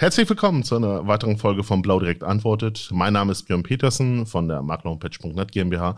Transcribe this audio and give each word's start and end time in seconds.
Herzlich 0.00 0.28
willkommen 0.28 0.62
zu 0.62 0.76
einer 0.76 1.08
weiteren 1.08 1.38
Folge 1.38 1.64
von 1.64 1.82
Blau 1.82 1.98
Direkt 1.98 2.22
Antwortet. 2.22 2.88
Mein 2.92 3.14
Name 3.14 3.32
ist 3.32 3.48
Björn 3.48 3.64
Petersen 3.64 4.26
von 4.26 4.46
der 4.46 4.62
Maklerhomepage.net 4.62 5.50
GmbH. 5.50 5.96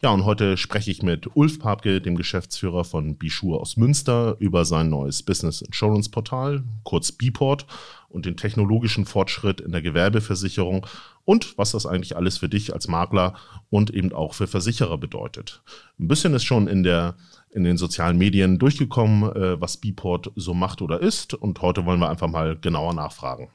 Ja, 0.00 0.08
und 0.08 0.24
heute 0.24 0.56
spreche 0.56 0.90
ich 0.90 1.02
mit 1.02 1.36
Ulf 1.36 1.58
Papke, 1.58 2.00
dem 2.00 2.16
Geschäftsführer 2.16 2.84
von 2.84 3.18
Bischur 3.18 3.60
aus 3.60 3.76
Münster, 3.76 4.36
über 4.38 4.64
sein 4.64 4.88
neues 4.88 5.22
Business 5.22 5.60
Insurance 5.60 6.10
Portal, 6.10 6.64
kurz 6.82 7.12
Biport, 7.12 7.66
und 8.08 8.24
den 8.24 8.38
technologischen 8.38 9.04
Fortschritt 9.04 9.60
in 9.60 9.72
der 9.72 9.82
Gewerbeversicherung 9.82 10.86
und 11.26 11.58
was 11.58 11.72
das 11.72 11.84
eigentlich 11.84 12.16
alles 12.16 12.38
für 12.38 12.48
dich 12.48 12.72
als 12.72 12.88
Makler 12.88 13.34
und 13.68 13.90
eben 13.90 14.14
auch 14.14 14.32
für 14.32 14.46
Versicherer 14.46 14.96
bedeutet. 14.96 15.62
Ein 15.98 16.08
bisschen 16.08 16.32
ist 16.32 16.44
schon 16.44 16.68
in 16.68 16.84
der 16.84 17.16
in 17.52 17.64
den 17.64 17.76
sozialen 17.76 18.18
Medien 18.18 18.58
durchgekommen, 18.58 19.30
äh, 19.34 19.60
was 19.60 19.76
Bport 19.76 20.32
so 20.36 20.54
macht 20.54 20.82
oder 20.82 21.00
ist. 21.00 21.34
Und 21.34 21.60
heute 21.62 21.84
wollen 21.84 22.00
wir 22.00 22.08
einfach 22.08 22.28
mal 22.28 22.56
genauer 22.60 22.94
nachfragen. 22.94 23.48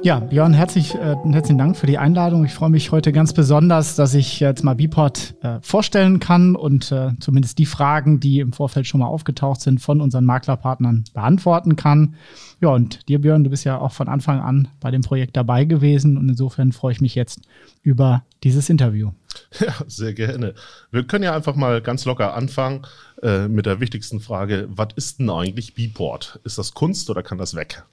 Ja, 0.00 0.20
Björn, 0.20 0.52
herzlich, 0.52 0.94
äh, 0.94 1.16
herzlichen 1.32 1.58
Dank 1.58 1.76
für 1.76 1.88
die 1.88 1.98
Einladung. 1.98 2.44
Ich 2.44 2.54
freue 2.54 2.70
mich 2.70 2.92
heute 2.92 3.10
ganz 3.10 3.32
besonders, 3.32 3.96
dass 3.96 4.14
ich 4.14 4.38
jetzt 4.38 4.62
mal 4.62 4.76
Biport 4.76 5.34
äh, 5.42 5.58
vorstellen 5.60 6.20
kann 6.20 6.54
und 6.54 6.92
äh, 6.92 7.10
zumindest 7.18 7.58
die 7.58 7.66
Fragen, 7.66 8.20
die 8.20 8.38
im 8.38 8.52
Vorfeld 8.52 8.86
schon 8.86 9.00
mal 9.00 9.08
aufgetaucht 9.08 9.60
sind, 9.60 9.80
von 9.80 10.00
unseren 10.00 10.24
Maklerpartnern 10.24 11.02
beantworten 11.12 11.74
kann. 11.74 12.14
Ja, 12.60 12.70
und 12.70 13.08
dir, 13.08 13.20
Björn, 13.20 13.44
du 13.44 13.50
bist 13.50 13.64
ja 13.64 13.78
auch 13.78 13.92
von 13.92 14.08
Anfang 14.08 14.40
an 14.40 14.68
bei 14.80 14.90
dem 14.90 15.02
Projekt 15.02 15.36
dabei 15.36 15.64
gewesen 15.64 16.16
und 16.16 16.28
insofern 16.28 16.72
freue 16.72 16.92
ich 16.92 17.00
mich 17.00 17.14
jetzt 17.14 17.40
über 17.82 18.24
dieses 18.42 18.68
Interview. 18.68 19.12
Ja, 19.60 19.72
sehr 19.86 20.14
gerne. 20.14 20.54
Wir 20.90 21.04
können 21.04 21.22
ja 21.22 21.34
einfach 21.34 21.54
mal 21.54 21.80
ganz 21.80 22.04
locker 22.04 22.34
anfangen 22.34 22.82
äh, 23.22 23.46
mit 23.46 23.66
der 23.66 23.78
wichtigsten 23.78 24.18
Frage. 24.18 24.66
Was 24.68 24.88
ist 24.96 25.20
denn 25.20 25.30
eigentlich 25.30 25.74
Biport? 25.74 26.40
Ist 26.42 26.58
das 26.58 26.74
Kunst 26.74 27.08
oder 27.08 27.22
kann 27.22 27.38
das 27.38 27.54
weg? 27.54 27.84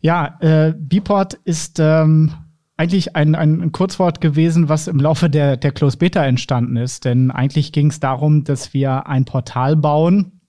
Ja, 0.00 0.38
äh, 0.40 0.72
Bport 0.72 1.34
ist 1.44 1.78
ähm, 1.80 2.32
eigentlich 2.76 3.16
ein, 3.16 3.34
ein, 3.34 3.72
Kurzwort 3.72 4.20
gewesen, 4.20 4.68
was 4.68 4.88
im 4.88 4.98
Laufe 4.98 5.30
der, 5.30 5.56
der 5.56 5.72
Close 5.72 5.96
Beta 5.96 6.24
entstanden 6.24 6.76
ist. 6.76 7.04
Denn 7.04 7.30
eigentlich 7.30 7.72
ging 7.72 7.88
es 7.88 8.00
darum, 8.00 8.44
dass 8.44 8.72
wir 8.74 9.06
ein 9.06 9.24
Portal 9.24 9.76
bauen, 9.76 10.40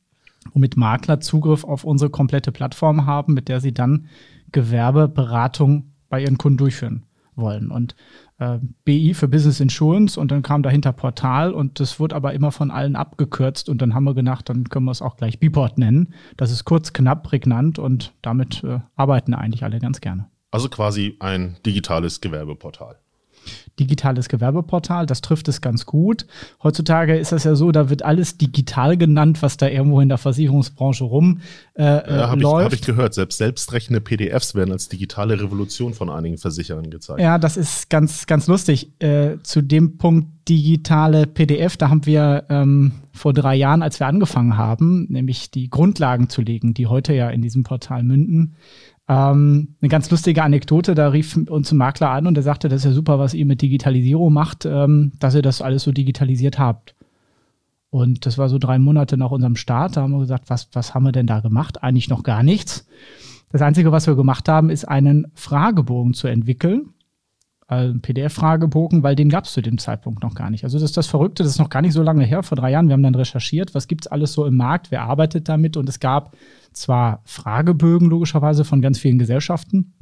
womit 0.52 0.78
Makler 0.78 1.20
Zugriff 1.20 1.64
auf 1.64 1.84
unsere 1.84 2.10
komplette 2.10 2.52
Plattform 2.52 3.06
haben, 3.06 3.34
mit 3.34 3.48
der 3.50 3.62
sie 3.62 3.74
dann 3.74 4.08
Gewerbeberatung 4.52 5.94
bei 6.10 6.22
ihren 6.22 6.38
Kunden 6.38 6.58
durchführen 6.58 7.06
wollen. 7.36 7.72
Und 7.72 7.96
äh, 8.38 8.60
BI 8.86 9.14
für 9.14 9.28
Business 9.28 9.60
Insurance 9.60 10.20
und 10.20 10.32
dann 10.32 10.44
kam 10.44 10.64
dahinter 10.64 10.94
Portal 10.94 11.52
und 11.52 11.80
das 11.80 12.00
wurde 12.00 12.16
aber 12.16 12.34
immer 12.34 12.52
von 12.52 12.72
allen 12.72 12.96
abgekürzt 12.96 13.70
und 13.70 13.82
dann 13.82 13.94
haben 13.94 14.04
wir 14.04 14.14
gedacht, 14.14 14.50
dann 14.50 14.70
können 14.70 14.86
wir 14.86 14.92
es 14.92 15.02
auch 15.02 15.18
gleich 15.18 15.40
Biport 15.40 15.78
nennen. 15.78 16.14
Das 16.38 16.52
ist 16.52 16.66
kurz, 16.66 16.94
knapp, 16.94 17.24
prägnant 17.24 17.80
und 17.80 18.14
damit 18.22 18.64
äh, 18.64 18.80
arbeiten 18.96 19.34
eigentlich 19.34 19.64
alle 19.64 19.80
ganz 19.80 20.02
gerne. 20.02 20.28
Also 20.52 20.70
quasi 20.70 21.18
ein 21.20 21.58
digitales 21.66 22.22
Gewerbeportal 22.22 23.00
digitales 23.80 24.30
Gewerbeportal. 24.30 25.06
Das 25.06 25.22
trifft 25.22 25.48
es 25.48 25.62
ganz 25.62 25.86
gut. 25.86 26.26
Heutzutage 26.62 27.18
ist 27.18 27.32
das 27.32 27.44
ja 27.44 27.56
so, 27.56 27.72
da 27.72 27.90
wird 27.90 28.04
alles 28.04 28.38
digital 28.38 28.98
genannt, 28.98 29.42
was 29.42 29.58
da 29.58 29.68
irgendwo 29.68 30.02
in 30.02 30.10
der 30.10 30.18
Versicherungsbranche 30.18 31.04
rum 31.04 31.42
äh, 31.76 31.84
ja, 31.84 32.30
Habe 32.30 32.42
ich, 32.42 32.48
hab 32.48 32.74
ich 32.74 32.82
gehört. 32.82 33.14
Selbst 33.16 33.38
selbstrechnende 33.38 34.02
PDFs 34.02 34.54
werden 34.54 34.72
als 34.72 34.90
digitale 34.90 35.42
Revolution 35.42 35.94
von 35.94 36.10
einigen 36.10 36.38
Versicherern 36.38 36.90
gezeigt. 36.90 37.20
Ja, 37.20 37.40
das 37.40 37.58
ist 37.58 37.90
ganz, 37.90 38.28
ganz 38.28 38.48
lustig. 38.48 38.92
Äh, 39.00 39.38
zu 39.42 39.62
dem 39.62 39.98
Punkt 39.98 40.28
digitale 40.48 41.26
PDF, 41.26 41.78
da 41.78 41.90
haben 41.90 42.06
wir 42.06 42.46
ähm, 42.50 42.92
vor 43.12 43.34
drei 43.34 43.56
Jahren, 43.56 43.82
als 43.82 44.00
wir 44.00 44.08
angefangen 44.08 44.58
haben, 44.58 45.08
nämlich 45.10 45.52
die 45.52 45.70
Grundlagen 45.70 46.30
zu 46.30 46.42
legen, 46.42 46.74
die 46.74 46.88
heute 46.88 47.14
ja 47.14 47.30
in 47.30 47.42
diesem 47.42 47.64
Portal 47.64 48.04
münden, 48.04 48.56
ähm, 49.08 49.76
eine 49.82 49.90
ganz 49.90 50.10
lustige 50.10 50.44
Anekdote, 50.44 50.96
da 50.96 51.10
rief 51.10 51.36
uns 51.36 51.72
ein 51.72 51.78
Makler 51.78 52.10
an 52.10 52.28
und 52.28 52.36
der 52.36 52.44
sagte, 52.44 52.70
das 52.70 52.80
ist 52.80 52.86
ja 52.86 52.92
super, 52.92 53.20
was 53.20 53.34
ihr 53.34 53.46
mit 53.46 53.62
Digitalisierung 53.62 54.32
macht, 54.32 54.66
ähm, 54.66 55.12
dass 55.20 55.36
ihr 55.36 55.42
das 55.42 55.62
alles 55.62 55.84
so 55.84 55.92
digitalisiert 55.92 56.58
habt. 56.58 56.96
Und 57.90 58.26
das 58.26 58.38
war 58.38 58.50
so 58.50 58.58
drei 58.58 58.80
Monate 58.80 59.18
nach 59.18 59.30
unserem 59.30 59.56
Start. 59.56 59.98
Da 59.98 60.02
haben 60.02 60.14
wir 60.14 60.20
gesagt, 60.20 60.50
was, 60.50 60.70
was 60.74 60.96
haben 60.96 61.04
wir 61.04 61.12
denn 61.12 61.28
da 61.28 61.42
gemacht? 61.42 61.84
Eigentlich 61.84 62.10
noch 62.10 62.24
gar 62.24 62.42
nichts. 62.42 62.88
Das 63.52 63.62
Einzige, 63.62 63.92
was 63.92 64.08
wir 64.08 64.16
gemacht 64.16 64.50
haben, 64.50 64.72
ist 64.72 64.86
einen 64.86 65.28
Fragebogen 65.36 66.16
zu 66.16 66.28
entwickeln, 66.28 66.93
also 67.74 68.00
PDF-Fragebogen, 68.00 69.04
weil 69.04 69.16
den 69.16 69.30
gab 69.30 69.46
es 69.46 69.54
zu 69.54 69.62
dem 69.62 69.78
Zeitpunkt 69.78 70.24
noch 70.24 70.36
gar 70.36 70.50
nicht. 70.50 70.64
Also 70.64 70.78
das 70.78 70.92
ist 70.92 70.98
das 70.98 71.08
Verrückte, 71.08 71.44
das 71.44 71.54
ist 71.54 71.60
noch 71.60 71.70
gar 71.70 71.82
nicht 71.82 71.94
so 71.94 72.02
lange 72.02 72.26
her, 72.26 72.44
vor 72.44 72.56
drei 72.56 72.72
Jahren. 72.72 72.88
Wir 72.88 72.94
haben 72.94 73.04
dann 73.04 73.16
recherchiert, 73.16 73.76
was 73.76 73.88
gibt 73.88 74.06
es 74.06 74.12
alles 74.12 74.34
so 74.34 74.46
im 74.46 74.56
Markt, 74.56 74.92
wer 74.92 75.04
arbeitet 75.04 75.50
damit 75.50 75.78
und 75.78 75.88
es 75.90 76.00
gab 76.00 76.36
zwar 76.72 77.22
Fragebögen 77.26 78.10
logischerweise 78.10 78.66
von 78.66 78.82
ganz 78.82 79.00
vielen 79.00 79.20
Gesellschaften, 79.20 79.94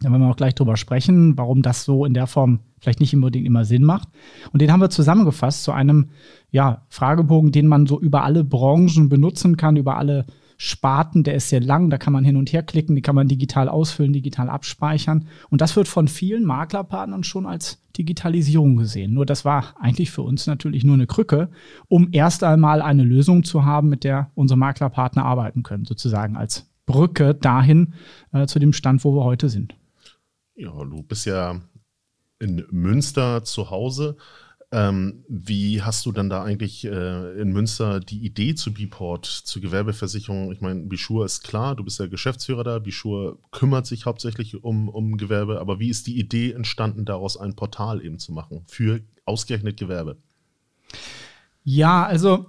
da 0.00 0.10
werden 0.10 0.22
wir 0.22 0.30
auch 0.30 0.36
gleich 0.36 0.54
drüber 0.54 0.76
sprechen, 0.76 1.38
warum 1.38 1.62
das 1.62 1.84
so 1.84 2.04
in 2.04 2.14
der 2.14 2.26
Form 2.26 2.60
vielleicht 2.78 3.00
nicht 3.00 3.14
unbedingt 3.14 3.46
immer 3.46 3.64
Sinn 3.64 3.84
macht. 3.84 4.08
Und 4.52 4.60
den 4.60 4.70
haben 4.70 4.80
wir 4.80 4.90
zusammengefasst 4.90 5.64
zu 5.64 5.72
einem 5.72 6.10
ja, 6.50 6.82
Fragebogen, 6.88 7.52
den 7.52 7.66
man 7.66 7.86
so 7.86 8.00
über 8.00 8.24
alle 8.24 8.44
Branchen 8.44 9.08
benutzen 9.08 9.56
kann, 9.56 9.76
über 9.76 9.96
alle 9.96 10.26
Sparten, 10.56 11.24
der 11.24 11.34
ist 11.34 11.48
sehr 11.48 11.60
lang, 11.60 11.90
da 11.90 11.98
kann 11.98 12.12
man 12.12 12.24
hin 12.24 12.36
und 12.36 12.52
her 12.52 12.62
klicken, 12.62 12.94
die 12.96 13.02
kann 13.02 13.14
man 13.14 13.28
digital 13.28 13.68
ausfüllen, 13.68 14.12
digital 14.12 14.48
abspeichern. 14.48 15.28
Und 15.50 15.60
das 15.60 15.76
wird 15.76 15.88
von 15.88 16.08
vielen 16.08 16.44
Maklerpartnern 16.44 17.24
schon 17.24 17.46
als 17.46 17.82
Digitalisierung 17.96 18.76
gesehen. 18.76 19.14
Nur 19.14 19.26
das 19.26 19.44
war 19.44 19.74
eigentlich 19.80 20.10
für 20.10 20.22
uns 20.22 20.46
natürlich 20.46 20.84
nur 20.84 20.94
eine 20.94 21.06
Krücke, 21.06 21.50
um 21.88 22.08
erst 22.12 22.44
einmal 22.44 22.82
eine 22.82 23.04
Lösung 23.04 23.44
zu 23.44 23.64
haben, 23.64 23.88
mit 23.88 24.04
der 24.04 24.30
unsere 24.34 24.58
Maklerpartner 24.58 25.24
arbeiten 25.24 25.62
können, 25.62 25.84
sozusagen 25.84 26.36
als 26.36 26.70
Brücke 26.86 27.34
dahin 27.34 27.94
äh, 28.32 28.46
zu 28.46 28.58
dem 28.58 28.72
Stand, 28.72 29.04
wo 29.04 29.14
wir 29.14 29.24
heute 29.24 29.48
sind. 29.48 29.74
Ja, 30.54 30.72
du 30.84 31.02
bist 31.02 31.26
ja 31.26 31.60
in 32.38 32.64
Münster 32.70 33.44
zu 33.44 33.70
Hause. 33.70 34.16
Ähm, 34.74 35.24
wie 35.28 35.82
hast 35.82 36.04
du 36.04 36.10
dann 36.10 36.28
da 36.28 36.42
eigentlich 36.42 36.84
äh, 36.84 37.40
in 37.40 37.52
Münster 37.52 38.00
die 38.00 38.24
Idee 38.24 38.56
zu 38.56 38.74
Biport, 38.74 39.24
zur 39.24 39.62
Gewerbeversicherung? 39.62 40.50
Ich 40.50 40.60
meine, 40.60 40.80
Bischur 40.80 41.24
ist 41.24 41.44
klar, 41.44 41.76
du 41.76 41.84
bist 41.84 42.00
ja 42.00 42.06
Geschäftsführer 42.06 42.64
da. 42.64 42.80
Bischur 42.80 43.38
kümmert 43.52 43.86
sich 43.86 44.04
hauptsächlich 44.04 44.64
um, 44.64 44.88
um 44.88 45.16
Gewerbe. 45.16 45.60
Aber 45.60 45.78
wie 45.78 45.90
ist 45.90 46.08
die 46.08 46.18
Idee 46.18 46.50
entstanden, 46.50 47.04
daraus 47.04 47.36
ein 47.36 47.54
Portal 47.54 48.04
eben 48.04 48.18
zu 48.18 48.32
machen 48.32 48.62
für 48.66 49.00
ausgerechnet 49.24 49.76
Gewerbe? 49.76 50.16
Ja, 51.62 52.04
also 52.04 52.46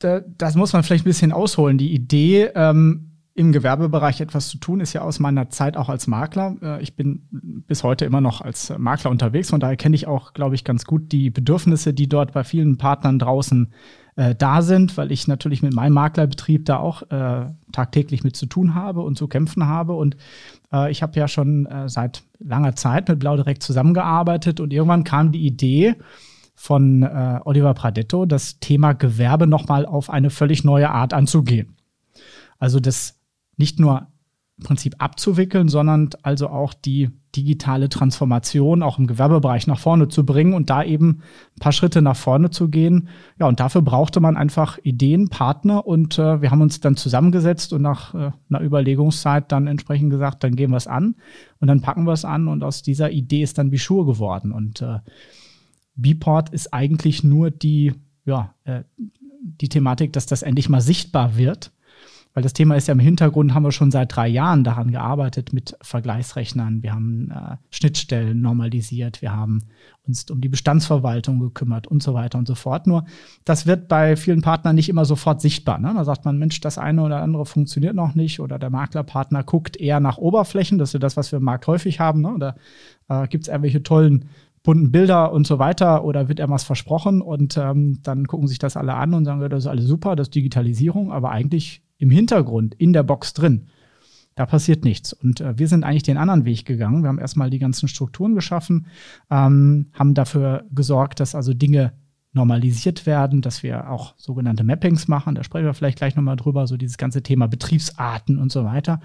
da, 0.00 0.20
das 0.20 0.56
muss 0.56 0.74
man 0.74 0.82
vielleicht 0.82 1.06
ein 1.06 1.08
bisschen 1.08 1.32
ausholen. 1.32 1.78
Die 1.78 1.94
Idee 1.94 2.50
ähm, 2.54 3.07
im 3.38 3.52
Gewerbebereich 3.52 4.20
etwas 4.20 4.48
zu 4.48 4.58
tun, 4.58 4.80
ist 4.80 4.94
ja 4.94 5.02
aus 5.02 5.20
meiner 5.20 5.48
Zeit 5.48 5.76
auch 5.76 5.88
als 5.88 6.08
Makler. 6.08 6.56
Äh, 6.60 6.82
ich 6.82 6.96
bin 6.96 7.22
bis 7.30 7.84
heute 7.84 8.04
immer 8.04 8.20
noch 8.20 8.40
als 8.40 8.76
Makler 8.76 9.12
unterwegs, 9.12 9.50
von 9.50 9.60
daher 9.60 9.76
kenne 9.76 9.94
ich 9.94 10.08
auch, 10.08 10.32
glaube 10.32 10.56
ich, 10.56 10.64
ganz 10.64 10.84
gut 10.84 11.12
die 11.12 11.30
Bedürfnisse, 11.30 11.94
die 11.94 12.08
dort 12.08 12.32
bei 12.32 12.42
vielen 12.42 12.78
Partnern 12.78 13.20
draußen 13.20 13.72
äh, 14.16 14.34
da 14.34 14.60
sind, 14.60 14.96
weil 14.96 15.12
ich 15.12 15.28
natürlich 15.28 15.62
mit 15.62 15.72
meinem 15.72 15.92
Maklerbetrieb 15.92 16.64
da 16.64 16.78
auch 16.78 17.02
äh, 17.10 17.46
tagtäglich 17.70 18.24
mit 18.24 18.34
zu 18.34 18.46
tun 18.46 18.74
habe 18.74 19.02
und 19.02 19.16
zu 19.16 19.28
kämpfen 19.28 19.66
habe. 19.66 19.92
Und 19.92 20.16
äh, 20.72 20.90
ich 20.90 21.04
habe 21.04 21.16
ja 21.20 21.28
schon 21.28 21.66
äh, 21.66 21.88
seit 21.88 22.24
langer 22.40 22.74
Zeit 22.74 23.08
mit 23.08 23.20
Blau 23.20 23.36
direkt 23.36 23.62
zusammengearbeitet 23.62 24.58
und 24.58 24.72
irgendwann 24.72 25.04
kam 25.04 25.30
die 25.30 25.46
Idee, 25.46 25.94
von 26.60 27.04
äh, 27.04 27.38
Oliver 27.44 27.72
Pradetto, 27.72 28.26
das 28.26 28.58
Thema 28.58 28.92
Gewerbe 28.92 29.46
nochmal 29.46 29.86
auf 29.86 30.10
eine 30.10 30.28
völlig 30.28 30.64
neue 30.64 30.90
Art 30.90 31.14
anzugehen. 31.14 31.76
Also 32.58 32.80
das 32.80 33.17
nicht 33.58 33.78
nur 33.78 34.08
im 34.58 34.64
Prinzip 34.64 34.96
abzuwickeln, 34.98 35.68
sondern 35.68 36.10
also 36.22 36.48
auch 36.48 36.74
die 36.74 37.10
digitale 37.36 37.88
Transformation 37.88 38.82
auch 38.82 38.98
im 38.98 39.06
Gewerbebereich 39.06 39.66
nach 39.68 39.78
vorne 39.78 40.08
zu 40.08 40.26
bringen 40.26 40.54
und 40.54 40.70
da 40.70 40.82
eben 40.82 41.20
ein 41.56 41.60
paar 41.60 41.72
Schritte 41.72 42.02
nach 42.02 42.16
vorne 42.16 42.50
zu 42.50 42.68
gehen. 42.68 43.08
Ja, 43.38 43.46
und 43.46 43.60
dafür 43.60 43.82
brauchte 43.82 44.18
man 44.18 44.36
einfach 44.36 44.78
Ideen, 44.82 45.28
Partner 45.28 45.86
und 45.86 46.18
äh, 46.18 46.42
wir 46.42 46.50
haben 46.50 46.62
uns 46.62 46.80
dann 46.80 46.96
zusammengesetzt 46.96 47.72
und 47.72 47.82
nach 47.82 48.14
äh, 48.14 48.32
einer 48.48 48.60
Überlegungszeit 48.60 49.52
dann 49.52 49.68
entsprechend 49.68 50.10
gesagt, 50.10 50.42
dann 50.42 50.56
gehen 50.56 50.70
wir 50.70 50.78
es 50.78 50.88
an 50.88 51.14
und 51.60 51.68
dann 51.68 51.80
packen 51.80 52.04
wir 52.04 52.12
es 52.12 52.24
an 52.24 52.48
und 52.48 52.64
aus 52.64 52.82
dieser 52.82 53.10
Idee 53.10 53.42
ist 53.42 53.58
dann 53.58 53.70
Bischur 53.70 54.06
geworden 54.06 54.50
und 54.50 54.82
äh, 54.82 54.98
Biport 55.94 56.50
ist 56.50 56.72
eigentlich 56.72 57.22
nur 57.22 57.50
die, 57.50 57.92
ja, 58.24 58.54
äh, 58.64 58.82
die 59.40 59.68
Thematik, 59.68 60.12
dass 60.12 60.26
das 60.26 60.42
endlich 60.42 60.68
mal 60.68 60.80
sichtbar 60.80 61.36
wird 61.36 61.72
weil 62.38 62.42
das 62.44 62.52
Thema 62.52 62.76
ist 62.76 62.86
ja 62.86 62.92
im 62.92 63.00
Hintergrund, 63.00 63.52
haben 63.52 63.64
wir 63.64 63.72
schon 63.72 63.90
seit 63.90 64.14
drei 64.14 64.28
Jahren 64.28 64.62
daran 64.62 64.92
gearbeitet 64.92 65.52
mit 65.52 65.76
Vergleichsrechnern. 65.82 66.84
Wir 66.84 66.94
haben 66.94 67.32
äh, 67.32 67.56
Schnittstellen 67.70 68.40
normalisiert, 68.40 69.22
wir 69.22 69.34
haben 69.34 69.64
uns 70.06 70.30
um 70.30 70.40
die 70.40 70.48
Bestandsverwaltung 70.48 71.40
gekümmert 71.40 71.88
und 71.88 72.00
so 72.00 72.14
weiter 72.14 72.38
und 72.38 72.46
so 72.46 72.54
fort. 72.54 72.86
Nur 72.86 73.06
das 73.44 73.66
wird 73.66 73.88
bei 73.88 74.14
vielen 74.14 74.40
Partnern 74.40 74.76
nicht 74.76 74.88
immer 74.88 75.04
sofort 75.04 75.40
sichtbar. 75.40 75.80
Ne? 75.80 75.92
Da 75.92 76.04
sagt 76.04 76.26
man, 76.26 76.38
Mensch, 76.38 76.60
das 76.60 76.78
eine 76.78 77.02
oder 77.02 77.22
andere 77.22 77.44
funktioniert 77.44 77.96
noch 77.96 78.14
nicht 78.14 78.38
oder 78.38 78.56
der 78.60 78.70
Maklerpartner 78.70 79.42
guckt 79.42 79.76
eher 79.76 79.98
nach 79.98 80.18
Oberflächen. 80.18 80.78
Das 80.78 80.90
ist 80.90 80.92
ja 80.92 81.00
das, 81.00 81.16
was 81.16 81.32
wir 81.32 81.38
im 81.38 81.44
Markt 81.44 81.66
häufig 81.66 81.98
haben. 81.98 82.20
Ne? 82.20 82.32
Oder 82.32 82.54
äh, 83.08 83.26
gibt 83.26 83.42
es 83.42 83.48
irgendwelche 83.48 83.82
tollen 83.82 84.26
bunten 84.62 84.92
Bilder 84.92 85.32
und 85.32 85.44
so 85.44 85.58
weiter 85.58 86.04
oder 86.04 86.28
wird 86.28 86.38
irgendwas 86.38 86.62
versprochen 86.62 87.20
und 87.20 87.56
ähm, 87.56 87.98
dann 88.04 88.28
gucken 88.28 88.46
sich 88.46 88.60
das 88.60 88.76
alle 88.76 88.94
an 88.94 89.12
und 89.12 89.24
sagen, 89.24 89.40
das 89.40 89.64
ist 89.64 89.66
alles 89.66 89.86
super, 89.86 90.14
das 90.14 90.28
ist 90.28 90.36
Digitalisierung, 90.36 91.10
aber 91.10 91.32
eigentlich 91.32 91.82
im 91.98 92.10
Hintergrund, 92.10 92.74
in 92.74 92.92
der 92.92 93.02
Box 93.02 93.34
drin, 93.34 93.66
da 94.34 94.46
passiert 94.46 94.84
nichts. 94.84 95.12
Und 95.12 95.40
äh, 95.40 95.58
wir 95.58 95.66
sind 95.66 95.84
eigentlich 95.84 96.04
den 96.04 96.16
anderen 96.16 96.44
Weg 96.44 96.64
gegangen. 96.64 97.02
Wir 97.02 97.08
haben 97.08 97.18
erstmal 97.18 97.50
die 97.50 97.58
ganzen 97.58 97.88
Strukturen 97.88 98.36
geschaffen, 98.36 98.86
ähm, 99.30 99.90
haben 99.92 100.14
dafür 100.14 100.64
gesorgt, 100.70 101.18
dass 101.18 101.34
also 101.34 101.52
Dinge 101.54 101.92
normalisiert 102.32 103.06
werden, 103.06 103.40
dass 103.40 103.62
wir 103.62 103.90
auch 103.90 104.14
sogenannte 104.16 104.62
Mappings 104.62 105.08
machen. 105.08 105.34
Da 105.34 105.42
sprechen 105.42 105.64
wir 105.64 105.74
vielleicht 105.74 105.98
gleich 105.98 106.14
nochmal 106.14 106.36
drüber, 106.36 106.66
so 106.66 106.76
dieses 106.76 106.98
ganze 106.98 107.22
Thema 107.22 107.48
Betriebsarten 107.48 108.38
und 108.38 108.52
so 108.52 108.64
weiter. 108.64 109.00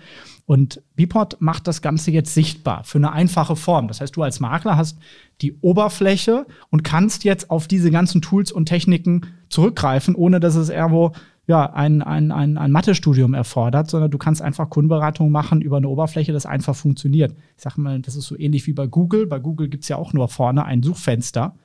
Und 0.46 0.84
Bipod 0.96 1.38
macht 1.40 1.68
das 1.68 1.82
Ganze 1.82 2.12
jetzt 2.12 2.34
sichtbar 2.34 2.84
für 2.84 3.00
eine 3.00 3.14
einfache 3.14 3.56
Form. 3.56 3.88
Das 3.88 4.02
heißt, 4.02 4.16
du 4.16 4.22
als 4.22 4.40
Makler 4.40 4.78
hast 4.78 5.00
die 5.42 5.58
Oberfläche 5.62 6.46
und 6.70 6.84
kannst 6.84 7.24
jetzt 7.24 7.50
auf 7.50 7.68
diese 7.68 7.92
ganzen 7.92 8.22
Tools 8.22 8.52
und 8.52 8.66
Techniken 8.66 9.22
zurückgreifen, 9.50 10.16
ohne 10.16 10.40
dass 10.40 10.56
es 10.56 10.70
irgendwo 10.70 11.14
ja, 11.46 11.74
ein, 11.74 12.02
ein, 12.02 12.32
ein, 12.32 12.58
ein 12.58 12.72
Mathestudium 12.72 13.34
erfordert, 13.34 13.90
sondern 13.90 14.12
du 14.12 14.18
kannst 14.18 14.42
einfach 14.42 14.70
Kundenberatung 14.70 15.30
machen 15.30 15.62
über 15.62 15.78
eine 15.78 15.90
Oberfläche, 15.90 16.32
das 16.32 16.46
einfach 16.46 16.76
funktioniert. 16.76 17.36
Ich 17.58 17.64
sage 17.64 17.82
mal, 17.82 18.00
das 18.00 18.16
ist 18.16 18.28
so 18.28 18.38
ähnlich 18.38 18.66
wie 18.68 18.74
bei 18.74 18.88
Google. 18.88 19.28
Bei 19.28 19.40
Google 19.40 19.68
gibt 19.68 19.84
es 19.84 19.90
ja 19.90 19.98
auch 19.98 20.14
nur 20.14 20.30
vorne 20.30 20.64
ein 20.64 20.84
Suchfenster. 20.84 21.56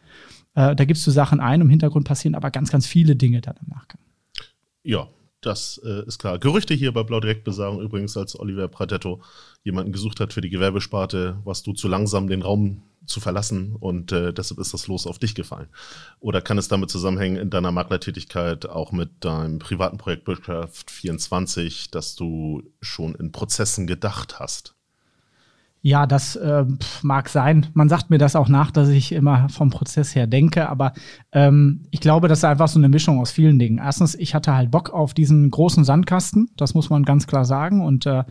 Äh, 0.55 0.75
da 0.75 0.85
gibst 0.85 1.07
du 1.07 1.13
Sachen 1.13 1.39
ein, 1.39 1.61
im 1.61 1.71
Hintergrund 1.71 2.09
passieren 2.09 2.35
aber 2.35 2.51
ganz, 2.51 2.71
ganz 2.71 2.87
viele 2.87 3.15
Dinge 3.15 3.41
dann 3.41 3.55
im 3.63 3.69
Nachgang. 3.69 4.01
Ja, 4.83 5.07
das 5.41 5.81
äh, 5.85 6.07
ist 6.07 6.19
klar. 6.19 6.39
Gerüchte 6.39 6.75
hier 6.75 6.93
bei 6.93 7.03
Blau 7.03 7.21
Direkt 7.21 7.45
besagen 7.45 7.81
übrigens, 7.81 8.17
als 8.17 8.39
Oliver 8.39 8.69
Pradetto 8.69 9.23
jemanden 9.63 9.93
gesucht 9.93 10.21
hat 10.21 10.33
für 10.33 10.41
die 10.41 10.51
Gewerbesparte, 10.51 11.39
warst 11.45 11.67
du 11.67 11.73
zu 11.73 11.89
langsam, 11.89 12.29
den 12.29 12.43
Raum 12.43 12.83
zu 13.07 13.21
verlassen 13.21 13.75
und 13.75 14.13
äh, 14.13 14.33
deshalb 14.33 14.61
ist 14.61 14.75
das 14.75 14.87
Los 14.87 15.07
auf 15.07 15.19
dich 15.19 15.35
gefallen. 15.35 15.69
Oder 16.21 16.41
kann 16.41 16.59
es 16.59 16.69
damit 16.69 16.91
zusammenhängen 16.91 17.37
in 17.37 17.51
deiner 17.51 17.73
Maklertätigkeit 17.73 18.67
auch 18.67 18.93
mit 18.93 19.25
deinem 19.25 19.59
privaten 19.59 19.97
Projekt 19.97 20.27
Wirtschaft 20.27 20.91
24, 20.91 21.91
dass 21.91 22.17
du 22.17 22.63
schon 22.81 23.15
in 23.15 23.33
Prozessen 23.33 23.87
gedacht 23.87 24.39
hast? 24.39 24.78
Ja, 25.81 26.07
das 26.07 26.35
äh, 26.35 26.65
mag 27.03 27.29
sein. 27.29 27.67
Man 27.73 27.89
sagt 27.89 28.11
mir 28.11 28.19
das 28.19 28.35
auch 28.35 28.49
nach, 28.49 28.73
dass 28.73 28.89
ich 28.89 29.13
immer 29.13 29.49
vom 29.49 29.71
Prozess 29.71 30.15
her 30.15 30.27
denke, 30.27 30.69
aber 30.69 30.93
ähm, 31.31 31.85
ich 31.91 32.01
glaube, 32.01 32.27
das 32.27 32.39
ist 32.39 32.45
einfach 32.45 32.67
so 32.67 32.81
eine 32.81 32.89
Mischung 32.89 33.21
aus 33.21 33.31
vielen 33.31 33.61
Dingen. 33.61 33.79
Erstens, 33.79 34.17
ich 34.17 34.35
hatte 34.35 34.55
halt 34.55 34.73
Bock 34.73 34.91
auf 34.91 35.15
diesen 35.15 35.51
großen 35.51 35.85
Sandkasten, 35.85 36.51
das 36.57 36.75
muss 36.75 36.91
man 36.91 37.05
ganz 37.05 37.29
klar 37.29 37.45
sagen. 37.45 37.81
Und 37.81 38.07
äh, 38.07 38.25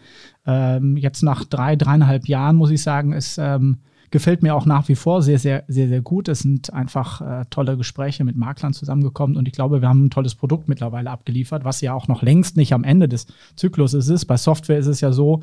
äh, 0.45 0.79
jetzt 0.97 1.23
nach 1.23 1.45
drei, 1.45 1.77
dreieinhalb 1.77 2.27
Jahren 2.27 2.57
muss 2.57 2.69
ich 2.69 2.83
sagen, 2.83 3.13
es 3.13 3.37
ähm, 3.37 3.77
gefällt 4.11 4.43
mir 4.43 4.53
auch 4.53 4.65
nach 4.65 4.87
wie 4.89 4.95
vor 4.95 5.21
sehr, 5.21 5.39
sehr, 5.39 5.63
sehr, 5.69 5.87
sehr 5.87 6.01
gut. 6.01 6.27
Es 6.27 6.39
sind 6.39 6.73
einfach 6.73 7.21
äh, 7.21 7.45
tolle 7.49 7.77
Gespräche 7.77 8.25
mit 8.25 8.35
Maklern 8.35 8.73
zusammengekommen 8.73 9.37
und 9.37 9.47
ich 9.47 9.53
glaube, 9.53 9.81
wir 9.81 9.87
haben 9.87 10.05
ein 10.05 10.09
tolles 10.09 10.35
Produkt 10.35 10.67
mittlerweile 10.67 11.11
abgeliefert, 11.11 11.63
was 11.63 11.79
ja 11.79 11.93
auch 11.93 12.09
noch 12.09 12.21
längst 12.21 12.57
nicht 12.57 12.73
am 12.73 12.83
Ende 12.83 13.07
des 13.07 13.27
Zyklus 13.55 13.93
ist. 13.93 14.25
Bei 14.25 14.37
Software 14.37 14.79
ist 14.79 14.87
es 14.87 15.01
ja 15.01 15.13
so, 15.13 15.41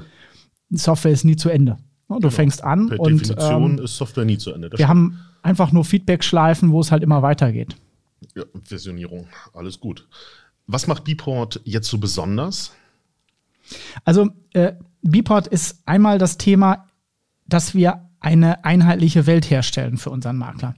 Software 0.71 1.13
ist 1.13 1.25
nie 1.25 1.37
zu 1.37 1.49
Ende. 1.49 1.79
Du 2.09 2.17
genau. 2.17 2.31
fängst 2.31 2.63
an 2.63 2.89
per 2.89 3.01
und 3.01 3.21
Definition 3.21 3.79
ähm, 3.79 3.85
ist 3.85 3.97
Software 3.97 4.25
nie 4.25 4.39
zu 4.39 4.53
Ende. 4.53 4.71
wir 4.71 4.77
stimmt. 4.77 4.89
haben 4.89 5.21
einfach 5.43 5.73
nur 5.73 5.85
Feedback-Schleifen, 5.85 6.71
wo 6.71 6.81
es 6.81 6.93
halt 6.93 7.03
immer 7.03 7.23
weitergeht. 7.23 7.77
Ja, 8.35 8.45
Versionierung, 8.63 9.27
alles 9.53 9.81
gut. 9.81 10.07
Was 10.67 10.87
macht 10.87 11.05
Bport 11.05 11.61
jetzt 11.65 11.89
so 11.89 11.99
besonders? 11.99 12.73
Also 14.05 14.29
äh, 14.53 14.73
Bport 15.03 15.47
ist 15.47 15.83
einmal 15.87 16.19
das 16.19 16.39
Thema, 16.39 16.89
dass 17.47 17.75
wir 17.75 18.09
eine 18.21 18.65
einheitliche 18.65 19.27
Welt 19.27 19.51
herstellen 19.51 19.99
für 19.99 20.11
unseren 20.11 20.37
Makler 20.37 20.75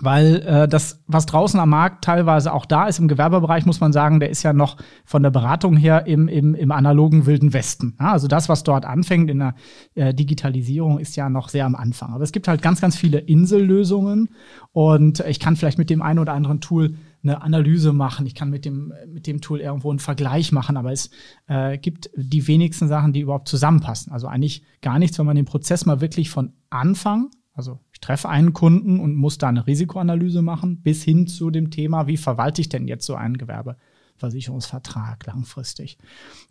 weil 0.00 0.36
äh, 0.42 0.68
das, 0.68 1.02
was 1.06 1.26
draußen 1.26 1.58
am 1.58 1.70
Markt 1.70 2.04
teilweise 2.04 2.52
auch 2.52 2.66
da 2.66 2.86
ist, 2.86 2.98
im 2.98 3.08
Gewerbebereich, 3.08 3.66
muss 3.66 3.80
man 3.80 3.92
sagen, 3.92 4.20
der 4.20 4.30
ist 4.30 4.42
ja 4.42 4.52
noch 4.52 4.76
von 5.04 5.22
der 5.22 5.30
Beratung 5.30 5.76
her 5.76 6.06
im, 6.06 6.28
im, 6.28 6.54
im 6.54 6.72
analogen 6.72 7.26
Wilden 7.26 7.52
Westen. 7.52 7.96
Ja, 7.98 8.12
also 8.12 8.28
das, 8.28 8.48
was 8.48 8.62
dort 8.62 8.84
anfängt 8.84 9.30
in 9.30 9.38
der 9.38 9.54
äh, 9.94 10.14
Digitalisierung, 10.14 10.98
ist 10.98 11.16
ja 11.16 11.28
noch 11.28 11.48
sehr 11.48 11.66
am 11.66 11.74
Anfang. 11.74 12.12
Aber 12.12 12.24
es 12.24 12.32
gibt 12.32 12.48
halt 12.48 12.62
ganz, 12.62 12.80
ganz 12.80 12.96
viele 12.96 13.18
Insellösungen 13.18 14.30
und 14.72 15.20
ich 15.20 15.40
kann 15.40 15.56
vielleicht 15.56 15.78
mit 15.78 15.90
dem 15.90 16.02
einen 16.02 16.18
oder 16.18 16.32
anderen 16.32 16.60
Tool 16.60 16.94
eine 17.22 17.42
Analyse 17.42 17.92
machen, 17.92 18.26
ich 18.26 18.36
kann 18.36 18.48
mit 18.48 18.64
dem, 18.64 18.92
mit 19.08 19.26
dem 19.26 19.40
Tool 19.40 19.60
irgendwo 19.60 19.90
einen 19.90 19.98
Vergleich 19.98 20.52
machen, 20.52 20.76
aber 20.76 20.92
es 20.92 21.10
äh, 21.48 21.76
gibt 21.76 22.10
die 22.14 22.46
wenigsten 22.46 22.86
Sachen, 22.86 23.12
die 23.12 23.20
überhaupt 23.20 23.48
zusammenpassen. 23.48 24.12
Also 24.12 24.28
eigentlich 24.28 24.62
gar 24.82 25.00
nichts, 25.00 25.18
wenn 25.18 25.26
man 25.26 25.34
den 25.34 25.44
Prozess 25.44 25.84
mal 25.84 26.00
wirklich 26.00 26.30
von 26.30 26.52
Anfang 26.70 27.30
also 27.58 27.80
ich 27.98 28.06
treffe 28.06 28.28
einen 28.28 28.52
Kunden 28.52 29.00
und 29.00 29.16
muss 29.16 29.38
da 29.38 29.48
eine 29.48 29.66
Risikoanalyse 29.66 30.40
machen, 30.40 30.82
bis 30.82 31.02
hin 31.02 31.26
zu 31.26 31.50
dem 31.50 31.70
Thema, 31.70 32.06
wie 32.06 32.16
verwalte 32.16 32.60
ich 32.60 32.68
denn 32.68 32.86
jetzt 32.86 33.04
so 33.04 33.16
einen 33.16 33.36
Gewerbeversicherungsvertrag 33.36 35.26
langfristig. 35.26 35.98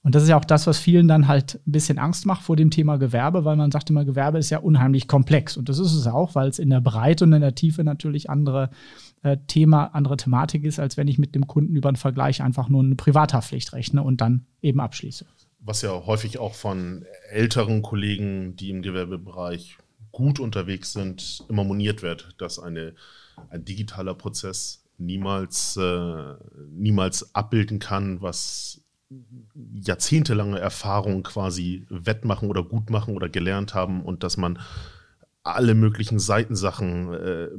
Und 0.04 0.14
das 0.14 0.24
ist 0.24 0.30
ja 0.30 0.38
auch 0.38 0.44
das, 0.44 0.68
was 0.68 0.78
vielen 0.78 1.08
dann 1.08 1.30
halt 1.30 1.62
ein 1.66 1.72
bisschen 1.72 2.00
Angst 2.00 2.26
macht 2.26 2.42
vor 2.42 2.58
dem 2.58 2.70
Thema 2.70 2.98
Gewerbe, 2.98 3.46
weil 3.46 3.56
man 3.56 3.72
sagt 3.72 3.90
immer, 3.90 4.04
Gewerbe 4.04 4.40
ist 4.40 4.50
ja 4.50 4.60
unheimlich 4.60 5.08
komplex. 5.08 5.56
Und 5.56 5.70
das 5.70 5.80
ist 5.80 5.94
es 5.94 6.06
auch, 6.06 6.36
weil 6.36 6.50
es 6.50 6.60
in 6.60 6.70
der 6.70 6.82
Breite 6.82 7.24
und 7.24 7.32
in 7.32 7.42
der 7.42 7.56
Tiefe 7.56 7.86
natürlich 7.86 8.30
andere 8.30 8.70
äh, 9.24 9.38
Thema, 9.48 9.86
andere 9.96 10.18
Thematik 10.18 10.66
ist, 10.66 10.80
als 10.80 10.98
wenn 10.98 11.08
ich 11.08 11.18
mit 11.18 11.34
dem 11.34 11.48
Kunden 11.48 11.78
über 11.78 11.88
einen 11.88 11.96
Vergleich 11.96 12.42
einfach 12.42 12.68
nur 12.68 12.84
eine 12.84 12.96
Privathaftpflicht 12.96 13.72
rechne 13.72 14.04
und 14.04 14.20
dann 14.20 14.46
eben 14.62 14.82
abschließe. 14.82 15.26
Was 15.60 15.82
ja 15.82 16.06
häufig 16.06 16.40
auch 16.40 16.56
von 16.56 17.06
älteren 17.30 17.82
Kollegen, 17.82 18.58
die 18.58 18.70
im 18.70 18.82
Gewerbebereich 18.82 19.78
gut 20.18 20.40
unterwegs 20.40 20.94
sind, 20.94 21.44
immer 21.48 21.64
moniert 21.64 22.02
wird, 22.02 22.34
dass 22.40 22.58
eine, 22.58 22.96
ein 23.52 23.64
digitaler 23.66 24.16
Prozess 24.16 24.84
niemals, 24.98 25.78
äh, 25.78 26.34
niemals 26.72 27.36
abbilden 27.36 27.78
kann, 27.78 28.20
was 28.20 28.82
jahrzehntelange 29.76 30.58
Erfahrung 30.58 31.22
quasi 31.22 31.86
wettmachen 31.90 32.50
oder 32.50 32.64
gut 32.64 32.90
machen 32.90 33.16
oder 33.16 33.30
gelernt 33.30 33.76
haben 33.76 34.02
und 34.02 34.24
dass 34.24 34.38
man 34.38 34.58
alle 35.44 35.76
möglichen 35.76 36.18
Seitensachen 36.18 37.14
äh, 37.14 37.50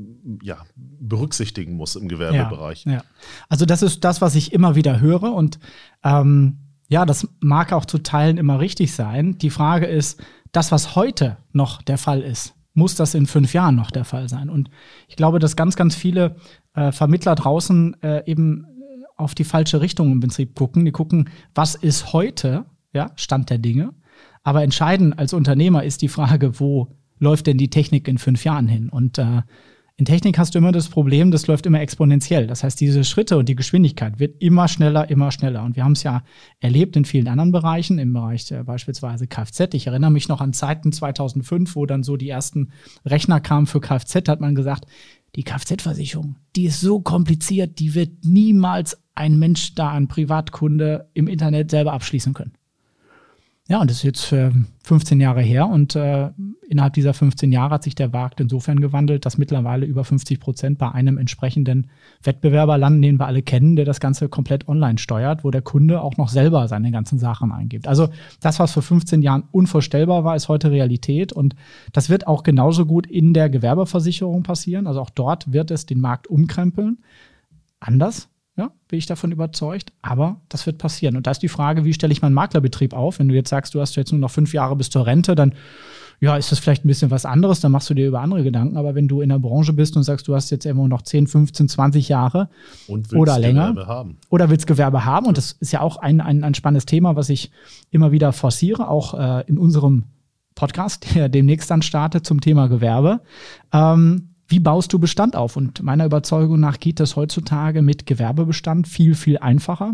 ja, 0.43 0.64
berücksichtigen 0.75 1.75
muss 1.75 1.94
im 1.94 2.08
Gewerbebereich. 2.08 2.87
Ja, 2.87 2.93
ja, 2.93 3.02
Also 3.49 3.66
das 3.66 3.82
ist 3.82 4.02
das, 4.02 4.20
was 4.20 4.34
ich 4.34 4.52
immer 4.52 4.75
wieder 4.75 4.99
höre 4.99 5.32
und 5.32 5.60
ähm, 6.02 6.58
ja, 6.88 7.05
das 7.06 7.28
mag 7.38 7.72
auch 7.72 7.84
zu 7.84 7.99
Teilen 7.99 8.37
immer 8.37 8.58
richtig 8.58 8.94
sein. 8.94 9.38
Die 9.38 9.50
Frage 9.50 9.87
ist, 9.87 10.20
das, 10.53 10.73
was 10.73 10.97
heute 10.97 11.39
noch 11.53 11.83
der 11.83 11.99
Fall 11.99 12.23
ist, 12.23 12.55
muss 12.75 12.95
das 12.95 13.15
in 13.15 13.27
fünf 13.27 13.53
Jahren 13.55 13.75
noch 13.75 13.91
der 13.91 14.05
Fall 14.05 14.29
sein. 14.29 14.49
Und 14.49 14.71
ich 15.09 15.17
glaube, 15.17 15.39
dass 15.39 15.56
ganz, 15.56 15.77
ganz 15.77 15.95
viele 15.95 16.37
äh, 16.75 16.93
Vermittler 16.93 17.35
draußen 17.35 18.00
äh, 18.03 18.23
eben 18.31 18.67
auf 19.17 19.35
die 19.35 19.45
falsche 19.45 19.81
Richtung 19.81 20.12
im 20.12 20.21
Prinzip 20.21 20.55
gucken. 20.55 20.85
Die 20.85 20.93
gucken, 20.93 21.29
was 21.55 21.75
ist 21.75 22.12
heute, 22.12 22.67
ja, 22.93 23.11
Stand 23.17 23.51
der 23.51 23.58
Dinge. 23.58 23.93
Aber 24.44 24.63
entscheidend 24.63 25.19
als 25.19 25.32
Unternehmer 25.32 25.82
ist 25.82 26.03
die 26.03 26.08
Frage, 26.08 26.61
wo 26.61 26.96
läuft 27.19 27.49
denn 27.49 27.58
die 27.58 27.70
Technik 27.70 28.06
in 28.06 28.19
fünf 28.19 28.44
Jahren 28.44 28.69
hin? 28.69 28.89
Und 28.89 29.19
äh, 29.19 29.43
in 29.98 30.05
Technik 30.05 30.38
hast 30.38 30.55
du 30.55 30.58
immer 30.58 30.70
das 30.70 30.88
Problem, 30.88 31.32
das 31.32 31.48
läuft 31.48 31.67
immer 31.67 31.81
exponentiell. 31.81 32.46
Das 32.46 32.62
heißt, 32.62 32.81
diese 32.81 33.02
Schritte 33.02 33.36
und 33.36 33.48
die 33.48 33.56
Geschwindigkeit 33.56 34.20
wird 34.20 34.40
immer 34.40 34.69
schneller, 34.69 35.10
immer 35.10 35.32
schneller. 35.32 35.64
Und 35.64 35.74
wir 35.74 35.82
haben 35.82 35.93
es 35.93 36.05
ja 36.05 36.22
erlebt 36.60 36.94
in 36.96 37.05
vielen 37.05 37.26
anderen 37.26 37.50
Bereichen, 37.50 37.98
im 37.98 38.12
Bereich 38.12 38.46
der, 38.46 38.62
beispielsweise 38.62 39.26
Kfz. 39.26 39.74
Ich 39.74 39.88
erinnere 39.88 40.12
mich 40.12 40.28
noch 40.28 40.40
an 40.40 40.52
Zeiten 40.52 40.93
2005, 40.93 41.74
wo 41.74 41.84
dann 41.84 42.05
so 42.05 42.17
die 42.17 42.28
ersten 42.28 42.70
Rechner 43.05 43.40
kamen 43.40 43.67
für 43.67 43.81
Kfz, 43.81 44.28
hat 44.28 44.40
man 44.40 44.55
gesagt, 44.55 44.86
die 45.34 45.43
Kfz-Versicherung, 45.43 46.36
die 46.55 46.67
ist 46.67 46.81
so 46.81 47.00
kompliziert, 47.00 47.81
die 47.81 47.96
wird 47.96 48.24
niemals 48.24 49.02
ein 49.17 49.36
Mensch 49.36 49.74
da, 49.74 49.90
ein 49.90 50.06
Privatkunde 50.06 51.10
im 51.12 51.26
Internet 51.26 51.72
selber 51.72 51.93
abschließen 51.93 52.34
können. 52.34 52.52
Ja, 53.70 53.82
und 53.82 53.91
das 53.91 53.98
ist 53.98 54.03
jetzt 54.03 54.32
äh, 54.32 54.51
15 54.84 55.20
Jahre 55.20 55.43
her 55.43 55.69
und 55.69 55.94
äh, 55.94 56.31
innerhalb 56.70 56.94
dieser 56.94 57.13
15 57.13 57.53
Jahre 57.53 57.75
hat 57.75 57.82
sich 57.82 57.94
der 57.94 58.08
Markt 58.08 58.41
insofern 58.41 58.81
gewandelt, 58.81 59.27
dass 59.27 59.37
mittlerweile 59.37 59.84
über 59.84 60.05
50 60.05 60.41
Prozent 60.41 60.79
bei 60.79 60.91
einem 60.91 61.19
entsprechenden 61.19 61.91
Wettbewerber 62.22 62.79
landen, 62.79 63.03
den 63.03 63.20
wir 63.20 63.27
alle 63.27 63.43
kennen, 63.43 63.77
der 63.77 63.84
das 63.84 64.01
Ganze 64.01 64.31
komplett 64.31 64.69
online 64.69 64.96
steuert, 64.96 65.44
wo 65.44 65.51
der 65.51 65.60
Kunde 65.60 66.01
auch 66.01 66.17
noch 66.17 66.31
selber 66.31 66.67
seine 66.67 66.91
ganzen 66.91 67.19
Sachen 67.19 67.53
eingibt. 67.53 67.87
Also 67.87 68.08
das, 68.41 68.58
was 68.58 68.72
vor 68.72 68.82
15 68.82 69.20
Jahren 69.20 69.44
unvorstellbar 69.53 70.25
war, 70.25 70.34
ist 70.34 70.48
heute 70.48 70.70
Realität 70.70 71.34
und 71.34 71.55
das 71.93 72.08
wird 72.08 72.27
auch 72.27 72.44
genauso 72.44 72.87
gut 72.87 73.06
in 73.06 73.34
der 73.34 73.51
Gewerbeversicherung 73.51 74.44
passieren. 74.44 74.87
Also 74.87 75.03
auch 75.03 75.10
dort 75.10 75.53
wird 75.53 75.70
es 75.70 75.84
den 75.84 76.01
Markt 76.01 76.27
umkrempeln. 76.27 77.01
Anders, 77.81 78.31
ja, 78.58 78.72
bin 78.88 78.98
ich 78.98 79.06
davon 79.06 79.31
überzeugt. 79.32 79.93
Aber 80.03 80.41
das 80.48 80.67
wird 80.67 80.79
passieren. 80.79 81.17
Und 81.17 81.27
da 81.27 81.31
ist 81.31 81.43
die 81.43 81.48
Frage, 81.48 81.84
wie 81.84 81.94
stelle 81.94 82.12
ich 82.12 82.20
meinen 82.20 82.34
Maklerbetrieb 82.34 82.93
auf? 82.93 83.20
Wenn 83.20 83.29
du 83.29 83.34
jetzt 83.34 83.50
sagst, 83.50 83.74
du 83.74 83.81
hast 83.81 83.96
jetzt 83.96 84.10
nur 84.10 84.20
noch 84.20 84.32
fünf 84.32 84.53
Jahre 84.53 84.74
bis 84.77 84.91
zur 84.91 85.06
Rente, 85.06 85.34
dann 85.34 85.55
ja, 86.20 86.36
ist 86.36 86.50
das 86.50 86.58
vielleicht 86.58 86.84
ein 86.84 86.88
bisschen 86.88 87.12
was 87.12 87.24
anderes, 87.24 87.60
dann 87.60 87.70
machst 87.70 87.88
du 87.88 87.94
dir 87.94 88.08
über 88.08 88.20
andere 88.20 88.43
Gedanken. 88.43 88.77
Aber 88.77 88.96
wenn 88.96 89.06
du 89.06 89.20
in 89.20 89.29
der 89.29 89.38
Branche 89.38 89.72
bist 89.72 89.96
und 89.96 90.03
sagst, 90.03 90.27
du 90.27 90.34
hast 90.34 90.50
jetzt 90.50 90.67
immer 90.67 90.88
noch 90.88 91.03
10, 91.03 91.29
15, 91.29 91.69
20 91.69 92.08
Jahre 92.08 92.48
oder 93.15 93.38
länger 93.38 94.08
oder 94.29 94.50
willst 94.50 94.67
Gewerbe 94.67 95.05
haben, 95.05 95.27
und 95.27 95.38
das 95.38 95.53
ist 95.53 95.72
ja 95.72 95.81
auch 95.81 95.96
ein, 95.98 96.20
ein, 96.20 96.43
ein 96.43 96.55
spannendes 96.55 96.86
Thema, 96.86 97.15
was 97.15 97.29
ich 97.29 97.53
immer 97.93 98.10
wieder 98.10 98.32
forciere, 98.32 98.88
auch 98.88 99.15
äh, 99.15 99.44
in 99.46 99.58
unserem 99.58 100.06
Podcast, 100.56 101.06
der 101.15 101.29
demnächst 101.29 101.70
dann 101.70 101.82
startet 101.82 102.27
zum 102.27 102.41
Thema 102.41 102.67
Gewerbe. 102.67 103.20
Ähm, 103.72 104.34
wie 104.48 104.60
baust 104.60 104.93
du 104.93 104.98
Bestand 104.98 105.36
auf? 105.36 105.56
Und 105.56 105.82
meiner 105.82 106.06
Überzeugung 106.06 106.58
nach 106.58 106.81
geht 106.81 107.00
das 107.00 107.17
heutzutage 107.17 107.82
mit 107.82 108.06
Gewerbebestand 108.06 108.88
viel, 108.88 109.14
viel 109.14 109.38
einfacher 109.38 109.93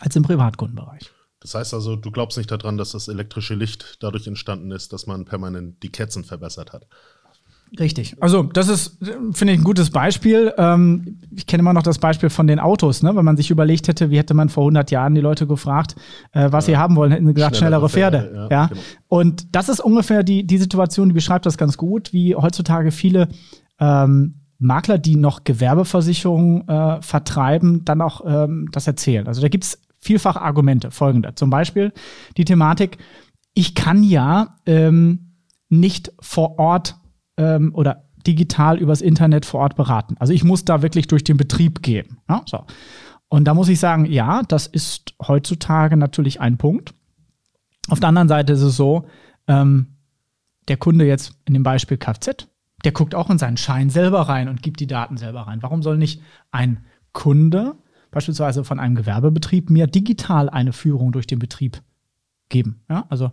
als 0.00 0.16
im 0.16 0.24
Privatkundenbereich. 0.24 1.10
Das 1.38 1.54
heißt 1.54 1.72
also, 1.74 1.96
du 1.96 2.10
glaubst 2.10 2.38
nicht 2.38 2.50
daran, 2.50 2.76
dass 2.76 2.92
das 2.92 3.08
elektrische 3.08 3.54
Licht 3.54 3.96
dadurch 4.00 4.26
entstanden 4.26 4.70
ist, 4.72 4.92
dass 4.92 5.06
man 5.06 5.24
permanent 5.24 5.82
die 5.82 5.90
Kerzen 5.90 6.24
verbessert 6.24 6.72
hat. 6.72 6.86
Richtig. 7.78 8.16
Also 8.20 8.42
das 8.42 8.68
ist, 8.68 8.98
finde 9.32 9.54
ich, 9.54 9.60
ein 9.60 9.64
gutes 9.64 9.90
Beispiel. 9.90 10.52
Ähm, 10.58 11.18
ich 11.34 11.46
kenne 11.46 11.62
immer 11.62 11.72
noch 11.72 11.82
das 11.82 11.98
Beispiel 11.98 12.28
von 12.28 12.46
den 12.46 12.60
Autos. 12.60 13.02
Ne? 13.02 13.16
Wenn 13.16 13.24
man 13.24 13.38
sich 13.38 13.50
überlegt 13.50 13.88
hätte, 13.88 14.10
wie 14.10 14.18
hätte 14.18 14.34
man 14.34 14.50
vor 14.50 14.64
100 14.64 14.90
Jahren 14.90 15.14
die 15.14 15.22
Leute 15.22 15.46
gefragt, 15.46 15.96
äh, 16.32 16.52
was 16.52 16.66
ja. 16.66 16.72
sie 16.72 16.76
haben 16.76 16.96
wollen, 16.96 17.12
hätten 17.12 17.26
sie 17.26 17.34
gesagt, 17.34 17.56
schnellere, 17.56 17.88
schnellere 17.88 18.20
Pferde. 18.20 18.30
Pferde. 18.30 18.48
Ja, 18.50 18.62
ja. 18.62 18.66
Genau. 18.66 18.80
Und 19.08 19.54
das 19.54 19.70
ist 19.70 19.80
ungefähr 19.80 20.22
die, 20.22 20.46
die 20.46 20.58
Situation, 20.58 21.08
die 21.08 21.14
beschreibt 21.14 21.46
das 21.46 21.56
ganz 21.56 21.78
gut, 21.78 22.12
wie 22.12 22.34
heutzutage 22.34 22.90
viele 22.90 23.28
ähm, 23.80 24.34
Makler, 24.58 24.98
die 24.98 25.16
noch 25.16 25.44
Gewerbeversicherungen 25.44 26.68
äh, 26.68 27.02
vertreiben, 27.02 27.84
dann 27.84 28.00
auch 28.02 28.22
ähm, 28.26 28.68
das 28.70 28.86
erzählen. 28.86 29.26
Also 29.26 29.40
da 29.40 29.48
gibt 29.48 29.64
es 29.64 29.80
vielfach 29.98 30.36
Argumente. 30.36 30.90
Folgende. 30.90 31.34
Zum 31.34 31.48
Beispiel 31.48 31.92
die 32.36 32.44
Thematik, 32.44 32.98
ich 33.54 33.74
kann 33.74 34.02
ja 34.02 34.56
ähm, 34.66 35.36
nicht 35.68 36.12
vor 36.20 36.58
Ort 36.58 36.96
ähm, 37.36 37.74
oder 37.74 38.04
digital 38.26 38.78
übers 38.78 39.00
Internet 39.00 39.46
vor 39.46 39.60
Ort 39.60 39.76
beraten. 39.76 40.16
Also 40.18 40.32
ich 40.32 40.44
muss 40.44 40.64
da 40.64 40.82
wirklich 40.82 41.08
durch 41.08 41.24
den 41.24 41.36
Betrieb 41.36 41.82
gehen. 41.82 42.18
Ja, 42.28 42.42
so. 42.46 42.64
Und 43.28 43.44
da 43.44 43.54
muss 43.54 43.68
ich 43.68 43.80
sagen, 43.80 44.04
ja, 44.04 44.42
das 44.42 44.66
ist 44.66 45.14
heutzutage 45.26 45.96
natürlich 45.96 46.40
ein 46.40 46.58
Punkt. 46.58 46.94
Auf 47.88 47.98
der 47.98 48.10
anderen 48.10 48.28
Seite 48.28 48.52
ist 48.52 48.62
es 48.62 48.76
so, 48.76 49.06
ähm, 49.48 49.96
der 50.68 50.76
Kunde 50.76 51.06
jetzt 51.06 51.32
in 51.46 51.54
dem 51.54 51.62
Beispiel 51.62 51.96
Kfz, 51.96 52.46
der 52.84 52.92
guckt 52.92 53.14
auch 53.14 53.30
in 53.30 53.38
seinen 53.38 53.56
Schein 53.56 53.90
selber 53.90 54.22
rein 54.22 54.48
und 54.48 54.62
gibt 54.62 54.80
die 54.80 54.86
Daten 54.86 55.16
selber 55.16 55.42
rein. 55.42 55.62
Warum 55.62 55.82
soll 55.82 55.98
nicht 55.98 56.22
ein 56.50 56.84
Kunde 57.12 57.74
beispielsweise 58.12 58.62
von 58.62 58.78
einem 58.78 58.94
Gewerbebetrieb 58.94 59.70
mir 59.70 59.88
digital 59.88 60.48
eine 60.48 60.72
Führung 60.72 61.10
durch 61.10 61.26
den 61.26 61.40
Betrieb 61.40 61.82
geben. 62.48 62.84
Ja, 62.88 63.06
also 63.08 63.32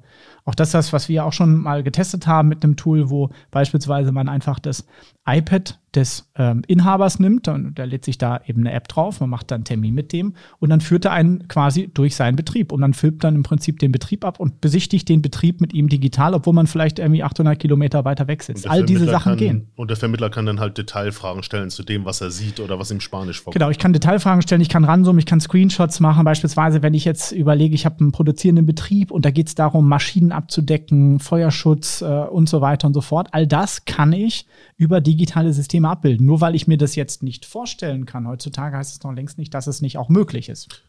auch 0.49 0.55
das 0.55 0.69
ist 0.69 0.73
das, 0.73 0.93
was 0.93 1.09
wir 1.09 1.25
auch 1.25 1.33
schon 1.33 1.57
mal 1.57 1.83
getestet 1.83 2.25
haben 2.25 2.49
mit 2.49 2.63
einem 2.63 2.75
Tool, 2.75 3.11
wo 3.11 3.29
beispielsweise 3.51 4.11
man 4.11 4.27
einfach 4.27 4.57
das 4.57 4.85
iPad 5.27 5.79
des 5.95 6.29
ähm, 6.35 6.61
Inhabers 6.67 7.19
nimmt 7.19 7.47
und 7.47 7.75
der 7.77 7.87
lädt 7.87 8.05
sich 8.05 8.17
da 8.17 8.41
eben 8.45 8.61
eine 8.61 8.73
App 8.73 8.87
drauf, 8.87 9.21
man 9.21 9.29
macht 9.29 9.49
dann 9.49 9.57
einen 9.57 9.65
Termin 9.65 9.95
mit 9.95 10.13
dem 10.13 10.35
und 10.59 10.69
dann 10.69 10.81
führt 10.81 11.05
er 11.05 11.13
einen 11.13 11.47
quasi 11.47 11.89
durch 11.91 12.15
seinen 12.15 12.35
Betrieb 12.35 12.71
und 12.71 12.81
dann 12.81 12.93
filmt 12.93 13.23
dann 13.23 13.35
im 13.35 13.43
Prinzip 13.43 13.79
den 13.79 13.91
Betrieb 13.91 14.23
ab 14.23 14.39
und 14.39 14.61
besichtigt 14.61 15.09
den 15.09 15.21
Betrieb 15.21 15.61
mit 15.61 15.73
ihm 15.73 15.89
digital, 15.89 16.35
obwohl 16.35 16.53
man 16.53 16.67
vielleicht 16.67 16.99
irgendwie 16.99 17.23
800 17.23 17.57
Kilometer 17.57 18.05
weiter 18.05 18.27
weg 18.27 18.43
sitzt. 18.43 18.69
All 18.69 18.85
diese 18.85 19.05
Sachen 19.05 19.31
kann, 19.31 19.37
gehen. 19.37 19.67
Und 19.75 19.89
der 19.89 19.97
Vermittler 19.97 20.29
kann 20.29 20.45
dann 20.45 20.59
halt 20.59 20.77
Detailfragen 20.77 21.41
stellen 21.41 21.69
zu 21.69 21.83
dem, 21.83 22.05
was 22.05 22.21
er 22.21 22.29
sieht 22.29 22.59
oder 22.59 22.77
was 22.77 22.91
ihm 22.91 22.99
Spanisch 22.99 23.37
vorkommt. 23.37 23.55
Genau, 23.55 23.71
ich 23.71 23.79
kann 23.79 23.93
Detailfragen 23.93 24.43
stellen, 24.43 24.61
ich 24.61 24.69
kann 24.69 24.83
ranzoomen, 24.83 25.19
ich 25.19 25.25
kann 25.25 25.41
Screenshots 25.41 25.99
machen, 25.99 26.23
beispielsweise 26.23 26.83
wenn 26.83 26.93
ich 26.93 27.05
jetzt 27.05 27.31
überlege, 27.31 27.73
ich 27.73 27.85
habe 27.85 27.99
einen 27.99 28.11
produzierenden 28.11 28.65
Betrieb 28.65 29.09
und 29.09 29.25
da 29.25 29.31
geht 29.31 29.47
es 29.47 29.55
darum, 29.55 29.87
Maschinen 29.89 30.31
abzudecken, 30.39 31.19
Feuerschutz 31.19 32.01
äh, 32.01 32.05
und 32.05 32.49
so 32.49 32.61
weiter 32.61 32.87
und 32.87 32.93
so 32.93 33.01
fort. 33.01 33.27
All 33.31 33.45
das 33.45 33.85
kann 33.85 34.13
ich 34.13 34.45
über 34.77 35.01
digitale 35.01 35.53
Systeme 35.53 35.89
abbilden. 35.89 36.25
Nur 36.25 36.41
weil 36.41 36.55
ich 36.55 36.67
mir 36.67 36.77
das 36.77 36.95
jetzt 36.95 37.21
nicht 37.23 37.45
vorstellen 37.45 38.05
kann 38.05 38.27
heutzutage, 38.27 38.77
heißt 38.77 38.97
es 38.97 39.03
noch 39.03 39.13
längst 39.13 39.37
nicht, 39.37 39.53
dass 39.53 39.67
es 39.67 39.81
nicht 39.81 39.97
auch 39.97 40.09
möglich 40.09 40.49
ist. 40.49 40.83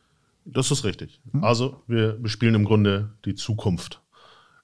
Das 0.45 0.71
ist 0.71 0.85
richtig. 0.85 1.21
Hm? 1.33 1.45
Also 1.45 1.83
wir 1.87 2.13
bespielen 2.13 2.55
im 2.55 2.65
Grunde 2.65 3.11
die 3.25 3.35
Zukunft. 3.35 4.01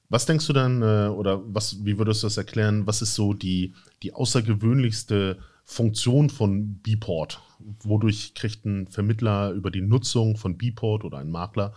Was 0.09 0.26
denkst 0.26 0.47
du 0.47 0.52
dann, 0.52 0.83
äh, 0.83 1.09
oder 1.09 1.43
was, 1.47 1.85
wie 1.85 1.99
würdest 1.99 2.23
du 2.23 2.26
das 2.26 2.37
erklären, 2.37 2.87
was 2.87 3.02
ist 3.02 3.14
so 3.14 3.35
die, 3.35 3.75
die 4.02 4.14
außergewöhnlichste 4.14 5.38
Funktion 5.64 6.31
von 6.31 6.78
Bport? 6.83 7.40
Wodurch 7.83 8.35
kriegt 8.35 8.64
ein 8.64 8.87
Vermittler 8.87 9.50
über 9.50 9.71
die 9.71 9.81
Nutzung 9.81 10.37
von 10.37 10.57
Bport 10.57 11.05
oder 11.05 11.19
ein 11.19 11.31
Makler, 11.31 11.73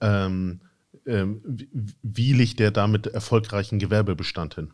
ähm, 0.00 0.60
wie, 1.04 1.68
wie 2.02 2.32
liegt 2.32 2.58
der 2.60 2.70
damit 2.70 3.06
erfolgreichen 3.06 3.78
Gewerbebestand 3.78 4.54
hin? 4.54 4.70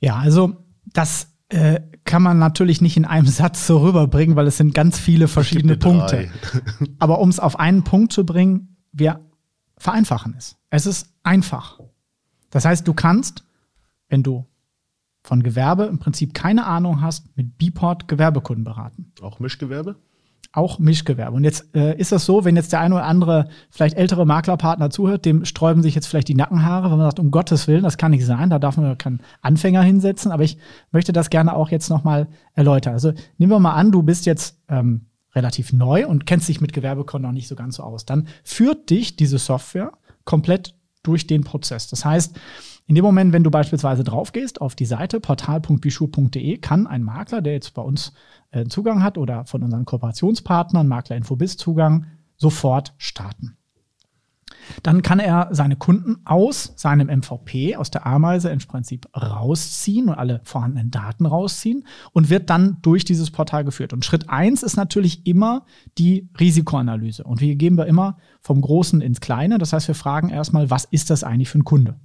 Ja, 0.00 0.16
also 0.16 0.56
das 0.86 1.28
äh, 1.48 1.80
kann 2.04 2.22
man 2.22 2.38
natürlich 2.38 2.80
nicht 2.80 2.96
in 2.96 3.04
einem 3.04 3.26
Satz 3.28 3.66
so 3.66 3.78
rüberbringen, 3.78 4.36
weil 4.36 4.46
es 4.46 4.56
sind 4.56 4.74
ganz 4.74 4.98
viele 4.98 5.28
verschiedene 5.28 5.76
Punkte. 5.76 6.30
Aber 6.98 7.20
um 7.20 7.28
es 7.28 7.38
auf 7.38 7.58
einen 7.58 7.84
Punkt 7.84 8.12
zu 8.12 8.26
bringen, 8.26 8.76
wir 8.92 9.20
vereinfachen 9.78 10.34
es. 10.36 10.56
Es 10.70 10.86
ist 10.86 11.12
einfach. 11.22 11.80
Das 12.50 12.64
heißt, 12.64 12.86
du 12.86 12.94
kannst, 12.94 13.44
wenn 14.08 14.22
du 14.22 14.46
von 15.22 15.42
Gewerbe 15.42 15.84
im 15.84 15.98
Prinzip 15.98 16.34
keine 16.34 16.66
Ahnung 16.66 17.00
hast, 17.00 17.36
mit 17.36 17.56
Bport 17.58 18.08
Gewerbekunden 18.08 18.64
beraten. 18.64 19.12
Auch 19.20 19.40
Mischgewerbe? 19.40 19.96
Auch 20.54 20.78
Mischgewerbe. 20.78 21.36
Und 21.36 21.44
jetzt 21.44 21.74
äh, 21.74 21.98
ist 21.98 22.12
das 22.12 22.24
so, 22.24 22.44
wenn 22.44 22.54
jetzt 22.56 22.72
der 22.72 22.80
eine 22.80 22.94
oder 22.94 23.04
andere 23.04 23.48
vielleicht 23.70 23.96
ältere 23.96 24.24
Maklerpartner 24.24 24.88
zuhört, 24.88 25.24
dem 25.24 25.44
sträuben 25.44 25.82
sich 25.82 25.94
jetzt 25.94 26.06
vielleicht 26.06 26.28
die 26.28 26.36
Nackenhaare, 26.36 26.90
wenn 26.90 26.98
man 26.98 27.08
sagt, 27.08 27.18
um 27.18 27.32
Gottes 27.32 27.66
Willen, 27.66 27.82
das 27.82 27.98
kann 27.98 28.12
nicht 28.12 28.24
sein, 28.24 28.50
da 28.50 28.58
darf 28.60 28.76
man 28.76 28.96
keinen 28.96 29.20
Anfänger 29.42 29.82
hinsetzen. 29.82 30.30
Aber 30.30 30.44
ich 30.44 30.58
möchte 30.92 31.12
das 31.12 31.28
gerne 31.30 31.54
auch 31.56 31.70
jetzt 31.70 31.90
nochmal 31.90 32.28
erläutern. 32.54 32.92
Also 32.92 33.12
nehmen 33.36 33.50
wir 33.50 33.58
mal 33.58 33.74
an, 33.74 33.90
du 33.90 34.02
bist 34.02 34.26
jetzt 34.26 34.60
ähm, 34.68 35.06
relativ 35.34 35.72
neu 35.72 36.06
und 36.06 36.24
kennst 36.24 36.48
dich 36.48 36.60
mit 36.60 36.72
Gewerbekonto 36.72 37.26
noch 37.26 37.32
nicht 37.32 37.48
so 37.48 37.56
ganz 37.56 37.76
so 37.76 37.82
aus. 37.82 38.04
Dann 38.04 38.28
führt 38.44 38.90
dich 38.90 39.16
diese 39.16 39.38
Software 39.38 39.92
komplett 40.24 40.74
durch 41.02 41.26
den 41.26 41.42
Prozess. 41.42 41.88
Das 41.88 42.04
heißt, 42.04 42.38
in 42.86 42.94
dem 42.94 43.04
Moment, 43.04 43.32
wenn 43.32 43.44
du 43.44 43.50
beispielsweise 43.50 44.04
draufgehst 44.04 44.60
auf 44.60 44.74
die 44.74 44.84
Seite 44.84 45.18
portal.bischur.de, 45.18 46.58
kann 46.58 46.86
ein 46.86 47.02
Makler, 47.02 47.40
der 47.40 47.54
jetzt 47.54 47.72
bei 47.72 47.82
uns 47.82 48.12
äh, 48.50 48.66
Zugang 48.66 49.02
hat 49.02 49.16
oder 49.16 49.46
von 49.46 49.62
unseren 49.62 49.86
Kooperationspartnern, 49.86 50.86
Makler 50.86 51.16
Infobis 51.16 51.56
Zugang, 51.56 52.06
sofort 52.36 52.92
starten. 52.98 53.56
Dann 54.82 55.02
kann 55.02 55.18
er 55.18 55.48
seine 55.50 55.76
Kunden 55.76 56.16
aus 56.24 56.72
seinem 56.76 57.08
MVP, 57.08 57.76
aus 57.76 57.90
der 57.90 58.06
Ameise 58.06 58.50
im 58.50 58.58
Prinzip 58.58 59.06
rausziehen 59.16 60.08
und 60.08 60.14
alle 60.14 60.40
vorhandenen 60.44 60.90
Daten 60.90 61.26
rausziehen 61.26 61.86
und 62.12 62.30
wird 62.30 62.50
dann 62.50 62.78
durch 62.82 63.04
dieses 63.04 63.30
Portal 63.30 63.64
geführt. 63.64 63.92
Und 63.92 64.04
Schritt 64.04 64.30
eins 64.30 64.62
ist 64.62 64.76
natürlich 64.76 65.26
immer 65.26 65.64
die 65.98 66.28
Risikoanalyse. 66.38 67.24
Und 67.24 67.40
wir 67.40 67.56
gehen 67.56 67.76
wir 67.76 67.86
immer 67.86 68.18
vom 68.40 68.60
Großen 68.60 69.00
ins 69.00 69.20
Kleine. 69.20 69.58
Das 69.58 69.72
heißt, 69.72 69.88
wir 69.88 69.94
fragen 69.94 70.30
erstmal, 70.30 70.70
was 70.70 70.84
ist 70.84 71.10
das 71.10 71.24
eigentlich 71.24 71.50
für 71.50 71.58
ein 71.58 71.64
Kunde? 71.64 71.96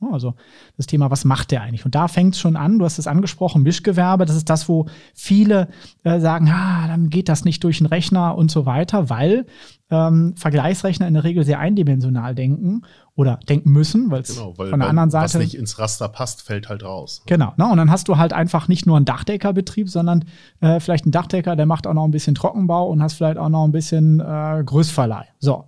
Also 0.00 0.34
das 0.76 0.86
Thema, 0.86 1.10
was 1.10 1.24
macht 1.24 1.50
der 1.50 1.62
eigentlich? 1.62 1.86
Und 1.86 1.94
da 1.94 2.06
fängt 2.06 2.34
es 2.34 2.40
schon 2.40 2.54
an, 2.54 2.78
du 2.78 2.84
hast 2.84 2.98
es 2.98 3.06
angesprochen, 3.06 3.62
Mischgewerbe, 3.62 4.26
das 4.26 4.36
ist 4.36 4.50
das, 4.50 4.68
wo 4.68 4.86
viele 5.14 5.68
äh, 6.04 6.20
sagen, 6.20 6.50
ah, 6.50 6.86
dann 6.86 7.08
geht 7.08 7.28
das 7.30 7.44
nicht 7.44 7.64
durch 7.64 7.78
den 7.78 7.86
Rechner 7.86 8.36
und 8.36 8.50
so 8.50 8.66
weiter, 8.66 9.08
weil 9.08 9.46
ähm, 9.88 10.34
Vergleichsrechner 10.36 11.06
in 11.06 11.14
der 11.14 11.24
Regel 11.24 11.44
sehr 11.44 11.60
eindimensional 11.60 12.34
denken 12.34 12.82
oder 13.14 13.38
denken 13.48 13.70
müssen, 13.70 14.10
weil 14.10 14.20
es 14.20 14.34
genau, 14.34 14.52
von 14.52 14.78
der 14.78 14.88
anderen 14.88 15.10
Seite. 15.10 15.34
Was 15.34 15.34
nicht 15.36 15.54
ins 15.54 15.78
Raster 15.78 16.08
passt, 16.08 16.42
fällt 16.42 16.68
halt 16.68 16.84
raus. 16.84 17.22
Genau, 17.26 17.54
ne? 17.56 17.66
und 17.66 17.78
dann 17.78 17.90
hast 17.90 18.08
du 18.08 18.18
halt 18.18 18.32
einfach 18.32 18.68
nicht 18.68 18.84
nur 18.86 18.96
einen 18.96 19.06
Dachdeckerbetrieb, 19.06 19.88
sondern 19.88 20.24
äh, 20.60 20.80
vielleicht 20.80 21.04
einen 21.04 21.12
Dachdecker, 21.12 21.56
der 21.56 21.66
macht 21.66 21.86
auch 21.86 21.94
noch 21.94 22.04
ein 22.04 22.10
bisschen 22.10 22.34
Trockenbau 22.34 22.90
und 22.90 23.02
hast 23.02 23.14
vielleicht 23.14 23.38
auch 23.38 23.48
noch 23.48 23.64
ein 23.64 23.72
bisschen 23.72 24.20
äh, 24.20 24.62
Größverleih. 24.64 25.26
So. 25.38 25.64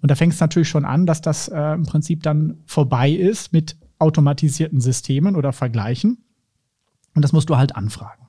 Und 0.00 0.10
da 0.10 0.14
fängt 0.14 0.32
es 0.32 0.40
natürlich 0.40 0.68
schon 0.68 0.84
an, 0.84 1.06
dass 1.06 1.20
das 1.20 1.48
äh, 1.48 1.74
im 1.74 1.84
Prinzip 1.84 2.22
dann 2.22 2.58
vorbei 2.66 3.10
ist 3.10 3.52
mit 3.52 3.76
automatisierten 3.98 4.80
Systemen 4.80 5.34
oder 5.36 5.52
Vergleichen. 5.52 6.18
Und 7.14 7.22
das 7.22 7.32
musst 7.32 7.50
du 7.50 7.56
halt 7.56 7.74
anfragen. 7.74 8.28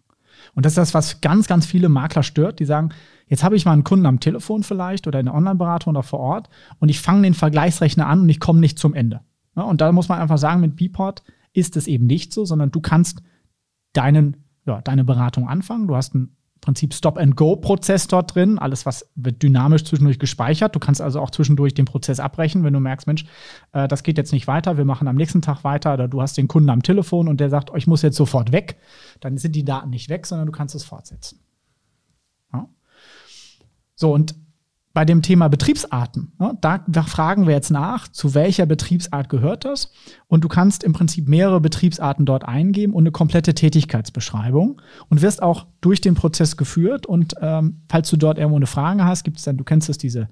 Und 0.56 0.66
das 0.66 0.74
ist 0.74 0.78
das, 0.78 0.94
was 0.94 1.22
ganz, 1.22 1.48
ganz 1.48 1.66
viele 1.66 1.90
Makler 1.90 2.24
stört. 2.24 2.60
Die 2.60 2.66
sagen, 2.66 2.90
jetzt 3.28 3.44
habe 3.44 3.56
ich 3.56 3.66
mal 3.66 3.74
einen 3.74 3.84
Kunden 3.84 4.06
am 4.06 4.20
Telefon 4.20 4.64
vielleicht 4.64 5.08
oder 5.08 5.20
in 5.20 5.28
der 5.28 5.36
Online-Beratung 5.36 5.92
oder 5.92 6.04
vor 6.04 6.20
Ort 6.20 6.50
und 6.80 6.90
ich 6.90 7.00
fange 7.00 7.22
den 7.22 7.34
Vergleichsrechner 7.34 8.08
an 8.08 8.22
und 8.22 8.30
ich 8.30 8.40
komme 8.40 8.60
nicht 8.60 8.80
zum 8.80 8.94
Ende. 8.94 9.22
Ja, 9.56 9.64
und 9.64 9.82
da 9.82 9.92
muss 9.92 10.10
man 10.10 10.20
einfach 10.20 10.38
sagen, 10.38 10.62
mit 10.62 10.76
Bport 10.76 11.24
ist 11.54 11.78
es 11.78 11.88
eben 11.88 12.08
nicht 12.08 12.34
so, 12.34 12.46
sondern 12.46 12.72
du 12.72 12.82
kannst 12.82 13.22
deinen, 13.94 14.38
ja, 14.66 14.82
deine 14.82 15.04
Beratung 15.04 15.48
anfangen. 15.48 15.88
Du 15.88 15.96
hast 15.96 16.16
einen 16.16 16.36
Prinzip 16.62 16.94
Stop-and-Go-Prozess 16.94 18.08
dort 18.08 18.36
drin. 18.36 18.60
Alles, 18.60 18.86
was 18.86 19.10
wird 19.16 19.42
dynamisch 19.42 19.86
zwischendurch 19.86 20.20
gespeichert. 20.20 20.76
Du 20.76 20.80
kannst 20.80 21.02
also 21.02 21.22
auch 21.22 21.30
zwischendurch 21.30 21.74
den 21.74 21.86
Prozess 21.86 22.20
abbrechen, 22.20 22.64
wenn 22.64 22.74
du 22.74 22.80
merkst, 22.80 23.08
Mensch, 23.08 23.26
äh, 23.72 23.88
das 23.88 24.04
geht 24.04 24.18
jetzt 24.18 24.34
nicht 24.34 24.48
weiter, 24.48 24.78
wir 24.78 24.86
machen 24.86 25.08
am 25.08 25.16
nächsten 25.16 25.42
Tag 25.42 25.64
weiter 25.64 25.94
oder 25.94 26.08
du 26.08 26.22
hast 26.22 26.38
den 26.38 26.48
Kunden 26.48 26.70
am 26.70 26.84
Telefon 26.84 27.28
und 27.28 27.40
der 27.40 27.50
sagt, 27.50 27.72
oh, 27.72 27.76
ich 27.76 27.88
muss 27.88 28.02
jetzt 28.02 28.18
sofort 28.18 28.52
weg. 28.52 28.78
Dann 29.22 29.38
sind 29.38 29.56
die 29.56 29.66
Daten 29.66 29.90
nicht 29.90 30.10
weg, 30.10 30.26
sondern 30.26 30.48
du 30.48 30.52
kannst 30.52 30.76
es 30.76 30.84
fortsetzen. 30.84 31.40
Ja? 32.54 32.68
So, 33.96 34.14
und 34.14 34.36
bei 34.94 35.06
dem 35.06 35.22
Thema 35.22 35.50
Betriebsarten, 35.50 36.34
ne, 36.40 36.58
da, 36.62 36.84
da, 36.88 37.04
fragen 37.04 37.46
wir 37.46 37.54
jetzt 37.54 37.70
nach, 37.70 38.08
zu 38.08 38.34
welcher 38.34 38.66
Betriebsart 38.66 39.30
gehört 39.30 39.64
das? 39.64 39.92
Und 40.28 40.44
du 40.44 40.48
kannst 40.48 40.84
im 40.84 40.94
Prinzip 40.94 41.28
mehrere 41.28 41.62
Betriebsarten 41.62 42.26
dort 42.26 42.44
eingeben 42.44 42.94
und 42.94 43.04
eine 43.04 43.12
komplette 43.12 43.54
Tätigkeitsbeschreibung 43.54 44.82
und 45.08 45.22
wirst 45.22 45.44
auch 45.44 45.68
durch 45.82 46.02
den 46.02 46.16
Prozess 46.16 46.58
geführt. 46.58 47.06
Und 47.06 47.36
ähm, 47.40 47.82
falls 47.88 48.10
du 48.10 48.18
dort 48.18 48.40
irgendwo 48.40 48.58
eine 48.58 48.68
Frage 48.68 49.06
hast, 49.06 49.24
gibt 49.24 49.38
es 49.38 49.44
dann, 49.44 49.58
du 49.58 49.64
kennst 49.64 49.90
es, 49.90 50.00
diese 50.00 50.28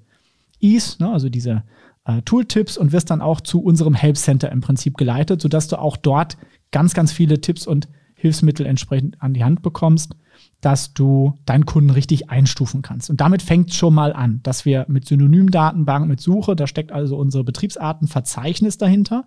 Ease, 0.60 0.96
ne, 0.98 1.12
also 1.12 1.28
diese 1.28 1.62
äh, 2.04 2.22
Tooltips 2.22 2.76
und 2.76 2.90
wirst 2.90 3.10
dann 3.10 3.20
auch 3.20 3.40
zu 3.40 3.62
unserem 3.62 3.94
Help 3.94 4.16
Center 4.16 4.50
im 4.50 4.60
Prinzip 4.60 4.96
geleitet, 4.96 5.40
sodass 5.40 5.68
du 5.68 5.78
auch 5.78 5.96
dort 5.96 6.36
ganz, 6.72 6.94
ganz 6.94 7.12
viele 7.12 7.40
Tipps 7.40 7.66
und 7.66 7.88
Hilfsmittel 8.14 8.66
entsprechend 8.66 9.22
an 9.22 9.34
die 9.34 9.44
Hand 9.44 9.62
bekommst, 9.62 10.16
dass 10.60 10.92
du 10.92 11.38
deinen 11.46 11.66
Kunden 11.66 11.90
richtig 11.90 12.30
einstufen 12.30 12.82
kannst. 12.82 13.10
Und 13.10 13.20
damit 13.20 13.42
fängt 13.42 13.72
schon 13.72 13.94
mal 13.94 14.12
an, 14.12 14.40
dass 14.42 14.64
wir 14.64 14.86
mit 14.88 15.06
Synonymdatenbank, 15.06 16.08
mit 16.08 16.20
Suche, 16.20 16.56
da 16.56 16.66
steckt 16.66 16.90
also 16.90 17.16
unsere 17.16 17.44
Betriebsartenverzeichnis 17.44 18.76
dahinter. 18.76 19.24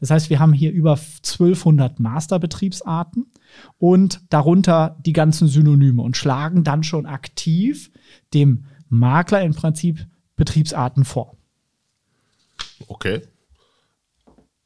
Das 0.00 0.10
heißt, 0.10 0.28
wir 0.28 0.40
haben 0.40 0.52
hier 0.52 0.72
über 0.72 0.92
1200 0.92 2.00
Masterbetriebsarten 2.00 3.26
und 3.78 4.20
darunter 4.28 4.98
die 5.04 5.14
ganzen 5.14 5.48
Synonyme 5.48 6.02
und 6.02 6.18
schlagen 6.18 6.64
dann 6.64 6.82
schon 6.82 7.06
aktiv 7.06 7.90
dem 8.34 8.66
Makler 8.88 9.42
im 9.42 9.54
Prinzip 9.54 10.06
Betriebsarten 10.36 11.04
vor. 11.04 11.36
Okay. 12.88 13.22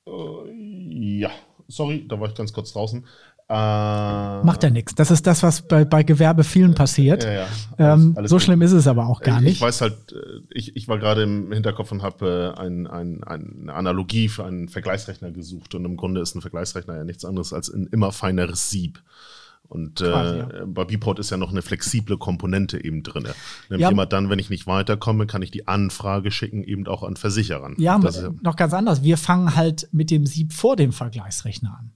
Äh, 0.07 1.21
ja, 1.21 1.31
sorry, 1.69 2.07
da 2.09 2.19
war 2.19 2.29
ich 2.29 2.35
ganz 2.35 2.53
kurz 2.53 2.73
draußen. 2.73 3.07
Äh, 3.51 3.55
Macht 3.55 4.63
ja 4.63 4.69
nichts. 4.69 4.95
Das 4.95 5.11
ist 5.11 5.27
das, 5.27 5.43
was 5.43 5.63
bei, 5.63 5.87
bei 5.87 6.03
Gewerbe 6.03 6.45
vielen 6.45 6.75
passiert. 6.75 7.25
Ja, 7.25 7.33
ja. 7.33 7.47
Alles, 7.79 8.03
ähm, 8.03 8.13
alles 8.17 8.31
so 8.31 8.37
gut. 8.37 8.43
schlimm 8.43 8.61
ist 8.61 8.73
es 8.73 8.87
aber 8.87 9.07
auch 9.07 9.21
gar 9.21 9.39
ich, 9.39 9.45
nicht. 9.45 9.55
Ich 9.55 9.61
weiß 9.63 9.81
halt, 9.81 10.13
äh, 10.13 10.41
ich, 10.51 10.77
ich 10.77 10.87
war 10.87 10.99
gerade 10.99 11.23
im 11.23 11.51
Hinterkopf 11.51 11.91
und 11.91 12.03
habe 12.03 12.55
äh, 12.57 12.61
ein, 12.61 12.87
ein, 12.87 13.25
eine 13.25 13.73
Analogie 13.73 14.29
für 14.29 14.45
einen 14.45 14.69
Vergleichsrechner 14.69 15.31
gesucht. 15.31 15.75
Und 15.75 15.87
im 15.87 15.97
Grunde 15.97 16.21
ist 16.21 16.35
ein 16.35 16.43
Vergleichsrechner 16.43 16.97
ja 16.97 17.05
nichts 17.05 17.25
anderes 17.25 17.55
als 17.55 17.73
ein 17.73 17.87
immer 17.87 18.13
feineres 18.13 18.69
Sieb. 18.69 19.03
Und 19.69 19.97
Quasi, 19.97 20.37
äh, 20.37 20.59
ja. 20.59 20.65
bei 20.67 20.85
Bport 20.85 21.19
ist 21.19 21.31
ja 21.31 21.39
noch 21.39 21.51
eine 21.51 21.63
flexible 21.63 22.19
Komponente 22.19 22.83
eben 22.85 23.03
drin. 23.03 23.29
Nämlich 23.71 23.83
ja. 23.83 23.91
immer 23.91 24.05
dann, 24.05 24.29
wenn 24.29 24.39
ich 24.39 24.51
nicht 24.51 24.67
weiterkomme, 24.67 25.27
kann 25.27 25.41
ich 25.41 25.51
die 25.51 25.69
Anfrage 25.69 26.31
schicken, 26.31 26.65
eben 26.65 26.87
auch 26.87 27.03
an 27.03 27.17
Versicherern. 27.17 27.77
Ja, 27.79 27.99
das 27.99 28.23
noch 28.43 28.57
ganz 28.57 28.75
anders. 28.75 29.03
Wir 29.03 29.17
fangen 29.17 29.57
halt 29.57 29.89
mit 29.93 30.11
dem 30.11 30.27
Sieb 30.27 30.53
vor 30.53 30.77
dem 30.77 30.93
Vergleichsrechner 30.93 31.79
an. 31.81 31.93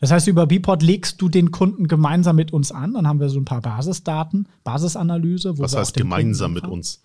Das 0.00 0.10
heißt, 0.10 0.28
über 0.28 0.46
Bport 0.46 0.82
legst 0.82 1.20
du 1.20 1.28
den 1.28 1.50
Kunden 1.50 1.88
gemeinsam 1.88 2.36
mit 2.36 2.52
uns 2.52 2.72
an. 2.72 2.94
Dann 2.94 3.06
haben 3.06 3.20
wir 3.20 3.28
so 3.28 3.38
ein 3.38 3.44
paar 3.44 3.60
Basisdaten, 3.60 4.48
Basisanalyse. 4.64 5.58
Was 5.58 5.76
heißt 5.76 5.94
gemeinsam 5.94 6.52
mit 6.52 6.66
uns? 6.66 7.02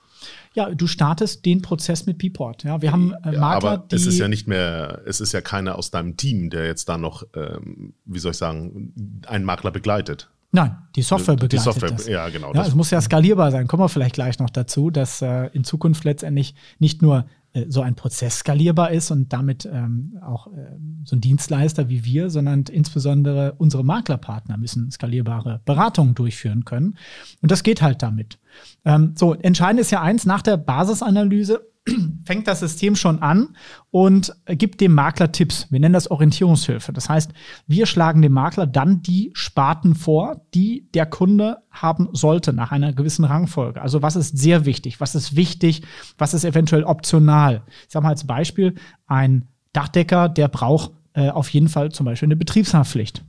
Ja, 0.53 0.73
du 0.73 0.87
startest 0.87 1.45
den 1.45 1.61
Prozess 1.61 2.05
mit 2.05 2.17
Bport. 2.17 2.63
Ja, 2.63 2.81
wir 2.81 2.91
haben 2.91 3.11
äh, 3.23 3.31
Makler, 3.31 3.33
ja, 3.33 3.41
aber 3.41 3.85
es 3.91 4.05
ist 4.05 4.17
ja 4.17 4.27
nicht 4.27 4.47
mehr, 4.47 5.01
es 5.05 5.19
ist 5.19 5.33
ja 5.33 5.41
keiner 5.41 5.77
aus 5.77 5.91
deinem 5.91 6.17
Team, 6.17 6.49
der 6.49 6.65
jetzt 6.65 6.87
da 6.89 6.97
noch, 6.97 7.23
ähm, 7.35 7.93
wie 8.05 8.19
soll 8.19 8.31
ich 8.31 8.37
sagen, 8.37 9.21
einen 9.27 9.45
Makler 9.45 9.71
begleitet. 9.71 10.29
Nein, 10.51 10.77
die 10.95 11.01
Software 11.01 11.35
begleitet 11.35 11.59
die 11.59 11.63
Software, 11.63 11.91
das. 11.91 12.07
Ja, 12.07 12.29
genau. 12.29 12.53
Ja, 12.53 12.65
es 12.65 12.73
muss 12.73 12.89
ja 12.89 13.01
skalierbar 13.01 13.51
sein. 13.51 13.67
Kommen 13.67 13.83
wir 13.83 13.89
vielleicht 13.89 14.15
gleich 14.15 14.39
noch 14.39 14.49
dazu, 14.49 14.89
dass 14.89 15.21
äh, 15.21 15.47
in 15.47 15.65
Zukunft 15.65 16.05
letztendlich 16.05 16.55
nicht 16.79 17.01
nur 17.01 17.25
so 17.67 17.81
ein 17.81 17.95
Prozess 17.95 18.39
skalierbar 18.39 18.91
ist 18.91 19.11
und 19.11 19.31
damit 19.31 19.67
ähm, 19.71 20.17
auch 20.21 20.47
äh, 20.47 20.77
so 21.03 21.15
ein 21.15 21.21
Dienstleister 21.21 21.89
wie 21.89 22.03
wir, 22.03 22.29
sondern 22.29 22.63
insbesondere 22.63 23.53
unsere 23.57 23.83
Maklerpartner 23.83 24.57
müssen 24.57 24.91
skalierbare 24.91 25.61
Beratungen 25.65 26.15
durchführen 26.15 26.65
können. 26.65 26.97
Und 27.41 27.51
das 27.51 27.63
geht 27.63 27.81
halt 27.81 28.03
damit. 28.03 28.39
Ähm, 28.83 29.13
so, 29.15 29.33
entscheidend 29.33 29.79
ist 29.79 29.91
ja 29.91 30.01
eins, 30.01 30.25
nach 30.25 30.41
der 30.41 30.57
Basisanalyse 30.57 31.65
fängt 32.25 32.47
das 32.47 32.59
System 32.59 32.95
schon 32.95 33.21
an 33.21 33.55
und 33.91 34.35
gibt 34.47 34.81
dem 34.81 34.93
Makler 34.93 35.31
Tipps. 35.31 35.71
Wir 35.71 35.79
nennen 35.79 35.93
das 35.93 36.09
Orientierungshilfe. 36.09 36.91
Das 36.93 37.09
heißt, 37.09 37.31
wir 37.67 37.85
schlagen 37.85 38.21
dem 38.21 38.33
Makler 38.33 38.65
dann 38.65 39.01
die 39.01 39.31
Sparten 39.33 39.95
vor, 39.95 40.41
die 40.53 40.89
der 40.93 41.05
Kunde 41.05 41.63
haben 41.69 42.09
sollte 42.13 42.53
nach 42.53 42.71
einer 42.71 42.93
gewissen 42.93 43.25
Rangfolge. 43.25 43.81
Also 43.81 44.01
was 44.01 44.15
ist 44.15 44.37
sehr 44.37 44.65
wichtig, 44.65 44.99
was 44.99 45.15
ist 45.15 45.35
wichtig, 45.35 45.83
was 46.17 46.33
ist 46.33 46.43
eventuell 46.43 46.83
optional. 46.83 47.63
Ich 47.85 47.93
sage 47.93 48.03
mal 48.03 48.09
als 48.09 48.25
Beispiel, 48.25 48.75
ein 49.05 49.47
Dachdecker, 49.73 50.29
der 50.29 50.47
braucht 50.47 50.91
äh, 51.13 51.29
auf 51.29 51.49
jeden 51.49 51.69
Fall 51.69 51.91
zum 51.91 52.05
Beispiel 52.05 52.27
eine 52.27 52.35
Betriebshaftpflicht. 52.35 53.23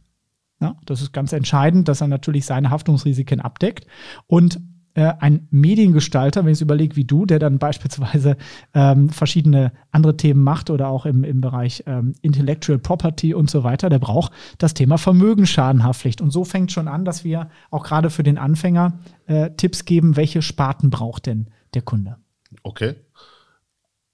Ja, 0.61 0.77
das 0.87 1.03
ist 1.03 1.13
ganz 1.13 1.33
entscheidend, 1.33 1.89
dass 1.89 2.01
er 2.01 2.09
natürlich 2.09 2.47
seine 2.47 2.71
Haftungsrisiken 2.71 3.41
abdeckt. 3.41 3.87
Und 4.27 4.59
äh, 4.97 5.13
ein 5.21 5.47
Mediengestalter, 5.51 6.45
wenn 6.45 6.53
ich 6.53 6.59
es 6.59 6.63
überlege, 6.63 6.97
wie 6.97 7.05
du, 7.05 7.27
der 7.27 7.39
dann 7.39 7.59
beispielsweise 7.59 8.37
ähm, 8.75 9.11
verschiedene 9.11 9.73
andere 9.91 10.17
Themen 10.17 10.43
macht 10.43 10.71
oder 10.71 10.89
auch 10.89 11.05
im, 11.05 11.23
im 11.23 11.43
Bereich 11.43 11.85
ähm, 11.87 12.15
Intellectual 12.23 12.79
Property 12.79 13.35
und 13.35 13.51
so 13.51 13.63
weiter, 13.63 13.91
der 13.91 13.99
braucht 13.99 14.33
das 14.57 14.73
Thema 14.73 14.97
Vermögensschadenhaftpflicht. 14.97 16.23
Und 16.23 16.31
so 16.31 16.45
fängt 16.45 16.73
schon 16.73 16.89
an, 16.89 17.05
dass 17.05 17.25
wir 17.25 17.51
auch 17.71 17.85
gerade 17.85 18.09
für 18.09 18.23
den 18.23 18.39
Anfänger 18.39 18.99
äh, 19.27 19.51
Tipps 19.51 19.85
geben, 19.85 20.17
welche 20.17 20.41
Sparten 20.41 20.89
braucht 20.89 21.27
denn 21.27 21.49
der 21.75 21.83
Kunde. 21.83 22.17
Okay. 22.63 22.95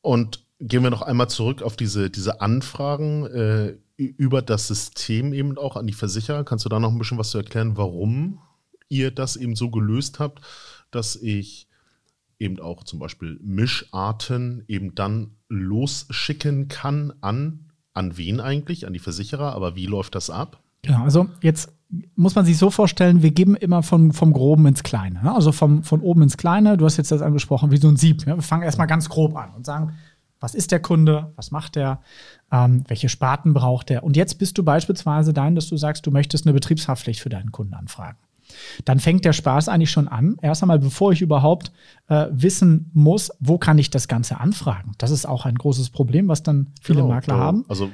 Und 0.00 0.44
gehen 0.58 0.82
wir 0.82 0.90
noch 0.90 1.02
einmal 1.02 1.30
zurück 1.30 1.62
auf 1.62 1.76
diese, 1.76 2.10
diese 2.10 2.40
Anfragen 2.40 3.26
äh, 3.26 3.76
über 3.96 4.42
das 4.42 4.66
System 4.66 5.32
eben 5.32 5.56
auch 5.58 5.76
an 5.76 5.86
die 5.86 5.92
Versicherer. 5.92 6.42
Kannst 6.42 6.64
du 6.64 6.68
da 6.68 6.80
noch 6.80 6.90
ein 6.90 6.98
bisschen 6.98 7.18
was 7.18 7.30
zu 7.30 7.38
erklären, 7.38 7.76
warum 7.76 8.40
ihr 8.88 9.10
das 9.10 9.36
eben 9.36 9.56
so 9.56 9.70
gelöst 9.70 10.18
habt, 10.20 10.42
dass 10.94 11.16
ich 11.16 11.68
eben 12.38 12.60
auch 12.60 12.84
zum 12.84 12.98
Beispiel 12.98 13.38
Mischarten 13.42 14.64
eben 14.68 14.94
dann 14.94 15.32
losschicken 15.48 16.68
kann 16.68 17.12
an, 17.20 17.70
an 17.94 18.16
wen 18.16 18.40
eigentlich? 18.40 18.86
An 18.86 18.92
die 18.92 18.98
Versicherer, 18.98 19.54
aber 19.54 19.76
wie 19.76 19.86
läuft 19.86 20.14
das 20.14 20.28
ab? 20.28 20.60
Genau, 20.82 21.04
also 21.04 21.28
jetzt 21.40 21.72
muss 22.16 22.34
man 22.34 22.44
sich 22.44 22.58
so 22.58 22.70
vorstellen, 22.70 23.22
wir 23.22 23.30
geben 23.30 23.54
immer 23.54 23.82
von, 23.82 24.12
vom 24.12 24.32
Groben 24.32 24.66
ins 24.66 24.82
Kleine. 24.82 25.22
Ne? 25.22 25.34
Also 25.34 25.52
vom, 25.52 25.84
von 25.84 26.00
oben 26.00 26.22
ins 26.22 26.36
Kleine. 26.36 26.76
Du 26.76 26.84
hast 26.84 26.96
jetzt 26.96 27.12
das 27.12 27.22
angesprochen, 27.22 27.70
wie 27.70 27.76
so 27.76 27.88
ein 27.88 27.96
Sieb. 27.96 28.26
Ja? 28.26 28.34
Wir 28.34 28.42
fangen 28.42 28.62
erstmal 28.62 28.86
ganz 28.86 29.08
grob 29.08 29.36
an 29.36 29.50
und 29.54 29.66
sagen, 29.66 29.92
was 30.40 30.54
ist 30.54 30.72
der 30.72 30.80
Kunde? 30.80 31.32
Was 31.36 31.52
macht 31.52 31.76
er? 31.76 32.00
Ähm, 32.50 32.82
welche 32.88 33.08
Sparten 33.08 33.54
braucht 33.54 33.90
er? 33.90 34.02
Und 34.02 34.16
jetzt 34.16 34.38
bist 34.38 34.58
du 34.58 34.64
beispielsweise 34.64 35.32
dahin, 35.32 35.54
dass 35.54 35.68
du 35.68 35.76
sagst, 35.76 36.04
du 36.06 36.10
möchtest 36.10 36.46
eine 36.46 36.54
Betriebshaftpflicht 36.54 37.20
für 37.20 37.28
deinen 37.28 37.52
Kunden 37.52 37.74
anfragen 37.74 38.18
dann 38.84 39.00
fängt 39.00 39.24
der 39.24 39.32
Spaß 39.32 39.68
eigentlich 39.68 39.90
schon 39.90 40.08
an. 40.08 40.36
Erst 40.42 40.62
einmal, 40.62 40.78
bevor 40.78 41.12
ich 41.12 41.22
überhaupt 41.22 41.72
äh, 42.08 42.26
wissen 42.30 42.90
muss, 42.92 43.30
wo 43.40 43.58
kann 43.58 43.78
ich 43.78 43.90
das 43.90 44.08
Ganze 44.08 44.40
anfragen. 44.40 44.92
Das 44.98 45.10
ist 45.10 45.26
auch 45.26 45.46
ein 45.46 45.54
großes 45.54 45.90
Problem, 45.90 46.28
was 46.28 46.42
dann 46.42 46.72
viele 46.80 47.00
genau, 47.00 47.08
Makler 47.08 47.34
genau. 47.34 47.46
haben. 47.46 47.64
Also 47.68 47.90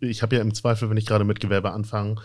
ich 0.00 0.22
habe 0.22 0.36
ja 0.36 0.42
im 0.42 0.54
Zweifel, 0.54 0.90
wenn 0.90 0.96
ich 0.96 1.06
gerade 1.06 1.24
mit 1.24 1.40
Gewerbe 1.40 1.72
anfange, 1.72 2.16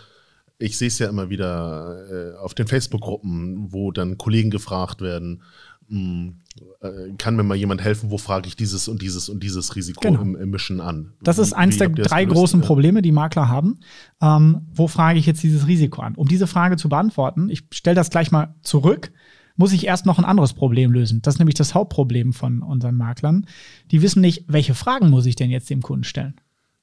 ich 0.58 0.76
sehe 0.76 0.88
es 0.88 0.98
ja 0.98 1.08
immer 1.08 1.30
wieder 1.30 2.34
äh, 2.34 2.36
auf 2.38 2.54
den 2.54 2.66
Facebook-Gruppen, 2.66 3.72
wo 3.72 3.92
dann 3.92 4.18
Kollegen 4.18 4.50
gefragt 4.50 5.00
werden, 5.00 5.42
hm, 5.88 6.40
äh, 6.80 7.12
kann 7.18 7.36
mir 7.36 7.42
mal 7.42 7.56
jemand 7.56 7.82
helfen, 7.82 8.10
wo 8.10 8.18
frage 8.18 8.48
ich 8.48 8.56
dieses 8.56 8.88
und 8.88 9.02
dieses 9.02 9.28
und 9.28 9.42
dieses 9.42 9.76
Risiko 9.76 10.00
genau. 10.00 10.22
im, 10.22 10.36
im, 10.36 10.50
Mischen 10.50 10.80
an? 10.80 11.12
Das 11.22 11.38
ist 11.38 11.52
eins 11.52 11.78
der 11.78 11.88
drei 11.88 12.24
großen 12.24 12.60
Probleme, 12.60 13.02
die 13.02 13.12
Makler 13.12 13.48
haben. 13.48 13.80
Ähm, 14.20 14.66
wo 14.72 14.88
frage 14.88 15.18
ich 15.18 15.26
jetzt 15.26 15.42
dieses 15.42 15.66
Risiko 15.66 16.02
an? 16.02 16.14
Um 16.14 16.28
diese 16.28 16.46
Frage 16.46 16.76
zu 16.76 16.88
beantworten, 16.88 17.48
ich 17.50 17.64
stelle 17.72 17.96
das 17.96 18.10
gleich 18.10 18.30
mal 18.30 18.54
zurück, 18.62 19.12
muss 19.56 19.72
ich 19.72 19.86
erst 19.86 20.06
noch 20.06 20.18
ein 20.18 20.24
anderes 20.24 20.54
Problem 20.54 20.92
lösen. 20.92 21.20
Das 21.22 21.34
ist 21.34 21.38
nämlich 21.38 21.56
das 21.56 21.74
Hauptproblem 21.74 22.32
von 22.32 22.62
unseren 22.62 22.94
Maklern. 22.94 23.46
Die 23.90 24.02
wissen 24.02 24.20
nicht, 24.20 24.44
welche 24.46 24.74
Fragen 24.74 25.10
muss 25.10 25.26
ich 25.26 25.36
denn 25.36 25.50
jetzt 25.50 25.68
dem 25.68 25.82
Kunden 25.82 26.04
stellen? 26.04 26.34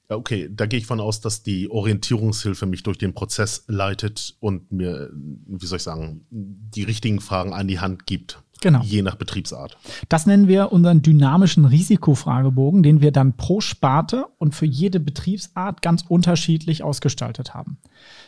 Okay, 0.08 0.48
da 0.52 0.66
gehe 0.66 0.78
ich 0.78 0.86
von 0.86 1.00
aus, 1.00 1.20
dass 1.20 1.42
die 1.42 1.68
Orientierungshilfe 1.68 2.66
mich 2.66 2.84
durch 2.84 2.98
den 2.98 3.12
Prozess 3.14 3.64
leitet 3.66 4.36
und 4.38 4.70
mir, 4.70 5.10
wie 5.12 5.66
soll 5.66 5.78
ich 5.78 5.82
sagen, 5.82 6.24
die 6.30 6.84
richtigen 6.84 7.20
Fragen 7.20 7.52
an 7.52 7.66
die 7.66 7.80
Hand 7.80 8.06
gibt. 8.06 8.40
Genau. 8.60 8.80
Je 8.82 9.02
nach 9.02 9.16
Betriebsart. 9.16 9.76
Das 10.08 10.26
nennen 10.26 10.48
wir 10.48 10.72
unseren 10.72 11.02
dynamischen 11.02 11.64
Risikofragebogen, 11.64 12.82
den 12.82 13.00
wir 13.00 13.12
dann 13.12 13.36
pro 13.36 13.60
Sparte 13.60 14.26
und 14.38 14.54
für 14.54 14.66
jede 14.66 15.00
Betriebsart 15.00 15.82
ganz 15.82 16.04
unterschiedlich 16.08 16.82
ausgestaltet 16.82 17.54
haben. 17.54 17.78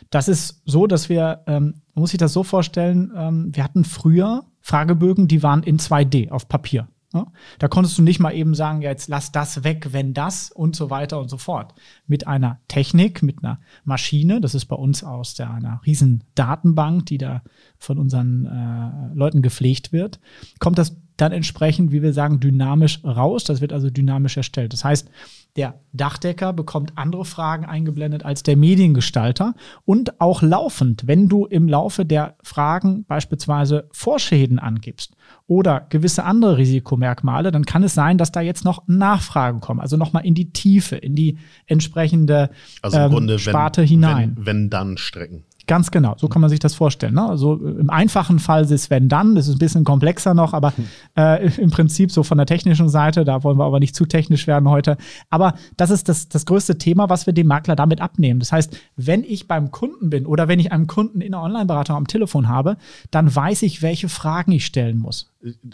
Das 0.09 0.27
ist 0.27 0.61
so, 0.65 0.87
dass 0.87 1.09
wir, 1.09 1.43
ähm, 1.47 1.81
man 1.93 2.01
muss 2.01 2.11
sich 2.11 2.19
das 2.19 2.33
so 2.33 2.43
vorstellen, 2.43 3.11
ähm, 3.15 3.49
wir 3.53 3.63
hatten 3.63 3.83
früher 3.83 4.45
Fragebögen, 4.61 5.27
die 5.27 5.41
waren 5.41 5.63
in 5.63 5.79
2D 5.79 6.29
auf 6.31 6.47
Papier. 6.47 6.87
Ja? 7.13 7.27
Da 7.57 7.67
konntest 7.67 7.97
du 7.97 8.01
nicht 8.01 8.19
mal 8.19 8.33
eben 8.33 8.53
sagen, 8.53 8.81
ja, 8.81 8.89
jetzt 8.89 9.07
lass 9.07 9.31
das 9.31 9.63
weg, 9.63 9.89
wenn 9.91 10.13
das 10.13 10.51
und 10.51 10.75
so 10.75 10.89
weiter 10.89 11.19
und 11.19 11.29
so 11.29 11.37
fort. 11.37 11.73
Mit 12.07 12.27
einer 12.27 12.59
Technik, 12.67 13.23
mit 13.23 13.43
einer 13.43 13.59
Maschine, 13.83 14.41
das 14.41 14.55
ist 14.55 14.65
bei 14.65 14.75
uns 14.75 15.03
aus 15.03 15.33
der, 15.33 15.51
einer 15.51 15.81
riesen 15.85 16.23
Datenbank, 16.35 17.07
die 17.07 17.17
da 17.17 17.41
von 17.77 17.97
unseren 17.97 18.45
äh, 18.45 19.17
Leuten 19.17 19.41
gepflegt 19.41 19.91
wird, 19.91 20.19
kommt 20.59 20.77
das 20.77 20.95
dann 21.21 21.31
entsprechend, 21.31 21.91
wie 21.91 22.01
wir 22.01 22.13
sagen, 22.13 22.39
dynamisch 22.39 23.03
raus. 23.03 23.43
Das 23.43 23.61
wird 23.61 23.73
also 23.73 23.89
dynamisch 23.89 24.37
erstellt. 24.37 24.73
Das 24.73 24.83
heißt, 24.83 25.09
der 25.55 25.79
Dachdecker 25.93 26.53
bekommt 26.53 26.93
andere 26.95 27.25
Fragen 27.25 27.65
eingeblendet 27.65 28.23
als 28.23 28.43
der 28.43 28.55
Mediengestalter 28.55 29.55
und 29.83 30.21
auch 30.21 30.41
laufend, 30.41 31.07
wenn 31.07 31.27
du 31.27 31.45
im 31.45 31.67
Laufe 31.67 32.05
der 32.05 32.35
Fragen 32.43 33.03
beispielsweise 33.05 33.89
Vorschäden 33.91 34.59
angibst 34.59 35.15
oder 35.47 35.87
gewisse 35.89 36.23
andere 36.23 36.57
Risikomerkmale, 36.57 37.51
dann 37.51 37.65
kann 37.65 37.83
es 37.83 37.95
sein, 37.95 38.17
dass 38.17 38.31
da 38.31 38.41
jetzt 38.41 38.63
noch 38.63 38.83
Nachfragen 38.87 39.59
kommen, 39.59 39.79
also 39.79 39.97
nochmal 39.97 40.25
in 40.25 40.35
die 40.35 40.51
Tiefe, 40.51 40.95
in 40.95 41.15
die 41.15 41.39
entsprechende 41.65 42.51
also 42.81 42.97
im 42.97 43.03
ähm, 43.03 43.11
Grunde, 43.11 43.39
Sparte 43.39 43.81
wenn, 43.81 43.87
hinein. 43.87 44.33
Wenn, 44.37 44.45
wenn 44.45 44.69
dann 44.69 44.97
Strecken. 44.97 45.45
Ganz 45.69 45.91
genau, 45.91 46.15
so 46.17 46.27
kann 46.27 46.41
man 46.41 46.49
sich 46.49 46.57
das 46.57 46.73
vorstellen. 46.73 47.13
Ne? 47.13 47.29
Also 47.29 47.63
äh, 47.63 47.79
im 47.79 47.91
einfachen 47.91 48.39
Fall 48.39 48.63
ist 48.63 48.71
es 48.71 48.89
wenn 48.89 49.07
dann, 49.07 49.35
das 49.35 49.47
ist 49.47 49.57
ein 49.57 49.59
bisschen 49.59 49.83
komplexer 49.83 50.33
noch, 50.33 50.53
aber 50.53 50.73
äh, 51.15 51.47
im 51.61 51.69
Prinzip 51.69 52.11
so 52.11 52.23
von 52.23 52.39
der 52.39 52.47
technischen 52.47 52.89
Seite, 52.89 53.23
da 53.23 53.43
wollen 53.43 53.59
wir 53.59 53.65
aber 53.65 53.79
nicht 53.79 53.93
zu 53.93 54.07
technisch 54.07 54.47
werden 54.47 54.67
heute. 54.67 54.97
Aber 55.29 55.53
das 55.77 55.91
ist 55.91 56.09
das, 56.09 56.27
das 56.27 56.47
größte 56.47 56.79
Thema, 56.79 57.09
was 57.09 57.27
wir 57.27 57.33
dem 57.33 57.45
Makler 57.45 57.75
damit 57.75 58.01
abnehmen. 58.01 58.39
Das 58.39 58.51
heißt, 58.51 58.75
wenn 58.95 59.23
ich 59.23 59.47
beim 59.47 59.69
Kunden 59.69 60.09
bin 60.09 60.25
oder 60.25 60.47
wenn 60.47 60.57
ich 60.57 60.71
einen 60.71 60.87
Kunden 60.87 61.21
in 61.21 61.33
der 61.33 61.41
Online-Beratung 61.41 61.95
am 61.95 62.07
Telefon 62.07 62.47
habe, 62.47 62.77
dann 63.11 63.35
weiß 63.35 63.61
ich, 63.61 63.83
welche 63.83 64.09
Fragen 64.09 64.51
ich 64.51 64.65
stellen 64.65 64.97
muss. 64.97 65.31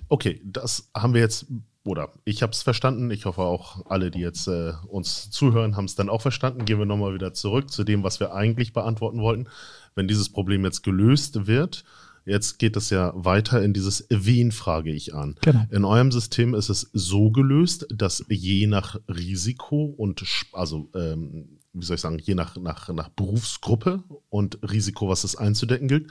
Okay, 0.09 0.41
das 0.43 0.89
haben 0.93 1.13
wir 1.13 1.21
jetzt 1.21 1.45
oder 1.85 2.11
ich 2.25 2.41
habe 2.41 2.51
es 2.51 2.63
verstanden. 2.63 3.09
Ich 3.11 3.25
hoffe 3.25 3.43
auch 3.43 3.85
alle, 3.87 4.11
die 4.11 4.19
jetzt 4.19 4.47
äh, 4.47 4.73
uns 4.87 5.29
zuhören, 5.29 5.77
haben 5.77 5.85
es 5.85 5.95
dann 5.95 6.09
auch 6.09 6.21
verstanden. 6.21 6.65
Gehen 6.65 6.79
wir 6.79 6.85
nochmal 6.85 7.13
wieder 7.13 7.33
zurück 7.33 7.71
zu 7.71 7.83
dem, 7.83 8.03
was 8.03 8.19
wir 8.19 8.33
eigentlich 8.33 8.73
beantworten 8.73 9.19
wollten 9.21 9.47
wenn 9.95 10.07
dieses 10.07 10.29
Problem 10.29 10.63
jetzt 10.63 10.83
gelöst 10.83 11.47
wird, 11.47 11.83
Jetzt 12.27 12.57
geht 12.57 12.75
es 12.75 12.89
ja 12.89 13.13
weiter 13.15 13.61
in 13.61 13.71
dieses 13.71 14.07
Wen 14.09 14.51
frage 14.51 14.91
ich 14.91 15.13
an. 15.13 15.35
Genau. 15.41 15.63
In 15.69 15.85
eurem 15.85 16.11
System 16.11 16.55
ist 16.55 16.69
es 16.69 16.89
so 16.91 17.29
gelöst, 17.29 17.85
dass 17.93 18.25
je 18.27 18.65
nach 18.65 18.99
Risiko 19.07 19.93
und 19.95 20.25
also 20.51 20.89
ähm, 20.95 21.59
wie 21.73 21.85
soll 21.85 21.95
ich 21.95 22.01
sagen, 22.01 22.17
je 22.17 22.33
nach, 22.33 22.57
nach, 22.57 22.89
nach 22.89 23.09
Berufsgruppe 23.09 24.01
und 24.29 24.57
Risiko, 24.63 25.07
was 25.07 25.23
es 25.23 25.35
einzudecken 25.35 25.87
gilt, 25.87 26.09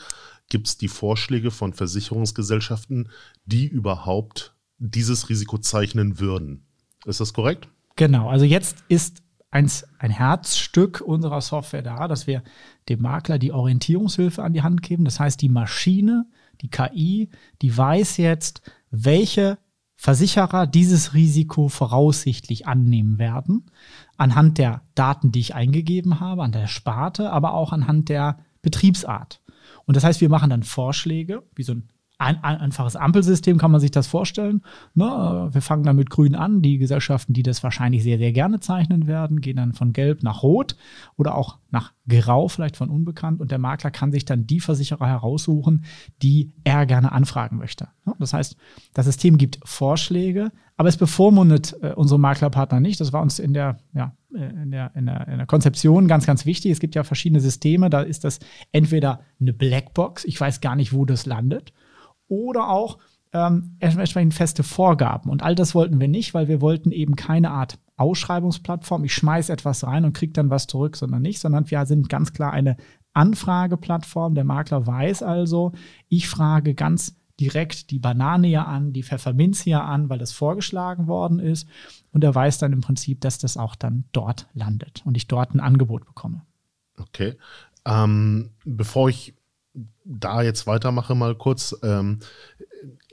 gibt 0.48 0.68
es 0.68 0.76
die 0.76 0.86
Vorschläge 0.86 1.50
von 1.50 1.72
Versicherungsgesellschaften, 1.72 3.08
die 3.44 3.66
überhaupt 3.66 4.53
dieses 4.78 5.28
Risiko 5.28 5.58
zeichnen 5.58 6.18
würden. 6.18 6.66
Ist 7.06 7.20
das 7.20 7.32
korrekt? 7.32 7.68
Genau, 7.96 8.28
also 8.28 8.44
jetzt 8.44 8.84
ist 8.88 9.22
ein, 9.50 9.70
ein 9.98 10.10
Herzstück 10.10 11.00
unserer 11.00 11.40
Software 11.40 11.82
da, 11.82 12.08
dass 12.08 12.26
wir 12.26 12.42
dem 12.88 13.02
Makler 13.02 13.38
die 13.38 13.52
Orientierungshilfe 13.52 14.42
an 14.42 14.52
die 14.52 14.62
Hand 14.62 14.82
geben. 14.82 15.04
Das 15.04 15.20
heißt, 15.20 15.40
die 15.40 15.48
Maschine, 15.48 16.26
die 16.60 16.70
KI, 16.70 17.30
die 17.62 17.76
weiß 17.76 18.16
jetzt, 18.16 18.62
welche 18.90 19.58
Versicherer 19.96 20.66
dieses 20.66 21.14
Risiko 21.14 21.68
voraussichtlich 21.68 22.66
annehmen 22.66 23.18
werden, 23.18 23.70
anhand 24.16 24.58
der 24.58 24.82
Daten, 24.96 25.30
die 25.30 25.40
ich 25.40 25.54
eingegeben 25.54 26.18
habe, 26.18 26.42
an 26.42 26.52
der 26.52 26.66
Sparte, 26.66 27.30
aber 27.30 27.54
auch 27.54 27.72
anhand 27.72 28.08
der 28.08 28.40
Betriebsart. 28.60 29.40
Und 29.86 29.96
das 29.96 30.04
heißt, 30.04 30.20
wir 30.20 30.28
machen 30.28 30.50
dann 30.50 30.64
Vorschläge, 30.64 31.44
wie 31.54 31.62
so 31.62 31.74
ein 31.74 31.88
ein, 32.24 32.42
ein 32.42 32.56
einfaches 32.56 32.96
Ampelsystem 32.96 33.58
kann 33.58 33.70
man 33.70 33.80
sich 33.80 33.90
das 33.90 34.06
vorstellen. 34.06 34.62
Ne? 34.94 35.48
Wir 35.52 35.60
fangen 35.60 35.84
dann 35.84 35.96
mit 35.96 36.10
Grün 36.10 36.34
an. 36.34 36.62
Die 36.62 36.78
Gesellschaften, 36.78 37.34
die 37.34 37.42
das 37.42 37.62
wahrscheinlich 37.62 38.02
sehr, 38.02 38.18
sehr 38.18 38.32
gerne 38.32 38.60
zeichnen 38.60 39.06
werden, 39.06 39.40
gehen 39.40 39.56
dann 39.56 39.74
von 39.74 39.92
Gelb 39.92 40.22
nach 40.22 40.42
Rot 40.42 40.76
oder 41.16 41.34
auch 41.36 41.58
nach 41.70 41.92
Grau, 42.08 42.48
vielleicht 42.48 42.76
von 42.76 42.88
Unbekannt. 42.88 43.40
Und 43.40 43.50
der 43.50 43.58
Makler 43.58 43.90
kann 43.90 44.10
sich 44.10 44.24
dann 44.24 44.46
die 44.46 44.60
Versicherer 44.60 45.06
heraussuchen, 45.06 45.84
die 46.22 46.52
er 46.64 46.86
gerne 46.86 47.12
anfragen 47.12 47.58
möchte. 47.58 47.88
Das 48.18 48.32
heißt, 48.32 48.56
das 48.94 49.06
System 49.06 49.36
gibt 49.36 49.60
Vorschläge, 49.64 50.50
aber 50.76 50.88
es 50.88 50.96
bevormundet 50.96 51.76
äh, 51.82 51.92
unsere 51.92 52.18
Maklerpartner 52.18 52.80
nicht. 52.80 53.00
Das 53.00 53.12
war 53.12 53.22
uns 53.22 53.38
in 53.38 53.54
der, 53.54 53.78
ja, 53.92 54.16
äh, 54.34 54.62
in, 54.62 54.70
der, 54.70 54.90
in, 54.94 55.06
der, 55.06 55.28
in 55.28 55.38
der 55.38 55.46
Konzeption 55.46 56.08
ganz, 56.08 56.26
ganz 56.26 56.46
wichtig. 56.46 56.72
Es 56.72 56.80
gibt 56.80 56.94
ja 56.94 57.04
verschiedene 57.04 57.40
Systeme. 57.40 57.90
Da 57.90 58.00
ist 58.00 58.24
das 58.24 58.40
entweder 58.72 59.20
eine 59.40 59.52
Blackbox, 59.52 60.24
ich 60.24 60.40
weiß 60.40 60.60
gar 60.60 60.74
nicht, 60.74 60.92
wo 60.92 61.04
das 61.04 61.26
landet 61.26 61.72
oder 62.28 62.68
auch 62.68 62.98
ähm, 63.32 63.76
entsprechend 63.80 64.34
feste 64.34 64.62
Vorgaben. 64.62 65.28
Und 65.28 65.42
all 65.42 65.54
das 65.54 65.74
wollten 65.74 66.00
wir 66.00 66.08
nicht, 66.08 66.34
weil 66.34 66.48
wir 66.48 66.60
wollten 66.60 66.92
eben 66.92 67.16
keine 67.16 67.50
Art 67.50 67.78
Ausschreibungsplattform. 67.96 69.04
Ich 69.04 69.14
schmeiße 69.14 69.52
etwas 69.52 69.84
rein 69.84 70.04
und 70.04 70.14
kriege 70.14 70.32
dann 70.32 70.50
was 70.50 70.66
zurück, 70.66 70.96
sondern 70.96 71.22
nicht, 71.22 71.40
sondern 71.40 71.70
wir 71.70 71.84
sind 71.86 72.08
ganz 72.08 72.32
klar 72.32 72.52
eine 72.52 72.76
Anfrageplattform. 73.12 74.34
Der 74.34 74.44
Makler 74.44 74.86
weiß 74.86 75.22
also, 75.22 75.72
ich 76.08 76.28
frage 76.28 76.74
ganz 76.74 77.16
direkt 77.40 77.90
die 77.90 77.98
Banane 77.98 78.46
hier 78.46 78.68
an, 78.68 78.92
die 78.92 79.02
Pfefferminz 79.02 79.60
hier 79.60 79.82
an, 79.82 80.08
weil 80.08 80.18
das 80.18 80.32
vorgeschlagen 80.32 81.06
worden 81.08 81.40
ist. 81.40 81.68
Und 82.12 82.22
er 82.22 82.34
weiß 82.34 82.58
dann 82.58 82.72
im 82.72 82.80
Prinzip, 82.80 83.20
dass 83.20 83.38
das 83.38 83.56
auch 83.56 83.74
dann 83.74 84.04
dort 84.12 84.46
landet 84.54 85.02
und 85.04 85.16
ich 85.16 85.26
dort 85.26 85.54
ein 85.54 85.60
Angebot 85.60 86.04
bekomme. 86.06 86.42
Okay. 86.98 87.34
Ähm, 87.84 88.50
bevor 88.64 89.08
ich 89.08 89.34
da 90.04 90.42
jetzt 90.42 90.66
weitermache, 90.66 91.14
mal 91.14 91.34
kurz. 91.34 91.76
Ähm, 91.82 92.20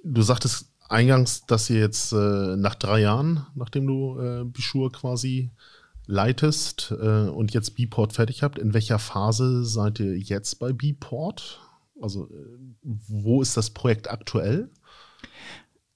du 0.04 0.22
sagtest 0.22 0.72
eingangs, 0.90 1.46
dass 1.46 1.70
ihr 1.70 1.80
jetzt 1.80 2.12
äh, 2.14 2.56
nach 2.58 2.76
drei 2.76 3.02
Jahren, 3.02 3.46
nachdem 3.56 3.88
du 3.88 4.20
äh, 4.20 4.44
Bischur 4.44 4.92
quasi 4.92 5.50
leitest 6.06 6.94
äh, 7.02 7.30
und 7.30 7.54
jetzt 7.54 7.76
Bport 7.76 8.14
fertig 8.14 8.44
habt, 8.44 8.60
in 8.60 8.74
welcher 8.74 9.00
Phase 9.00 9.64
seid 9.64 10.00
ihr 10.00 10.18
jetzt 10.18 10.60
bei 10.60 10.74
Bport? 10.74 11.62
Also 12.02 12.26
äh, 12.26 12.58
wo 12.84 13.42
ist 13.42 13.56
das 13.58 13.70
Projekt 13.70 14.10
aktuell? 14.10 14.70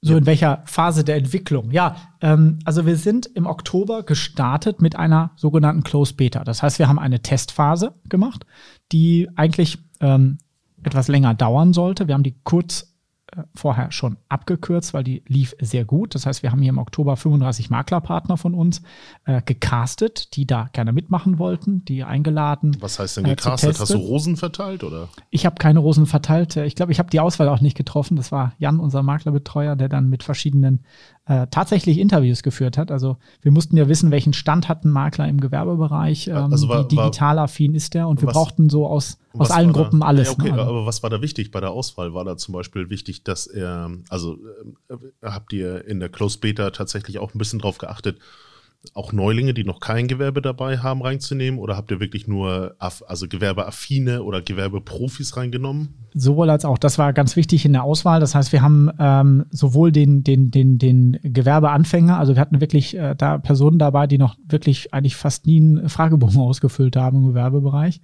So 0.01 0.15
in 0.15 0.27
welcher 0.27 0.61
Phase 0.65 1.03
der 1.03 1.15
Entwicklung? 1.15 1.71
Ja, 1.71 1.95
ähm, 2.21 2.59
also 2.63 2.85
wir 2.85 2.95
sind 2.95 3.25
im 3.25 3.47
Oktober 3.47 4.03
gestartet 4.03 4.79
mit 4.79 4.95
einer 4.95 5.31
sogenannten 5.35 5.83
Closed 5.83 6.15
Beta. 6.15 6.43
Das 6.43 6.61
heißt, 6.61 6.77
wir 6.77 6.87
haben 6.87 6.99
eine 6.99 7.21
Testphase 7.21 7.95
gemacht, 8.07 8.45
die 8.91 9.27
eigentlich 9.35 9.79
ähm, 10.01 10.37
etwas 10.85 11.07
länger 11.07 11.33
dauern 11.33 11.73
sollte. 11.73 12.07
Wir 12.07 12.13
haben 12.13 12.23
die 12.23 12.35
kurz 12.43 12.95
äh, 13.31 13.41
vorher 13.55 13.91
schon 13.91 14.17
abgekürzt, 14.29 14.93
weil 14.93 15.03
die 15.03 15.23
lief 15.27 15.55
sehr 15.59 15.83
gut. 15.83 16.13
Das 16.13 16.25
heißt, 16.25 16.43
wir 16.43 16.51
haben 16.51 16.61
hier 16.61 16.69
im 16.69 16.77
Oktober 16.77 17.17
35 17.17 17.69
Maklerpartner 17.69 18.37
von 18.37 18.53
uns 18.53 18.81
äh, 19.25 19.41
gecastet, 19.41 20.35
die 20.35 20.45
da 20.45 20.69
gerne 20.73 20.93
mitmachen 20.93 21.39
wollten, 21.39 21.83
die 21.85 22.03
eingeladen. 22.03 22.77
Was 22.79 22.99
heißt 22.99 23.17
denn 23.17 23.25
äh, 23.25 23.29
gecastet? 23.29 23.77
Äh, 23.77 23.79
Hast 23.79 23.93
du 23.93 23.97
Rosen 23.97 24.37
verteilt 24.37 24.83
oder? 24.83 25.09
Ich 25.31 25.45
habe 25.45 25.55
keine 25.55 25.79
Rosen 25.79 26.05
verteilt. 26.05 26.55
Ich 26.55 26.75
glaube, 26.75 26.91
ich 26.91 26.99
habe 26.99 27.09
die 27.09 27.19
Auswahl 27.19 27.49
auch 27.49 27.61
nicht 27.61 27.75
getroffen. 27.75 28.15
Das 28.15 28.31
war 28.31 28.53
Jan, 28.59 28.79
unser 28.79 29.01
Maklerbetreuer, 29.01 29.75
der 29.75 29.89
dann 29.89 30.07
mit 30.09 30.21
verschiedenen 30.23 30.85
äh, 31.27 31.47
tatsächlich 31.49 31.97
Interviews 31.97 32.43
geführt 32.43 32.77
hat. 32.77 32.91
Also 32.91 33.17
wir 33.41 33.51
mussten 33.51 33.75
ja 33.77 33.87
wissen, 33.87 34.11
welchen 34.11 34.33
Stand 34.33 34.69
hat 34.69 34.85
ein 34.85 34.91
Makler 34.91 35.27
im 35.27 35.41
Gewerbebereich, 35.41 36.27
ähm, 36.27 36.51
also 36.51 36.69
war, 36.69 36.83
wie 36.83 36.95
digital 36.95 37.39
affin 37.39 37.73
ist 37.73 37.95
der 37.95 38.07
und 38.07 38.21
wir 38.21 38.27
was, 38.27 38.33
brauchten 38.33 38.69
so 38.69 38.87
aus, 38.87 39.17
aus 39.33 39.49
allen 39.49 39.73
Gruppen 39.73 40.01
da, 40.01 40.07
alles. 40.07 40.27
Ja, 40.27 40.33
okay, 40.33 40.51
ne? 40.51 40.61
aber 40.61 40.85
was 40.85 41.01
war 41.01 41.09
da 41.09 41.21
wichtig 41.21 41.51
bei 41.51 41.59
der 41.59 41.71
Auswahl? 41.71 42.13
War 42.13 42.25
da 42.25 42.37
zum 42.37 42.53
Beispiel 42.53 42.89
wichtig, 42.89 43.23
dass 43.23 43.47
er, 43.47 43.91
also 44.09 44.37
äh, 44.89 44.95
habt 45.23 45.51
ihr 45.51 45.87
in 45.87 45.99
der 45.99 46.09
Closed 46.09 46.41
Beta 46.41 46.69
tatsächlich 46.69 47.17
auch 47.17 47.33
ein 47.33 47.39
bisschen 47.39 47.59
drauf 47.59 47.79
geachtet, 47.79 48.19
auch 48.93 49.13
Neulinge, 49.13 49.53
die 49.53 49.63
noch 49.63 49.79
kein 49.79 50.07
Gewerbe 50.07 50.41
dabei 50.41 50.77
haben, 50.79 51.01
reinzunehmen? 51.01 51.59
Oder 51.59 51.75
habt 51.75 51.91
ihr 51.91 51.99
wirklich 51.99 52.27
nur 52.27 52.75
also 52.79 53.27
Gewerbeaffine 53.27 54.23
oder 54.23 54.41
Gewerbeprofis 54.41 55.37
reingenommen? 55.37 55.93
Sowohl 56.13 56.49
als 56.49 56.63
auch. 56.63 56.77
Das 56.77 56.97
war 56.97 57.11
ganz 57.11 57.35
wichtig 57.35 57.65
in 57.65 57.73
der 57.73 57.83
Auswahl. 57.83 58.21
Das 58.21 58.35
heißt, 58.35 58.53
wir 58.53 58.61
haben 58.61 58.89
ähm, 58.99 59.45
sowohl 59.49 59.91
den, 59.91 60.23
den, 60.23 60.49
den, 60.49 60.77
den 60.77 61.19
Gewerbeanfänger, 61.23 62.17
also 62.17 62.35
wir 62.35 62.41
hatten 62.41 62.61
wirklich 62.61 62.95
äh, 62.95 63.15
da 63.17 63.37
Personen 63.37 63.79
dabei, 63.79 64.07
die 64.07 64.17
noch 64.17 64.37
wirklich 64.47 64.93
eigentlich 64.93 65.17
fast 65.17 65.45
nie 65.45 65.59
einen 65.59 65.89
Fragebogen 65.89 66.37
ausgefüllt 66.39 66.95
haben 66.95 67.17
im 67.17 67.27
Gewerbebereich, 67.27 67.99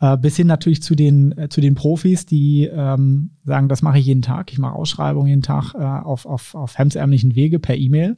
äh, 0.00 0.16
bis 0.18 0.36
hin 0.36 0.46
natürlich 0.46 0.82
zu 0.82 0.94
den, 0.94 1.36
äh, 1.38 1.48
zu 1.48 1.62
den 1.62 1.74
Profis, 1.74 2.26
die 2.26 2.64
ähm, 2.70 3.30
sagen, 3.44 3.68
das 3.68 3.80
mache 3.80 3.98
ich 3.98 4.06
jeden 4.06 4.22
Tag. 4.22 4.52
Ich 4.52 4.58
mache 4.58 4.74
Ausschreibungen 4.74 5.28
jeden 5.28 5.42
Tag 5.42 5.74
äh, 5.74 5.82
auf, 5.82 6.26
auf, 6.26 6.54
auf 6.54 6.76
hemdsärmlichen 6.76 7.34
Wege 7.34 7.58
per 7.58 7.76
E-Mail. 7.76 8.16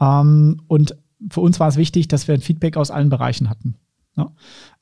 Ähm, 0.00 0.60
und 0.68 0.96
für 1.30 1.40
uns 1.40 1.58
war 1.60 1.68
es 1.68 1.76
wichtig, 1.76 2.08
dass 2.08 2.28
wir 2.28 2.34
ein 2.34 2.40
Feedback 2.40 2.76
aus 2.76 2.90
allen 2.90 3.08
Bereichen 3.08 3.50
hatten. 3.50 3.76
Ja? 4.16 4.32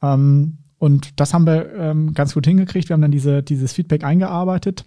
Ähm, 0.02 0.58
und 0.78 1.18
das 1.20 1.32
haben 1.32 1.46
wir 1.46 1.72
ähm, 1.74 2.12
ganz 2.14 2.34
gut 2.34 2.46
hingekriegt. 2.46 2.88
Wir 2.88 2.94
haben 2.94 3.02
dann 3.02 3.10
diese, 3.10 3.42
dieses 3.42 3.72
Feedback 3.72 4.04
eingearbeitet. 4.04 4.84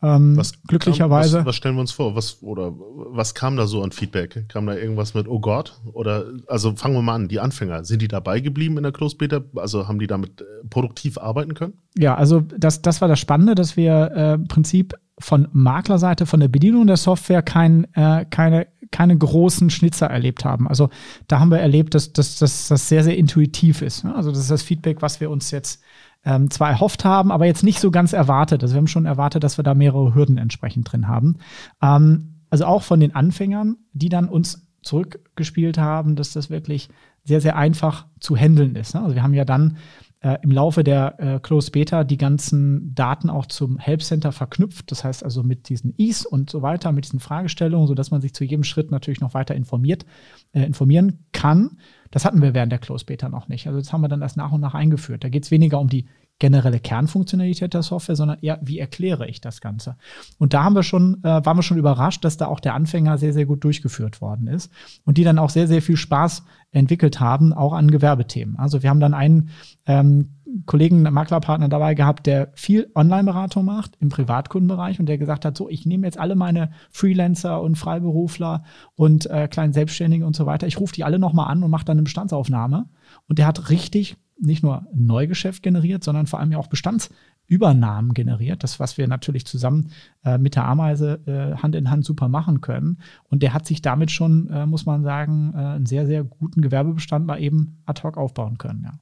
Ähm, 0.00 0.36
was 0.36 0.62
glücklicherweise. 0.62 1.38
Kam, 1.38 1.40
was, 1.40 1.46
was, 1.46 1.56
stellen 1.56 1.74
wir 1.74 1.80
uns 1.80 1.90
vor? 1.90 2.14
Was, 2.14 2.42
oder 2.42 2.72
was 2.76 3.34
kam 3.34 3.56
da 3.56 3.66
so 3.66 3.82
an 3.82 3.90
Feedback? 3.90 4.48
Kam 4.48 4.66
da 4.66 4.74
irgendwas 4.74 5.14
mit, 5.14 5.26
oh 5.26 5.40
Gott? 5.40 5.80
Oder, 5.92 6.26
also 6.46 6.76
fangen 6.76 6.94
wir 6.94 7.02
mal 7.02 7.16
an, 7.16 7.28
die 7.28 7.40
Anfänger, 7.40 7.84
sind 7.84 8.02
die 8.02 8.08
dabei 8.08 8.38
geblieben 8.40 8.76
in 8.76 8.84
der 8.84 8.92
Closed 8.92 9.18
Beta? 9.18 9.40
Also 9.56 9.88
haben 9.88 9.98
die 9.98 10.06
damit 10.06 10.40
äh, 10.40 10.44
produktiv 10.70 11.18
arbeiten 11.18 11.54
können? 11.54 11.74
Ja, 11.96 12.14
also 12.14 12.40
das, 12.40 12.82
das 12.82 13.00
war 13.00 13.08
das 13.08 13.18
Spannende, 13.18 13.56
dass 13.56 13.76
wir 13.76 14.12
äh, 14.14 14.34
im 14.34 14.46
Prinzip 14.46 14.94
von 15.18 15.48
Maklerseite, 15.52 16.26
von 16.26 16.38
der 16.38 16.48
Bedienung 16.48 16.86
der 16.86 16.96
Software 16.96 17.42
kein, 17.42 17.92
äh, 17.94 18.24
keine 18.30 18.68
keine 18.90 19.16
großen 19.16 19.70
Schnitzer 19.70 20.06
erlebt 20.06 20.44
haben. 20.44 20.68
Also 20.68 20.88
da 21.26 21.40
haben 21.40 21.50
wir 21.50 21.58
erlebt, 21.58 21.94
dass, 21.94 22.12
das 22.12 22.66
sehr, 22.68 23.04
sehr 23.04 23.16
intuitiv 23.16 23.82
ist. 23.82 24.04
Also 24.04 24.30
das 24.30 24.40
ist 24.40 24.50
das 24.50 24.62
Feedback, 24.62 25.02
was 25.02 25.20
wir 25.20 25.30
uns 25.30 25.50
jetzt 25.50 25.82
ähm, 26.24 26.50
zwar 26.50 26.70
erhofft 26.70 27.04
haben, 27.04 27.30
aber 27.30 27.46
jetzt 27.46 27.62
nicht 27.62 27.80
so 27.80 27.90
ganz 27.90 28.12
erwartet. 28.12 28.62
Also 28.62 28.74
wir 28.74 28.78
haben 28.78 28.86
schon 28.86 29.06
erwartet, 29.06 29.44
dass 29.44 29.58
wir 29.58 29.62
da 29.62 29.74
mehrere 29.74 30.14
Hürden 30.14 30.38
entsprechend 30.38 30.90
drin 30.90 31.08
haben. 31.08 31.36
Ähm, 31.82 32.34
also 32.50 32.64
auch 32.64 32.82
von 32.82 33.00
den 33.00 33.14
Anfängern, 33.14 33.76
die 33.92 34.08
dann 34.08 34.28
uns 34.28 34.66
zurückgespielt 34.82 35.78
haben, 35.78 36.16
dass 36.16 36.32
das 36.32 36.50
wirklich 36.50 36.88
sehr, 37.24 37.40
sehr 37.40 37.56
einfach 37.56 38.06
zu 38.20 38.36
handeln 38.36 38.74
ist. 38.74 38.94
Ne? 38.94 39.02
Also 39.02 39.14
wir 39.14 39.22
haben 39.22 39.34
ja 39.34 39.44
dann 39.44 39.76
äh, 40.20 40.38
im 40.42 40.50
Laufe 40.50 40.82
der 40.82 41.14
äh, 41.18 41.40
Closed 41.40 41.72
Beta 41.72 42.02
die 42.04 42.16
ganzen 42.16 42.94
Daten 42.94 43.30
auch 43.30 43.46
zum 43.46 43.78
Help 43.78 44.02
Center 44.02 44.32
verknüpft. 44.32 44.90
Das 44.90 45.04
heißt 45.04 45.24
also 45.24 45.42
mit 45.42 45.68
diesen 45.68 45.94
Is 45.96 46.26
und 46.26 46.50
so 46.50 46.62
weiter, 46.62 46.90
mit 46.92 47.04
diesen 47.04 47.20
Fragestellungen, 47.20 47.86
sodass 47.86 48.10
man 48.10 48.20
sich 48.20 48.34
zu 48.34 48.44
jedem 48.44 48.64
Schritt 48.64 48.90
natürlich 48.90 49.20
noch 49.20 49.34
weiter 49.34 49.54
informiert, 49.54 50.06
äh, 50.52 50.64
informieren 50.64 51.24
kann. 51.32 51.78
Das 52.10 52.24
hatten 52.24 52.42
wir 52.42 52.54
während 52.54 52.72
der 52.72 52.80
Closed 52.80 53.06
Beta 53.06 53.28
noch 53.28 53.48
nicht. 53.48 53.66
Also 53.66 53.78
das 53.78 53.92
haben 53.92 54.00
wir 54.00 54.08
dann 54.08 54.22
erst 54.22 54.36
nach 54.36 54.52
und 54.52 54.60
nach 54.60 54.74
eingeführt. 54.74 55.22
Da 55.22 55.28
geht 55.28 55.44
es 55.44 55.50
weniger 55.50 55.78
um 55.78 55.88
die 55.88 56.06
generelle 56.38 56.78
Kernfunktionalität 56.78 57.74
der 57.74 57.82
Software, 57.82 58.16
sondern 58.16 58.38
eher, 58.40 58.58
wie 58.62 58.78
erkläre 58.78 59.26
ich 59.26 59.40
das 59.40 59.60
Ganze? 59.60 59.96
Und 60.38 60.54
da 60.54 60.64
haben 60.64 60.74
wir 60.74 60.82
schon, 60.82 61.18
äh, 61.24 61.44
waren 61.44 61.56
wir 61.58 61.62
schon 61.62 61.78
überrascht, 61.78 62.24
dass 62.24 62.36
da 62.36 62.46
auch 62.46 62.60
der 62.60 62.74
Anfänger 62.74 63.18
sehr, 63.18 63.32
sehr 63.32 63.46
gut 63.46 63.64
durchgeführt 63.64 64.20
worden 64.20 64.46
ist 64.46 64.72
und 65.04 65.18
die 65.18 65.24
dann 65.24 65.38
auch 65.38 65.50
sehr, 65.50 65.66
sehr 65.66 65.82
viel 65.82 65.96
Spaß 65.96 66.44
entwickelt 66.70 67.18
haben, 67.18 67.52
auch 67.52 67.72
an 67.72 67.90
Gewerbethemen. 67.90 68.56
Also 68.56 68.82
wir 68.82 68.90
haben 68.90 69.00
dann 69.00 69.14
einen 69.14 69.50
ähm, 69.86 70.34
Kollegen, 70.66 71.02
Maklerpartner 71.02 71.68
dabei 71.68 71.94
gehabt, 71.94 72.26
der 72.26 72.52
viel 72.54 72.90
Online-Beratung 72.94 73.64
macht 73.64 73.96
im 74.00 74.08
Privatkundenbereich 74.08 75.00
und 75.00 75.06
der 75.06 75.18
gesagt 75.18 75.44
hat, 75.44 75.56
so, 75.56 75.68
ich 75.68 75.86
nehme 75.86 76.06
jetzt 76.06 76.18
alle 76.18 76.36
meine 76.36 76.70
Freelancer 76.90 77.60
und 77.60 77.76
Freiberufler 77.76 78.64
und 78.94 79.26
äh, 79.26 79.48
kleinen 79.48 79.72
Selbstständigen 79.72 80.26
und 80.26 80.36
so 80.36 80.46
weiter, 80.46 80.66
ich 80.66 80.80
rufe 80.80 80.94
die 80.94 81.04
alle 81.04 81.18
nochmal 81.18 81.50
an 81.50 81.62
und 81.62 81.70
mache 81.70 81.84
dann 81.84 81.96
eine 81.96 82.04
Bestandsaufnahme. 82.04 82.86
Und 83.26 83.38
der 83.38 83.46
hat 83.46 83.70
richtig 83.70 84.16
nicht 84.40 84.62
nur 84.62 84.86
Neugeschäft 84.94 85.62
generiert, 85.62 86.04
sondern 86.04 86.26
vor 86.26 86.38
allem 86.38 86.52
ja 86.52 86.58
auch 86.58 86.68
Bestandsübernahmen 86.68 88.14
generiert. 88.14 88.62
Das, 88.62 88.78
was 88.80 88.98
wir 88.98 89.08
natürlich 89.08 89.46
zusammen 89.46 89.90
äh, 90.24 90.38
mit 90.38 90.54
der 90.54 90.64
Ameise 90.64 91.20
äh, 91.26 91.56
Hand 91.60 91.74
in 91.74 91.90
Hand 91.90 92.04
super 92.04 92.28
machen 92.28 92.60
können. 92.60 92.98
Und 93.28 93.42
der 93.42 93.52
hat 93.52 93.66
sich 93.66 93.82
damit 93.82 94.10
schon, 94.10 94.48
äh, 94.50 94.66
muss 94.66 94.86
man 94.86 95.02
sagen, 95.02 95.52
äh, 95.54 95.58
einen 95.58 95.86
sehr, 95.86 96.06
sehr 96.06 96.24
guten 96.24 96.62
Gewerbebestand 96.62 97.26
mal 97.26 97.40
eben 97.40 97.82
ad 97.86 98.02
hoc 98.02 98.16
aufbauen 98.16 98.58
können. 98.58 98.84
Ja. 98.84 98.98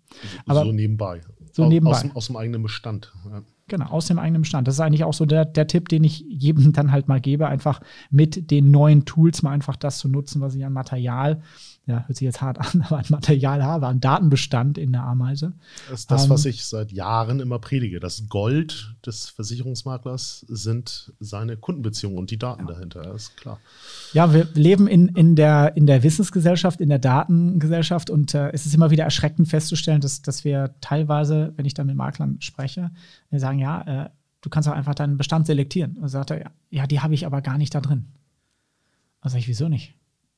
Aber 0.47 0.65
so 0.65 0.73
nebenbei. 0.73 1.21
So 1.53 1.69
nebenbei. 1.69 1.93
Aus, 1.93 2.17
aus 2.17 2.27
dem 2.27 2.37
eigenen 2.37 2.63
Bestand. 2.63 3.13
Ja. 3.31 3.43
Genau, 3.69 3.87
aus 3.87 4.07
dem 4.07 4.19
eigenen 4.21 4.43
Bestand. 4.43 4.69
Das 4.69 4.77
ist 4.77 4.81
eigentlich 4.81 5.03
auch 5.03 5.15
so 5.15 5.27
der, 5.27 5.45
der 5.45 5.67
Tipp, 5.67 5.89
den 5.89 6.05
ich 6.05 6.21
jedem 6.21 6.73
dann 6.75 6.93
halt 6.93 7.09
mal 7.09 7.21
gebe, 7.21 7.49
einfach 7.49 7.81
mit 8.11 8.51
den 8.51 8.71
neuen 8.71 9.05
Tools 9.05 9.43
mal 9.43 9.51
einfach 9.51 9.77
das 9.77 9.99
zu 9.99 10.09
nutzen, 10.09 10.41
was 10.41 10.55
ich 10.55 10.65
an 10.65 10.73
Material 10.73 11.43
ja, 11.87 12.05
hört 12.07 12.17
sich 12.17 12.25
jetzt 12.25 12.41
hart 12.41 12.59
an, 12.59 12.83
aber 12.87 12.99
ein 12.99 13.07
Material 13.09 13.63
habe, 13.63 13.87
ein 13.87 14.01
Datenbestand 14.01 14.77
in 14.77 14.93
der 14.93 15.05
Ameise. 15.05 15.53
Das 15.89 16.01
ist 16.01 16.11
das, 16.11 16.25
ähm, 16.25 16.31
was 16.31 16.45
ich 16.45 16.65
seit 16.65 16.93
Jahren 16.93 17.41
immer 17.41 17.59
predige. 17.59 18.01
Das 18.01 18.29
Gold 18.29 18.97
des 19.07 19.29
Versicherungsmaklers 19.29 20.45
sind 20.49 21.13
seine 21.21 21.57
Kundenbeziehungen 21.57 22.19
und 22.19 22.31
die 22.31 22.39
Daten 22.39 22.67
ja. 22.67 22.75
dahinter, 22.75 23.03
das 23.03 23.23
ist 23.23 23.37
klar. 23.37 23.61
Ja, 24.13 24.35
wir 24.35 24.49
leben 24.55 24.89
in, 24.89 25.09
in, 25.09 25.37
der, 25.37 25.77
in 25.77 25.87
der 25.87 26.03
Wissensgesellschaft, 26.03 26.81
in 26.81 26.89
der 26.89 26.99
Datengesellschaft 26.99 28.11
und 28.11 28.35
äh, 28.35 28.51
es 28.53 28.67
ist 28.67 28.75
immer 28.75 28.91
wieder 28.91 29.05
erschreckend 29.05 29.49
festzustellen, 29.49 30.01
dass, 30.01 30.23
dass 30.23 30.45
wir 30.45 30.75
teilweise, 30.81 31.53
wenn 31.57 31.67
ich 31.67 31.75
da 31.75 31.85
mit 31.85 31.97
Maklern 31.97 32.41
spreche, 32.41 32.91
wir 33.31 33.39
sagen, 33.39 33.61
ja, 33.61 33.83
äh, 33.83 34.11
du 34.41 34.51
kannst 34.51 34.69
auch 34.69 34.75
einfach 34.75 34.95
deinen 34.95 35.19
Bestand 35.19 35.47
selektieren. 35.47 35.97
Und 35.99 36.09
sagt 36.09 36.31
er, 36.31 36.51
ja, 36.71 36.87
die 36.87 37.01
habe 37.01 37.15
ich 37.15 37.27
aber 37.27 37.43
gar 37.43 37.59
nicht 37.59 37.75
da 37.75 37.81
drin. 37.81 38.07
Also 39.21 39.35
sage 39.35 39.41
ich, 39.41 39.49
wieso 39.49 39.69
nicht? 39.69 39.95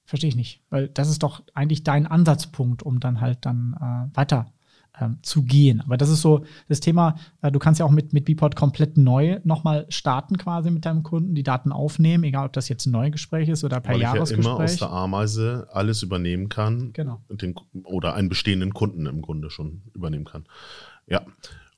Verstehe 0.09 0.29
ich 0.29 0.37
nicht. 0.37 0.63
Weil 0.71 0.89
das 0.89 1.11
ist 1.11 1.23
doch 1.23 1.43
eigentlich 1.53 1.85
dein 1.85 2.07
Ansatzpunkt, 2.07 2.83
um 2.83 2.99
dann 2.99 3.21
halt 3.21 3.45
dann 3.45 3.77
äh, 3.79 4.17
weiter 4.17 4.51
ähm, 4.99 5.19
zu 5.21 5.43
gehen. 5.43 5.83
Aber 5.83 5.99
das 5.99 6.09
ist 6.09 6.23
so 6.23 6.47
das 6.67 6.81
Thema, 6.81 7.17
äh, 7.43 7.53
du 7.53 7.59
kannst 7.59 7.79
ja 7.79 7.85
auch 7.85 7.91
mit, 7.91 8.15
mit 8.15 8.25
Bport 8.25 8.57
komplett 8.57 8.97
neu 8.97 9.39
nochmal 9.45 9.85
starten 9.91 10.39
quasi 10.39 10.71
mit 10.71 10.87
deinem 10.87 11.03
Kunden, 11.03 11.35
die 11.35 11.43
Daten 11.43 11.73
aufnehmen, 11.73 12.25
egal 12.25 12.47
ob 12.47 12.55
das 12.55 12.71
jetzt 12.71 12.87
ein 12.87 12.93
Neugespräch 12.93 13.51
ist 13.51 13.65
oder 13.65 13.81
per 13.81 13.97
Weil 13.97 14.01
Jahresgespräch. 14.01 14.39
ich 14.39 14.47
ja 14.47 14.55
immer 14.55 14.65
aus 14.65 14.77
der 14.79 14.91
Ameise 14.91 15.69
alles 15.73 16.03
übernehmen 16.03 16.49
kann. 16.49 16.95
Genau. 16.95 17.21
Den, 17.29 17.55
oder 17.85 18.15
einen 18.15 18.31
bestehenden 18.31 18.73
Kunden 18.73 19.05
im 19.05 19.21
Grunde 19.21 19.51
schon 19.51 19.83
übernehmen 19.93 20.25
kann. 20.25 20.47
Ja. 21.07 21.21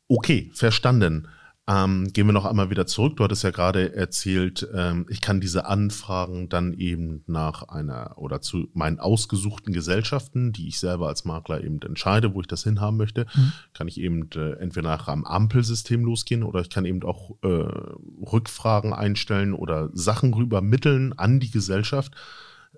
Okay, 0.06 0.52
verstanden. 0.54 1.26
Ähm, 1.70 2.12
gehen 2.12 2.26
wir 2.26 2.32
noch 2.32 2.46
einmal 2.46 2.70
wieder 2.70 2.86
zurück. 2.86 3.16
Du 3.16 3.22
hattest 3.22 3.44
ja 3.44 3.50
gerade 3.50 3.94
erzählt, 3.94 4.66
ähm, 4.74 5.06
ich 5.08 5.20
kann 5.20 5.40
diese 5.40 5.66
Anfragen 5.66 6.48
dann 6.48 6.72
eben 6.72 7.22
nach 7.28 7.68
einer 7.68 8.14
oder 8.16 8.40
zu 8.40 8.66
meinen 8.72 8.98
ausgesuchten 8.98 9.72
Gesellschaften, 9.72 10.52
die 10.52 10.66
ich 10.66 10.80
selber 10.80 11.06
als 11.06 11.24
Makler 11.24 11.62
eben 11.62 11.80
entscheide, 11.82 12.34
wo 12.34 12.40
ich 12.40 12.48
das 12.48 12.64
hinhaben 12.64 12.96
möchte, 12.96 13.26
mhm. 13.34 13.52
kann 13.72 13.86
ich 13.86 14.00
eben 14.00 14.28
äh, 14.34 14.54
entweder 14.54 14.88
nach 14.88 15.06
einem 15.06 15.24
Ampelsystem 15.24 16.04
losgehen 16.04 16.42
oder 16.42 16.60
ich 16.60 16.70
kann 16.70 16.84
eben 16.84 17.04
auch 17.04 17.36
äh, 17.42 17.46
Rückfragen 17.46 18.92
einstellen 18.92 19.52
oder 19.52 19.90
Sachen 19.92 20.34
rübermitteln 20.34 21.12
an 21.12 21.38
die 21.38 21.52
Gesellschaft. 21.52 22.14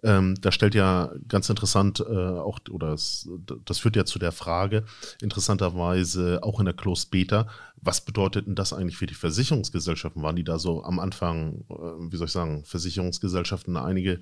Ähm, 0.04 0.34
da 0.40 0.50
stellt 0.50 0.74
ja 0.74 1.12
ganz 1.28 1.48
interessant 1.48 2.00
äh, 2.00 2.12
auch, 2.12 2.58
oder 2.70 2.90
das, 2.90 3.28
das 3.64 3.78
führt 3.78 3.94
ja 3.94 4.04
zu 4.04 4.18
der 4.18 4.32
Frage, 4.32 4.84
interessanterweise 5.20 6.40
auch 6.42 6.58
in 6.58 6.64
der 6.64 6.74
Closed 6.74 7.10
Beta, 7.10 7.46
was 7.80 8.00
bedeutet 8.00 8.46
denn 8.46 8.54
das 8.54 8.72
eigentlich 8.72 8.96
für 8.96 9.06
die 9.06 9.14
Versicherungsgesellschaften? 9.14 10.22
Waren 10.22 10.36
die 10.36 10.44
da 10.44 10.58
so 10.58 10.82
am 10.82 10.98
Anfang, 10.98 11.64
äh, 11.70 11.74
wie 12.10 12.16
soll 12.16 12.26
ich 12.26 12.32
sagen, 12.32 12.64
Versicherungsgesellschaften, 12.64 13.76
einige 13.76 14.20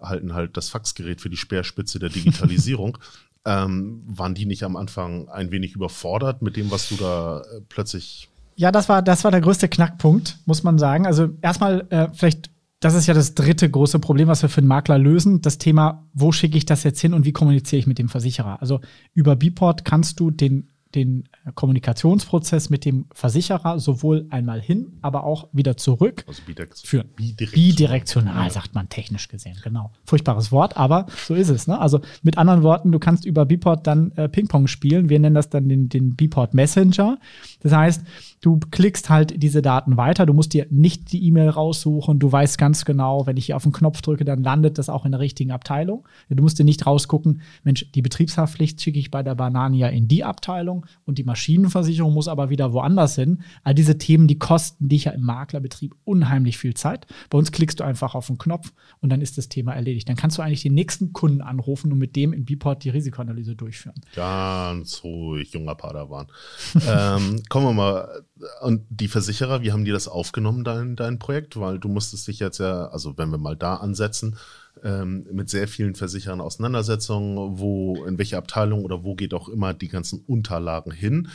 halten 0.00 0.34
halt 0.34 0.56
das 0.56 0.68
Faxgerät 0.68 1.20
für 1.20 1.30
die 1.30 1.36
Speerspitze 1.36 1.98
der 1.98 2.10
Digitalisierung. 2.10 2.98
ähm, 3.44 4.02
waren 4.06 4.34
die 4.34 4.46
nicht 4.46 4.62
am 4.62 4.76
Anfang 4.76 5.28
ein 5.28 5.50
wenig 5.50 5.74
überfordert 5.74 6.42
mit 6.42 6.56
dem, 6.56 6.70
was 6.70 6.88
du 6.88 6.96
da 6.96 7.40
äh, 7.40 7.60
plötzlich 7.68 8.28
ja, 8.56 8.72
das 8.72 8.88
war, 8.88 9.02
das 9.02 9.22
war 9.22 9.30
der 9.30 9.40
größte 9.40 9.68
Knackpunkt, 9.68 10.36
muss 10.44 10.64
man 10.64 10.78
sagen. 10.78 11.06
Also 11.06 11.28
erstmal 11.42 11.86
äh, 11.90 12.08
vielleicht 12.12 12.50
das 12.80 12.94
ist 12.94 13.06
ja 13.06 13.14
das 13.14 13.34
dritte 13.34 13.68
große 13.68 13.98
Problem, 13.98 14.28
was 14.28 14.42
wir 14.42 14.48
für 14.48 14.60
den 14.60 14.68
Makler 14.68 14.98
lösen. 14.98 15.40
Das 15.40 15.58
Thema, 15.58 16.06
wo 16.12 16.30
schicke 16.30 16.56
ich 16.56 16.64
das 16.64 16.84
jetzt 16.84 17.00
hin 17.00 17.12
und 17.12 17.24
wie 17.24 17.32
kommuniziere 17.32 17.80
ich 17.80 17.86
mit 17.86 17.98
dem 17.98 18.08
Versicherer? 18.08 18.60
Also 18.60 18.80
über 19.14 19.34
Bport 19.34 19.84
kannst 19.84 20.20
du 20.20 20.30
den 20.30 20.70
den 20.98 21.24
Kommunikationsprozess 21.54 22.70
mit 22.70 22.84
dem 22.84 23.06
Versicherer 23.12 23.78
sowohl 23.78 24.26
einmal 24.30 24.60
hin, 24.60 24.98
aber 25.02 25.24
auch 25.24 25.48
wieder 25.52 25.76
zurück 25.76 26.24
also 26.26 26.42
bidirekt 26.44 26.78
führen. 26.78 27.08
Bidirektional, 27.16 27.52
bidirektional 27.52 28.44
ja. 28.44 28.50
sagt 28.50 28.74
man 28.74 28.88
technisch 28.88 29.28
gesehen, 29.28 29.56
genau. 29.62 29.90
Furchtbares 30.04 30.52
Wort, 30.52 30.76
aber 30.76 31.06
so 31.26 31.34
ist 31.34 31.48
es. 31.48 31.66
Ne? 31.66 31.78
Also 31.78 32.00
mit 32.22 32.38
anderen 32.38 32.62
Worten, 32.62 32.92
du 32.92 32.98
kannst 32.98 33.24
über 33.24 33.46
Bport 33.46 33.86
dann 33.86 34.12
äh, 34.12 34.28
Ping-Pong 34.28 34.66
spielen. 34.66 35.08
Wir 35.08 35.20
nennen 35.20 35.34
das 35.34 35.48
dann 35.50 35.68
den, 35.68 35.88
den 35.88 36.16
Bport 36.16 36.54
Messenger. 36.54 37.18
Das 37.60 37.72
heißt, 37.72 38.04
du 38.40 38.58
klickst 38.70 39.10
halt 39.10 39.42
diese 39.42 39.62
Daten 39.62 39.96
weiter. 39.96 40.26
Du 40.26 40.32
musst 40.32 40.52
dir 40.52 40.66
nicht 40.70 41.12
die 41.12 41.24
E-Mail 41.26 41.48
raussuchen. 41.50 42.18
Du 42.18 42.30
weißt 42.30 42.58
ganz 42.58 42.84
genau, 42.84 43.26
wenn 43.26 43.36
ich 43.36 43.46
hier 43.46 43.56
auf 43.56 43.62
den 43.62 43.72
Knopf 43.72 44.02
drücke, 44.02 44.24
dann 44.24 44.42
landet 44.42 44.78
das 44.78 44.88
auch 44.88 45.04
in 45.04 45.12
der 45.12 45.20
richtigen 45.20 45.50
Abteilung. 45.50 46.06
Du 46.28 46.42
musst 46.42 46.58
dir 46.58 46.64
nicht 46.64 46.86
rausgucken, 46.86 47.42
Mensch, 47.64 47.90
die 47.92 48.02
Betriebshaftpflicht 48.02 48.80
schicke 48.80 48.98
ich 48.98 49.10
bei 49.10 49.22
der 49.22 49.34
Banania 49.34 49.88
in 49.88 50.08
die 50.08 50.24
Abteilung 50.24 50.86
und 51.04 51.18
die 51.18 51.24
Maschinenversicherung 51.24 52.12
muss 52.12 52.28
aber 52.28 52.50
wieder 52.50 52.72
woanders 52.72 53.14
hin. 53.14 53.42
All 53.64 53.74
diese 53.74 53.98
Themen, 53.98 54.26
die 54.26 54.38
kosten 54.38 54.88
dich 54.88 55.04
ja 55.04 55.12
im 55.12 55.22
Maklerbetrieb 55.22 55.94
unheimlich 56.04 56.58
viel 56.58 56.74
Zeit. 56.74 57.06
Bei 57.30 57.38
uns 57.38 57.52
klickst 57.52 57.80
du 57.80 57.84
einfach 57.84 58.14
auf 58.14 58.26
den 58.26 58.38
Knopf 58.38 58.72
und 59.00 59.10
dann 59.10 59.20
ist 59.20 59.38
das 59.38 59.48
Thema 59.48 59.72
erledigt. 59.74 60.08
Dann 60.08 60.16
kannst 60.16 60.38
du 60.38 60.42
eigentlich 60.42 60.62
den 60.62 60.74
nächsten 60.74 61.12
Kunden 61.12 61.40
anrufen 61.40 61.92
und 61.92 61.98
mit 61.98 62.16
dem 62.16 62.32
in 62.32 62.44
Bport 62.44 62.84
die 62.84 62.90
Risikoanalyse 62.90 63.56
durchführen. 63.56 64.00
Ganz 64.14 65.02
ruhig, 65.04 65.52
junger 65.52 65.74
Padawan. 65.74 66.26
ähm, 66.88 67.42
kommen 67.48 67.66
wir 67.66 67.72
mal 67.72 68.22
und 68.60 68.84
die 68.90 69.08
Versicherer, 69.08 69.62
wie 69.62 69.72
haben 69.72 69.84
die 69.84 69.90
das 69.90 70.08
aufgenommen, 70.08 70.64
dein, 70.64 70.96
dein 70.96 71.18
Projekt? 71.18 71.58
Weil 71.58 71.78
du 71.78 71.88
musstest 71.88 72.28
dich 72.28 72.38
jetzt 72.38 72.58
ja, 72.58 72.86
also 72.88 73.18
wenn 73.18 73.30
wir 73.30 73.38
mal 73.38 73.56
da 73.56 73.76
ansetzen, 73.76 74.36
ähm, 74.84 75.26
mit 75.32 75.50
sehr 75.50 75.68
vielen 75.68 75.94
Versicherern 75.94 76.40
Auseinandersetzungen, 76.40 77.58
wo, 77.58 78.04
in 78.04 78.18
welche 78.18 78.36
Abteilung 78.36 78.84
oder 78.84 79.04
wo 79.04 79.14
geht 79.14 79.34
auch 79.34 79.48
immer 79.48 79.74
die 79.74 79.88
ganzen 79.88 80.22
Unterlagen 80.26 80.92
hin. 80.92 81.28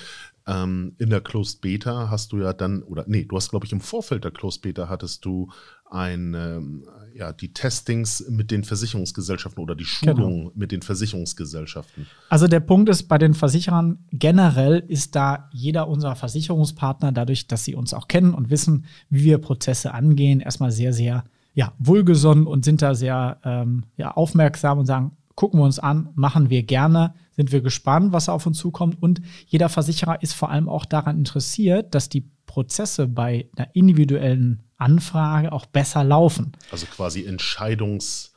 Ähm, 0.45 0.95
in 0.97 1.09
der 1.09 1.21
Closed 1.21 1.61
Beta 1.61 2.09
hast 2.09 2.33
du 2.33 2.39
ja 2.39 2.51
dann, 2.51 2.83
oder 2.83 3.05
nee, 3.07 3.23
du 3.23 3.35
hast, 3.35 3.49
glaube 3.49 3.65
ich, 3.65 3.71
im 3.71 3.79
Vorfeld 3.79 4.25
der 4.25 4.31
Closed 4.31 4.61
Beta 4.61 4.89
hattest 4.89 5.23
du 5.23 5.49
ein, 5.89 6.33
ähm, 6.33 6.83
ja, 7.15 7.31
die 7.31 7.53
Testings 7.53 8.25
mit 8.27 8.51
den 8.51 8.63
Versicherungsgesellschaften 8.63 9.63
oder 9.63 9.75
die 9.75 9.85
Schulungen 9.85 10.39
genau. 10.39 10.51
mit 10.55 10.71
den 10.71 10.81
Versicherungsgesellschaften. 10.81 12.07
Also 12.29 12.47
der 12.47 12.59
Punkt 12.59 12.89
ist, 12.89 13.03
bei 13.03 13.17
den 13.17 13.33
Versicherern 13.33 13.99
generell 14.11 14.83
ist 14.87 15.15
da 15.15 15.49
jeder 15.53 15.87
unserer 15.87 16.15
Versicherungspartner, 16.15 17.11
dadurch, 17.11 17.47
dass 17.47 17.63
sie 17.63 17.75
uns 17.75 17.93
auch 17.93 18.07
kennen 18.07 18.33
und 18.33 18.49
wissen, 18.49 18.85
wie 19.09 19.23
wir 19.23 19.37
Prozesse 19.37 19.93
angehen, 19.93 20.41
erstmal 20.41 20.71
sehr, 20.71 20.91
sehr 20.91 21.23
ja, 21.53 21.73
wohlgesonnen 21.79 22.47
und 22.47 22.65
sind 22.65 22.81
da 22.81 22.95
sehr 22.95 23.39
ähm, 23.43 23.83
ja, 23.97 24.11
aufmerksam 24.11 24.79
und 24.79 24.85
sagen, 24.85 25.17
gucken 25.35 25.59
wir 25.59 25.65
uns 25.65 25.79
an, 25.79 26.09
machen 26.15 26.49
wir 26.49 26.63
gerne, 26.63 27.13
sind 27.31 27.51
wir 27.51 27.61
gespannt, 27.61 28.13
was 28.13 28.29
auf 28.29 28.45
uns 28.45 28.57
zukommt. 28.57 29.01
Und 29.01 29.21
jeder 29.47 29.69
Versicherer 29.69 30.21
ist 30.21 30.33
vor 30.33 30.49
allem 30.51 30.69
auch 30.69 30.85
daran 30.85 31.17
interessiert, 31.17 31.95
dass 31.95 32.09
die 32.09 32.29
Prozesse 32.45 33.07
bei 33.07 33.49
einer 33.55 33.75
individuellen 33.75 34.63
Anfrage 34.77 35.51
auch 35.51 35.65
besser 35.65 36.03
laufen. 36.03 36.51
Also 36.71 36.85
quasi 36.87 37.21
Entscheidungs- 37.27 38.32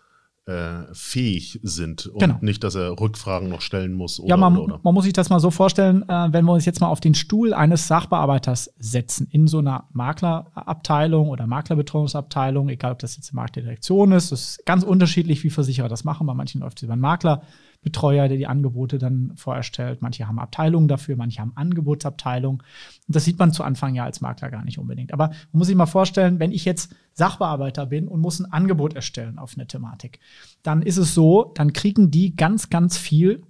äh, 0.47 0.85
fähig 0.93 1.59
sind 1.63 2.07
und 2.07 2.21
genau. 2.21 2.39
nicht, 2.41 2.63
dass 2.63 2.77
er 2.77 2.99
Rückfragen 3.01 3.49
noch 3.49 3.61
stellen 3.61 3.95
muss. 3.95 4.21
Oder, 4.21 4.29
ja, 4.29 4.37
man, 4.37 4.57
oder, 4.57 4.75
oder. 4.75 4.81
man 4.85 4.95
muss 4.95 5.05
sich 5.05 5.13
das 5.13 5.29
mal 5.29 5.41
so 5.41 5.51
vorstellen, 5.51 6.09
äh, 6.09 6.33
wenn 6.33 6.45
wir 6.45 6.53
uns 6.53 6.65
jetzt 6.65 6.81
mal 6.81 6.87
auf 6.87 7.01
den 7.01 7.15
Stuhl 7.15 7.53
eines 7.53 7.89
Sachbearbeiters 7.89 8.73
setzen, 8.79 9.27
in 9.31 9.49
so 9.49 9.59
einer 9.59 9.89
Maklerabteilung 9.93 11.31
oder 11.31 11.49
Maklerbetreuungsabteilung, 11.49 12.69
egal 12.69 12.93
ob 12.93 13.01
das 13.01 13.17
jetzt 13.17 13.31
eine 13.31 13.37
Marktdirektion 13.37 14.13
ist, 14.13 14.31
das 14.31 14.51
ist 14.51 14.67
ganz 14.67 14.85
unterschiedlich, 14.85 15.43
wie 15.43 15.51
Versicherer 15.51 15.89
das 15.89 16.05
machen. 16.05 16.27
Bei 16.27 16.35
manchen 16.35 16.61
läuft 16.61 16.79
es 16.79 16.85
über 16.85 16.93
einen 16.93 17.03
Makler, 17.03 17.43
Betreuer, 17.87 18.27
der 18.27 18.37
die 18.37 18.49
Angebote 18.49 18.99
dann 18.99 19.31
vorstellt. 19.37 20.03
Manche 20.03 20.27
haben 20.27 20.41
Abteilungen 20.41 20.89
dafür, 20.89 21.15
manche 21.15 21.41
haben 21.41 21.53
Angebotsabteilungen. 21.55 22.59
Und 22.59 23.15
das 23.15 23.25
sieht 23.25 23.39
man 23.39 23.53
zu 23.53 23.63
Anfang 23.63 23.95
ja 23.95 24.03
als 24.03 24.21
Makler 24.21 24.51
gar 24.51 24.65
nicht 24.65 24.81
unbedingt. 24.81 25.13
Aber 25.13 25.29
man 25.29 25.39
muss 25.53 25.69
sich 25.69 25.77
mal 25.77 25.87
vorstellen, 25.87 26.41
wenn 26.41 26.51
ich 26.51 26.65
jetzt 26.65 26.97
Sachbearbeiter 27.13 27.87
bin 27.87 28.09
und 28.09 28.21
muss 28.21 28.41
ein 28.41 28.53
Angebot 28.53 28.95
erstellen 28.95 29.39
auf 29.39 29.55
eine 29.55 29.69
Thematik, 29.69 30.19
dann 30.65 30.83
ist 30.83 30.97
es 30.97 31.15
so, 31.15 31.53
dann 31.55 31.73
kriegen 31.73 32.11
die 32.11 32.35
ganz, 32.35 32.71
ganz 32.71 32.99
viel, 32.99 33.45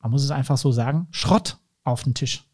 man 0.00 0.12
muss 0.12 0.24
es 0.24 0.30
einfach 0.30 0.56
so 0.56 0.72
sagen, 0.72 1.06
Schrott 1.10 1.58
auf 1.84 2.04
den 2.04 2.14
Tisch. 2.14 2.47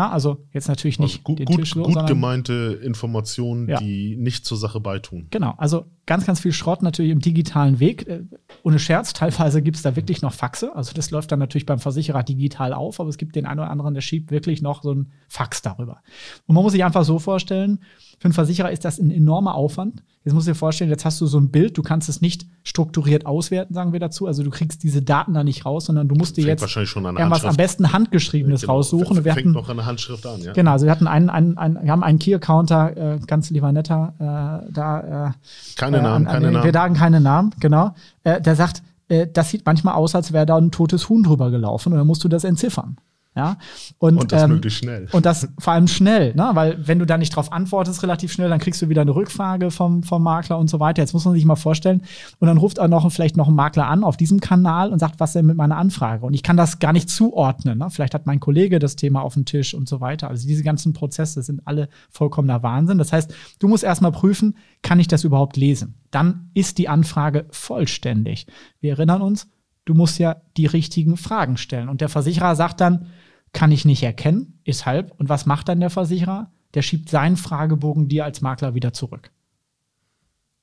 Ja, 0.00 0.08
also 0.08 0.38
jetzt 0.50 0.66
natürlich 0.66 0.98
nicht 0.98 1.16
also 1.16 1.22
gut, 1.24 1.38
den 1.40 1.44
gut, 1.44 1.56
Tisch 1.58 1.74
so, 1.74 1.82
gut 1.82 2.06
gemeinte 2.06 2.80
Informationen, 2.82 3.68
Ja. 3.68 3.78
die 3.78 4.16
nicht 4.16 4.46
zur 4.46 4.56
Sache 4.56 4.80
beitun. 4.80 5.26
Genau, 5.28 5.52
also 5.58 5.84
ganz, 6.06 6.24
ganz 6.24 6.40
viel 6.40 6.52
Schrott 6.52 6.80
natürlich 6.80 7.12
im 7.12 7.20
digitalen 7.20 7.80
Weg. 7.80 8.08
Äh, 8.08 8.22
Ohne 8.62 8.78
Scherz, 8.78 9.12
teilweise 9.12 9.60
gibt 9.60 9.76
es 9.76 9.82
da 9.82 9.96
wirklich 9.96 10.22
noch 10.22 10.32
Faxe. 10.32 10.74
Also 10.74 10.94
das 10.94 11.10
läuft 11.10 11.32
dann 11.32 11.38
natürlich 11.38 11.66
beim 11.66 11.78
Versicherer 11.80 12.22
digital 12.22 12.72
auf, 12.72 12.98
aber 12.98 13.10
es 13.10 13.18
gibt 13.18 13.36
den 13.36 13.44
einen 13.44 13.60
oder 13.60 13.68
anderen, 13.70 13.92
der 13.92 14.00
schiebt 14.00 14.30
wirklich 14.30 14.62
noch 14.62 14.82
so 14.82 14.94
ein 14.94 15.12
Fax 15.28 15.60
darüber. 15.60 16.00
Und 16.46 16.54
man 16.54 16.64
muss 16.64 16.72
sich 16.72 16.82
einfach 16.82 17.04
so 17.04 17.18
vorstellen, 17.18 17.80
für 18.20 18.26
einen 18.26 18.34
Versicherer 18.34 18.70
ist 18.70 18.84
das 18.84 18.98
ein 18.98 19.10
enormer 19.10 19.54
Aufwand. 19.54 20.02
Jetzt 20.24 20.34
musst 20.34 20.46
du 20.46 20.50
dir 20.50 20.54
vorstellen, 20.54 20.90
jetzt 20.90 21.06
hast 21.06 21.18
du 21.22 21.26
so 21.26 21.38
ein 21.40 21.48
Bild, 21.50 21.78
du 21.78 21.82
kannst 21.82 22.10
es 22.10 22.20
nicht 22.20 22.46
strukturiert 22.64 23.24
auswerten, 23.24 23.72
sagen 23.72 23.94
wir 23.94 23.98
dazu. 24.00 24.26
Also 24.26 24.42
du 24.42 24.50
kriegst 24.50 24.82
diese 24.82 25.00
Daten 25.00 25.32
da 25.32 25.42
nicht 25.42 25.64
raus, 25.64 25.86
sondern 25.86 26.06
du 26.06 26.14
musst 26.14 26.36
dir 26.36 26.44
Fängt 26.44 26.60
jetzt 26.60 26.76
irgendwas 26.76 27.46
am 27.46 27.56
besten 27.56 27.94
handgeschriebenes 27.94 28.60
Genau, 28.60 28.74
raussuchen. 28.74 29.16
Wir 29.24 29.32
Fängt 29.32 29.46
hatten, 29.46 29.52
noch 29.52 29.70
an 29.70 29.78
der 29.78 29.86
Handschrift 29.86 30.26
an, 30.26 30.42
ja. 30.42 30.52
Genau, 30.52 30.72
also 30.72 30.84
wir 30.84 30.92
hatten 30.92 31.06
einen, 31.06 31.30
einen, 31.30 31.56
einen 31.56 31.82
wir 31.82 31.90
haben 31.90 32.02
einen 32.04 32.18
Key-Accounter, 32.18 33.14
äh, 33.14 33.18
ganz 33.26 33.48
lieber 33.48 33.72
netter, 33.72 34.12
äh, 34.18 34.70
da. 34.70 35.28
Äh, 35.28 35.32
Keine 35.76 35.96
äh, 35.98 36.02
Namen, 36.02 36.26
an- 36.26 36.26
an- 36.26 36.32
keine 36.42 36.46
Wir 36.52 36.58
Namen. 36.58 36.72
sagen 36.74 36.94
keine 36.94 37.20
Namen, 37.22 37.54
genau. 37.58 37.94
Äh, 38.22 38.42
der 38.42 38.54
sagt, 38.54 38.82
äh, 39.08 39.26
das 39.32 39.48
sieht 39.48 39.64
manchmal 39.64 39.94
aus, 39.94 40.14
als 40.14 40.34
wäre 40.34 40.44
da 40.44 40.58
ein 40.58 40.70
totes 40.70 41.08
Huhn 41.08 41.22
drüber 41.22 41.50
gelaufen 41.50 41.94
und 41.94 41.98
dann 41.98 42.06
musst 42.06 42.22
du 42.22 42.28
das 42.28 42.44
entziffern. 42.44 42.98
Ja? 43.36 43.58
Und, 43.98 44.18
Und 44.18 44.32
das 44.32 44.42
ähm, 44.42 44.50
möglichst 44.50 44.80
schnell. 44.80 45.06
Und 45.12 45.24
das 45.24 45.48
vor 45.58 45.72
allem 45.72 45.86
schnell, 45.86 46.34
ne? 46.34 46.50
weil 46.54 46.86
wenn 46.86 46.98
du 46.98 47.06
da 47.06 47.16
nicht 47.16 47.34
drauf 47.36 47.52
antwortest 47.52 48.02
relativ 48.02 48.32
schnell, 48.32 48.48
dann 48.48 48.58
kriegst 48.58 48.82
du 48.82 48.88
wieder 48.88 49.02
eine 49.02 49.14
Rückfrage 49.14 49.70
vom, 49.70 50.02
vom 50.02 50.22
Makler 50.22 50.58
und 50.58 50.68
so 50.68 50.80
weiter. 50.80 51.00
Jetzt 51.00 51.12
muss 51.12 51.24
man 51.24 51.34
sich 51.34 51.44
mal 51.44 51.54
vorstellen. 51.54 52.02
Und 52.40 52.48
dann 52.48 52.58
ruft 52.58 52.80
auch 52.80 52.88
noch 52.88 53.10
vielleicht 53.12 53.36
noch 53.36 53.46
ein 53.46 53.54
Makler 53.54 53.86
an 53.86 54.02
auf 54.02 54.16
diesem 54.16 54.40
Kanal 54.40 54.92
und 54.92 54.98
sagt, 54.98 55.20
was 55.20 55.32
denn 55.32 55.46
mit 55.46 55.56
meiner 55.56 55.76
Anfrage? 55.76 56.26
Und 56.26 56.34
ich 56.34 56.42
kann 56.42 56.56
das 56.56 56.80
gar 56.80 56.92
nicht 56.92 57.08
zuordnen. 57.08 57.78
Ne? 57.78 57.88
Vielleicht 57.90 58.14
hat 58.14 58.26
mein 58.26 58.40
Kollege 58.40 58.80
das 58.80 58.96
Thema 58.96 59.22
auf 59.22 59.34
dem 59.34 59.44
Tisch 59.44 59.74
und 59.74 59.88
so 59.88 60.00
weiter. 60.00 60.28
Also 60.28 60.48
diese 60.48 60.64
ganzen 60.64 60.92
Prozesse 60.92 61.42
sind 61.42 61.62
alle 61.66 61.88
vollkommener 62.10 62.64
Wahnsinn. 62.64 62.98
Das 62.98 63.12
heißt, 63.12 63.32
du 63.60 63.68
musst 63.68 63.84
erstmal 63.84 64.12
prüfen, 64.12 64.56
kann 64.82 64.98
ich 64.98 65.06
das 65.06 65.22
überhaupt 65.22 65.56
lesen? 65.56 65.94
Dann 66.10 66.50
ist 66.54 66.78
die 66.78 66.88
Anfrage 66.88 67.46
vollständig. 67.50 68.46
Wir 68.80 68.92
erinnern 68.92 69.22
uns, 69.22 69.46
du 69.84 69.94
musst 69.94 70.18
ja 70.18 70.36
die 70.56 70.66
richtigen 70.66 71.16
Fragen 71.16 71.56
stellen. 71.56 71.88
Und 71.88 72.00
der 72.00 72.08
Versicherer 72.08 72.54
sagt 72.56 72.80
dann, 72.80 73.06
kann 73.52 73.72
ich 73.72 73.84
nicht 73.84 74.02
erkennen, 74.02 74.60
ist 74.64 74.86
halb. 74.86 75.12
Und 75.18 75.28
was 75.28 75.46
macht 75.46 75.68
dann 75.68 75.80
der 75.80 75.90
Versicherer? 75.90 76.50
Der 76.74 76.82
schiebt 76.82 77.08
seinen 77.08 77.36
Fragebogen 77.36 78.08
dir 78.08 78.24
als 78.24 78.40
Makler 78.40 78.74
wieder 78.74 78.92
zurück. 78.92 79.30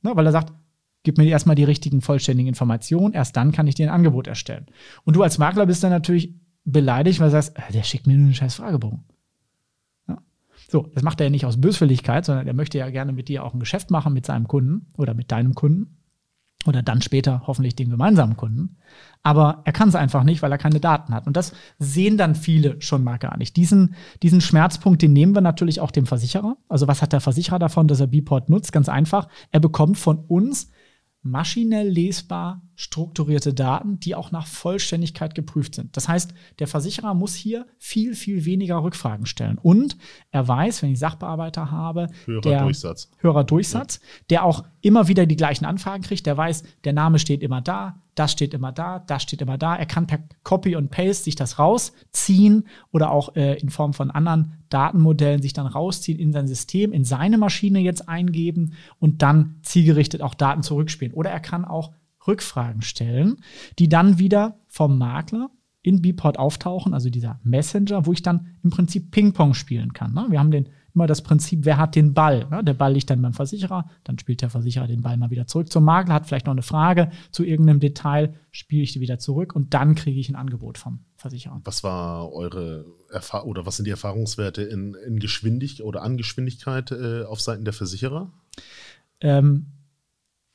Ne, 0.02 0.12
weil 0.16 0.26
er 0.26 0.32
sagt, 0.32 0.54
gib 1.04 1.18
mir 1.18 1.26
erstmal 1.26 1.56
die 1.56 1.64
richtigen 1.64 2.02
vollständigen 2.02 2.48
Informationen, 2.48 3.14
erst 3.14 3.36
dann 3.36 3.52
kann 3.52 3.68
ich 3.68 3.76
dir 3.76 3.88
ein 3.88 3.94
Angebot 3.94 4.28
erstellen. 4.28 4.68
Und 5.04 5.16
du 5.16 5.24
als 5.24 5.38
Makler 5.38 5.66
bist 5.66 5.84
dann 5.84 5.92
natürlich 5.92 6.34
beleidigt, 6.64 7.20
weil 7.20 7.28
du 7.28 7.32
sagst, 7.32 7.58
äh, 7.58 7.72
der 7.74 7.84
schickt 7.84 8.08
mir 8.08 8.16
nur 8.16 8.26
einen 8.26 8.34
scheiß 8.34 8.56
Fragebogen. 8.56 9.04
Ja. 10.08 10.22
So, 10.70 10.90
das 10.94 11.04
macht 11.04 11.20
er 11.20 11.28
ja 11.28 11.30
nicht 11.30 11.46
aus 11.46 11.60
Böswilligkeit, 11.60 12.26
sondern 12.26 12.48
er 12.48 12.54
möchte 12.54 12.78
ja 12.78 12.90
gerne 12.90 13.12
mit 13.12 13.28
dir 13.28 13.44
auch 13.44 13.54
ein 13.54 13.60
Geschäft 13.60 13.92
machen 13.92 14.14
mit 14.14 14.26
seinem 14.26 14.48
Kunden 14.48 14.88
oder 14.98 15.14
mit 15.14 15.32
deinem 15.32 15.56
Kunden 15.56 15.98
oder 16.68 16.84
dann 16.84 17.02
später 17.02 17.44
hoffentlich 17.48 17.76
den 17.76 17.90
gemeinsamen 17.90 18.38
Kunden. 18.38 18.78
Aber 19.24 19.62
er 19.66 19.74
kann 19.74 19.90
es 19.90 19.96
einfach 19.96 20.24
nicht, 20.24 20.42
weil 20.42 20.52
er 20.52 20.58
keine 20.58 20.80
Daten 20.80 21.14
hat. 21.14 21.28
Und 21.28 21.36
das 21.36 21.54
sehen 21.80 22.18
dann 22.18 22.36
viele 22.36 22.82
schon 22.82 23.04
mal 23.04 23.18
gar 23.18 23.38
nicht. 23.38 23.58
Diesen, 23.58 23.96
diesen 24.24 24.42
Schmerzpunkt, 24.42 25.02
den 25.02 25.14
nehmen 25.14 25.36
wir 25.36 25.42
natürlich 25.42 25.82
auch 25.82 25.92
dem 25.92 26.06
Versicherer. 26.06 26.58
Also 26.70 26.88
was 26.88 27.02
hat 27.02 27.14
der 27.14 27.22
Versicherer 27.22 27.60
davon, 27.60 27.88
dass 27.88 28.00
er 28.00 28.08
Bport 28.08 28.50
nutzt? 28.50 28.72
Ganz 28.72 28.90
einfach. 28.90 29.28
Er 29.52 29.60
bekommt 29.60 29.98
von 29.98 30.20
uns 30.20 30.72
maschinell 31.30 31.88
lesbar 31.88 32.62
strukturierte 32.76 33.54
Daten, 33.54 34.00
die 34.00 34.16
auch 34.16 34.32
nach 34.32 34.46
Vollständigkeit 34.46 35.34
geprüft 35.36 35.76
sind. 35.76 35.98
Das 35.98 36.08
heißt, 36.08 36.34
der 36.60 36.68
Versicherer 36.68 37.14
muss 37.14 37.34
hier 37.34 37.66
viel, 37.80 38.16
viel 38.16 38.46
weniger 38.46 38.84
Rückfragen 38.84 39.26
stellen. 39.26 39.58
Und 39.58 39.98
er 40.32 40.48
weiß, 40.48 40.84
wenn 40.84 40.92
ich 40.92 41.00
Sachbearbeiter 41.00 41.72
habe, 41.72 42.08
Höherer 42.26 42.42
der 42.42 42.62
Durchsatz. 42.62 43.10
höherer 43.18 43.44
Durchsatz, 43.44 44.00
der 44.30 44.44
auch 44.44 44.64
immer 44.82 45.08
wieder 45.08 45.26
die 45.26 45.36
gleichen 45.36 45.66
Anfragen 45.66 46.04
kriegt, 46.04 46.26
der 46.26 46.38
weiß, 46.38 46.64
der 46.84 46.94
Name 46.94 47.20
steht 47.20 47.42
immer 47.42 47.62
da, 47.62 48.02
das 48.18 48.32
steht 48.32 48.54
immer 48.54 48.72
da, 48.72 49.00
das 49.00 49.24
steht 49.24 49.42
immer 49.42 49.58
da. 49.58 49.76
Er 49.76 49.86
kann 49.86 50.08
per 50.08 50.20
Copy 50.44 50.76
und 50.76 50.90
Paste 50.90 51.24
sich 51.26 51.36
das 51.36 51.60
rausziehen 51.60 52.68
oder 52.92 53.12
auch 53.12 53.36
äh, 53.36 53.60
in 53.60 53.70
Form 53.70 53.94
von 53.94 54.10
anderen 54.10 54.54
Datenmodellen 54.70 55.42
sich 55.42 55.54
dann 55.54 55.68
rausziehen 55.68 56.20
in 56.20 56.34
sein 56.34 56.48
System, 56.48 56.92
in 56.94 57.04
seine 57.04 57.38
Maschine 57.38 57.80
jetzt 57.80 58.10
eingeben 58.10 58.74
und 59.00 59.22
dann 59.22 59.58
zielgerichtet 59.62 60.22
auch 60.22 60.34
Daten 60.34 60.64
zurückspielen. 60.64 61.14
Oder 61.14 61.30
er 61.30 61.40
kann 61.40 61.64
auch 61.64 61.92
Rückfragen 62.26 62.82
stellen, 62.82 63.38
die 63.80 63.88
dann 63.88 64.20
wieder 64.20 64.60
vom 64.68 64.98
Makler 64.98 65.50
in 65.82 66.02
Bport 66.02 66.40
auftauchen, 66.40 66.94
also 66.94 67.10
dieser 67.10 67.40
Messenger, 67.44 68.06
wo 68.06 68.14
ich 68.14 68.22
dann 68.22 68.58
im 68.64 68.72
Prinzip 68.72 69.12
Ping-Pong 69.12 69.54
spielen 69.54 69.94
kann. 69.94 70.14
Ne? 70.14 70.26
Wir 70.30 70.40
haben 70.40 70.52
den, 70.52 70.68
immer 70.98 71.06
das 71.06 71.22
Prinzip, 71.22 71.64
wer 71.64 71.78
hat 71.78 71.96
den 71.96 72.16
Ball? 72.16 72.48
Der 72.64 72.74
Ball 72.74 72.94
liegt 72.94 73.12
dann 73.12 73.22
beim 73.22 73.34
Versicherer, 73.34 73.88
dann 74.04 74.18
spielt 74.18 74.42
der 74.42 74.50
Versicherer 74.50 74.88
den 74.88 75.04
Ball 75.04 75.16
mal 75.16 75.30
wieder 75.30 75.46
zurück 75.46 75.72
zum 75.72 75.84
Makler, 75.84 76.16
hat 76.16 76.26
vielleicht 76.26 76.48
noch 76.48 76.54
eine 76.54 76.64
Frage 76.64 77.12
zu 77.32 77.44
irgendeinem 77.44 77.80
Detail, 77.80 78.34
spiele 78.50 78.82
ich 78.82 78.94
die 78.94 79.00
wieder 79.00 79.20
zurück 79.20 79.56
und 79.56 79.76
dann 79.76 79.94
kriege 79.94 80.20
ich 80.20 80.28
ein 80.28 80.36
Angebot 80.36 80.80
vom 80.80 81.02
Versicherer. 81.16 81.62
Was 81.64 81.84
war 81.84 82.34
eure 82.34 82.86
Erfa 83.12 83.44
oder 83.44 83.68
was 83.68 83.78
sind 83.78 83.86
die 83.86 83.92
Erfahrungswerte 83.92 84.64
in, 84.64 84.96
in 85.06 85.20
Geschwindigkeit 85.20 85.86
oder 85.86 86.02
an 86.02 86.18
Geschwindigkeit 86.18 86.92
äh, 86.92 87.26
auf 87.26 87.42
Seiten 87.42 87.64
der 87.64 87.74
Versicherer? 87.74 88.32
Ähm, 89.22 89.68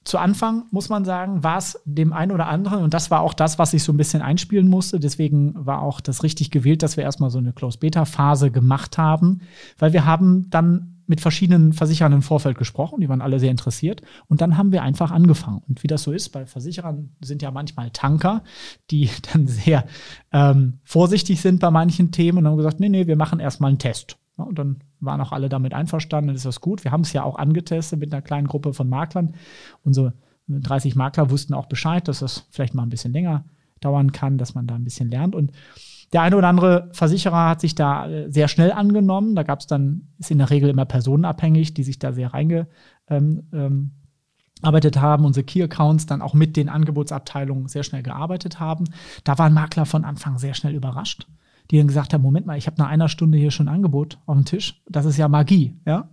zu 0.05 0.19
Anfang 0.19 0.65
muss 0.71 0.89
man 0.89 1.05
sagen, 1.05 1.45
war 1.45 1.59
es 1.59 1.81
dem 1.85 2.13
einen 2.13 2.33
oder 2.33 2.49
anderen, 2.49 2.83
und 2.83 2.93
das 2.93 3.11
war 3.11 3.21
auch 3.21 3.35
das, 3.35 3.59
was 3.59 3.73
ich 3.73 3.83
so 3.85 3.93
ein 3.93 3.97
bisschen 3.97 4.23
einspielen 4.23 4.69
musste. 4.69 4.99
Deswegen 4.99 5.55
war 5.55 5.83
auch 5.83 6.01
das 6.01 6.23
richtig 6.23 6.51
gewählt, 6.51 6.83
dass 6.83 6.97
wir 6.97 7.05
erstmal 7.05 7.31
so 7.31 7.39
eine 7.39 7.53
Close-Beta-Phase 7.53 8.51
gemacht 8.51 8.99
haben, 8.99 9.43
weil 9.79 9.93
wir 9.93 10.05
haben 10.05 10.51
dann 10.51 10.93
mit 11.07 11.21
verschiedenen 11.21 11.73
Versicherern 11.73 12.13
im 12.13 12.23
Vorfeld 12.23 12.57
gesprochen, 12.57 13.01
die 13.01 13.09
waren 13.09 13.21
alle 13.21 13.39
sehr 13.39 13.51
interessiert. 13.51 14.03
Und 14.29 14.41
dann 14.41 14.57
haben 14.57 14.73
wir 14.73 14.83
einfach 14.83 15.11
angefangen. 15.11 15.63
Und 15.69 15.83
wie 15.83 15.87
das 15.87 16.05
so 16.05 16.13
ist, 16.13 16.31
bei 16.31 16.47
Versicherern 16.47 17.11
sind 17.21 17.43
ja 17.43 17.51
manchmal 17.51 17.91
Tanker, 17.91 18.43
die 18.91 19.11
dann 19.33 19.47
sehr 19.47 19.85
ähm, 20.33 20.79
vorsichtig 20.85 21.41
sind 21.41 21.61
bei 21.61 21.71
manchen 21.71 22.13
Themen 22.13 22.39
und 22.39 22.47
haben 22.47 22.57
gesagt, 22.57 22.81
nee, 22.81 22.89
nee, 22.89 23.07
wir 23.07 23.17
machen 23.17 23.41
erstmal 23.41 23.69
einen 23.69 23.79
Test. 23.79 24.17
Ja, 24.39 24.45
und 24.45 24.59
dann 24.59 24.79
waren 25.01 25.21
auch 25.21 25.33
alle 25.33 25.49
damit 25.49 25.75
einverstanden, 25.75 26.29
dann 26.29 26.37
ist 26.37 26.47
das 26.47 26.61
gut. 26.61 26.85
Wir 26.85 26.93
haben 26.93 27.03
es 27.03 27.13
ja 27.13 27.23
auch 27.25 27.37
angetestet 27.37 27.99
mit 27.99 28.13
einer 28.13 28.23
kleinen 28.23 28.47
Gruppe 28.47 28.73
von 28.73 28.89
Maklern. 28.89 29.35
Unsere 29.83 30.15
30 30.49 30.97
Makler 30.97 31.31
wussten 31.31 31.55
auch 31.55 31.67
Bescheid, 31.67 32.07
dass 32.09 32.21
das 32.21 32.47
vielleicht 32.51 32.75
mal 32.75 32.83
ein 32.83 32.91
bisschen 32.91 33.13
länger 33.13 33.45
dauern 33.81 34.13
kann, 34.13 34.39
dass 34.39 34.55
man 34.55 34.67
da 34.67 34.75
ein 34.75 34.85
bisschen 34.85 35.11
lernt. 35.11 35.35
Und 35.35 35.53
der 36.13 36.23
eine 36.23 36.37
oder 36.37 36.49
andere 36.49 36.91
Versicherer 36.93 37.49
hat 37.49 37.61
sich 37.61 37.75
da 37.75 38.09
äh, 38.09 38.31
sehr 38.31 38.49
schnell 38.49 38.73
angenommen. 38.73 39.35
Da 39.35 39.43
gab 39.43 39.61
es 39.61 39.67
dann, 39.67 40.09
ist 40.19 40.31
in 40.31 40.39
der 40.39 40.51
Regel 40.51 40.71
immer 40.71 40.85
personenabhängig, 40.85 41.75
die 41.75 41.83
sich 41.83 41.99
da 41.99 42.13
sehr 42.13 42.35
reinge 42.35 42.69
ähm, 43.09 43.49
ähm, 43.53 43.93
haben, 44.63 45.25
unsere 45.25 45.45
Key-Accounts 45.45 46.07
dann 46.07 46.23
auch 46.23 46.35
mit 46.35 46.57
den 46.57 46.69
Angebotsabteilungen 46.69 47.67
sehr 47.67 47.83
schnell 47.83 48.03
gearbeitet 48.03 48.61
haben. 48.61 48.85
Da 49.25 49.39
waren 49.39 49.55
Makler 49.55 49.87
von 49.87 50.05
Anfang 50.05 50.39
sehr 50.39 50.55
schnell 50.55 50.75
überrascht, 50.75 51.27
die 51.71 51.79
dann 51.79 51.87
gesagt 51.87 52.13
haben, 52.13 52.23
Moment 52.23 52.47
mal, 52.47 52.59
ich 52.59 52.67
habe 52.67 52.81
nach 52.81 52.89
einer 52.89 53.09
Stunde 53.09 53.39
hier 53.39 53.51
schon 53.51 53.69
ein 53.69 53.75
Angebot 53.75 54.19
auf 54.27 54.37
dem 54.37 54.45
Tisch. 54.45 54.83
Das 54.89 55.05
ist 55.05 55.17
ja 55.17 55.29
Magie, 55.29 55.77
ja. 55.87 56.09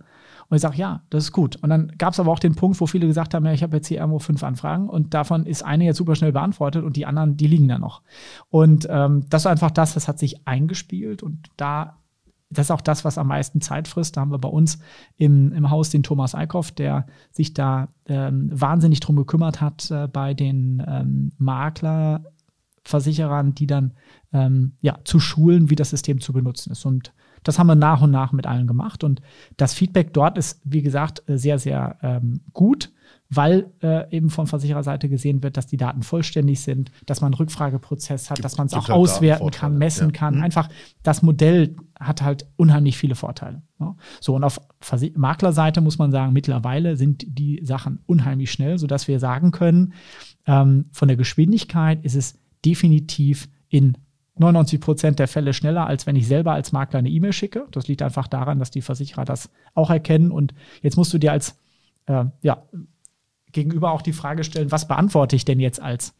Und 0.48 0.56
ich 0.56 0.62
sage, 0.62 0.78
ja, 0.78 1.02
das 1.10 1.24
ist 1.24 1.32
gut. 1.32 1.56
Und 1.62 1.70
dann 1.70 1.92
gab 1.96 2.12
es 2.12 2.18
aber 2.18 2.32
auch 2.32 2.40
den 2.40 2.56
Punkt, 2.56 2.80
wo 2.80 2.86
viele 2.86 3.06
gesagt 3.06 3.34
haben, 3.34 3.46
ja, 3.46 3.52
ich 3.52 3.62
habe 3.62 3.76
jetzt 3.76 3.86
hier 3.86 3.98
irgendwo 3.98 4.18
fünf 4.18 4.42
Anfragen 4.42 4.88
und 4.88 5.14
davon 5.14 5.46
ist 5.46 5.64
eine 5.64 5.84
jetzt 5.84 5.98
super 5.98 6.16
schnell 6.16 6.32
beantwortet 6.32 6.82
und 6.82 6.96
die 6.96 7.06
anderen, 7.06 7.36
die 7.36 7.46
liegen 7.46 7.68
da 7.68 7.78
noch. 7.78 8.02
Und 8.48 8.86
ähm, 8.90 9.26
das 9.30 9.42
ist 9.42 9.46
einfach 9.46 9.70
das, 9.70 9.94
das 9.94 10.08
hat 10.08 10.18
sich 10.18 10.48
eingespielt 10.48 11.22
und 11.22 11.48
da 11.56 12.00
das 12.52 12.66
ist 12.66 12.70
auch 12.72 12.80
das, 12.80 13.04
was 13.04 13.16
am 13.16 13.28
meisten 13.28 13.60
Zeit 13.60 13.86
frisst. 13.86 14.16
Da 14.16 14.22
haben 14.22 14.32
wir 14.32 14.38
bei 14.38 14.48
uns 14.48 14.80
im, 15.16 15.52
im 15.52 15.70
Haus 15.70 15.90
den 15.90 16.02
Thomas 16.02 16.34
Eickhoff, 16.34 16.72
der 16.72 17.06
sich 17.30 17.54
da 17.54 17.88
ähm, 18.06 18.50
wahnsinnig 18.52 18.98
drum 18.98 19.14
gekümmert 19.14 19.60
hat 19.60 19.88
äh, 19.90 20.08
bei 20.08 20.34
den 20.34 20.82
ähm, 20.86 21.30
Maklerversicherern, 22.84 23.54
die 23.54 23.66
dann 23.66 23.92
ähm, 24.32 24.72
ja, 24.80 24.98
zu 25.04 25.20
schulen, 25.20 25.70
wie 25.70 25.76
das 25.76 25.90
System 25.90 26.20
zu 26.20 26.32
benutzen 26.32 26.72
ist. 26.72 26.84
Und 26.84 27.12
das 27.42 27.58
haben 27.58 27.68
wir 27.68 27.74
nach 27.74 28.02
und 28.02 28.10
nach 28.10 28.32
mit 28.32 28.46
allen 28.46 28.66
gemacht. 28.66 29.02
Und 29.02 29.22
das 29.56 29.74
Feedback 29.74 30.12
dort 30.12 30.36
ist, 30.38 30.60
wie 30.64 30.82
gesagt, 30.82 31.22
äh, 31.28 31.38
sehr, 31.38 31.58
sehr 31.58 31.96
ähm, 32.02 32.40
gut, 32.52 32.92
weil 33.28 33.70
äh, 33.82 34.10
eben 34.14 34.28
von 34.28 34.46
Versichererseite 34.46 35.08
gesehen 35.08 35.42
wird, 35.42 35.56
dass 35.56 35.66
die 35.66 35.76
Daten 35.76 36.02
vollständig 36.02 36.60
sind, 36.60 36.90
dass 37.06 37.20
man 37.20 37.28
einen 37.28 37.38
Rückfrageprozess 37.38 38.28
hat, 38.28 38.36
Gibt- 38.36 38.44
dass 38.44 38.58
man 38.58 38.66
es 38.66 38.74
auch 38.74 38.88
halt 38.88 38.98
auswerten 38.98 39.50
kann, 39.50 39.78
messen 39.78 40.08
ja. 40.08 40.12
kann. 40.12 40.36
Mhm. 40.36 40.42
Einfach 40.42 40.68
das 41.02 41.22
Modell 41.22 41.76
hat 41.98 42.22
halt 42.22 42.46
unheimlich 42.56 42.98
viele 42.98 43.14
Vorteile. 43.14 43.62
Ne? 43.78 43.94
So, 44.20 44.34
und 44.34 44.44
auf 44.44 44.60
Versi- 44.82 45.16
Maklerseite 45.16 45.80
muss 45.80 45.98
man 45.98 46.10
sagen, 46.12 46.32
mittlerweile 46.32 46.96
sind 46.96 47.24
die 47.26 47.60
Sachen 47.64 48.00
unheimlich 48.06 48.50
schnell, 48.50 48.78
sodass 48.78 49.08
wir 49.08 49.18
sagen 49.18 49.50
können, 49.50 49.94
ähm, 50.46 50.86
von 50.92 51.08
der 51.08 51.16
Geschwindigkeit 51.16 52.04
ist 52.04 52.16
es 52.16 52.38
definitiv 52.64 53.48
in 53.68 53.96
99 54.38 54.80
Prozent 54.80 55.18
der 55.18 55.28
Fälle 55.28 55.52
schneller, 55.52 55.86
als 55.86 56.06
wenn 56.06 56.16
ich 56.16 56.26
selber 56.26 56.52
als 56.52 56.72
Makler 56.72 57.00
eine 57.00 57.10
E-Mail 57.10 57.32
schicke. 57.32 57.66
Das 57.72 57.88
liegt 57.88 58.02
einfach 58.02 58.26
daran, 58.26 58.58
dass 58.58 58.70
die 58.70 58.82
Versicherer 58.82 59.24
das 59.24 59.50
auch 59.74 59.90
erkennen. 59.90 60.30
Und 60.30 60.54
jetzt 60.82 60.96
musst 60.96 61.12
du 61.12 61.18
dir 61.18 61.32
als 61.32 61.56
äh, 62.06 62.24
ja, 62.42 62.62
gegenüber 63.52 63.92
auch 63.92 64.02
die 64.02 64.12
Frage 64.12 64.44
stellen, 64.44 64.72
was 64.72 64.88
beantworte 64.88 65.36
ich 65.36 65.44
denn 65.44 65.60
jetzt 65.60 65.80
als 65.80 66.14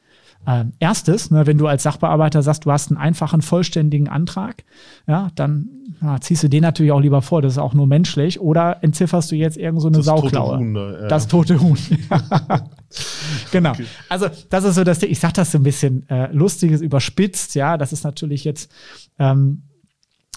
äh, 0.46 0.64
erstes, 0.78 1.30
ne, 1.30 1.46
wenn 1.46 1.58
du 1.58 1.66
als 1.66 1.82
Sachbearbeiter 1.82 2.42
sagst, 2.42 2.64
du 2.64 2.72
hast 2.72 2.90
einen 2.90 2.98
einfachen, 2.98 3.42
vollständigen 3.42 4.08
Antrag, 4.08 4.64
ja, 5.06 5.28
dann 5.34 5.68
ja, 6.00 6.20
ziehst 6.20 6.42
du 6.42 6.48
den 6.48 6.62
natürlich 6.62 6.92
auch 6.92 7.00
lieber 7.00 7.22
vor, 7.22 7.42
das 7.42 7.52
ist 7.52 7.58
auch 7.58 7.74
nur 7.74 7.86
menschlich. 7.86 8.40
Oder 8.40 8.82
entzifferst 8.82 9.30
du 9.30 9.36
jetzt 9.36 9.56
irgend 9.56 9.82
so 9.82 9.88
eine 9.88 9.98
das 9.98 10.06
Sauklaue? 10.06 10.56
Tote 10.56 10.58
Huhn, 10.58 10.76
äh, 10.76 11.08
das 11.08 11.28
tote 11.28 11.60
Huhn. 11.60 11.78
genau. 13.52 13.70
Okay. 13.70 13.86
Also, 14.08 14.28
das 14.48 14.64
ist 14.64 14.74
so 14.74 14.84
das 14.84 14.98
Ding. 14.98 15.10
Ich 15.10 15.20
sag 15.20 15.34
das 15.34 15.52
so 15.52 15.58
ein 15.58 15.62
bisschen 15.62 16.08
äh, 16.08 16.32
lustiges, 16.32 16.80
überspitzt, 16.80 17.54
ja. 17.54 17.76
Das 17.76 17.92
ist 17.92 18.04
natürlich 18.04 18.44
jetzt 18.44 18.70
ähm, 19.18 19.62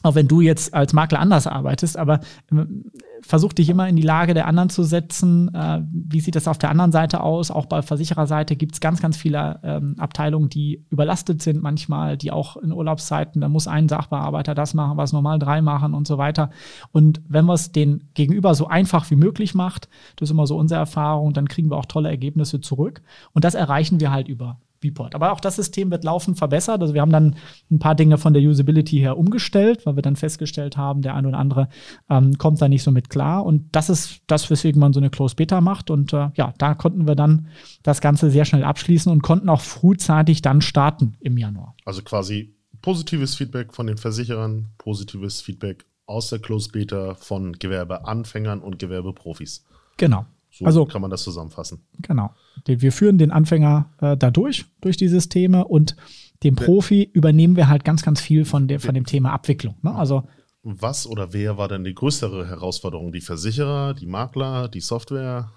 auch 0.04 0.16
wenn 0.16 0.28
du 0.28 0.42
jetzt 0.42 0.74
als 0.74 0.94
Makler 0.94 1.20
anders 1.20 1.48
arbeitest, 1.48 1.98
aber 1.98 2.20
ähm, 2.52 2.92
versuch 3.26 3.54
dich 3.54 3.70
immer 3.70 3.88
in 3.88 3.96
die 3.96 4.04
Lage 4.04 4.34
der 4.34 4.48
anderen 4.48 4.70
zu 4.70 4.84
setzen. 4.84 5.54
Äh, 5.54 5.82
wie 5.92 6.20
sieht 6.20 6.36
das 6.36 6.48
auf 6.48 6.58
der 6.58 6.70
anderen 6.70 6.92
Seite 6.92 7.22
aus? 7.22 7.52
Auch 7.52 7.66
bei 7.66 7.82
Versichererseite 7.82 8.56
gibt 8.56 8.74
es 8.74 8.82
ganz, 8.82 9.02
ganz 9.02 9.18
viele 9.18 9.60
ähm, 9.64 9.96
Abteilungen, 9.98 10.50
die 10.50 10.86
überlastet 10.90 11.42
sind 11.42 11.64
manchmal, 11.64 12.18
die 12.18 12.32
auch 12.32 12.58
in 12.58 12.72
Urlaubszeiten, 12.72 13.42
da 13.42 13.50
muss 13.50 13.68
ein 13.68 13.88
Sachbearbeiter 13.88 14.56
das 14.56 14.74
machen, 14.74 14.98
was 14.98 15.14
normal 15.14 15.40
drei 15.40 15.62
machen 15.62 15.94
und 15.94 16.08
so 16.08 16.18
weiter. 16.18 16.50
Und 16.92 17.22
wenn 17.28 17.46
man 17.46 17.56
es 17.56 17.72
den 17.72 18.04
Gegenüber 18.14 18.56
so 18.56 18.68
einfach 18.68 19.10
wie 19.10 19.16
möglich 19.16 19.56
macht, 19.56 19.90
das 20.18 20.28
ist 20.28 20.32
immer 20.32 20.48
so 20.48 20.58
unsere 20.58 20.80
Erfahrung, 20.80 21.34
dann 21.34 21.48
kriegen 21.48 21.70
wir 21.72 21.78
auch 21.78 21.86
tolle 21.86 22.10
Ergebnisse 22.10 22.62
zurück. 22.62 23.02
Und 23.34 23.46
das 23.46 23.56
erreichen 23.56 24.00
wir 24.00 24.12
halt 24.12 24.28
über 24.28 24.58
Viewport. 24.84 25.16
Aber 25.16 25.32
auch 25.32 25.40
das 25.40 25.56
System 25.56 25.90
wird 25.92 26.04
laufend 26.04 26.38
verbessert. 26.38 26.82
Also 26.82 26.94
wir 26.94 27.02
haben 27.02 27.12
dann 27.12 27.36
ein 27.72 27.80
paar 27.80 27.96
Dinge 27.96 28.18
von 28.18 28.34
der 28.34 28.44
Usability 28.44 28.98
her 28.98 29.18
umgestellt, 29.18 29.86
weil 29.86 29.96
wir 29.96 30.02
dann 30.02 30.16
festgestellt 30.16 30.78
haben, 30.78 31.02
der 31.02 31.16
eine 31.16 31.28
oder 31.30 31.38
andere 31.38 31.70
ähm, 32.10 32.38
kommt 32.38 32.62
da 32.62 32.68
nicht 32.68 32.84
so 32.84 32.92
mit 32.92 33.10
klar. 33.10 33.46
Und 33.46 33.76
das 33.76 33.90
ist 33.90 34.22
das, 34.28 34.50
weswegen 34.50 34.80
man 34.80 34.94
so 34.94 35.00
eine 35.00 35.10
Close 35.10 35.36
Beta 35.36 35.62
macht. 35.62 35.90
Und 35.90 36.14
äh, 36.14 36.30
ja, 36.36 36.54
da 36.58 36.76
konnten 36.76 37.08
wir 37.08 37.16
dann 37.16 37.48
das 37.82 38.02
Ganze 38.02 38.30
sehr 38.30 38.46
schnell 38.46 38.64
abschließen 38.64 39.12
und 39.12 39.24
konnten 39.24 39.50
auch 39.50 39.62
frühzeitig 39.62 40.42
dann 40.42 40.62
starten 40.62 41.16
im 41.22 41.38
Januar. 41.38 41.76
Also 41.86 42.02
quasi 42.02 42.56
positives 42.82 43.36
Feedback 43.36 43.74
von 43.74 43.88
den 43.88 43.98
Versicherern, 43.98 44.70
positives 44.78 45.42
Feedback 45.42 45.86
aus 46.06 46.30
der 46.30 46.40
Close 46.40 46.70
Beta 46.70 47.16
von 47.16 47.54
Gewerbeanfängern 47.54 48.60
und 48.60 48.78
Gewerbeprofis. 48.78 49.66
Genau. 49.98 50.26
So 50.54 50.66
also, 50.66 50.86
kann 50.86 51.02
man 51.02 51.10
das 51.10 51.24
zusammenfassen. 51.24 51.84
Genau. 52.00 52.32
Wir 52.66 52.92
führen 52.92 53.18
den 53.18 53.32
Anfänger 53.32 53.90
äh, 54.00 54.16
da 54.16 54.30
durch, 54.30 54.66
durch 54.82 54.98
die 54.98 55.08
Systeme 55.08 55.66
und 55.66 55.96
dem 56.44 56.56
Profi 56.56 57.10
übernehmen 57.12 57.56
wir 57.56 57.70
halt 57.70 57.84
ganz, 57.84 58.04
ganz 58.04 58.22
viel 58.22 58.46
von, 58.46 58.68
der, 58.68 58.80
von 58.80 58.94
dem 58.94 59.06
Thema 59.06 59.32
Abwicklung. 59.32 59.76
Ne? 59.82 59.96
Also, 59.96 60.28
Was 60.62 61.08
oder 61.08 61.34
wer 61.34 61.58
war 61.58 61.68
denn 61.70 61.84
die 61.84 61.96
größere 61.96 62.48
Herausforderung? 62.48 63.12
Die 63.12 63.22
Versicherer, 63.22 63.96
die 63.96 64.06
Makler, 64.06 64.68
die 64.68 64.82
Software? 64.82 65.50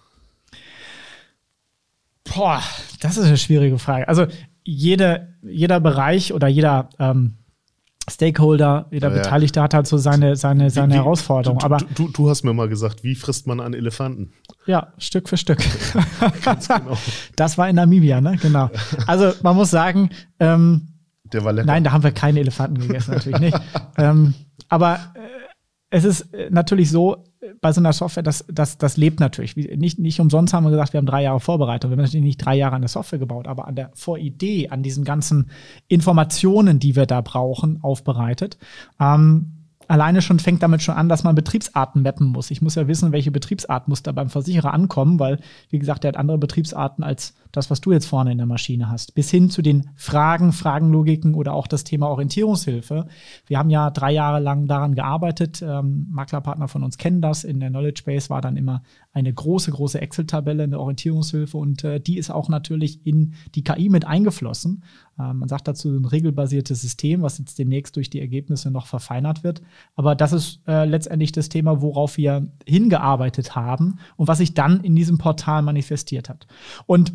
Boah, 2.24 2.62
das 3.01 3.18
ist 3.18 3.26
eine 3.26 3.36
schwierige 3.36 3.78
Frage. 3.78 4.09
Also 4.09 4.26
jede, 4.64 5.34
jeder 5.42 5.78
Bereich 5.80 6.32
oder 6.32 6.49
jeder 6.49 6.88
ähm, 6.99 7.36
Stakeholder, 8.09 8.86
jeder 8.90 9.09
ja, 9.09 9.16
Beteiligte 9.16 9.61
hat 9.61 9.74
halt 9.74 9.86
so 9.86 9.98
seine, 9.98 10.36
seine, 10.36 10.70
seine 10.70 10.94
wie, 10.94 10.98
Herausforderung. 10.98 11.59
Du, 11.59 11.64
Aber 11.64 11.78
du, 11.94 12.09
du, 12.09 12.30
hast 12.30 12.44
mir 12.44 12.52
mal 12.52 12.68
gesagt, 12.68 13.02
wie 13.02 13.14
frisst 13.14 13.46
man 13.46 13.61
einen 13.61 13.74
Elefanten? 13.74 14.32
Ja, 14.66 14.92
Stück 14.98 15.28
für 15.28 15.36
Stück. 15.36 15.59
genau. 16.44 16.98
Das 17.34 17.59
war 17.59 17.68
in 17.68 17.76
Namibia, 17.76 18.20
ne? 18.20 18.38
Genau. 18.40 18.70
Also 19.07 19.32
man 19.42 19.57
muss 19.57 19.70
sagen, 19.70 20.11
ähm, 20.38 20.88
der 21.32 21.44
war 21.44 21.52
lecker. 21.52 21.66
Nein, 21.66 21.82
da 21.82 21.92
haben 21.92 22.04
wir 22.04 22.12
keine 22.12 22.40
Elefanten 22.40 22.78
gegessen, 22.78 23.14
natürlich 23.14 23.40
nicht. 23.40 23.59
ähm, 23.96 24.34
aber 24.68 24.94
äh, 25.14 25.36
es 25.91 26.05
ist 26.05 26.34
äh, 26.34 26.49
natürlich 26.51 26.91
so, 26.91 27.24
bei 27.61 27.72
so 27.72 27.80
einer 27.80 27.93
Software, 27.93 28.22
das, 28.22 28.45
das, 28.49 28.78
das 28.78 28.97
lebt 28.97 29.20
natürlich. 29.20 29.57
Nicht, 29.57 29.99
nicht 29.99 30.20
umsonst 30.20 30.53
haben 30.53 30.64
wir 30.64 30.70
gesagt, 30.70 30.93
wir 30.93 30.99
haben 30.99 31.07
drei 31.07 31.22
Jahre 31.22 31.41
Vorbereitung. 31.41 31.91
Wir 31.91 31.97
haben 31.97 32.03
natürlich 32.03 32.24
nicht 32.24 32.45
drei 32.45 32.57
Jahre 32.57 32.74
an 32.74 32.82
der 32.82 32.89
Software 32.89 33.18
gebaut, 33.18 33.47
aber 33.47 33.68
an 33.68 33.76
der 33.76 33.91
Voridee, 33.95 34.68
an 34.70 34.82
diesen 34.82 35.05
ganzen 35.05 35.51
Informationen, 35.89 36.78
die 36.78 36.97
wir 36.97 37.07
da 37.07 37.20
brauchen, 37.20 37.82
aufbereitet. 37.82 38.59
Ähm, 39.01 39.53
alleine 39.89 40.22
schon 40.22 40.41
fängt 40.41 40.62
damit 40.62 40.82
schon 40.82 40.97
an, 40.97 41.09
dass 41.09 41.24
man 41.24 41.34
Betriebsarten 41.34 42.03
mappen 42.03 42.26
muss. 42.26 42.51
Ich 42.51 42.62
muss 42.62 42.74
ja 42.74 42.89
wissen, 42.89 43.12
welche 43.12 43.30
Betriebsart 43.30 43.89
muss 43.89 44.03
da 44.03 44.12
beim 44.12 44.28
Versicherer 44.28 44.72
ankommen, 44.72 45.20
weil, 45.20 45.39
wie 45.70 45.78
gesagt, 45.78 46.05
der 46.05 46.09
hat 46.09 46.16
andere 46.16 46.39
Betriebsarten 46.39 47.05
als 47.05 47.34
das, 47.57 47.70
was 47.70 47.80
du 47.80 47.92
jetzt 47.92 48.07
vorne 48.07 48.32
in 48.32 48.38
der 48.38 48.46
Maschine 48.46 48.90
hast. 48.90 49.14
Bis 49.14 49.30
hin 49.30 49.50
zu 49.50 49.62
den 49.62 49.90
Fragen, 49.94 50.52
Fragenlogiken 50.52 51.34
oder 51.34 51.54
auch 51.54 51.66
das 51.66 51.84
Thema 51.84 52.09
Orientierungshilfe. 52.09 53.07
Wir 53.46 53.59
haben 53.59 53.70
ja 53.70 53.90
drei 53.90 54.12
Jahre 54.12 54.40
lang 54.40 54.66
daran 54.66 54.94
gearbeitet. 54.94 55.62
Ähm, 55.62 56.07
Maklerpartner 56.11 56.68
von 56.68 56.82
uns 56.82 56.98
kennen 56.98 57.20
das. 57.20 57.44
In 57.44 57.61
der 57.61 57.70
Knowledge 57.70 58.02
Base 58.04 58.30
war 58.30 58.40
dann 58.40 58.57
immer 58.57 58.82
eine 59.12 59.32
große, 59.32 59.70
große 59.70 60.00
Excel-Tabelle, 60.00 60.64
eine 60.64 60.78
Orientierungshilfe 60.78 61.57
und 61.57 61.84
äh, 61.84 62.00
die 62.00 62.18
ist 62.18 62.30
auch 62.30 62.48
natürlich 62.48 63.07
in 63.07 63.32
die 63.54 63.64
KI 63.64 63.88
mit 63.88 64.04
eingeflossen. 64.04 64.84
Äh, 65.18 65.32
man 65.32 65.48
sagt 65.48 65.68
dazu 65.68 65.88
ein 65.88 66.04
regelbasiertes 66.04 66.80
System, 66.80 67.22
was 67.22 67.38
jetzt 67.38 67.59
demnächst 67.59 67.96
durch 67.96 68.11
die 68.11 68.20
Ergebnisse 68.20 68.70
noch 68.70 68.86
verfeinert 68.86 69.44
wird. 69.44 69.62
Aber 69.94 70.14
das 70.14 70.32
ist 70.32 70.61
äh, 70.66 70.84
letztendlich 70.84 71.32
das 71.32 71.48
Thema, 71.48 71.80
worauf 71.80 72.16
wir 72.16 72.46
hingearbeitet 72.66 73.57
haben 73.57 73.98
und 74.16 74.28
was 74.28 74.38
sich 74.38 74.54
dann 74.54 74.80
in 74.80 74.94
diesem 74.94 75.18
Portal 75.18 75.62
manifestiert 75.62 76.28
hat. 76.28 76.46
Und 76.86 77.14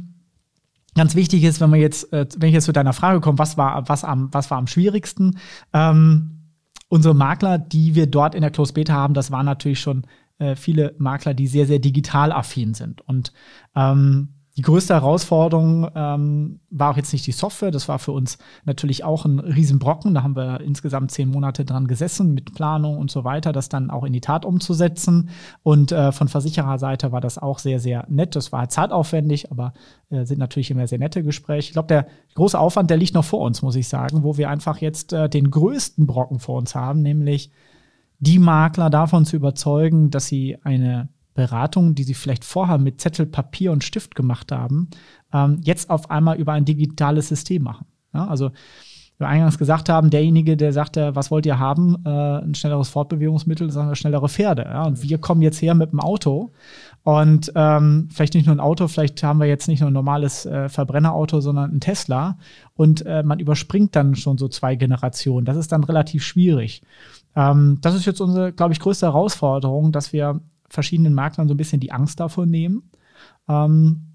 Ganz 0.96 1.16
wichtig 1.16 1.44
ist, 1.44 1.62
wenn 1.62 1.70
man 1.70 1.80
jetzt, 1.80 2.12
äh, 2.12 2.26
wenn 2.38 2.50
ich 2.50 2.54
jetzt 2.54 2.66
zu 2.66 2.74
deiner 2.74 2.94
Frage 2.94 3.22
komme, 3.22 3.40
was 3.40 3.58
war, 3.58 3.88
was 3.88 4.04
am, 4.04 4.34
was 4.34 4.52
war 4.52 4.58
am 4.58 4.68
schwierigsten? 4.68 5.38
Ähm, 5.74 6.42
unsere 6.90 7.16
Makler, 7.16 7.58
die 7.58 7.96
wir 7.96 8.08
dort 8.08 8.36
in 8.36 8.42
der 8.42 8.52
Close 8.52 8.74
Beta 8.74 8.94
haben, 8.94 9.14
das 9.14 9.32
waren 9.32 9.46
natürlich 9.46 9.80
schon 9.80 10.06
äh, 10.40 10.56
viele 10.56 10.94
Makler, 10.98 11.34
die 11.34 11.48
sehr, 11.48 11.66
sehr 11.66 11.80
digital 11.80 12.34
affin 12.34 12.74
sind. 12.74 13.02
Und 13.08 13.32
ähm, 13.74 14.34
die 14.62 14.66
größte 14.66 14.94
Herausforderung 14.94 15.90
ähm, 15.96 16.60
war 16.70 16.92
auch 16.92 16.98
jetzt 16.98 17.12
nicht 17.14 17.26
die 17.26 17.32
Software, 17.32 17.72
das 17.72 17.88
war 17.88 17.98
für 17.98 18.12
uns 18.12 18.38
natürlich 18.64 19.04
auch 19.04 19.26
ein 19.26 19.40
Riesenbrocken. 19.40 20.14
Da 20.14 20.22
haben 20.22 20.36
wir 20.36 20.62
insgesamt 20.62 21.10
zehn 21.10 21.30
Monate 21.30 21.66
dran 21.66 21.88
gesessen 21.88 22.36
mit 22.36 22.54
Planung 22.54 23.00
und 23.00 23.10
so 23.10 23.24
weiter, 23.24 23.54
das 23.54 23.70
dann 23.70 23.90
auch 23.90 24.04
in 24.04 24.14
die 24.14 24.22
Tat 24.22 24.46
umzusetzen. 24.46 25.32
Und 25.64 25.92
äh, 25.92 26.12
von 26.12 26.28
Versichererseite 26.28 27.12
war 27.12 27.22
das 27.22 27.40
auch 27.40 27.58
sehr, 27.58 27.80
sehr 27.80 28.06
nett. 28.08 28.36
Das 28.36 28.52
war 28.52 28.70
zeitaufwendig, 28.70 29.52
aber 29.52 29.74
äh, 30.12 30.26
sind 30.26 30.38
natürlich 30.38 30.70
immer 30.70 30.86
sehr 30.86 31.00
nette 31.00 31.24
Gespräche. 31.24 31.70
Ich 31.70 31.74
glaube, 31.74 31.88
der 31.88 32.06
große 32.36 32.60
Aufwand, 32.60 32.92
der 32.92 32.98
liegt 32.98 33.16
noch 33.16 33.26
vor 33.26 33.42
uns, 33.42 33.64
muss 33.64 33.76
ich 33.76 33.88
sagen, 33.88 34.22
wo 34.22 34.38
wir 34.38 34.52
einfach 34.52 34.78
jetzt 34.78 35.12
äh, 35.12 35.28
den 35.28 35.50
größten 35.50 36.06
Brocken 36.06 36.38
vor 36.38 36.60
uns 36.60 36.76
haben, 36.76 37.02
nämlich 37.02 37.50
die 38.20 38.38
Makler 38.38 38.92
davon 38.92 39.26
zu 39.26 39.38
überzeugen, 39.38 40.12
dass 40.12 40.28
sie 40.28 40.60
eine 40.62 41.10
Beratung, 41.34 41.96
die 41.96 42.04
sie 42.04 42.14
vielleicht 42.14 42.44
vorher 42.46 42.78
mit 42.78 43.02
Zettel, 43.02 43.26
Papier 43.26 43.72
und 43.72 43.84
Stift 43.84 44.16
gemacht 44.16 44.52
haben, 44.52 44.90
ähm, 45.34 45.60
jetzt 45.64 45.90
auf 45.90 46.10
einmal 46.10 46.38
über 46.38 46.54
ein 46.54 46.66
digitales 46.66 47.30
System 47.30 47.64
machen. 47.64 47.86
Ja, 48.14 48.28
also 48.28 48.52
wir 49.22 49.28
eingangs 49.28 49.58
gesagt 49.58 49.88
haben, 49.88 50.10
derjenige, 50.10 50.58
der 50.58 50.74
sagte, 50.74 51.16
was 51.16 51.32
wollt 51.32 51.46
ihr 51.46 51.60
haben, 51.60 51.96
äh, 52.06 52.10
ein 52.10 52.56
schnelleres 52.56 52.90
Fortbewegungsmittel, 52.90 53.70
sagen 53.70 53.88
wir 53.88 53.96
schnellere 53.96 54.28
Pferde. 54.28 54.64
Ja? 54.64 54.84
Und 54.84 55.04
wir 55.04 55.20
kommen 55.20 55.44
jetzt 55.44 55.62
her 55.62 55.76
mit 55.76 55.92
dem 55.92 56.00
Auto 56.00 56.52
und 57.04 57.52
ähm, 57.56 58.10
vielleicht 58.12 58.34
nicht 58.34 58.48
nur 58.48 58.56
ein 58.56 58.60
Auto, 58.60 58.88
vielleicht 58.88 59.22
haben 59.24 59.40
wir 59.40 59.46
jetzt 59.46 59.68
nicht 59.68 59.80
nur 59.80 59.92
ein 59.92 59.94
normales 59.94 60.46
äh, 60.46 60.70
Verbrennerauto, 60.70 61.40
sondern 61.40 61.72
ein 61.72 61.80
Tesla 61.80 62.38
und 62.74 63.06
äh, 63.06 63.22
man 63.24 63.40
überspringt 63.40 63.96
dann 63.96 64.16
schon 64.16 64.38
so 64.38 64.48
zwei 64.48 64.76
Generationen. 64.76 65.46
Das 65.46 65.56
ist 65.56 65.72
dann 65.72 65.84
relativ 65.84 66.24
schwierig. 66.24 66.82
Ähm, 67.36 67.78
das 67.82 67.96
ist 67.96 68.06
jetzt 68.06 68.22
unsere, 68.22 68.52
glaube 68.52 68.74
ich, 68.74 68.80
größte 68.80 69.06
Herausforderung, 69.06 69.92
dass 69.92 70.14
wir 70.14 70.42
verschiedenen 70.72 71.14
Maklern 71.14 71.48
so 71.48 71.54
ein 71.54 71.58
bisschen 71.58 71.80
die 71.80 71.92
Angst 71.92 72.20
davor 72.20 72.46
nehmen. 72.46 72.90
Ähm, 73.48 74.08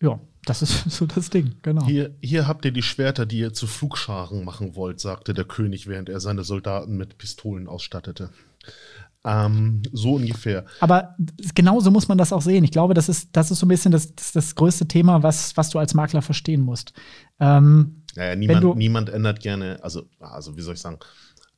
ja, 0.00 0.18
das 0.44 0.62
ist 0.62 0.84
so 0.90 1.06
das 1.06 1.30
Ding, 1.30 1.54
genau. 1.62 1.86
Hier, 1.86 2.16
hier 2.20 2.46
habt 2.46 2.64
ihr 2.64 2.72
die 2.72 2.82
Schwerter, 2.82 3.26
die 3.26 3.38
ihr 3.38 3.52
zu 3.52 3.66
Flugscharen 3.66 4.44
machen 4.44 4.74
wollt, 4.74 5.00
sagte 5.00 5.34
der 5.34 5.44
König, 5.44 5.86
während 5.86 6.08
er 6.08 6.20
seine 6.20 6.44
Soldaten 6.44 6.96
mit 6.96 7.18
Pistolen 7.18 7.68
ausstattete. 7.68 8.30
Ähm, 9.22 9.82
so 9.92 10.14
ungefähr. 10.14 10.64
Aber 10.80 11.14
genauso 11.54 11.90
muss 11.90 12.08
man 12.08 12.16
das 12.16 12.32
auch 12.32 12.40
sehen. 12.40 12.64
Ich 12.64 12.70
glaube, 12.70 12.94
das 12.94 13.10
ist, 13.10 13.28
das 13.32 13.50
ist 13.50 13.58
so 13.58 13.66
ein 13.66 13.68
bisschen 13.68 13.92
das, 13.92 14.14
das, 14.14 14.32
das 14.32 14.54
größte 14.54 14.88
Thema, 14.88 15.22
was, 15.22 15.56
was 15.58 15.68
du 15.68 15.78
als 15.78 15.92
Makler 15.92 16.22
verstehen 16.22 16.62
musst. 16.62 16.94
Ähm, 17.38 18.02
naja, 18.16 18.34
niemand, 18.34 18.76
niemand 18.76 19.10
ändert 19.10 19.40
gerne, 19.40 19.78
also, 19.82 20.08
also 20.18 20.56
wie 20.56 20.62
soll 20.62 20.74
ich 20.74 20.80
sagen, 20.80 20.98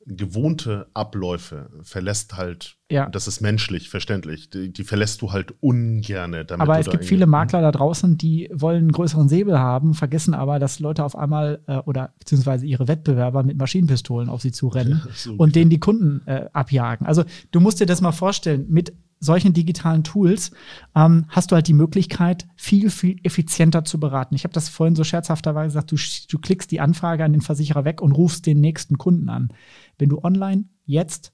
gewohnte 0.05 0.87
Abläufe 0.93 1.69
verlässt 1.83 2.35
halt, 2.35 2.77
ja. 2.91 3.07
das 3.09 3.27
ist 3.27 3.41
menschlich, 3.41 3.89
verständlich, 3.89 4.49
die, 4.49 4.71
die 4.71 4.83
verlässt 4.83 5.21
du 5.21 5.31
halt 5.31 5.53
ungerne. 5.61 6.45
aber 6.57 6.79
es 6.79 6.89
gibt 6.89 7.05
viele 7.05 7.25
Makler 7.25 7.61
da 7.61 7.71
draußen, 7.71 8.17
die 8.17 8.49
wollen 8.53 8.79
einen 8.79 8.91
größeren 8.91 9.29
Säbel 9.29 9.57
haben, 9.57 9.93
vergessen 9.93 10.33
aber, 10.33 10.59
dass 10.59 10.79
Leute 10.79 11.03
auf 11.03 11.15
einmal 11.15 11.61
äh, 11.67 11.77
oder 11.77 12.13
beziehungsweise 12.19 12.65
ihre 12.65 12.87
Wettbewerber 12.87 13.43
mit 13.43 13.57
Maschinenpistolen 13.57 14.29
auf 14.29 14.41
sie 14.41 14.51
zurennen 14.51 15.01
ja, 15.05 15.11
so 15.15 15.33
und 15.33 15.55
denen 15.55 15.69
die 15.69 15.79
Kunden 15.79 16.21
äh, 16.27 16.49
abjagen. 16.53 17.07
Also 17.07 17.23
du 17.51 17.59
musst 17.59 17.79
dir 17.79 17.85
das 17.85 18.01
mal 18.01 18.11
vorstellen, 18.11 18.65
mit 18.69 18.93
solchen 19.23 19.53
digitalen 19.53 20.03
Tools 20.03 20.51
ähm, 20.95 21.25
hast 21.29 21.51
du 21.51 21.55
halt 21.55 21.67
die 21.67 21.73
Möglichkeit, 21.73 22.47
viel, 22.55 22.89
viel 22.89 23.19
effizienter 23.23 23.85
zu 23.85 23.99
beraten. 23.99 24.35
Ich 24.35 24.43
habe 24.43 24.53
das 24.53 24.69
vorhin 24.69 24.95
so 24.95 25.03
scherzhafterweise 25.03 25.67
gesagt, 25.67 25.91
du, 25.91 25.97
du 26.29 26.39
klickst 26.39 26.71
die 26.71 26.81
Anfrage 26.81 27.23
an 27.23 27.31
den 27.31 27.41
Versicherer 27.41 27.85
weg 27.85 28.01
und 28.01 28.11
rufst 28.11 28.45
den 28.45 28.59
nächsten 28.61 28.97
Kunden 28.97 29.29
an. 29.29 29.53
Wenn 29.97 30.09
du 30.09 30.23
online 30.23 30.65
jetzt 30.85 31.33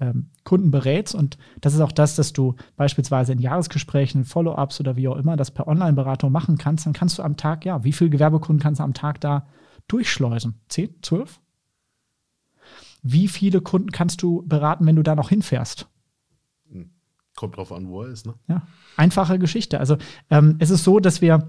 ähm, 0.00 0.30
Kunden 0.44 0.70
berätst. 0.70 1.14
Und 1.14 1.38
das 1.60 1.74
ist 1.74 1.80
auch 1.80 1.92
das, 1.92 2.16
dass 2.16 2.32
du 2.32 2.56
beispielsweise 2.76 3.32
in 3.32 3.38
Jahresgesprächen, 3.38 4.24
Follow-ups 4.24 4.80
oder 4.80 4.96
wie 4.96 5.08
auch 5.08 5.16
immer 5.16 5.36
das 5.36 5.50
per 5.50 5.68
Online-Beratung 5.68 6.32
machen 6.32 6.58
kannst. 6.58 6.86
Dann 6.86 6.92
kannst 6.92 7.18
du 7.18 7.22
am 7.22 7.36
Tag, 7.36 7.64
ja, 7.64 7.84
wie 7.84 7.92
viele 7.92 8.10
Gewerbekunden 8.10 8.62
kannst 8.62 8.80
du 8.80 8.84
am 8.84 8.94
Tag 8.94 9.20
da 9.20 9.46
durchschleusen? 9.88 10.60
Zehn, 10.68 10.94
zwölf? 11.02 11.40
Wie 13.02 13.28
viele 13.28 13.60
Kunden 13.60 13.92
kannst 13.92 14.22
du 14.22 14.42
beraten, 14.46 14.86
wenn 14.86 14.96
du 14.96 15.02
da 15.02 15.14
noch 15.14 15.30
hinfährst? 15.30 15.88
Kommt 17.40 17.56
drauf 17.56 17.72
an, 17.72 17.88
wo 17.88 18.02
er 18.02 18.10
ist, 18.10 18.26
ne? 18.26 18.34
Ja, 18.48 18.66
einfache 18.98 19.38
Geschichte. 19.38 19.80
Also 19.80 19.96
ähm, 20.28 20.56
es 20.58 20.68
ist 20.68 20.84
so, 20.84 21.00
dass 21.00 21.22
wir 21.22 21.48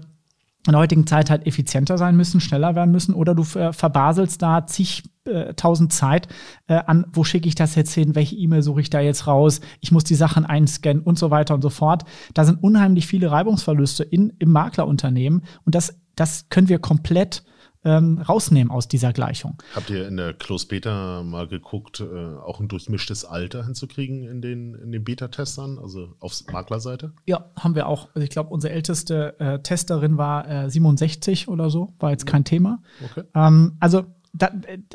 in 0.66 0.72
der 0.72 0.80
heutigen 0.80 1.06
Zeit 1.06 1.28
halt 1.28 1.46
effizienter 1.46 1.98
sein 1.98 2.16
müssen, 2.16 2.40
schneller 2.40 2.74
werden 2.74 2.92
müssen 2.92 3.12
oder 3.12 3.34
du 3.34 3.42
äh, 3.58 3.74
verbaselst 3.74 4.40
da 4.40 4.66
zigtausend 4.66 5.92
äh, 5.92 5.94
Zeit 5.94 6.28
äh, 6.66 6.76
an, 6.86 7.04
wo 7.12 7.24
schicke 7.24 7.46
ich 7.46 7.56
das 7.56 7.74
jetzt 7.74 7.92
hin, 7.92 8.14
welche 8.14 8.36
E-Mail 8.36 8.62
suche 8.62 8.80
ich 8.80 8.88
da 8.88 9.00
jetzt 9.00 9.26
raus, 9.26 9.60
ich 9.80 9.92
muss 9.92 10.04
die 10.04 10.14
Sachen 10.14 10.46
einscannen 10.46 11.02
und 11.02 11.18
so 11.18 11.30
weiter 11.30 11.52
und 11.52 11.60
so 11.60 11.68
fort. 11.68 12.04
Da 12.32 12.46
sind 12.46 12.62
unheimlich 12.62 13.06
viele 13.06 13.30
Reibungsverluste 13.30 14.02
in, 14.02 14.32
im 14.38 14.50
Maklerunternehmen 14.50 15.42
und 15.66 15.74
das, 15.74 16.00
das 16.16 16.48
können 16.48 16.70
wir 16.70 16.78
komplett 16.78 17.44
ähm, 17.84 18.18
rausnehmen 18.18 18.70
aus 18.70 18.88
dieser 18.88 19.12
Gleichung. 19.12 19.58
Habt 19.74 19.90
ihr 19.90 20.06
in 20.06 20.16
der 20.16 20.34
Close 20.34 20.66
Beta 20.66 21.22
mal 21.22 21.48
geguckt, 21.48 22.00
äh, 22.00 22.04
auch 22.04 22.60
ein 22.60 22.68
durchmischtes 22.68 23.24
Alter 23.24 23.64
hinzukriegen 23.64 24.24
in 24.24 24.40
den, 24.40 24.74
in 24.74 24.92
den 24.92 25.02
Beta-Testern, 25.04 25.78
also 25.78 26.14
auf 26.20 26.40
Maklerseite? 26.52 27.12
Ja, 27.26 27.50
haben 27.58 27.74
wir 27.74 27.86
auch. 27.86 28.08
Also 28.14 28.24
ich 28.24 28.30
glaube, 28.30 28.50
unsere 28.50 28.72
älteste 28.72 29.38
äh, 29.40 29.58
Testerin 29.60 30.16
war 30.16 30.48
äh, 30.48 30.70
67 30.70 31.48
oder 31.48 31.70
so, 31.70 31.94
war 31.98 32.10
jetzt 32.10 32.26
kein 32.26 32.44
Thema. 32.44 32.82
Okay. 33.04 33.24
Ähm, 33.34 33.76
also 33.80 34.04
da, 34.32 34.50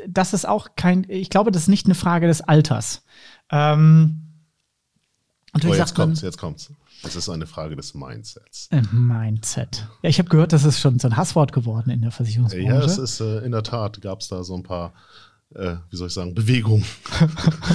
das 0.06 0.32
ist 0.32 0.46
auch 0.48 0.68
kein, 0.76 1.04
ich 1.08 1.30
glaube, 1.30 1.50
das 1.50 1.62
ist 1.62 1.68
nicht 1.68 1.86
eine 1.86 1.94
Frage 1.94 2.26
des 2.26 2.40
Alters. 2.40 3.04
Ähm, 3.50 4.22
oh, 5.54 5.74
jetzt 5.74 5.94
kommt's, 5.94 6.22
jetzt 6.22 6.38
kommt's. 6.38 6.72
Es 7.02 7.16
ist 7.16 7.28
eine 7.28 7.46
Frage 7.46 7.76
des 7.76 7.94
Mindsets. 7.94 8.68
Mindset. 8.92 9.86
Ja, 10.02 10.10
ich 10.10 10.18
habe 10.18 10.28
gehört, 10.28 10.52
das 10.52 10.64
ist 10.64 10.80
schon 10.80 10.98
so 10.98 11.08
ein 11.08 11.16
Hasswort 11.16 11.52
geworden 11.52 11.90
in 11.90 12.02
der 12.02 12.10
Versicherungsbranche. 12.10 12.66
Ja, 12.66 12.80
es 12.80 12.98
ist 12.98 13.20
äh, 13.20 13.38
in 13.38 13.52
der 13.52 13.62
Tat, 13.62 14.00
gab 14.00 14.20
es 14.20 14.28
da 14.28 14.42
so 14.42 14.56
ein 14.56 14.62
paar 14.62 14.92
äh, 15.54 15.76
wie 15.88 15.96
soll 15.96 16.08
ich 16.08 16.14
sagen, 16.14 16.34
Bewegung. 16.34 16.84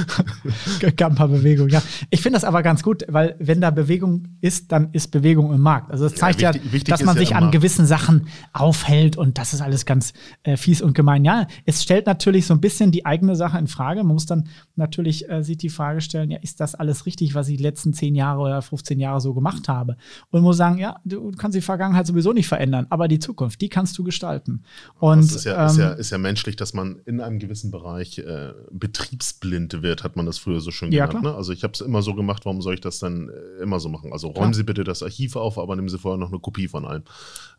Gab 0.95 1.11
ein 1.11 1.15
paar 1.15 1.27
Bewegungen, 1.27 1.69
ja. 1.69 1.81
Ich 2.11 2.21
finde 2.21 2.37
das 2.37 2.43
aber 2.43 2.61
ganz 2.61 2.83
gut, 2.83 3.03
weil 3.07 3.35
wenn 3.39 3.61
da 3.61 3.71
Bewegung 3.71 4.37
ist, 4.41 4.71
dann 4.71 4.91
ist 4.91 5.07
Bewegung 5.09 5.51
im 5.53 5.61
Markt. 5.61 5.91
Also 5.91 6.03
das 6.03 6.13
zeigt 6.13 6.41
ja, 6.41 6.53
wichtig, 6.53 6.65
ja 6.65 6.73
wichtig 6.73 6.93
dass 6.93 7.03
man 7.03 7.17
sich 7.17 7.31
ja 7.31 7.37
an 7.37 7.49
gewissen 7.49 7.87
Sachen 7.87 8.27
aufhält 8.51 9.17
und 9.17 9.39
das 9.39 9.53
ist 9.53 9.61
alles 9.61 9.85
ganz 9.87 10.13
äh, 10.43 10.55
fies 10.55 10.81
und 10.83 10.93
gemein. 10.93 11.25
Ja, 11.25 11.47
es 11.65 11.81
stellt 11.81 12.05
natürlich 12.05 12.45
so 12.45 12.53
ein 12.53 12.61
bisschen 12.61 12.91
die 12.91 13.07
eigene 13.07 13.35
Sache 13.35 13.57
in 13.57 13.67
Frage. 13.67 14.03
Man 14.03 14.13
muss 14.13 14.27
dann 14.27 14.49
natürlich 14.75 15.27
äh, 15.29 15.43
sich 15.43 15.57
die 15.57 15.69
Frage 15.69 16.01
stellen, 16.01 16.29
ja, 16.29 16.37
ist 16.39 16.59
das 16.59 16.75
alles 16.75 17.07
richtig, 17.07 17.33
was 17.33 17.49
ich 17.49 17.57
die 17.57 17.63
letzten 17.63 17.93
10 17.93 18.13
Jahre 18.13 18.41
oder 18.41 18.61
15 18.61 18.99
Jahre 18.99 19.19
so 19.19 19.33
gemacht 19.33 19.67
habe? 19.67 19.97
Und 20.29 20.43
muss 20.43 20.57
sagen, 20.57 20.77
ja, 20.77 20.97
du 21.05 21.31
kannst 21.31 21.57
die 21.57 21.61
Vergangenheit 21.61 22.05
sowieso 22.05 22.33
nicht 22.33 22.47
verändern, 22.47 22.85
aber 22.91 23.07
die 23.07 23.19
Zukunft, 23.19 23.61
die 23.61 23.69
kannst 23.69 23.97
du 23.97 24.03
gestalten. 24.03 24.63
Und, 24.99 25.23
das 25.23 25.37
ist 25.37 25.45
ja, 25.45 25.63
ähm, 25.63 25.67
ist 25.67 25.77
ja, 25.77 25.91
ist 25.93 26.09
ja 26.11 26.17
menschlich, 26.19 26.55
dass 26.55 26.75
man 26.75 26.99
in 27.05 27.19
einem 27.19 27.39
gewissen 27.39 27.62
gewissen 27.63 27.71
Bereich 27.71 28.17
äh, 28.19 28.53
betriebsblind 28.71 29.81
wird, 29.81 30.03
hat 30.03 30.15
man 30.15 30.25
das 30.25 30.37
früher 30.37 30.61
so 30.61 30.71
schön 30.71 30.91
ja, 30.91 31.05
genannt. 31.05 31.25
Ne? 31.25 31.33
Also 31.33 31.53
ich 31.53 31.63
habe 31.63 31.73
es 31.73 31.81
immer 31.81 32.01
so 32.01 32.13
gemacht, 32.13 32.45
warum 32.45 32.61
soll 32.61 32.75
ich 32.75 32.81
das 32.81 32.99
dann 32.99 33.29
äh, 33.29 33.63
immer 33.63 33.79
so 33.79 33.89
machen? 33.89 34.11
Also 34.11 34.27
räumen 34.27 34.35
klar. 34.35 34.53
Sie 34.53 34.63
bitte 34.63 34.83
das 34.83 35.03
Archiv 35.03 35.35
auf, 35.35 35.57
aber 35.57 35.75
nehmen 35.75 35.89
Sie 35.89 35.97
vorher 35.97 36.17
noch 36.17 36.29
eine 36.29 36.39
Kopie 36.39 36.67
von 36.67 36.85
allem. 36.85 37.03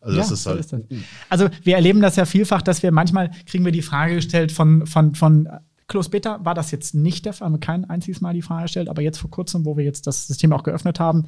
Also 0.01 0.17
ja, 0.17 0.23
das 0.23 0.31
ist 0.31 0.45
halt. 0.45 0.59
Ist 0.59 0.73
das. 0.73 0.81
Also 1.29 1.49
wir 1.63 1.75
erleben 1.75 2.01
das 2.01 2.15
ja 2.15 2.25
vielfach, 2.25 2.61
dass 2.61 2.83
wir 2.83 2.91
manchmal 2.91 3.31
kriegen 3.45 3.65
wir 3.65 3.71
die 3.71 3.81
Frage 3.81 4.15
gestellt 4.15 4.51
von, 4.51 4.85
von, 4.85 5.15
von 5.15 5.49
Close 5.87 6.09
Beta 6.09 6.43
war 6.43 6.55
das 6.55 6.71
jetzt 6.71 6.95
nicht 6.95 7.25
der 7.25 7.33
Fall, 7.33 7.45
haben 7.45 7.53
wir 7.53 7.59
kein 7.59 7.85
einziges 7.85 8.19
Mal 8.19 8.33
die 8.33 8.41
Frage 8.41 8.63
gestellt, 8.63 8.89
aber 8.89 9.01
jetzt 9.01 9.19
vor 9.19 9.29
kurzem, 9.29 9.65
wo 9.65 9.77
wir 9.77 9.83
jetzt 9.83 10.07
das 10.07 10.27
System 10.27 10.51
auch 10.51 10.63
geöffnet 10.63 10.99
haben, 10.99 11.19
mhm. 11.19 11.25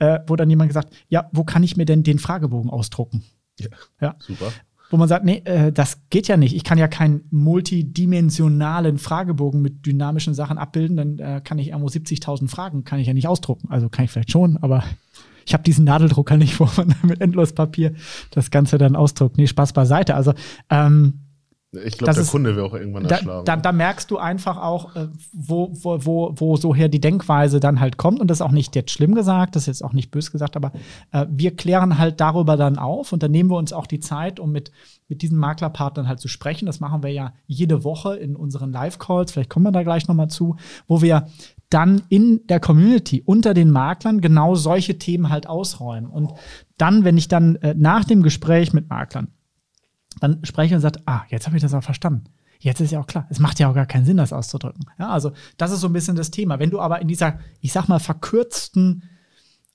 äh, 0.00 0.18
wurde 0.26 0.42
dann 0.42 0.50
jemand 0.50 0.68
gesagt, 0.68 0.92
ja, 1.08 1.28
wo 1.32 1.44
kann 1.44 1.62
ich 1.62 1.76
mir 1.76 1.84
denn 1.84 2.02
den 2.02 2.18
Fragebogen 2.18 2.70
ausdrucken? 2.70 3.22
Ja, 3.60 3.68
ja. 4.00 4.16
super 4.18 4.50
wo 4.90 4.96
man 4.96 5.08
sagt, 5.08 5.24
nee, 5.24 5.42
äh, 5.44 5.72
das 5.72 6.02
geht 6.10 6.28
ja 6.28 6.36
nicht. 6.36 6.54
Ich 6.54 6.64
kann 6.64 6.76
ja 6.76 6.88
keinen 6.88 7.22
multidimensionalen 7.30 8.98
Fragebogen 8.98 9.62
mit 9.62 9.86
dynamischen 9.86 10.34
Sachen 10.34 10.58
abbilden, 10.58 10.96
dann 10.96 11.18
äh, 11.18 11.40
kann 11.42 11.58
ich 11.58 11.68
irgendwo 11.68 11.88
70.000 11.88 12.48
Fragen, 12.48 12.84
kann 12.84 12.98
ich 12.98 13.06
ja 13.06 13.14
nicht 13.14 13.28
ausdrucken. 13.28 13.68
Also 13.70 13.88
kann 13.88 14.04
ich 14.04 14.10
vielleicht 14.10 14.32
schon, 14.32 14.56
aber 14.58 14.84
ich 15.46 15.54
habe 15.54 15.62
diesen 15.62 15.84
Nadeldrucker 15.84 16.36
nicht, 16.36 16.58
wo 16.60 16.68
man 16.76 16.94
mit 17.02 17.20
Endlospapier 17.20 17.94
das 18.30 18.50
Ganze 18.50 18.78
dann 18.78 18.96
ausdruckt. 18.96 19.38
Nee, 19.38 19.46
Spaß 19.46 19.72
beiseite. 19.72 20.16
Also 20.16 20.34
ähm, 20.68 21.20
ich 21.72 21.98
glaube, 21.98 22.14
der 22.14 22.22
ist, 22.22 22.30
Kunde 22.32 22.56
will 22.56 22.64
auch 22.64 22.74
irgendwann 22.74 23.04
erschlagen. 23.04 23.44
Da, 23.44 23.54
da, 23.54 23.62
da, 23.62 23.72
merkst 23.72 24.10
du 24.10 24.18
einfach 24.18 24.56
auch, 24.56 24.96
äh, 24.96 25.06
wo, 25.32 25.70
wo, 25.72 26.04
wo, 26.04 26.34
wo 26.36 26.56
so 26.56 26.74
her 26.74 26.88
die 26.88 27.00
Denkweise 27.00 27.60
dann 27.60 27.78
halt 27.78 27.96
kommt. 27.96 28.18
Und 28.18 28.28
das 28.28 28.38
ist 28.38 28.42
auch 28.42 28.50
nicht 28.50 28.74
jetzt 28.74 28.90
schlimm 28.90 29.14
gesagt, 29.14 29.54
das 29.54 29.62
ist 29.62 29.66
jetzt 29.66 29.84
auch 29.84 29.92
nicht 29.92 30.10
bös 30.10 30.32
gesagt, 30.32 30.56
aber 30.56 30.72
äh, 31.12 31.26
wir 31.30 31.54
klären 31.54 31.96
halt 31.96 32.20
darüber 32.20 32.56
dann 32.56 32.76
auf 32.76 33.12
und 33.12 33.22
dann 33.22 33.30
nehmen 33.30 33.50
wir 33.50 33.56
uns 33.56 33.72
auch 33.72 33.86
die 33.86 34.00
Zeit, 34.00 34.40
um 34.40 34.50
mit, 34.50 34.72
mit 35.06 35.22
diesen 35.22 35.38
Maklerpartnern 35.38 36.08
halt 36.08 36.18
zu 36.18 36.26
sprechen. 36.26 36.66
Das 36.66 36.80
machen 36.80 37.04
wir 37.04 37.12
ja 37.12 37.34
jede 37.46 37.84
Woche 37.84 38.16
in 38.16 38.34
unseren 38.34 38.72
Live-Calls, 38.72 39.30
vielleicht 39.30 39.50
kommen 39.50 39.66
wir 39.66 39.72
da 39.72 39.84
gleich 39.84 40.08
nochmal 40.08 40.28
zu, 40.28 40.56
wo 40.88 41.02
wir 41.02 41.28
dann 41.68 42.02
in 42.08 42.40
der 42.48 42.58
Community 42.58 43.22
unter 43.24 43.54
den 43.54 43.70
Maklern 43.70 44.20
genau 44.20 44.56
solche 44.56 44.98
Themen 44.98 45.28
halt 45.30 45.46
ausräumen. 45.46 46.10
Und 46.10 46.32
dann, 46.78 47.04
wenn 47.04 47.16
ich 47.16 47.28
dann 47.28 47.54
äh, 47.56 47.74
nach 47.78 48.04
dem 48.04 48.24
Gespräch 48.24 48.72
mit 48.72 48.90
Maklern 48.90 49.28
dann 50.18 50.44
spreche 50.44 50.74
und 50.74 50.80
sagt, 50.80 51.00
ah, 51.06 51.22
jetzt 51.28 51.46
habe 51.46 51.56
ich 51.56 51.62
das 51.62 51.74
auch 51.74 51.82
verstanden. 51.82 52.24
Jetzt 52.58 52.80
ist 52.80 52.90
ja 52.90 53.00
auch 53.00 53.06
klar, 53.06 53.26
es 53.30 53.38
macht 53.38 53.58
ja 53.58 53.70
auch 53.70 53.74
gar 53.74 53.86
keinen 53.86 54.04
Sinn, 54.04 54.18
das 54.18 54.32
auszudrücken. 54.32 54.84
Ja, 54.98 55.08
also 55.08 55.32
das 55.56 55.70
ist 55.70 55.80
so 55.80 55.86
ein 55.86 55.92
bisschen 55.94 56.16
das 56.16 56.30
Thema. 56.30 56.58
Wenn 56.58 56.70
du 56.70 56.80
aber 56.80 57.00
in 57.00 57.08
dieser, 57.08 57.38
ich 57.60 57.72
sag 57.72 57.88
mal, 57.88 58.00
verkürzten 58.00 59.04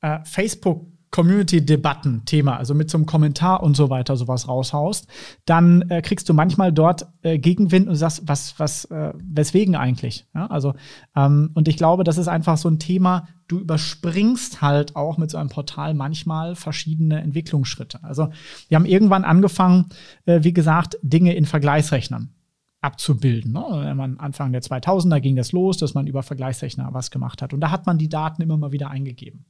äh, 0.01 0.19
Facebook 0.23 0.85
Community-Debatten-Thema, 1.15 2.57
also 2.57 2.73
mit 2.73 2.89
so 2.89 2.97
einem 2.97 3.05
Kommentar 3.05 3.63
und 3.63 3.77
so 3.77 3.89
weiter 3.89 4.17
sowas 4.17 4.49
raushaust, 4.49 5.07
dann 5.45 5.89
äh, 5.89 6.01
kriegst 6.01 6.27
du 6.27 6.33
manchmal 6.33 6.73
dort 6.73 7.07
äh, 7.21 7.39
Gegenwind 7.39 7.87
und 7.87 7.95
sagst, 7.95 8.23
was, 8.25 8.59
was, 8.59 8.83
äh, 8.91 9.13
weswegen 9.15 9.77
eigentlich? 9.77 10.25
Ja, 10.35 10.47
also, 10.47 10.73
ähm, 11.15 11.51
und 11.53 11.69
ich 11.69 11.77
glaube, 11.77 12.03
das 12.03 12.17
ist 12.17 12.27
einfach 12.27 12.57
so 12.57 12.67
ein 12.67 12.79
Thema, 12.79 13.29
du 13.47 13.59
überspringst 13.59 14.61
halt 14.61 14.97
auch 14.97 15.17
mit 15.17 15.31
so 15.31 15.37
einem 15.37 15.47
Portal 15.47 15.93
manchmal 15.93 16.55
verschiedene 16.55 17.21
Entwicklungsschritte. 17.21 18.03
Also, 18.03 18.27
wir 18.67 18.75
haben 18.75 18.85
irgendwann 18.85 19.23
angefangen, 19.23 19.85
äh, 20.25 20.43
wie 20.43 20.53
gesagt, 20.53 20.97
Dinge 21.01 21.33
in 21.33 21.45
Vergleichsrechnern 21.45 22.31
abzubilden. 22.81 23.53
Ne? 23.53 24.15
Anfang 24.17 24.51
der 24.51 24.61
2000er 24.61 25.21
ging 25.21 25.37
das 25.37 25.53
los, 25.53 25.77
dass 25.77 25.93
man 25.93 26.07
über 26.07 26.23
Vergleichsrechner 26.23 26.89
was 26.91 27.09
gemacht 27.09 27.41
hat. 27.41 27.53
Und 27.53 27.61
da 27.61 27.71
hat 27.71 27.85
man 27.85 27.97
die 27.97 28.09
Daten 28.09 28.41
immer 28.41 28.57
mal 28.57 28.73
wieder 28.73 28.89
eingegeben. 28.89 29.45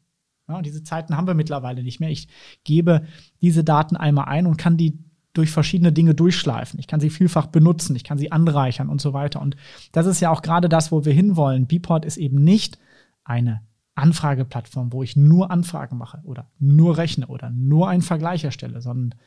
Ja, 0.48 0.62
diese 0.62 0.84
Zeiten 0.84 1.18
haben 1.18 1.28
wir 1.28 1.34
mittlerweile 1.34 1.84
nicht 1.84 2.00
mehr. 2.00 2.10
Ich 2.10 2.28
gebe 2.64 3.06
diese 3.42 3.64
Daten 3.64 3.96
einmal 3.96 4.26
ein 4.26 4.46
und 4.46 4.58
kann 4.58 4.78
die 4.78 5.00
durch 5.34 5.52
verschiedene 5.52 5.92
Dinge 5.92 6.16
durchschleifen. 6.16 6.80
Ich 6.80 6.88
kann 6.88 7.00
sie 7.00 7.10
vielfach 7.10 7.48
benutzen, 7.48 7.96
ich 7.96 8.04
kann 8.04 8.18
sie 8.18 8.32
anreichern 8.32 8.90
und 8.90 9.02
so 9.02 9.14
weiter. 9.14 9.42
Und 9.42 9.58
das 9.92 10.06
ist 10.06 10.22
ja 10.22 10.30
auch 10.30 10.42
gerade 10.42 10.70
das, 10.70 10.92
wo 10.92 11.04
wir 11.04 11.14
hinwollen. 11.14 11.68
Bport 11.68 12.06
ist 12.06 12.18
eben 12.18 12.44
nicht 12.44 12.80
eine 13.24 13.62
Anfrageplattform, 13.96 14.94
wo 14.94 15.04
ich 15.04 15.16
nur 15.16 15.52
Anfragen 15.52 15.98
mache 15.98 16.22
oder 16.24 16.50
nur 16.60 16.98
rechne 16.98 17.28
oder 17.28 17.50
nur 17.50 17.90
einen 17.90 18.02
Vergleich 18.02 18.44
erstelle, 18.44 18.82
sondern 18.82 19.20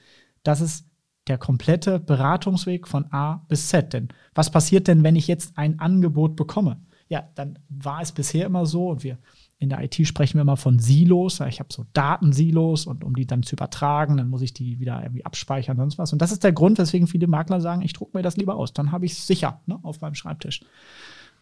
das 0.43 0.61
ist 0.61 0.87
der 1.27 1.39
komplette 1.39 1.99
Beratungsweg 1.99 2.89
von 2.89 3.13
A 3.13 3.45
bis 3.49 3.69
Z. 3.69 3.93
Denn 3.93 4.09
was 4.35 4.51
passiert 4.51 4.89
denn, 4.89 5.03
wenn 5.03 5.17
ich 5.17 5.27
jetzt 5.27 5.59
ein 5.59 5.79
Angebot 5.79 6.37
bekomme? 6.37 6.81
Ja, 7.09 7.29
dann 7.35 7.59
war 7.69 8.03
es 8.03 8.13
bisher 8.13 8.47
immer 8.47 8.67
so 8.67 8.89
und 8.89 9.03
wir 9.03 9.19
in 9.61 9.71
der 9.71 9.83
IT 9.83 10.07
sprechen 10.07 10.35
wir 10.35 10.43
immer 10.43 10.57
von 10.57 10.79
Silos. 10.79 11.41
Ich 11.41 11.59
habe 11.59 11.73
so 11.73 11.85
Datensilos 11.93 12.87
und 12.87 13.03
um 13.03 13.17
die 13.17 13.27
dann 13.27 13.43
zu 13.43 13.57
übertragen, 13.57 14.17
dann 14.17 14.29
muss 14.29 14.43
ich 14.43 14.55
die 14.55 14.79
wieder 14.79 15.03
irgendwie 15.03 15.25
abspeichern 15.25 15.77
und 15.77 15.83
sonst 15.83 15.99
was. 15.99 16.13
Und 16.13 16.23
das 16.23 16.31
ist 16.31 16.45
der 16.45 16.53
Grund, 16.53 16.79
weswegen 16.79 17.09
viele 17.09 17.27
Makler 17.27 17.61
sagen, 17.61 17.83
ich 17.83 17.93
drucke 17.93 18.17
mir 18.17 18.23
das 18.23 18.37
lieber 18.37 18.55
aus. 18.55 18.73
Dann 18.73 18.93
habe 18.93 19.05
ich 19.05 19.13
es 19.13 19.27
sicher 19.27 19.61
ne, 19.67 19.79
auf 19.83 20.01
meinem 20.01 20.15
Schreibtisch. 20.15 20.61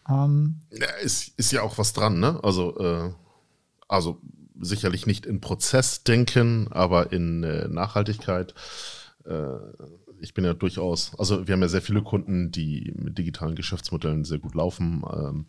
Ähm, 0.09 0.61
ja, 0.71 0.87
ist, 1.03 1.37
ist 1.37 1.51
ja 1.51 1.61
auch 1.61 1.77
was 1.77 1.93
dran, 1.93 2.19
ne? 2.19 2.39
Also, 2.43 2.77
äh, 2.79 3.11
also 3.87 4.19
sicherlich 4.59 5.05
nicht 5.05 5.27
in 5.27 5.39
Prozess 5.39 6.03
denken, 6.03 6.69
aber 6.71 7.11
in 7.11 7.43
äh, 7.43 7.67
Nachhaltigkeit. 7.67 8.55
Äh, 9.25 9.57
ich 10.19 10.33
bin 10.33 10.43
ja 10.43 10.55
durchaus, 10.55 11.11
also 11.19 11.47
wir 11.47 11.53
haben 11.53 11.61
ja 11.61 11.67
sehr 11.67 11.83
viele 11.83 12.01
Kunden, 12.01 12.51
die 12.51 12.93
mit 12.95 13.17
digitalen 13.17 13.55
Geschäftsmodellen 13.55 14.23
sehr 14.23 14.39
gut 14.39 14.55
laufen. 14.55 15.03
Ähm, 15.13 15.45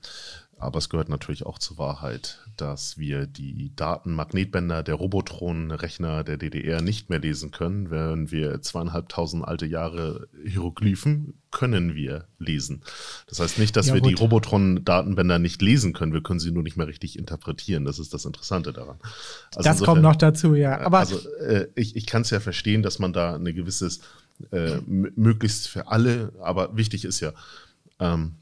aber 0.58 0.78
es 0.78 0.88
gehört 0.88 1.08
natürlich 1.08 1.46
auch 1.46 1.58
zur 1.58 1.78
Wahrheit, 1.78 2.40
dass 2.56 2.98
wir 2.98 3.26
die 3.26 3.72
Datenmagnetbänder 3.76 4.82
der 4.82 4.96
Robotron-Rechner 4.96 6.24
der 6.24 6.36
DDR 6.36 6.82
nicht 6.82 7.10
mehr 7.10 7.20
lesen 7.20 7.52
können, 7.52 7.90
während 7.90 8.32
wir 8.32 8.60
zweieinhalbtausend 8.60 9.46
alte 9.46 9.66
Jahre 9.66 10.28
Hieroglyphen 10.44 11.34
können 11.52 11.94
wir 11.94 12.26
lesen. 12.38 12.82
Das 13.28 13.38
heißt 13.38 13.58
nicht, 13.58 13.76
dass 13.76 13.86
ja, 13.86 13.94
wir 13.94 14.00
gut. 14.00 14.10
die 14.10 14.14
Robotron-Datenbänder 14.14 15.38
nicht 15.38 15.62
lesen 15.62 15.92
können, 15.92 16.12
wir 16.12 16.22
können 16.22 16.40
sie 16.40 16.50
nur 16.50 16.64
nicht 16.64 16.76
mehr 16.76 16.88
richtig 16.88 17.18
interpretieren. 17.18 17.84
Das 17.84 18.00
ist 18.00 18.12
das 18.12 18.24
Interessante 18.24 18.72
daran. 18.72 18.98
Also 19.54 19.62
das 19.62 19.76
insofern, 19.76 19.94
kommt 19.94 20.02
noch 20.02 20.16
dazu, 20.16 20.54
ja. 20.54 20.80
Aber 20.80 20.98
also, 20.98 21.18
äh, 21.38 21.68
ich, 21.76 21.94
ich 21.94 22.06
kann 22.06 22.22
es 22.22 22.30
ja 22.30 22.40
verstehen, 22.40 22.82
dass 22.82 22.98
man 22.98 23.12
da 23.12 23.36
eine 23.36 23.54
gewisses, 23.54 24.00
äh, 24.50 24.78
möglichst 24.86 25.68
für 25.68 25.86
alle, 25.86 26.32
aber 26.40 26.76
wichtig 26.76 27.04
ist 27.04 27.20
ja, 27.20 27.32
ähm, 28.00 28.34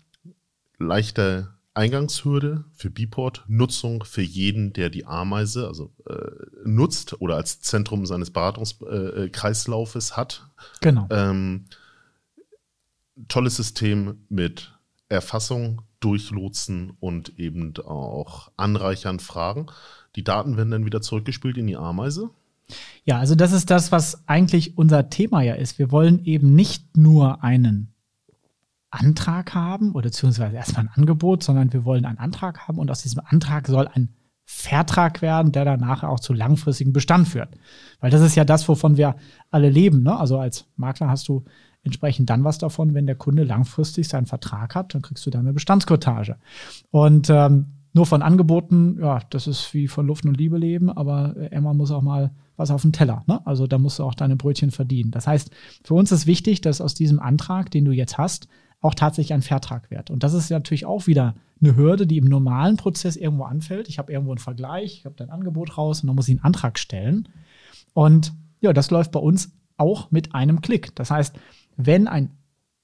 leichter 0.79 1.56
Eingangshürde 1.77 2.65
für 2.73 2.91
Biport, 2.91 3.45
Nutzung 3.49 4.05
für 4.05 4.23
jeden, 4.23 4.73
der 4.73 4.89
die 4.89 5.05
Ameise 5.05 5.67
also 5.67 5.93
äh, 6.09 6.15
nutzt 6.65 7.21
oder 7.21 7.37
als 7.37 7.61
Zentrum 7.61 8.07
seines 8.07 8.31
Beratungskreislaufes 8.31 10.11
äh, 10.11 10.15
hat. 10.15 10.49
Genau. 10.81 11.07
Ähm, 11.11 11.67
tolles 13.29 13.57
System 13.57 14.25
mit 14.29 14.73
Erfassung, 15.09 15.83
Durchlotsen 16.01 16.93
und 16.99 17.39
eben 17.39 17.75
auch 17.79 18.51
Anreichern 18.57 19.21
Fragen. 19.21 19.67
Die 20.17 20.25
Daten 20.25 20.57
werden 20.57 20.71
dann 20.71 20.87
wieder 20.87 21.03
zurückgespielt 21.03 21.59
in 21.59 21.67
die 21.67 21.77
Ameise. 21.77 22.31
Ja, 23.05 23.19
also 23.19 23.35
das 23.35 23.53
ist 23.53 23.71
das, 23.71 23.93
was 23.93 24.27
eigentlich 24.27 24.77
unser 24.79 25.11
Thema 25.11 25.43
ja 25.43 25.55
ist. 25.55 25.79
Wir 25.79 25.93
wollen 25.93 26.25
eben 26.25 26.55
nicht 26.55 26.97
nur 26.97 27.45
einen 27.45 27.93
Antrag 28.91 29.55
haben 29.55 29.93
oder 29.93 30.09
beziehungsweise 30.09 30.57
erstmal 30.57 30.87
ein 30.87 30.93
Angebot, 30.95 31.43
sondern 31.43 31.73
wir 31.73 31.85
wollen 31.85 32.05
einen 32.05 32.19
Antrag 32.19 32.69
haben 32.69 32.79
und 32.79 32.91
aus 32.91 33.03
diesem 33.03 33.23
Antrag 33.25 33.67
soll 33.67 33.89
ein 33.89 34.11
Vertrag 34.45 35.23
werden, 35.23 35.51
der 35.51 35.65
dann 35.65 35.81
nachher 35.81 36.09
auch 36.09 36.21
zu 36.21 36.33
langfristigen 36.33 36.93
Bestand 36.93 37.27
führt. 37.27 37.57
Weil 38.01 38.11
das 38.11 38.21
ist 38.21 38.37
ja 38.37 38.45
das, 38.45 38.69
wovon 38.69 38.97
wir 38.97 39.17
alle 39.51 39.71
leben. 39.71 40.05
Ne? 40.05 40.17
Also 40.17 40.39
als 40.39 40.67
Makler 40.77 41.09
hast 41.09 41.27
du 41.29 41.45
entsprechend 41.83 42.31
dann 42.31 42.45
was 42.45 42.59
davon, 42.59 42.95
wenn 42.95 43.07
der 43.07 43.17
Kunde 43.17 43.43
langfristig 43.43 44.09
seinen 44.09 44.27
Vertrag 44.27 44.75
hat, 44.75 44.95
dann 44.95 45.03
kriegst 45.03 45.27
du 45.27 45.31
dann 45.31 45.43
eine 45.43 45.53
Bestandskotage. 45.53 46.37
Und 46.91 47.29
ähm, 47.29 47.67
nur 47.93 48.07
von 48.07 48.23
Angeboten, 48.23 48.99
ja, 49.01 49.21
das 49.31 49.47
ist 49.47 49.73
wie 49.73 49.89
von 49.89 50.07
Luft 50.07 50.25
und 50.27 50.37
Liebe 50.37 50.59
leben, 50.59 50.91
aber 50.91 51.35
Emma 51.51 51.73
muss 51.73 51.91
auch 51.91 52.03
mal 52.03 52.31
was 52.57 52.71
auf 52.71 52.83
den 52.83 52.93
Teller. 52.93 53.25
Ne? 53.27 53.45
Also 53.47 53.67
da 53.67 53.79
musst 53.79 53.99
du 53.99 54.05
auch 54.05 54.15
deine 54.15 54.37
Brötchen 54.37 54.71
verdienen. 54.71 55.11
Das 55.11 55.27
heißt, 55.27 55.51
für 55.83 55.95
uns 55.95 56.13
ist 56.13 56.27
wichtig, 56.27 56.61
dass 56.61 56.81
aus 56.81 56.95
diesem 56.95 57.21
Antrag, 57.21 57.71
den 57.71 57.85
du 57.85 57.93
jetzt 57.93 58.19
hast, 58.19 58.49
auch 58.81 58.95
tatsächlich 58.95 59.33
ein 59.33 59.43
Vertrag 59.43 59.91
wird. 59.91 60.11
Und 60.11 60.23
das 60.23 60.35
ist 60.35 60.51
natürlich 60.51 60.87
auch 60.87 61.07
wieder 61.07 61.35
eine 61.61 61.77
Hürde, 61.77 62.07
die 62.07 62.19
im 62.19 62.27
normalen 62.27 62.77
Prozess 62.77 63.17
irgendwo 63.17 63.45
anfällt. 63.45 63.89
Ich 63.89 63.99
habe 63.99 64.13
irgendwo 64.13 64.33
einen 64.33 64.39
Vergleich, 64.39 64.99
ich 64.99 65.05
habe 65.05 65.17
dein 65.17 65.31
Angebot 65.31 65.79
raus 65.79 66.03
und 66.03 66.09
dann 66.09 66.17
muss 66.17 66.29
ich 66.29 66.35
einen 66.35 66.45
Antrag 66.45 66.79
stellen. 66.79 67.29
Und 67.95 68.33
ja, 68.61 68.73
das 68.73 68.91
läuft 68.91 69.13
bei 69.13 69.21
uns 69.21 69.53
auch 69.77 70.11
mit 70.11 70.35
einem 70.35 70.61
Klick. 70.61 70.95
Das 70.95 71.11
heißt, 71.11 71.39
wenn 71.77 72.09
ein 72.09 72.37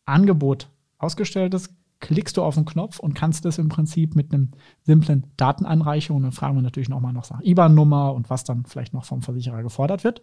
Angebot 0.07 0.68
ausgestellt 0.99 1.55
ist, 1.55 1.74
klickst 2.01 2.36
du 2.36 2.43
auf 2.43 2.57
den 2.57 2.64
Knopf 2.64 2.99
und 2.99 3.14
kannst 3.14 3.45
das 3.45 3.59
im 3.59 3.68
Prinzip 3.68 4.16
mit 4.16 4.32
einem 4.32 4.51
simplen 4.82 5.26
Datenanreichung, 5.36 6.20
dann 6.20 6.32
fragen 6.32 6.57
wir 6.57 6.62
natürlich 6.62 6.88
nochmal 6.88 7.12
noch 7.12 7.30
nach 7.30 7.40
IBAN-Nummer 7.40 8.12
und 8.12 8.28
was 8.28 8.45
dann 8.45 8.64
vielleicht 8.66 8.93
noch 8.93 9.05
vom 9.05 9.22
Versicherer 9.22 9.62
gefordert 9.62 10.03
wird. 10.03 10.20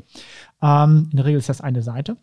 Ähm, 0.62 1.08
in 1.12 1.18
der 1.18 1.26
Regel 1.26 1.40
ist 1.40 1.50
das 1.50 1.62
eine 1.62 1.82
Seite. 1.82 2.18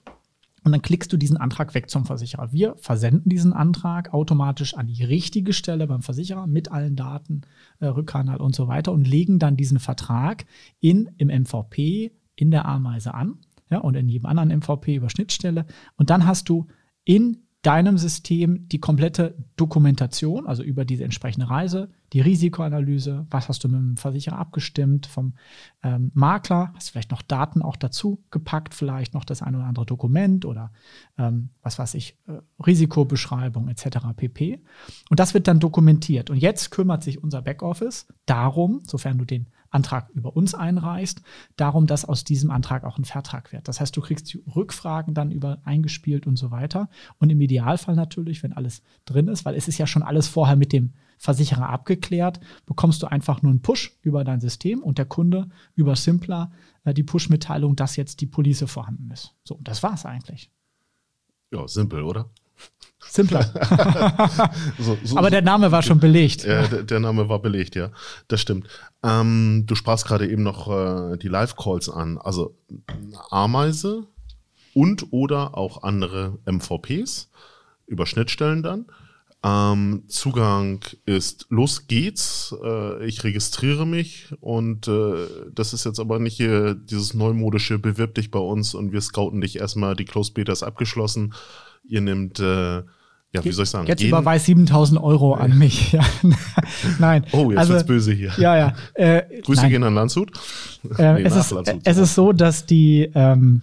Und 0.66 0.72
dann 0.72 0.82
klickst 0.82 1.12
du 1.12 1.16
diesen 1.16 1.36
Antrag 1.36 1.74
weg 1.74 1.88
zum 1.88 2.06
Versicherer. 2.06 2.52
Wir 2.52 2.74
versenden 2.74 3.28
diesen 3.28 3.52
Antrag 3.52 4.12
automatisch 4.12 4.74
an 4.74 4.88
die 4.88 5.04
richtige 5.04 5.52
Stelle 5.52 5.86
beim 5.86 6.02
Versicherer 6.02 6.48
mit 6.48 6.72
allen 6.72 6.96
Daten, 6.96 7.42
äh, 7.78 7.86
Rückkanal 7.86 8.40
und 8.40 8.52
so 8.52 8.66
weiter 8.66 8.90
und 8.90 9.06
legen 9.06 9.38
dann 9.38 9.56
diesen 9.56 9.78
Vertrag 9.78 10.44
in, 10.80 11.08
im 11.18 11.28
MVP 11.28 12.10
in 12.34 12.50
der 12.50 12.66
Ameise 12.66 13.14
an 13.14 13.38
ja, 13.70 13.78
und 13.78 13.94
in 13.94 14.08
jedem 14.08 14.26
anderen 14.26 14.58
MVP 14.58 14.96
über 14.96 15.08
Schnittstelle. 15.08 15.66
Und 15.94 16.10
dann 16.10 16.26
hast 16.26 16.48
du 16.48 16.66
in 17.04 17.45
deinem 17.66 17.98
System 17.98 18.68
die 18.68 18.78
komplette 18.78 19.34
Dokumentation, 19.56 20.46
also 20.46 20.62
über 20.62 20.84
diese 20.84 21.02
entsprechende 21.02 21.50
Reise, 21.50 21.90
die 22.12 22.20
Risikoanalyse, 22.20 23.26
was 23.28 23.48
hast 23.48 23.64
du 23.64 23.68
mit 23.68 23.78
dem 23.80 23.96
Versicherer 23.96 24.38
abgestimmt, 24.38 25.06
vom 25.06 25.34
ähm, 25.82 26.12
Makler, 26.14 26.72
hast 26.76 26.90
vielleicht 26.90 27.10
noch 27.10 27.22
Daten 27.22 27.62
auch 27.62 27.74
dazu 27.74 28.22
gepackt, 28.30 28.72
vielleicht 28.72 29.14
noch 29.14 29.24
das 29.24 29.42
ein 29.42 29.56
oder 29.56 29.64
andere 29.64 29.84
Dokument 29.84 30.44
oder 30.44 30.70
ähm, 31.18 31.48
was 31.60 31.76
weiß 31.80 31.94
ich, 31.94 32.16
äh, 32.28 32.34
Risikobeschreibung 32.64 33.68
etc. 33.68 33.98
pp. 34.16 34.62
Und 35.10 35.18
das 35.18 35.34
wird 35.34 35.48
dann 35.48 35.58
dokumentiert. 35.58 36.30
Und 36.30 36.36
jetzt 36.36 36.70
kümmert 36.70 37.02
sich 37.02 37.20
unser 37.20 37.42
Backoffice 37.42 38.06
darum, 38.26 38.82
sofern 38.86 39.18
du 39.18 39.24
den 39.24 39.48
Antrag 39.70 40.10
über 40.10 40.36
uns 40.36 40.54
einreichst, 40.54 41.22
darum, 41.56 41.86
dass 41.86 42.04
aus 42.04 42.24
diesem 42.24 42.50
Antrag 42.50 42.84
auch 42.84 42.98
ein 42.98 43.04
Vertrag 43.04 43.52
wird. 43.52 43.68
Das 43.68 43.80
heißt, 43.80 43.96
du 43.96 44.00
kriegst 44.00 44.32
die 44.32 44.42
Rückfragen 44.54 45.14
dann 45.14 45.30
über 45.30 45.58
eingespielt 45.64 46.26
und 46.26 46.36
so 46.36 46.50
weiter. 46.50 46.88
Und 47.18 47.30
im 47.30 47.40
Idealfall 47.40 47.94
natürlich, 47.94 48.42
wenn 48.42 48.52
alles 48.52 48.82
drin 49.04 49.28
ist, 49.28 49.44
weil 49.44 49.54
es 49.54 49.68
ist 49.68 49.78
ja 49.78 49.86
schon 49.86 50.02
alles 50.02 50.28
vorher 50.28 50.56
mit 50.56 50.72
dem 50.72 50.92
Versicherer 51.18 51.68
abgeklärt, 51.68 52.40
bekommst 52.66 53.02
du 53.02 53.06
einfach 53.06 53.42
nur 53.42 53.50
einen 53.50 53.62
Push 53.62 53.96
über 54.02 54.24
dein 54.24 54.40
System 54.40 54.82
und 54.82 54.98
der 54.98 55.06
Kunde 55.06 55.48
über 55.74 55.96
Simpler 55.96 56.52
äh, 56.84 56.92
die 56.92 57.02
Push-Mitteilung, 57.02 57.76
dass 57.76 57.96
jetzt 57.96 58.20
die 58.20 58.26
Police 58.26 58.64
vorhanden 58.66 59.10
ist. 59.10 59.34
So, 59.44 59.58
das 59.62 59.82
war's 59.82 60.04
eigentlich. 60.04 60.50
Ja, 61.50 61.66
simpel, 61.68 62.02
oder? 62.02 62.30
Simpler. 63.16 63.44
so, 64.78 64.98
so, 65.02 65.16
Aber 65.16 65.30
der 65.30 65.42
Name 65.42 65.72
war 65.72 65.82
schon 65.82 65.98
belegt. 65.98 66.44
Ja, 66.44 66.66
der, 66.66 66.82
der, 66.82 67.00
Name 67.00 67.28
war 67.28 67.40
belegt, 67.40 67.74
ja. 67.74 67.90
Das 68.28 68.40
stimmt. 68.40 68.68
Ähm, 69.02 69.64
du 69.66 69.74
sprachst 69.74 70.06
gerade 70.06 70.28
eben 70.28 70.42
noch 70.42 70.68
äh, 70.68 71.16
die 71.16 71.28
Live-Calls 71.28 71.88
an. 71.88 72.18
Also 72.18 72.54
Ameise 73.30 74.06
und 74.74 75.12
oder 75.12 75.56
auch 75.56 75.82
andere 75.82 76.38
MVPs 76.44 77.30
über 77.86 78.06
Schnittstellen 78.06 78.62
dann. 78.62 78.86
Ähm, 79.42 80.04
Zugang 80.08 80.84
ist 81.04 81.46
los 81.50 81.86
geht's. 81.86 82.54
Äh, 82.64 83.06
ich 83.06 83.22
registriere 83.22 83.86
mich 83.86 84.34
und 84.40 84.88
äh, 84.88 85.28
das 85.52 85.72
ist 85.72 85.84
jetzt 85.84 86.00
aber 86.00 86.18
nicht 86.18 86.36
hier 86.36 86.74
dieses 86.74 87.14
neumodische 87.14 87.78
bewirb 87.78 88.14
dich 88.14 88.30
bei 88.30 88.38
uns 88.38 88.74
und 88.74 88.92
wir 88.92 89.00
scouten 89.00 89.40
dich 89.40 89.58
erstmal, 89.58 89.94
die 89.94 90.04
Closed 90.04 90.34
Beta 90.34 90.52
ist 90.52 90.62
abgeschlossen. 90.62 91.32
Ihr 91.88 92.00
nehmt 92.00 92.40
äh, 92.40 92.82
ja, 93.36 93.44
wie 93.44 93.52
soll 93.52 93.64
ich 93.64 93.70
sagen? 93.70 93.86
Jetzt 93.86 94.00
jeden? 94.00 94.12
überweis 94.12 94.44
7000 94.46 95.00
Euro 95.00 95.34
an 95.34 95.58
mich. 95.58 95.92
Ja. 95.96 96.04
nein. 96.98 97.24
Oh, 97.32 97.50
jetzt 97.50 97.58
also, 97.58 97.74
wird's 97.74 97.86
böse 97.86 98.12
hier. 98.12 98.32
Ja, 98.38 98.56
ja. 98.56 98.74
Äh, 98.94 99.40
Grüße 99.42 99.62
nein. 99.62 99.70
gehen 99.70 99.84
an 99.84 99.94
Landshut. 99.94 100.30
Äh, 100.98 101.14
nee, 101.14 101.22
es, 101.22 101.36
ist, 101.36 101.50
Landshut. 101.52 101.80
es 101.84 101.96
ist 101.96 102.14
so, 102.14 102.32
dass 102.32 102.66
die, 102.66 103.10
ähm, 103.14 103.62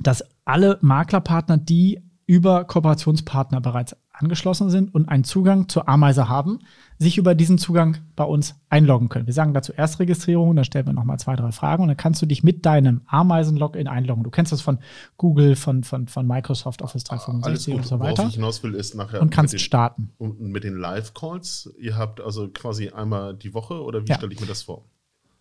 dass 0.00 0.24
alle 0.44 0.78
Maklerpartner, 0.80 1.58
die 1.58 2.00
über 2.26 2.64
Kooperationspartner 2.64 3.60
bereits 3.60 3.94
angeschlossen 4.12 4.70
sind 4.70 4.94
und 4.94 5.08
einen 5.08 5.24
Zugang 5.24 5.68
zur 5.68 5.88
Ameise 5.88 6.28
haben, 6.28 6.60
sich 6.98 7.18
über 7.18 7.34
diesen 7.34 7.58
Zugang 7.58 7.98
bei 8.14 8.24
uns 8.24 8.54
einloggen 8.68 9.08
können. 9.08 9.26
Wir 9.26 9.32
sagen 9.32 9.54
dazu 9.54 9.72
Erstregistrierung, 9.72 10.54
da 10.54 10.64
stellen 10.64 10.86
wir 10.86 10.92
nochmal 10.92 11.18
zwei, 11.18 11.34
drei 11.34 11.50
Fragen 11.52 11.82
und 11.82 11.88
dann 11.88 11.96
kannst 11.96 12.22
du 12.22 12.26
dich 12.26 12.42
mit 12.42 12.64
deinem 12.64 13.02
Ameisen-Login 13.06 13.88
einloggen. 13.88 14.22
Du 14.22 14.30
kennst 14.30 14.52
das 14.52 14.60
von 14.60 14.78
Google, 15.16 15.56
von, 15.56 15.82
von, 15.82 16.08
von 16.08 16.26
Microsoft 16.26 16.82
Office 16.82 17.04
365 17.04 17.74
und 17.74 17.86
so 17.86 17.98
weiter. 18.00 18.18
Worauf 18.18 18.28
ich 18.28 18.34
hinaus 18.36 18.62
will, 18.62 18.74
ist 18.74 18.94
nachher 18.94 19.20
und 19.20 19.30
kannst 19.30 19.54
den, 19.54 19.60
starten. 19.60 20.12
Und 20.18 20.40
mit 20.40 20.64
den 20.64 20.76
Live-Calls, 20.76 21.74
ihr 21.78 21.96
habt 21.96 22.20
also 22.20 22.48
quasi 22.48 22.90
einmal 22.90 23.34
die 23.34 23.54
Woche 23.54 23.82
oder 23.82 24.02
wie 24.02 24.08
ja. 24.08 24.16
stelle 24.16 24.32
ich 24.32 24.40
mir 24.40 24.46
das 24.46 24.62
vor? 24.62 24.84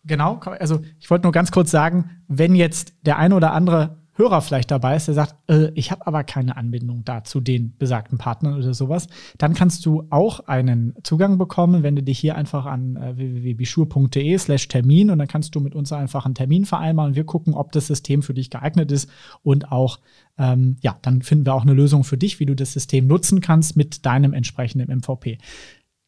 Genau, 0.04 0.40
also 0.60 0.82
ich 1.00 1.10
wollte 1.12 1.24
nur 1.24 1.32
ganz 1.32 1.52
kurz 1.52 1.70
sagen, 1.70 2.10
wenn 2.28 2.56
jetzt 2.56 2.94
der 3.06 3.18
eine 3.18 3.36
oder 3.36 3.54
andere 3.54 3.98
Hörer 4.14 4.42
vielleicht 4.42 4.72
dabei 4.72 4.98
ist, 4.98 5.08
der 5.08 5.14
sagt, 5.16 5.36
äh, 5.48 5.72
ich 5.74 5.92
habe 5.92 6.06
aber 6.06 6.24
keine 6.24 6.58
Anbindung 6.58 7.06
da 7.06 7.24
zu 7.24 7.40
den 7.40 7.76
besagten 7.78 8.18
Partnern 8.18 8.56
oder 8.56 8.74
sowas, 8.74 9.08
dann 9.38 9.54
kannst 9.54 9.86
du 9.86 10.06
auch 10.10 10.42
einen 10.48 10.94
Zugang 11.04 11.38
bekommen, 11.38 11.82
wenn 11.82 11.96
du 11.96 12.04
dich 12.04 12.20
hier 12.20 12.36
einfach 12.36 12.66
an 12.66 12.98
äh, 12.98 13.16
www.bischur.de 13.16 14.38
slash 14.38 14.68
Termin 14.68 15.12
und 15.12 15.20
dann 15.20 15.28
kannst 15.28 15.56
du 15.56 15.62
mit 15.62 15.76
uns 15.76 15.94
einfach 15.94 16.26
einen 16.26 16.36
Termin 16.36 16.66
vereinbaren 16.66 17.16
wir 17.16 17.24
gucken, 17.24 17.54
ob 17.54 17.72
das 17.72 17.88
System 17.88 18.22
für 18.22 18.34
dich 18.34 18.50
geeignet 18.50 18.92
ist 18.92 19.10
und 19.44 19.72
auch, 19.72 20.00
ähm, 20.38 20.78
ja, 20.82 20.98
dann 21.02 21.22
finden 21.22 21.46
wir 21.46 21.54
auch 21.54 21.64
eine 21.64 21.74
Lösung 21.74 22.04
für 22.04 22.18
dich, 22.18 22.40
wie 22.40 22.46
du 22.46 22.56
das 22.56 22.74
System 22.74 23.08
nutzen 23.08 23.42
kannst 23.42 23.78
mit 23.78 24.06
deinem 24.06 24.34
entsprechenden 24.34 24.96
MVP. 24.96 25.38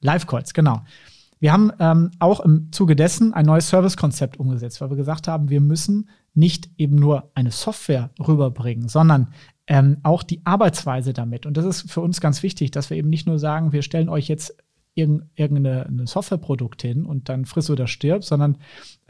Live-Calls, 0.01 0.53
genau. 0.53 0.81
Wir 1.39 1.51
haben 1.51 1.71
ähm, 1.79 2.11
auch 2.19 2.39
im 2.39 2.71
Zuge 2.71 2.95
dessen 2.95 3.33
ein 3.33 3.45
neues 3.45 3.69
Servicekonzept 3.69 4.37
umgesetzt, 4.37 4.79
weil 4.79 4.89
wir 4.89 4.97
gesagt 4.97 5.27
haben, 5.27 5.49
wir 5.49 5.59
müssen 5.59 6.09
nicht 6.33 6.69
eben 6.77 6.95
nur 6.95 7.31
eine 7.35 7.51
Software 7.51 8.09
rüberbringen, 8.19 8.87
sondern 8.87 9.33
ähm, 9.67 9.97
auch 10.03 10.23
die 10.23 10.41
Arbeitsweise 10.45 11.13
damit. 11.13 11.45
Und 11.45 11.57
das 11.57 11.65
ist 11.65 11.91
für 11.91 12.01
uns 12.01 12.21
ganz 12.21 12.43
wichtig, 12.43 12.71
dass 12.71 12.89
wir 12.89 12.97
eben 12.97 13.09
nicht 13.09 13.27
nur 13.27 13.39
sagen, 13.39 13.71
wir 13.71 13.81
stellen 13.81 14.09
euch 14.09 14.27
jetzt 14.27 14.55
irgendein 14.95 16.05
Softwareprodukt 16.05 16.81
hin 16.81 17.05
und 17.05 17.29
dann 17.29 17.45
friss 17.45 17.69
oder 17.69 17.87
stirb, 17.87 18.23
sondern 18.23 18.57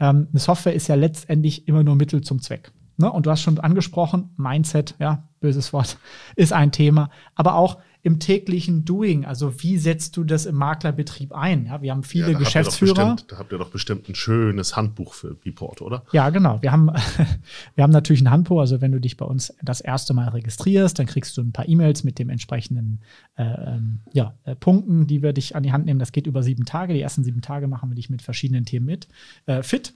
ähm, 0.00 0.28
eine 0.30 0.40
Software 0.40 0.74
ist 0.74 0.88
ja 0.88 0.94
letztendlich 0.94 1.68
immer 1.68 1.82
nur 1.82 1.96
Mittel 1.96 2.22
zum 2.22 2.40
Zweck. 2.40 2.72
Ne? 2.96 3.10
Und 3.10 3.26
du 3.26 3.30
hast 3.30 3.42
schon 3.42 3.58
angesprochen, 3.58 4.30
Mindset, 4.36 4.94
ja, 4.98 5.28
böses 5.40 5.72
Wort, 5.72 5.98
ist 6.36 6.52
ein 6.52 6.72
Thema. 6.72 7.10
Aber 7.34 7.56
auch 7.56 7.78
im 8.04 8.18
täglichen 8.18 8.84
Doing, 8.84 9.24
also 9.24 9.62
wie 9.62 9.78
setzt 9.78 10.18
du 10.18 10.24
das 10.24 10.44
im 10.44 10.56
Maklerbetrieb 10.56 11.32
ein? 11.32 11.64
Ja, 11.64 11.80
wir 11.80 11.90
haben 11.90 12.02
viele 12.02 12.26
ja, 12.26 12.32
da 12.34 12.38
Geschäftsführer. 12.38 12.98
Habt 12.98 13.16
bestimmt, 13.16 13.32
da 13.32 13.38
habt 13.38 13.52
ihr 13.52 13.56
doch 13.56 13.70
bestimmt 13.70 14.10
ein 14.10 14.14
schönes 14.14 14.76
Handbuch 14.76 15.14
für 15.14 15.38
Report, 15.46 15.80
oder? 15.80 16.04
Ja, 16.12 16.28
genau. 16.28 16.60
Wir 16.60 16.70
haben, 16.70 16.90
wir 17.74 17.82
haben 17.82 17.92
natürlich 17.92 18.20
ein 18.20 18.30
Handbuch. 18.30 18.60
Also 18.60 18.82
wenn 18.82 18.92
du 18.92 19.00
dich 19.00 19.16
bei 19.16 19.24
uns 19.24 19.54
das 19.62 19.80
erste 19.80 20.12
Mal 20.12 20.28
registrierst, 20.28 20.98
dann 20.98 21.06
kriegst 21.06 21.34
du 21.38 21.40
ein 21.40 21.52
paar 21.52 21.66
E-Mails 21.66 22.04
mit 22.04 22.18
dem 22.18 22.28
entsprechenden 22.28 23.00
äh, 23.36 23.44
ähm, 23.44 24.00
ja, 24.12 24.34
äh, 24.44 24.54
Punkten, 24.54 25.06
die 25.06 25.22
wir 25.22 25.32
dich 25.32 25.56
an 25.56 25.62
die 25.62 25.72
Hand 25.72 25.86
nehmen. 25.86 25.98
Das 25.98 26.12
geht 26.12 26.26
über 26.26 26.42
sieben 26.42 26.66
Tage. 26.66 26.92
Die 26.92 27.00
ersten 27.00 27.24
sieben 27.24 27.40
Tage 27.40 27.68
machen 27.68 27.88
wir 27.88 27.96
dich 27.96 28.10
mit 28.10 28.20
verschiedenen 28.20 28.66
Themen 28.66 28.84
mit 28.84 29.08
äh, 29.46 29.62
fit. 29.62 29.94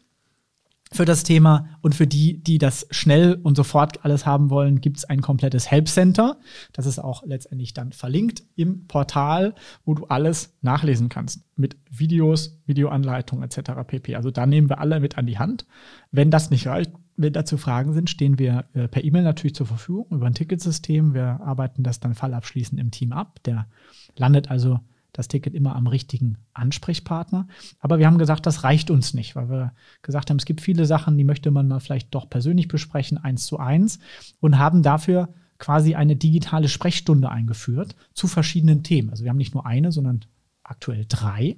Für 0.93 1.05
das 1.05 1.23
Thema. 1.23 1.69
Und 1.81 1.95
für 1.95 2.07
die, 2.07 2.43
die 2.43 2.59
das 2.59 2.87
schnell 2.91 3.39
und 3.43 3.57
sofort 3.57 4.05
alles 4.05 4.27
haben 4.27 4.51
wollen, 4.51 4.81
gibt 4.81 4.99
es 4.99 5.05
ein 5.05 5.21
komplettes 5.21 5.71
Help 5.71 5.89
Center. 5.89 6.39
Das 6.73 6.87
ist 6.87 6.99
auch 6.99 7.25
letztendlich 7.25 7.75
dann 7.75 7.93
verlinkt 7.93 8.43
im 8.57 8.87
Portal, 8.87 9.55
wo 9.85 9.95
du 9.95 10.07
alles 10.07 10.57
nachlesen 10.63 11.09
kannst. 11.09 11.43
Mit 11.57 11.77
Videos, 11.91 12.61
Videoanleitungen 12.67 13.45
etc. 13.45 13.73
pp. 13.87 14.17
Also 14.17 14.31
da 14.31 14.47
nehmen 14.47 14.69
wir 14.69 14.79
alle 14.79 15.01
mit 15.01 15.19
an 15.19 15.27
die 15.27 15.39
Hand. 15.39 15.67
Wenn 16.11 16.31
das 16.31 16.51
nicht 16.51 16.67
reicht, 16.67 16.93
wenn 17.17 17.33
dazu 17.33 17.57
Fragen 17.59 17.93
sind, 17.93 18.09
stehen 18.09 18.39
wir 18.39 18.67
äh, 18.75 18.87
per 18.87 19.03
E-Mail 19.03 19.25
natürlich 19.25 19.55
zur 19.55 19.67
Verfügung 19.67 20.07
über 20.11 20.27
ein 20.27 20.35
Ticketsystem. 20.35 21.15
Wir 21.15 21.41
arbeiten 21.41 21.83
das 21.83 21.99
dann 21.99 22.15
fallabschließend 22.15 22.81
im 22.81 22.93
Team 22.93 23.13
ab. 23.13 23.43
Der 23.45 23.67
landet 24.17 24.51
also 24.51 24.81
das 25.19 25.27
Ticket 25.27 25.53
immer 25.53 25.75
am 25.75 25.89
richtigen 25.89 26.39
Ansprechpartner. 26.55 27.49
Aber 27.81 27.99
wir 27.99 28.07
haben 28.07 28.19
gesagt, 28.19 28.47
das 28.47 28.63
reicht 28.63 28.89
uns 28.89 29.15
nicht, 29.15 29.35
weil 29.35 29.51
wir 29.51 29.73
gesagt 30.01 30.31
haben, 30.31 30.37
es 30.37 30.45
gibt 30.45 30.61
viele 30.61 30.87
Sachen, 30.87 31.19
die 31.19 31.25
möchte 31.25 31.51
man 31.51 31.67
mal 31.67 31.81
vielleicht 31.81 32.15
doch 32.15 32.31
persönlich 32.31 32.69
besprechen, 32.69 33.19
eins 33.19 33.45
zu 33.45 33.59
eins, 33.59 33.99
und 34.39 34.59
haben 34.59 34.85
dafür 34.85 35.35
quasi 35.59 35.97
eine 35.97 36.15
digitale 36.15 36.69
Sprechstunde 36.69 37.31
eingeführt 37.31 37.97
zu 38.15 38.29
verschiedenen 38.29 38.85
Themen. 38.85 39.11
Also 39.11 39.25
wir 39.25 39.31
haben 39.31 39.39
nicht 39.39 39.55
nur 39.55 39.67
eine, 39.67 39.91
sondern 39.91 40.21
aktuell 40.63 41.05
drei, 41.09 41.57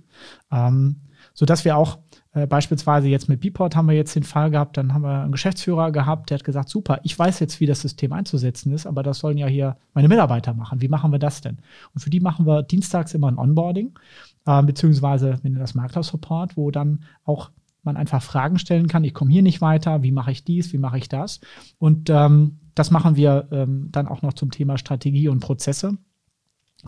ähm, 0.51 1.03
sodass 1.35 1.65
wir 1.65 1.77
auch 1.77 1.99
äh, 2.33 2.47
beispielsweise 2.47 3.09
jetzt 3.09 3.29
mit 3.29 3.41
Bport 3.41 3.75
haben 3.75 3.89
wir 3.89 3.97
jetzt 3.97 4.15
den 4.15 4.23
Fall 4.23 4.51
gehabt, 4.51 4.77
dann 4.77 4.95
haben 4.95 5.03
wir 5.03 5.23
einen 5.23 5.33
Geschäftsführer 5.33 5.91
gehabt, 5.91 6.31
der 6.31 6.39
hat 6.39 6.45
gesagt, 6.45 6.69
super, 6.69 7.01
ich 7.03 7.19
weiß 7.19 7.41
jetzt, 7.41 7.61
wie 7.61 7.67
das 7.67 7.81
System 7.81 8.13
einzusetzen 8.13 8.73
ist, 8.73 8.87
aber 8.87 9.03
das 9.03 9.19
sollen 9.19 9.39
ja 9.39 9.47
hier 9.47 9.77
meine 9.95 10.09
Mitarbeiter 10.09 10.55
machen. 10.55 10.81
Wie 10.81 10.89
machen 10.89 11.13
wir 11.13 11.19
das 11.19 11.41
denn? 11.41 11.59
Und 11.95 12.01
für 12.01 12.11
die 12.11 12.21
machen 12.21 12.47
wir 12.47 12.63
dienstags 12.63 13.15
immer 13.15 13.29
ein 13.29 13.39
Onboarding, 13.39 13.99
äh, 14.47 14.63
beziehungsweise 14.63 15.41
nennen 15.43 15.59
das 15.59 15.75
Makler-Support, 15.75 16.57
wo 16.57 16.71
dann 16.71 17.05
auch 17.25 17.51
man 17.83 17.97
einfach 17.97 18.23
Fragen 18.23 18.59
stellen 18.59 18.89
kann. 18.89 19.05
Ich 19.05 19.15
komme 19.15 19.33
hier 19.33 19.43
nicht 19.43 19.61
weiter. 19.61 20.03
Wie 20.03 20.13
mache 20.13 20.31
ich 20.31 20.45
dies? 20.45 20.73
Wie 20.73 20.79
mache 20.79 20.99
ich 20.99 21.09
das? 21.09 21.41
Und 21.79 22.11
ähm, 22.11 22.59
das 22.75 22.91
machen 22.91 23.17
wir 23.17 23.49
ähm, 23.51 23.89
dann 23.91 24.07
auch 24.07 24.23
noch 24.23 24.35
zum 24.35 24.51
Thema 24.51 24.79
Strategie 24.79 25.29
und 25.29 25.41
Prozesse. 25.41 25.97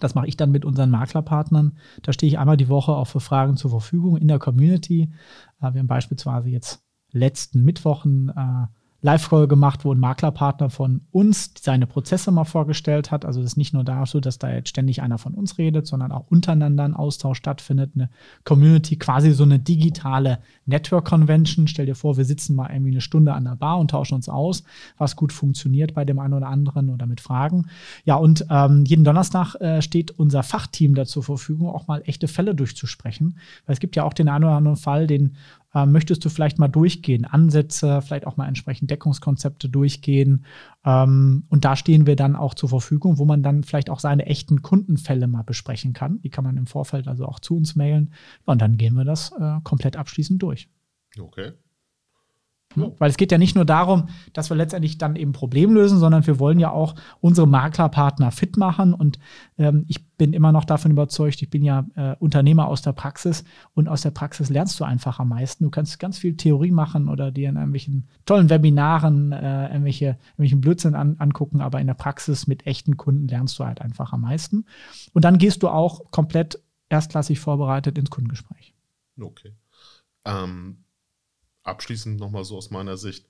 Das 0.01 0.15
mache 0.15 0.27
ich 0.27 0.37
dann 0.37 0.51
mit 0.51 0.65
unseren 0.65 0.91
Maklerpartnern. 0.91 1.77
Da 2.03 2.13
stehe 2.13 2.29
ich 2.31 2.39
einmal 2.39 2.57
die 2.57 2.69
Woche 2.69 2.93
auch 2.93 3.07
für 3.07 3.21
Fragen 3.21 3.57
zur 3.57 3.71
Verfügung 3.71 4.17
in 4.17 4.29
der 4.29 4.39
Community. 4.39 5.13
Äh, 5.61 5.73
wir 5.73 5.81
haben 5.81 5.87
beispielsweise 5.87 6.49
jetzt 6.49 6.83
letzten 7.11 7.63
Mittwochen 7.65 8.31
äh, 8.31 8.67
Live-Call 9.03 9.47
gemacht, 9.47 9.85
wo 9.85 9.93
ein 9.93 10.01
Maklerpartner 10.01 10.71
von 10.71 11.03
uns 11.13 11.53
seine 11.61 11.87
Prozesse 11.87 12.33
mal 12.33 12.45
vorgestellt 12.45 13.11
hat. 13.11 13.25
Also 13.25 13.41
es 13.41 13.47
ist 13.47 13.57
nicht 13.57 13.73
nur 13.73 13.85
da 13.85 14.05
so, 14.07 14.21
dass 14.21 14.39
da 14.39 14.51
jetzt 14.51 14.71
ständig 14.71 15.03
einer 15.03 15.19
von 15.19 15.35
uns 15.35 15.59
redet, 15.59 15.87
sondern 15.87 16.13
auch 16.13 16.27
untereinander 16.29 16.85
ein 16.85 16.95
Austausch 16.95 17.39
stattfindet. 17.39 17.93
Eine 17.95 18.11
Community, 18.45 18.97
quasi 18.97 19.33
so 19.33 19.45
eine 19.45 19.59
digitale 19.59 20.39
Network 20.67 21.07
Convention. 21.07 21.69
Stell 21.69 21.87
dir 21.87 21.95
vor, 21.95 22.17
wir 22.17 22.25
sitzen 22.25 22.57
mal 22.57 22.71
irgendwie 22.71 22.93
eine 22.93 23.01
Stunde 23.01 23.35
an 23.35 23.45
der 23.45 23.57
Bar 23.57 23.79
und 23.79 23.91
tauschen 23.91 24.15
uns 24.15 24.29
aus, 24.29 24.65
was 24.99 25.17
gut 25.17 25.33
funktioniert 25.33 25.95
bei 25.95 26.05
dem 26.05 26.19
einen 26.19 26.35
oder 26.35 26.49
anderen 26.49 26.91
oder 26.91 27.07
mit 27.07 27.21
Fragen. 27.21 27.67
Ja, 28.05 28.17
und 28.17 28.47
ähm, 28.51 28.85
jeden 28.85 29.05
Donnerstag 29.05 29.55
äh, 29.57 29.83
steht 29.83 30.11
unser 30.13 30.43
Fachteam 30.43 30.95
dazu 30.95 31.13
zur 31.13 31.23
Verfügung, 31.23 31.69
auch 31.69 31.87
mal 31.87 32.03
echte 32.07 32.27
Fälle 32.27 32.55
durchzusprechen. 32.55 33.39
Weil 33.67 33.75
es 33.75 33.81
gibt 33.81 33.97
ja 33.97 34.05
auch 34.05 34.15
den 34.15 34.29
einen 34.29 34.45
oder 34.45 34.57
anderen 34.57 34.77
Fall, 34.79 35.07
den 35.07 35.37
ähm, 35.75 35.93
möchtest 35.93 36.25
du 36.25 36.29
vielleicht 36.29 36.59
mal 36.59 36.69
durchgehen, 36.69 37.25
Ansätze, 37.25 38.03
vielleicht 38.03 38.27
auch 38.27 38.37
mal 38.37 38.49
entsprechend 38.49 38.91
Deckungskonzepte 38.91 39.69
durchgehen. 39.69 40.45
Ähm, 40.85 41.45
und 41.49 41.65
da 41.65 41.77
stehen 41.77 42.07
wir 42.07 42.17
dann 42.17 42.37
auch 42.37 42.55
zur 42.55 42.69
Verfügung, 42.69 43.19
wo 43.19 43.25
man 43.25 43.43
dann 43.43 43.65
vielleicht 43.65 43.91
auch 43.91 44.01
seine 44.01 44.27
echten 44.27 44.63
Kundenfälle 44.63 45.27
mal 45.27 45.43
besprechen 45.43 45.93
kann. 45.93 46.21
Die 46.23 46.31
kann 46.31 46.45
man 46.45 46.57
im 46.57 46.67
Vorfeld 46.67 47.09
also 47.09 47.27
auch 47.27 47.41
zu 47.41 47.57
uns 47.57 47.77
mailen. 47.77 48.13
Und 48.45 48.61
dann 48.61 48.77
gehen 48.77 48.95
wir 48.95 49.05
das 49.05 49.33
äh, 49.39 49.61
komplett 49.65 49.97
abschließend 49.97 50.43
durch. 50.43 50.69
Okay. 51.19 51.53
Ja. 52.77 52.91
Weil 52.99 53.11
es 53.11 53.17
geht 53.17 53.33
ja 53.33 53.39
nicht 53.39 53.55
nur 53.55 53.65
darum, 53.65 54.09
dass 54.33 54.51
wir 54.51 54.57
letztendlich 54.57 54.99
dann 54.99 55.17
eben 55.17 55.33
Problem 55.33 55.73
lösen, 55.73 55.99
sondern 55.99 56.27
wir 56.27 56.39
wollen 56.39 56.59
ja 56.59 56.71
auch 56.71 56.95
unsere 57.21 57.47
Maklerpartner 57.47 58.31
fit 58.31 58.57
machen. 58.57 58.95
Und 58.95 59.19
ähm, 59.59 59.85
ich 59.89 60.09
bin 60.17 60.33
immer 60.33 60.53
noch 60.53 60.65
davon 60.65 60.91
überzeugt, 60.91 61.43
ich 61.43 61.51
bin 61.51 61.63
ja 61.63 61.87
äh, 61.97 62.15
Unternehmer 62.19 62.69
aus 62.69 62.83
der 62.83 62.93
Praxis 62.93 63.45
und 63.75 63.89
aus 63.89 64.03
der 64.03 64.11
Praxis 64.11 64.51
lernst 64.51 64.79
du 64.79 64.85
einfach 64.85 65.19
am 65.19 65.29
meisten. 65.29 65.65
Du 65.65 65.71
kannst 65.71 65.99
ganz 65.99 66.19
viel 66.19 66.37
Theorie 66.37 66.71
machen 66.71 67.09
oder 67.09 67.31
dir 67.31 67.49
in 67.49 67.57
irgendwelchen 67.57 68.09
tollen 68.25 68.49
Webinaren 68.51 69.33
äh, 69.33 69.69
irgendwelche, 69.69 70.19
irgendwelchen 70.33 70.61
Blödsinn 70.61 70.95
an, 70.95 71.17
angucken, 71.19 71.61
aber 71.61 71.81
in 71.81 71.87
der 71.87 71.95
Praxis 71.95 72.47
mit 72.47 72.67
echten 72.67 72.97
Kunden 72.97 73.29
lernst 73.29 73.59
du 73.59 73.65
halt 73.65 73.81
einfach 73.81 74.13
am 74.13 74.23
meisten. 74.23 74.65
Und 75.13 75.25
dann 75.25 75.39
gehst 75.39 75.63
du 75.63 75.69
auch 75.69 76.11
komplett 76.11 76.63
erstklassig 76.89 77.41
vorbereitet 77.41 77.99
ins 77.99 78.11
Kundengespräch. 78.11 78.75
Okay. 79.21 79.55
Ähm 80.25 80.82
abschließend 81.65 82.19
nochmal 82.19 82.45
so 82.45 82.57
aus 82.57 82.71
meiner 82.71 82.97
Sicht, 82.97 83.27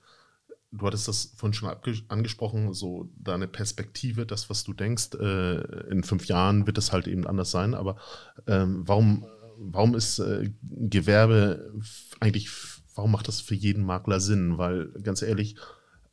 du 0.71 0.85
hattest 0.87 1.07
das 1.07 1.33
vorhin 1.35 1.53
schon 1.53 1.69
angesprochen, 2.07 2.73
so 2.73 3.09
deine 3.15 3.47
Perspektive, 3.47 4.25
das, 4.25 4.49
was 4.49 4.63
du 4.63 4.73
denkst, 4.73 5.15
äh, 5.19 5.89
in 5.89 6.03
fünf 6.03 6.25
Jahren 6.25 6.65
wird 6.65 6.77
es 6.77 6.91
halt 6.91 7.07
eben 7.07 7.27
anders 7.27 7.51
sein, 7.51 7.75
aber 7.75 7.97
ähm, 8.47 8.83
warum, 8.87 9.25
warum 9.57 9.95
ist 9.95 10.19
äh, 10.19 10.51
Gewerbe 10.63 11.73
eigentlich, 12.19 12.49
warum 12.95 13.11
macht 13.11 13.27
das 13.27 13.39
für 13.39 13.55
jeden 13.55 13.85
Makler 13.85 14.19
Sinn? 14.19 14.57
Weil 14.57 14.87
ganz 15.03 15.21
ehrlich, 15.21 15.55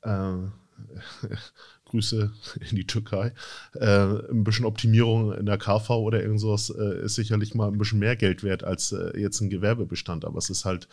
äh, 0.02 0.34
Grüße 1.86 2.32
in 2.70 2.76
die 2.76 2.86
Türkei. 2.86 3.34
Äh, 3.74 4.04
ein 4.30 4.44
bisschen 4.44 4.64
Optimierung 4.64 5.32
in 5.32 5.46
der 5.46 5.58
KV 5.58 5.90
oder 5.90 6.22
irgend 6.22 6.40
sowas 6.40 6.70
äh, 6.70 7.04
ist 7.04 7.16
sicherlich 7.16 7.54
mal 7.54 7.68
ein 7.68 7.78
bisschen 7.78 7.98
mehr 7.98 8.16
Geld 8.16 8.42
wert 8.42 8.62
als 8.64 8.92
äh, 8.92 9.18
jetzt 9.18 9.40
ein 9.40 9.50
Gewerbebestand, 9.50 10.24
aber 10.24 10.38
es 10.38 10.50
ist 10.50 10.64
halt 10.64 10.88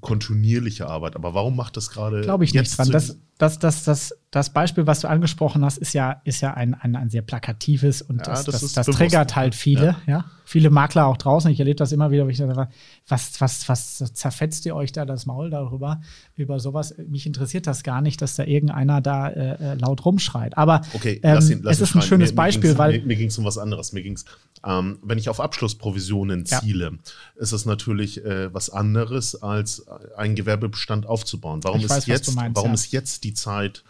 kontinuierliche 0.00 0.86
Arbeit. 0.86 1.16
Aber 1.16 1.34
warum 1.34 1.56
macht 1.56 1.76
das 1.76 1.90
gerade? 1.90 2.20
Glaube 2.22 2.44
ich 2.44 2.54
nicht 2.54 2.76
dran. 2.76 2.90
Das, 2.90 3.18
das, 3.40 3.58
das, 3.58 3.84
das, 3.84 4.14
das 4.30 4.52
Beispiel, 4.52 4.86
was 4.86 5.00
du 5.00 5.08
angesprochen 5.08 5.64
hast, 5.64 5.78
ist 5.78 5.94
ja, 5.94 6.20
ist 6.24 6.42
ja 6.42 6.52
ein, 6.52 6.74
ein, 6.74 6.94
ein 6.94 7.08
sehr 7.08 7.22
plakatives 7.22 8.02
und 8.02 8.18
ja, 8.18 8.24
das, 8.24 8.44
das, 8.44 8.60
das, 8.60 8.72
das 8.72 8.86
triggert 8.86 9.34
halt 9.34 9.54
viele. 9.54 9.96
Ja. 10.06 10.12
ja. 10.18 10.24
Viele 10.44 10.68
Makler 10.68 11.06
auch 11.06 11.16
draußen. 11.16 11.48
Ich 11.50 11.60
erlebe 11.60 11.76
das 11.76 11.92
immer 11.92 12.10
wieder, 12.10 12.26
wo 12.26 12.28
ich 12.28 12.36
sage, 12.36 12.68
was, 13.08 13.40
was, 13.40 13.68
was 13.68 14.12
zerfetzt 14.14 14.66
ihr 14.66 14.74
euch 14.74 14.90
da 14.90 15.04
das 15.04 15.24
Maul 15.24 15.48
darüber, 15.48 16.00
über 16.34 16.58
sowas? 16.58 16.94
Mich 17.08 17.24
interessiert 17.24 17.68
das 17.68 17.82
gar 17.84 18.00
nicht, 18.00 18.20
dass 18.20 18.34
da 18.34 18.44
irgendeiner 18.44 19.00
da 19.00 19.28
äh, 19.28 19.72
äh 19.72 19.74
laut 19.76 20.04
rumschreit. 20.04 20.58
Aber 20.58 20.82
okay, 20.92 21.20
ähm, 21.22 21.38
ihn, 21.48 21.66
es 21.66 21.80
ist 21.80 21.94
ein 21.94 22.02
schönes 22.02 22.30
mir, 22.30 22.36
Beispiel, 22.36 22.72
mir 22.72 22.78
weil. 22.78 22.98
Mir, 22.98 23.06
mir 23.06 23.16
ging 23.16 23.28
es 23.28 23.38
um 23.38 23.44
was 23.44 23.58
anderes. 23.58 23.92
Mir 23.92 24.02
ging 24.02 24.14
es 24.14 24.24
ähm, 24.62 24.98
wenn 25.02 25.16
ich 25.16 25.28
auf 25.28 25.40
Abschlussprovisionen 25.40 26.44
ziele, 26.44 26.84
ja. 26.84 27.42
ist 27.42 27.52
es 27.52 27.64
natürlich 27.64 28.22
äh, 28.24 28.52
was 28.52 28.68
anderes, 28.68 29.40
als 29.42 29.86
einen 30.16 30.34
Gewerbebestand 30.34 31.06
aufzubauen. 31.06 31.64
Warum, 31.64 31.80
ist, 31.80 31.90
weiß, 31.90 32.06
jetzt, 32.06 32.34
meinst, 32.34 32.56
warum 32.56 32.74
ist 32.74 32.92
jetzt 32.92 33.24
die 33.24 33.29
Zeit, 33.34 33.84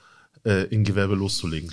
äh, 0.44 0.64
in 0.66 0.84
Gewerbe 0.84 1.14
loszulegen? 1.14 1.72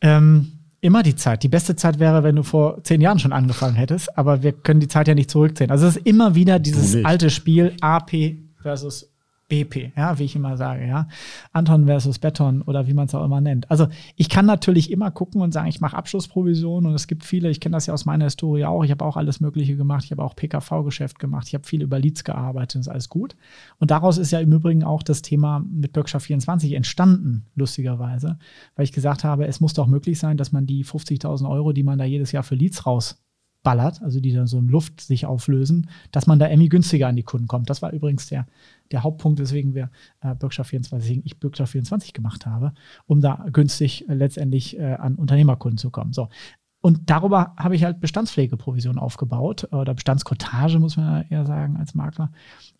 Ähm, 0.00 0.52
immer 0.80 1.02
die 1.02 1.16
Zeit. 1.16 1.42
Die 1.42 1.48
beste 1.48 1.76
Zeit 1.76 1.98
wäre, 1.98 2.22
wenn 2.22 2.36
du 2.36 2.42
vor 2.42 2.82
zehn 2.84 3.00
Jahren 3.00 3.18
schon 3.18 3.32
angefangen 3.32 3.74
hättest, 3.74 4.16
aber 4.16 4.42
wir 4.42 4.52
können 4.52 4.80
die 4.80 4.88
Zeit 4.88 5.08
ja 5.08 5.14
nicht 5.14 5.30
zurückziehen. 5.30 5.70
Also 5.70 5.86
es 5.86 5.96
ist 5.96 6.06
immer 6.06 6.34
wieder 6.34 6.58
dieses 6.58 7.04
alte 7.04 7.30
Spiel 7.30 7.74
AP 7.80 8.36
versus 8.60 9.10
BP, 9.48 9.92
ja, 9.96 10.18
wie 10.18 10.24
ich 10.24 10.36
immer 10.36 10.56
sage, 10.58 10.86
ja. 10.86 11.08
Anton 11.52 11.86
versus 11.86 12.18
Beton 12.18 12.60
oder 12.62 12.86
wie 12.86 12.92
man 12.92 13.06
es 13.06 13.14
auch 13.14 13.24
immer 13.24 13.40
nennt. 13.40 13.70
Also 13.70 13.88
ich 14.16 14.28
kann 14.28 14.44
natürlich 14.44 14.90
immer 14.90 15.10
gucken 15.10 15.40
und 15.40 15.52
sagen, 15.52 15.68
ich 15.68 15.80
mache 15.80 15.96
Abschlussprovision 15.96 16.84
und 16.84 16.94
es 16.94 17.06
gibt 17.06 17.24
viele, 17.24 17.48
ich 17.48 17.60
kenne 17.60 17.74
das 17.76 17.86
ja 17.86 17.94
aus 17.94 18.04
meiner 18.04 18.26
Historie 18.26 18.66
auch, 18.66 18.84
ich 18.84 18.90
habe 18.90 19.04
auch 19.04 19.16
alles 19.16 19.40
Mögliche 19.40 19.76
gemacht, 19.76 20.04
ich 20.04 20.10
habe 20.10 20.22
auch 20.22 20.36
PKV-Geschäft 20.36 21.18
gemacht, 21.18 21.48
ich 21.48 21.54
habe 21.54 21.64
viel 21.64 21.82
über 21.82 21.98
Leads 21.98 22.24
gearbeitet, 22.24 22.82
ist 22.82 22.88
alles 22.88 23.08
gut. 23.08 23.36
Und 23.78 23.90
daraus 23.90 24.18
ist 24.18 24.32
ja 24.32 24.40
im 24.40 24.52
Übrigen 24.52 24.84
auch 24.84 25.02
das 25.02 25.22
Thema 25.22 25.64
mit 25.70 25.92
Berkshire 25.94 26.20
24 26.20 26.74
entstanden, 26.74 27.46
lustigerweise, 27.54 28.38
weil 28.76 28.84
ich 28.84 28.92
gesagt 28.92 29.24
habe, 29.24 29.46
es 29.46 29.60
muss 29.60 29.72
doch 29.72 29.86
möglich 29.86 30.18
sein, 30.18 30.36
dass 30.36 30.52
man 30.52 30.66
die 30.66 30.84
50.000 30.84 31.48
Euro, 31.48 31.72
die 31.72 31.82
man 31.82 31.98
da 31.98 32.04
jedes 32.04 32.32
Jahr 32.32 32.42
für 32.42 32.54
Leads 32.54 32.84
raus 32.84 33.22
ballert, 33.62 34.02
also 34.02 34.20
die 34.20 34.32
dann 34.32 34.46
so 34.46 34.58
in 34.58 34.68
Luft 34.68 35.00
sich 35.00 35.26
auflösen, 35.26 35.88
dass 36.12 36.26
man 36.26 36.38
da 36.38 36.48
irgendwie 36.48 36.68
günstiger 36.68 37.08
an 37.08 37.16
die 37.16 37.22
Kunden 37.22 37.48
kommt. 37.48 37.68
Das 37.68 37.82
war 37.82 37.92
übrigens 37.92 38.28
der, 38.28 38.46
der 38.92 39.02
Hauptpunkt, 39.02 39.40
weswegen 39.40 39.74
wir 39.74 39.90
äh, 40.20 40.34
Berkshire 40.34 40.64
24, 40.64 41.04
weswegen 41.04 41.22
ich 41.26 41.38
Berkshire 41.38 41.66
24 41.66 42.12
gemacht 42.12 42.46
habe, 42.46 42.72
um 43.06 43.20
da 43.20 43.46
günstig 43.52 44.08
äh, 44.08 44.14
letztendlich 44.14 44.78
äh, 44.78 44.94
an 44.94 45.16
Unternehmerkunden 45.16 45.78
zu 45.78 45.90
kommen. 45.90 46.12
So. 46.12 46.28
Und 46.80 47.10
darüber 47.10 47.54
habe 47.56 47.74
ich 47.74 47.82
halt 47.82 48.00
Bestandspflegeprovision 48.00 48.98
aufgebaut 48.98 49.66
oder 49.72 49.94
Bestandskotage, 49.94 50.78
muss 50.78 50.96
man 50.96 51.24
eher 51.28 51.44
sagen, 51.44 51.76
als 51.76 51.96
Makler. 51.96 52.30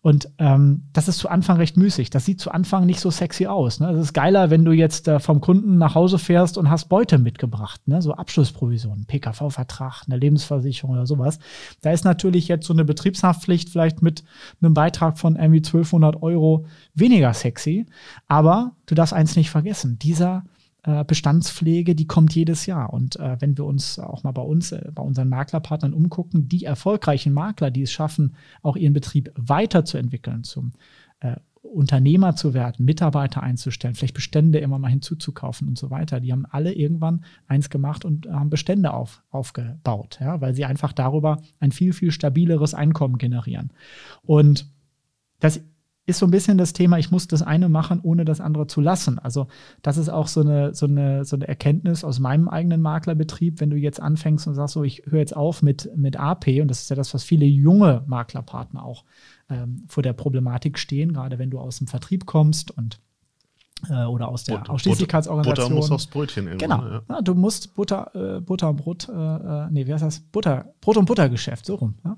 Und 0.01 0.29
ähm, 0.37 0.87
das 0.93 1.09
ist 1.09 1.17
zu 1.17 1.27
Anfang 1.27 1.57
recht 1.57 1.75
müßig. 1.75 2.09
Das 2.09 2.23
sieht 2.23 2.39
zu 2.39 2.51
Anfang 2.51 2.85
nicht 2.85 3.01
so 3.01 3.11
sexy 3.11 3.47
aus. 3.47 3.81
Ne? 3.81 3.89
Es 3.89 3.99
ist 3.99 4.13
geiler, 4.13 4.49
wenn 4.49 4.63
du 4.63 4.71
jetzt 4.71 5.09
äh, 5.09 5.19
vom 5.19 5.41
Kunden 5.41 5.77
nach 5.77 5.95
Hause 5.95 6.17
fährst 6.17 6.57
und 6.57 6.69
hast 6.69 6.87
Beute 6.87 7.17
mitgebracht, 7.17 7.85
ne? 7.89 8.01
so 8.01 8.13
Abschlussprovision, 8.13 9.03
PKV-Vertrag, 9.05 10.03
eine 10.07 10.17
Lebensversicherung 10.17 10.95
oder 10.95 11.05
sowas. 11.05 11.39
Da 11.81 11.91
ist 11.91 12.05
natürlich 12.05 12.47
jetzt 12.47 12.67
so 12.67 12.73
eine 12.73 12.85
Betriebshaftpflicht 12.85 13.69
vielleicht 13.69 14.01
mit 14.01 14.23
einem 14.61 14.73
Beitrag 14.73 15.19
von 15.19 15.35
irgendwie 15.35 15.57
1200 15.57 16.23
Euro 16.23 16.65
weniger 16.93 17.33
sexy. 17.33 17.85
Aber 18.29 18.77
du 18.85 18.95
darfst 18.95 19.13
eins 19.13 19.35
nicht 19.35 19.49
vergessen, 19.49 19.99
dieser 19.99 20.43
äh, 20.45 20.58
Bestandspflege, 21.03 21.93
die 21.93 22.07
kommt 22.07 22.33
jedes 22.33 22.65
Jahr. 22.65 22.93
Und 22.93 23.17
äh, 23.17 23.35
wenn 23.39 23.57
wir 23.57 23.65
uns 23.65 23.99
auch 23.99 24.23
mal 24.23 24.31
bei 24.31 24.41
uns, 24.41 24.71
äh, 24.71 24.91
bei 24.93 25.03
unseren 25.03 25.27
Maklerpartnern 25.27 25.93
umgucken, 25.93 26.47
die 26.47 26.63
erfolgreichen 26.63 27.33
Makler, 27.33 27.69
die 27.69 27.81
es 27.81 27.91
schaffen, 27.91 28.35
auch 28.61 28.77
ihren 28.77 28.93
Betrieb 28.93 29.31
weiterzuentwickeln 29.35 30.43
zum 30.43 30.71
äh, 31.19 31.35
Unternehmer 31.61 32.35
zu 32.35 32.53
werden, 32.53 32.85
Mitarbeiter 32.85 33.43
einzustellen, 33.43 33.93
vielleicht 33.93 34.13
Bestände 34.13 34.59
immer 34.59 34.79
mal 34.79 34.89
hinzuzukaufen 34.89 35.67
und 35.67 35.77
so 35.77 35.89
weiter. 35.89 36.21
Die 36.21 36.31
haben 36.31 36.45
alle 36.45 36.73
irgendwann 36.73 37.25
eins 37.47 37.69
gemacht 37.69 38.05
und 38.05 38.27
haben 38.27 38.49
Bestände 38.49 38.93
auf, 38.93 39.21
aufgebaut, 39.29 40.19
ja, 40.21 40.39
weil 40.39 40.55
sie 40.55 40.65
einfach 40.65 40.93
darüber 40.93 41.41
ein 41.59 41.71
viel, 41.71 41.91
viel 41.91 42.11
stabileres 42.11 42.73
Einkommen 42.73 43.17
generieren. 43.17 43.71
Und 44.23 44.67
das 45.39 45.61
ist 46.09 46.19
so 46.19 46.25
ein 46.25 46.31
bisschen 46.31 46.57
das 46.57 46.73
Thema, 46.73 46.97
ich 46.97 47.11
muss 47.11 47.27
das 47.27 47.41
eine 47.41 47.69
machen, 47.69 47.99
ohne 48.01 48.25
das 48.25 48.41
andere 48.41 48.67
zu 48.67 48.81
lassen. 48.81 49.19
Also 49.19 49.47
das 49.81 49.97
ist 49.97 50.09
auch 50.09 50.27
so 50.27 50.41
eine, 50.41 50.73
so 50.73 50.87
eine, 50.87 51.23
so 51.23 51.35
eine 51.35 51.47
Erkenntnis 51.47 52.03
aus 52.03 52.19
meinem 52.19 52.49
eigenen 52.49 52.81
Maklerbetrieb, 52.81 53.61
wenn 53.61 53.69
du 53.69 53.77
jetzt 53.77 54.01
anfängst 54.01 54.47
und 54.47 54.55
sagst, 54.55 54.73
so, 54.73 54.83
ich 54.83 55.03
höre 55.05 55.19
jetzt 55.19 55.35
auf 55.35 55.61
mit, 55.61 55.89
mit 55.95 56.19
AP, 56.19 56.47
und 56.61 56.69
das 56.69 56.81
ist 56.81 56.89
ja 56.89 56.95
das, 56.95 57.13
was 57.13 57.23
viele 57.23 57.45
junge 57.45 58.03
Maklerpartner 58.07 58.83
auch 58.83 59.05
ähm, 59.49 59.83
vor 59.87 60.03
der 60.03 60.13
Problematik 60.13 60.79
stehen, 60.79 61.13
gerade 61.13 61.39
wenn 61.39 61.51
du 61.51 61.59
aus 61.59 61.77
dem 61.77 61.87
Vertrieb 61.87 62.25
kommst 62.25 62.71
und 62.71 62.99
oder 63.87 64.27
aus 64.27 64.43
der 64.43 64.57
Butter, 64.57 64.73
Ausschließlichkeitsorganisation. 64.73 65.69
Butter 65.69 65.75
muss 65.75 65.91
aufs 65.91 66.07
Brötchen 66.07 66.47
irgendwann. 66.47 66.81
Genau. 66.81 66.91
Ja. 66.91 67.01
Ja, 67.09 67.21
du 67.21 67.33
musst 67.33 67.75
Butter, 67.75 68.37
äh, 68.37 68.41
Butter 68.41 68.69
und 68.69 68.77
Brot, 68.77 69.07
äh, 69.09 69.13
äh, 69.13 69.67
nee, 69.71 69.87
wie 69.87 69.93
heißt 69.93 70.03
das? 70.03 70.19
Butter, 70.19 70.73
Brot- 70.81 70.97
und 70.97 71.05
Buttergeschäft, 71.05 71.65
so 71.65 71.75
rum. 71.75 71.95
Ja? 72.03 72.17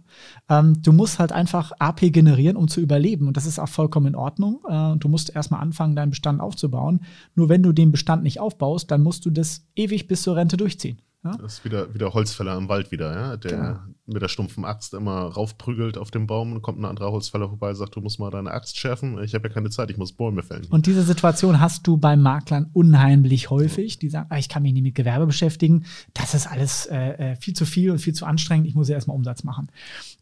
Ähm, 0.49 0.81
du 0.81 0.91
musst 0.91 1.19
halt 1.19 1.31
einfach 1.31 1.71
AP 1.79 2.11
generieren, 2.11 2.57
um 2.57 2.67
zu 2.67 2.81
überleben. 2.81 3.27
Und 3.27 3.37
das 3.37 3.45
ist 3.45 3.59
auch 3.59 3.69
vollkommen 3.69 4.07
in 4.07 4.15
Ordnung. 4.15 4.59
Äh, 4.67 4.97
du 4.97 5.07
musst 5.07 5.35
erstmal 5.35 5.61
anfangen, 5.61 5.95
deinen 5.95 6.11
Bestand 6.11 6.41
aufzubauen. 6.41 7.01
Nur 7.35 7.49
wenn 7.49 7.63
du 7.63 7.71
den 7.71 7.91
Bestand 7.91 8.23
nicht 8.23 8.39
aufbaust, 8.39 8.91
dann 8.91 9.03
musst 9.03 9.25
du 9.25 9.29
das 9.29 9.65
ewig 9.75 10.07
bis 10.07 10.23
zur 10.23 10.35
Rente 10.35 10.57
durchziehen. 10.57 10.99
Ja? 11.23 11.37
Das 11.37 11.53
ist 11.53 11.65
wieder, 11.65 11.93
wieder 11.93 12.13
Holzfäller 12.13 12.57
im 12.57 12.67
Wald 12.67 12.91
wieder, 12.91 13.13
ja? 13.13 13.37
der 13.37 13.51
genau. 13.51 13.79
mit 14.07 14.21
der 14.21 14.27
stumpfen 14.27 14.65
Axt 14.65 14.93
immer 14.93 15.25
raufprügelt 15.25 15.97
auf 15.97 16.09
den 16.09 16.25
Baum 16.25 16.53
und 16.53 16.61
kommt 16.61 16.79
ein 16.79 16.85
anderer 16.85 17.11
Holzfäller 17.11 17.47
vorbei 17.47 17.69
und 17.69 17.75
sagt, 17.75 17.95
du 17.95 18.01
musst 18.01 18.19
mal 18.19 18.31
deine 18.31 18.51
Axt 18.51 18.79
schärfen. 18.79 19.21
Ich 19.23 19.35
habe 19.35 19.47
ja 19.47 19.53
keine 19.53 19.69
Zeit, 19.69 19.91
ich 19.91 19.97
muss 19.97 20.13
Bäume 20.13 20.41
fällen. 20.41 20.65
Und 20.69 20.87
diese 20.87 21.03
Situation 21.03 21.59
hast 21.59 21.85
du 21.85 21.97
beim 21.97 22.21
Maklern 22.21 22.69
unheimlich 22.73 23.51
häufig. 23.51 23.99
Die 23.99 24.09
sagen, 24.09 24.27
ah, 24.29 24.37
ich 24.37 24.49
kann 24.49 24.63
mich 24.63 24.73
nicht 24.73 24.83
mit 24.83 24.95
Gewerbe 24.95 25.27
beschäftigen. 25.27 25.85
Das 26.13 26.33
ist 26.33 26.47
alles 26.47 26.87
äh, 26.87 27.33
äh 27.33 27.35
viel 27.35 27.53
zu 27.53 27.65
viel 27.65 27.91
und 27.91 27.99
viel 27.99 28.13
zu 28.13 28.25
anstrengend. 28.25 28.67
Ich 28.67 28.75
muss 28.75 28.89
ja 28.89 28.95
erstmal 28.95 29.15
Umsatz 29.15 29.43
machen. 29.43 29.67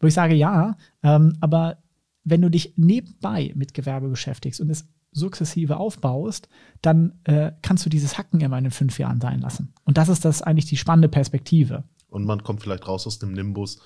Wo 0.00 0.06
ich 0.06 0.14
sage, 0.14 0.34
ja, 0.34 0.76
ähm, 1.02 1.36
aber 1.40 1.78
wenn 2.24 2.42
du 2.42 2.50
dich 2.50 2.74
nebenbei 2.76 3.52
mit 3.54 3.72
Gewerbe 3.72 4.08
beschäftigst 4.08 4.60
und 4.60 4.68
es 4.68 4.86
sukzessive 5.12 5.76
aufbaust, 5.76 6.48
dann 6.82 7.20
äh, 7.24 7.52
kannst 7.62 7.84
du 7.84 7.90
dieses 7.90 8.18
Hacken 8.18 8.40
immer 8.40 8.58
in 8.58 8.64
den 8.64 8.70
fünf 8.70 8.98
Jahren 8.98 9.20
sein 9.20 9.40
lassen. 9.40 9.72
Und 9.84 9.98
das 9.98 10.08
ist 10.08 10.24
das 10.24 10.42
eigentlich 10.42 10.66
die 10.66 10.76
spannende 10.76 11.08
Perspektive. 11.08 11.84
Und 12.08 12.24
man 12.24 12.42
kommt 12.42 12.62
vielleicht 12.62 12.86
raus 12.86 13.06
aus 13.06 13.18
dem 13.18 13.32
Nimbus, 13.32 13.80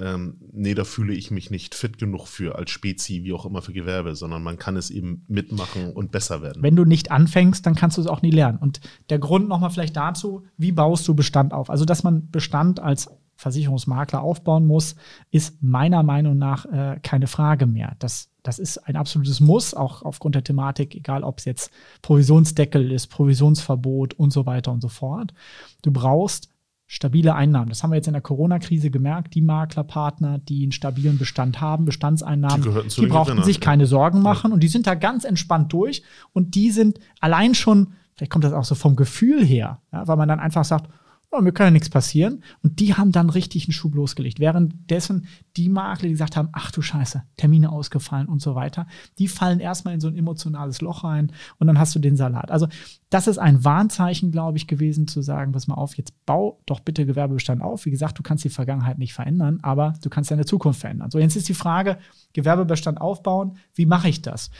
ähm, 0.00 0.38
nee, 0.52 0.74
da 0.74 0.84
fühle 0.84 1.12
ich 1.12 1.30
mich 1.30 1.50
nicht 1.50 1.74
fit 1.74 1.98
genug 1.98 2.26
für 2.26 2.56
als 2.56 2.70
Spezi, 2.70 3.24
wie 3.24 3.32
auch 3.34 3.44
immer 3.44 3.60
für 3.60 3.72
Gewerbe, 3.72 4.14
sondern 4.14 4.42
man 4.42 4.56
kann 4.56 4.76
es 4.76 4.90
eben 4.90 5.24
mitmachen 5.28 5.92
und 5.92 6.10
besser 6.10 6.40
werden. 6.42 6.62
Wenn 6.62 6.76
du 6.76 6.84
nicht 6.84 7.10
anfängst, 7.10 7.66
dann 7.66 7.74
kannst 7.74 7.98
du 7.98 8.00
es 8.00 8.06
auch 8.06 8.22
nie 8.22 8.30
lernen. 8.30 8.58
Und 8.58 8.80
der 9.10 9.18
Grund 9.18 9.48
nochmal 9.48 9.70
vielleicht 9.70 9.96
dazu, 9.96 10.44
wie 10.56 10.72
baust 10.72 11.06
du 11.06 11.14
Bestand 11.14 11.52
auf? 11.52 11.68
Also, 11.68 11.84
dass 11.84 12.02
man 12.02 12.30
Bestand 12.30 12.80
als 12.80 13.10
Versicherungsmakler 13.36 14.22
aufbauen 14.22 14.66
muss, 14.66 14.96
ist 15.30 15.62
meiner 15.62 16.02
Meinung 16.02 16.38
nach 16.38 16.66
äh, 16.66 16.98
keine 17.02 17.26
Frage 17.26 17.66
mehr. 17.66 17.96
Das, 17.98 18.30
das 18.42 18.58
ist 18.58 18.78
ein 18.78 18.96
absolutes 18.96 19.40
Muss, 19.40 19.74
auch 19.74 20.02
aufgrund 20.02 20.34
der 20.34 20.44
Thematik, 20.44 20.94
egal 20.94 21.24
ob 21.24 21.38
es 21.38 21.44
jetzt 21.44 21.72
Provisionsdeckel 22.02 22.90
ist, 22.92 23.08
Provisionsverbot 23.08 24.14
und 24.14 24.32
so 24.32 24.46
weiter 24.46 24.72
und 24.72 24.80
so 24.80 24.88
fort. 24.88 25.34
Du 25.82 25.90
brauchst 25.90 26.48
stabile 26.86 27.34
Einnahmen. 27.34 27.70
Das 27.70 27.82
haben 27.82 27.90
wir 27.90 27.96
jetzt 27.96 28.06
in 28.06 28.12
der 28.12 28.22
Corona-Krise 28.22 28.90
gemerkt. 28.90 29.34
Die 29.34 29.40
Maklerpartner, 29.40 30.38
die 30.38 30.62
einen 30.62 30.72
stabilen 30.72 31.18
Bestand 31.18 31.60
haben, 31.60 31.86
Bestandseinnahmen, 31.86 32.62
die, 32.62 33.00
die 33.00 33.06
brauchten 33.06 33.42
sich 33.42 33.60
keine 33.60 33.86
Sorgen 33.86 34.22
machen 34.22 34.50
ja. 34.50 34.54
und 34.54 34.60
die 34.60 34.68
sind 34.68 34.86
da 34.86 34.94
ganz 34.94 35.24
entspannt 35.24 35.72
durch 35.72 36.02
und 36.32 36.54
die 36.54 36.70
sind 36.70 36.98
allein 37.20 37.54
schon, 37.54 37.94
vielleicht 38.14 38.30
kommt 38.30 38.44
das 38.44 38.52
auch 38.52 38.64
so 38.64 38.74
vom 38.74 38.96
Gefühl 38.96 39.44
her, 39.44 39.80
ja, 39.92 40.06
weil 40.06 40.16
man 40.16 40.28
dann 40.28 40.40
einfach 40.40 40.64
sagt, 40.64 40.90
oh, 41.34 41.40
mir 41.40 41.52
kann 41.52 41.66
ja 41.66 41.70
nichts 41.70 41.90
passieren. 41.90 42.42
Und 42.62 42.80
die 42.80 42.94
haben 42.94 43.12
dann 43.12 43.30
richtig 43.30 43.66
einen 43.66 43.72
Schub 43.72 43.94
losgelegt. 43.94 44.40
Währenddessen 44.40 45.26
die 45.56 45.68
Makler, 45.68 46.08
die 46.08 46.12
gesagt 46.12 46.36
haben, 46.36 46.48
ach 46.52 46.70
du 46.70 46.82
Scheiße, 46.82 47.22
Termine 47.36 47.70
ausgefallen 47.70 48.28
und 48.28 48.40
so 48.40 48.54
weiter, 48.54 48.86
die 49.18 49.28
fallen 49.28 49.60
erstmal 49.60 49.94
in 49.94 50.00
so 50.00 50.08
ein 50.08 50.16
emotionales 50.16 50.80
Loch 50.80 51.04
rein 51.04 51.32
und 51.58 51.66
dann 51.66 51.78
hast 51.78 51.94
du 51.94 51.98
den 51.98 52.16
Salat. 52.16 52.50
Also 52.50 52.68
das 53.10 53.26
ist 53.26 53.38
ein 53.38 53.64
Warnzeichen, 53.64 54.32
glaube 54.32 54.58
ich, 54.58 54.66
gewesen 54.66 55.06
zu 55.06 55.22
sagen, 55.22 55.52
pass 55.52 55.66
mal 55.66 55.74
auf, 55.74 55.96
jetzt 55.96 56.14
bau 56.26 56.60
doch 56.66 56.80
bitte 56.80 57.06
Gewerbebestand 57.06 57.62
auf. 57.62 57.84
Wie 57.84 57.90
gesagt, 57.90 58.18
du 58.18 58.22
kannst 58.22 58.44
die 58.44 58.50
Vergangenheit 58.50 58.98
nicht 58.98 59.14
verändern, 59.14 59.58
aber 59.62 59.94
du 60.02 60.10
kannst 60.10 60.30
deine 60.30 60.44
Zukunft 60.44 60.80
verändern. 60.80 61.10
So, 61.10 61.18
jetzt 61.18 61.36
ist 61.36 61.48
die 61.48 61.54
Frage, 61.54 61.98
Gewerbebestand 62.32 63.00
aufbauen, 63.00 63.58
wie 63.74 63.86
mache 63.86 64.08
ich 64.08 64.22
das? 64.22 64.50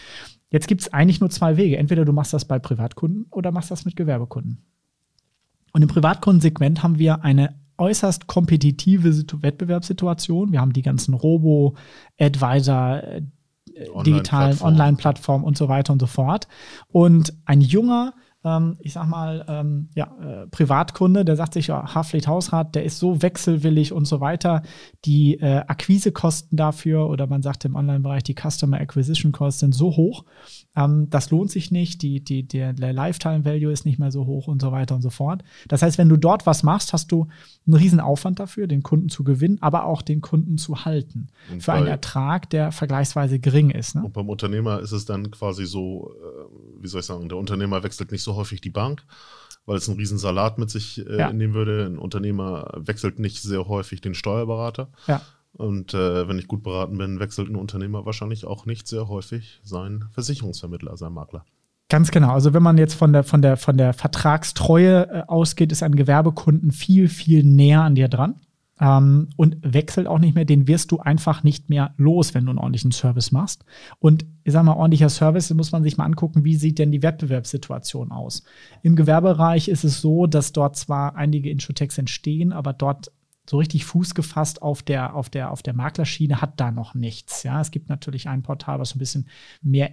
Jetzt 0.51 0.68
gibt 0.68 0.83
es 0.83 0.93
eigentlich 0.93 1.20
nur 1.20 1.31
zwei 1.31 1.57
Wege. 1.57 1.79
Entweder 1.79 2.05
du 2.05 2.12
machst 2.12 2.33
das 2.33 2.45
bei 2.45 2.61
Privatkunden 2.61 3.27
oder 3.31 3.51
machst 3.51 3.72
das 3.72 3.85
mit 3.85 3.97
Gewerbekunden. 3.97 4.62
Und 5.75 5.83
im 5.83 5.89
Privatkundensegment 5.89 6.83
haben 6.83 6.99
wir 6.99 7.22
eine 7.25 7.57
äußerst 7.77 8.29
kompetitive 8.29 9.12
Wettbewerbssituation. 9.43 10.53
Wir 10.53 10.61
haben 10.61 10.72
die 10.72 10.83
ganzen 10.83 11.14
Robo-Advisor, 11.14 13.03
äh, 13.03 13.22
digitalen 14.07 14.62
Online-Plattformen 14.62 15.45
und 15.45 15.59
so 15.59 15.68
weiter 15.68 15.93
und 15.93 15.99
so 15.99 16.07
fort. 16.07 16.47
Und 16.87 17.35
ein 17.45 17.61
junger 17.61 18.14
ähm, 18.45 18.77
ich 18.81 18.93
sag 18.93 19.09
mal, 19.09 19.45
ähm, 19.49 19.89
ja, 19.95 20.14
äh, 20.20 20.47
Privatkunde, 20.49 21.25
der 21.25 21.37
sagt 21.37 21.55
sich, 21.55 21.68
ja, 21.68 21.95
Haftpflicht 21.95 22.29
Hausrat, 22.29 22.75
der 22.75 22.85
ist 22.85 22.99
so 22.99 23.22
wechselwillig 23.22 23.93
und 23.93 24.05
so 24.05 24.20
weiter. 24.20 24.62
Die 25.07 25.41
äh, 25.41 25.62
Akquisekosten 25.66 26.57
dafür 26.57 27.09
oder 27.09 27.27
man 27.27 27.43
sagt 27.43 27.64
im 27.64 27.75
Online-Bereich, 27.75 28.22
die 28.22 28.35
Customer 28.35 28.79
Acquisition 28.79 29.33
Costs 29.33 29.61
sind 29.61 29.75
so 29.75 29.97
hoch, 29.97 30.25
ähm, 30.77 31.09
das 31.11 31.31
lohnt 31.31 31.51
sich 31.51 31.70
nicht, 31.70 32.03
die, 32.03 32.20
die, 32.22 32.43
der, 32.43 32.72
der 32.72 32.93
Lifetime 32.93 33.45
Value 33.45 33.72
ist 33.72 33.87
nicht 33.87 33.99
mehr 33.99 34.11
so 34.11 34.27
hoch 34.27 34.49
und 34.49 34.61
so 34.61 34.72
weiter 34.72 34.95
und 34.95 35.03
so 35.03 35.11
fort. 35.11 35.43
Das 35.68 35.83
heißt, 35.83 35.99
wenn 35.99 36.09
du 36.09 36.16
dort 36.16 36.47
was 36.47 36.62
machst, 36.62 36.93
hast 36.93 37.12
du 37.12 37.29
einen 37.66 37.75
riesen 37.75 38.01
Aufwand 38.01 38.41
dafür, 38.41 38.66
den 38.66 38.83
Kunden 38.83 39.09
zu 39.09 39.25
gewinnen, 39.25 39.59
aber 39.61 39.85
auch 39.85 40.03
den 40.03 40.20
Kunden 40.20 40.59
zu 40.59 40.85
halten. 40.85 41.29
Und 41.53 41.62
für 41.62 41.72
einen 41.72 41.87
Ertrag, 41.87 42.51
der 42.51 42.72
vergleichsweise 42.72 43.39
gering 43.39 43.70
ist. 43.70 43.95
Ne? 43.95 44.05
Und 44.05 44.12
beim 44.12 44.29
Unternehmer 44.29 44.81
ist 44.81 44.93
es 44.93 45.05
dann 45.05 45.31
quasi 45.31 45.66
so, 45.66 46.12
äh, 46.20 46.83
wie 46.83 46.89
soll 46.89 47.01
ich 47.01 47.07
sagen, 47.07 47.29
der 47.29 47.39
Unternehmer 47.39 47.83
wechselt 47.83 48.11
nicht 48.11 48.22
so 48.22 48.35
häufig 48.35 48.61
die 48.61 48.70
Bank 48.70 49.05
weil 49.66 49.79
es 49.79 49.89
einen 49.89 49.99
riesen 49.99 50.18
Salat 50.18 50.59
mit 50.59 50.70
sich 50.70 51.07
äh, 51.07 51.18
ja. 51.18 51.33
nehmen 51.33 51.55
würde. 51.55 51.87
Ein 51.87 51.99
Unternehmer 51.99 52.70
wechselt 52.77 53.18
nicht 53.18 53.43
sehr 53.43 53.66
häufig 53.66 54.01
den 54.01 54.14
Steuerberater. 54.14 54.91
Ja. 55.07 55.22
Und 55.57 55.95
äh, 55.95 56.29
wenn 56.29 56.39
ich 56.39 56.49
gut 56.49 56.63
beraten 56.63 56.99
bin, 56.99 57.21
wechselt 57.21 57.49
ein 57.49 57.57
Unternehmer 57.57 58.05
wahrscheinlich 58.05 58.45
auch 58.45 58.67
nicht 58.67 58.89
sehr 58.89 59.09
häufig 59.09 59.61
seinen 59.63 60.07
Versicherungsvermittler, 60.13 60.97
seinen 60.97 61.15
Makler. 61.15 61.45
Ganz 61.89 62.11
genau. 62.11 62.33
Also 62.33 62.55
wenn 62.55 62.63
man 62.63 62.79
jetzt 62.79 62.95
von 62.95 63.13
der, 63.13 63.23
von 63.23 63.41
der, 63.41 63.57
von 63.57 63.77
der 63.77 63.93
Vertragstreue 63.93 65.09
äh, 65.09 65.23
ausgeht, 65.29 65.71
ist 65.71 65.83
ein 65.83 65.95
Gewerbekunden 65.95 66.73
viel, 66.73 67.09
viel 67.09 67.45
näher 67.45 67.83
an 67.83 67.95
dir 67.95 68.09
dran. 68.09 68.41
Ähm, 68.81 69.29
und 69.37 69.59
wechselt 69.63 70.09
auch 70.09 70.19
nicht 70.19 70.35
mehr, 70.35 70.45
den 70.45 70.67
wirst 70.67 70.91
du 70.91 70.99
einfach 70.99 71.45
nicht 71.45 71.71
mehr 71.71 71.95
los, 71.97 72.35
wenn 72.35 72.47
du 72.47 72.51
einen 72.51 72.59
ordentlichen 72.59 72.91
Service 72.91 73.31
machst. 73.31 73.65
Und 74.01 74.27
ich 74.43 74.53
sage 74.53 74.67
mal, 74.67 74.75
ordentlicher 74.75 75.09
Service, 75.09 75.55
muss 75.55 75.71
man 75.71 75.85
sich 75.85 75.97
mal 75.97 76.05
angucken, 76.05 76.43
wie 76.43 76.57
sieht 76.57 76.81
denn 76.81 76.91
die 76.91 77.03
Wettbewerbssituation 77.03 78.11
aus. 78.11 78.43
Im 78.83 78.97
Gewerbebereich 78.97 79.69
ist 79.69 79.85
es 79.85 80.01
so, 80.01 80.27
dass 80.27 80.53
dort 80.53 80.77
zwar 80.77 81.15
einige 81.15 81.51
Insurtechs 81.51 81.99
entstehen, 81.99 82.53
aber 82.53 82.73
dort 82.73 83.13
so 83.49 83.59
richtig 83.59 83.85
Fuß 83.85 84.15
gefasst 84.15 84.63
auf 84.63 84.83
der, 84.83 85.15
auf 85.15 85.31
der, 85.31 85.51
auf 85.51 85.63
der 85.63 85.75
Maklerschiene 85.75 86.41
hat 86.41 86.61
da 86.61 86.71
noch 86.71 86.95
nichts. 86.95 87.43
Ja, 87.43 87.61
es 87.61 87.71
gibt 87.71 87.89
natürlich 87.89 88.29
ein 88.29 88.43
Portal, 88.43 88.79
was 88.79 88.95
ein 88.95 88.99
bisschen 88.99 89.29
mehr 89.63 89.91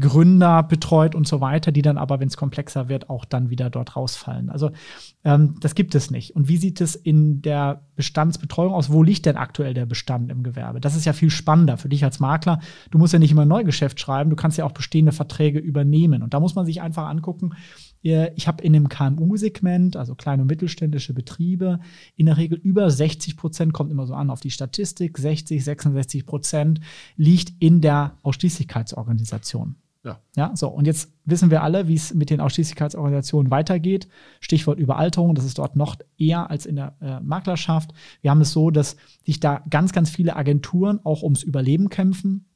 Gründer 0.00 0.62
betreut 0.62 1.14
und 1.14 1.26
so 1.26 1.40
weiter, 1.40 1.72
die 1.72 1.82
dann 1.82 1.98
aber, 1.98 2.20
wenn 2.20 2.28
es 2.28 2.36
komplexer 2.36 2.88
wird, 2.88 3.08
auch 3.10 3.24
dann 3.24 3.50
wieder 3.50 3.70
dort 3.70 3.96
rausfallen. 3.96 4.50
Also 4.50 4.70
ähm, 5.24 5.54
das 5.60 5.74
gibt 5.74 5.94
es 5.94 6.10
nicht. 6.10 6.34
Und 6.36 6.48
wie 6.48 6.56
sieht 6.56 6.80
es 6.80 6.94
in 6.94 7.42
der 7.42 7.82
Bestandsbetreuung 7.96 8.72
aus? 8.74 8.90
Wo 8.90 9.02
liegt 9.02 9.26
denn 9.26 9.36
aktuell 9.36 9.74
der 9.74 9.86
Bestand 9.86 10.30
im 10.30 10.42
Gewerbe? 10.42 10.80
Das 10.80 10.96
ist 10.96 11.04
ja 11.04 11.12
viel 11.12 11.30
spannender 11.30 11.76
für 11.76 11.88
dich 11.88 12.04
als 12.04 12.20
Makler. 12.20 12.60
Du 12.90 12.98
musst 12.98 13.12
ja 13.12 13.18
nicht 13.18 13.32
immer 13.32 13.42
ein 13.42 13.48
Neugeschäft 13.48 14.00
schreiben, 14.00 14.30
du 14.30 14.36
kannst 14.36 14.58
ja 14.58 14.64
auch 14.64 14.72
bestehende 14.72 15.12
Verträge 15.12 15.58
übernehmen. 15.58 16.22
Und 16.22 16.34
da 16.34 16.40
muss 16.40 16.54
man 16.54 16.66
sich 16.66 16.82
einfach 16.82 17.08
angucken, 17.08 17.52
ich 18.02 18.48
habe 18.48 18.62
in 18.62 18.72
dem 18.72 18.88
KMU-Segment, 18.88 19.96
also 19.96 20.14
kleine 20.14 20.42
und 20.42 20.48
mittelständische 20.48 21.14
Betriebe, 21.14 21.78
in 22.16 22.26
der 22.26 22.36
Regel 22.36 22.58
über 22.58 22.90
60 22.90 23.36
Prozent, 23.36 23.72
kommt 23.72 23.90
immer 23.90 24.06
so 24.06 24.14
an 24.14 24.30
auf 24.30 24.40
die 24.40 24.50
Statistik, 24.50 25.18
60, 25.18 25.62
66 25.62 26.26
Prozent 26.26 26.80
liegt 27.16 27.52
in 27.60 27.80
der 27.80 28.16
Ausschließlichkeitsorganisation. 28.22 29.76
Ja. 30.04 30.18
ja, 30.34 30.50
so. 30.56 30.68
Und 30.68 30.88
jetzt 30.88 31.12
wissen 31.24 31.52
wir 31.52 31.62
alle, 31.62 31.86
wie 31.86 31.94
es 31.94 32.12
mit 32.12 32.30
den 32.30 32.40
Ausschließlichkeitsorganisationen 32.40 33.52
weitergeht. 33.52 34.08
Stichwort 34.40 34.80
Überalterung, 34.80 35.36
das 35.36 35.44
ist 35.44 35.58
dort 35.58 35.76
noch 35.76 35.96
eher 36.18 36.50
als 36.50 36.66
in 36.66 36.74
der 36.74 36.96
äh, 37.00 37.20
Maklerschaft. 37.20 37.92
Wir 38.20 38.32
haben 38.32 38.40
es 38.40 38.50
so, 38.50 38.72
dass 38.72 38.96
sich 39.24 39.38
da 39.38 39.62
ganz, 39.70 39.92
ganz 39.92 40.10
viele 40.10 40.34
Agenturen 40.34 40.98
auch 41.04 41.22
ums 41.22 41.44
Überleben 41.44 41.88
kämpfen 41.88 42.46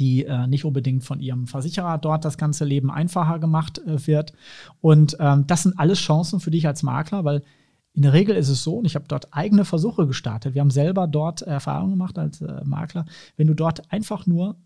die 0.00 0.24
äh, 0.24 0.46
nicht 0.46 0.64
unbedingt 0.64 1.04
von 1.04 1.20
ihrem 1.20 1.46
Versicherer 1.46 1.98
dort 1.98 2.24
das 2.24 2.38
ganze 2.38 2.64
Leben 2.64 2.90
einfacher 2.90 3.38
gemacht 3.38 3.78
äh, 3.78 4.06
wird. 4.06 4.32
Und 4.80 5.16
ähm, 5.20 5.46
das 5.46 5.62
sind 5.62 5.78
alles 5.78 5.98
Chancen 5.98 6.40
für 6.40 6.50
dich 6.50 6.66
als 6.66 6.82
Makler, 6.82 7.24
weil 7.24 7.42
in 7.92 8.02
der 8.02 8.12
Regel 8.12 8.34
ist 8.34 8.48
es 8.48 8.64
so, 8.64 8.74
und 8.74 8.86
ich 8.86 8.96
habe 8.96 9.06
dort 9.06 9.32
eigene 9.32 9.64
Versuche 9.64 10.06
gestartet. 10.06 10.54
Wir 10.54 10.60
haben 10.60 10.70
selber 10.70 11.06
dort 11.06 11.42
Erfahrungen 11.42 11.92
gemacht 11.92 12.18
als 12.18 12.40
äh, 12.40 12.64
Makler. 12.64 13.06
Wenn 13.36 13.46
du 13.46 13.54
dort 13.54 13.92
einfach 13.92 14.26
nur 14.26 14.56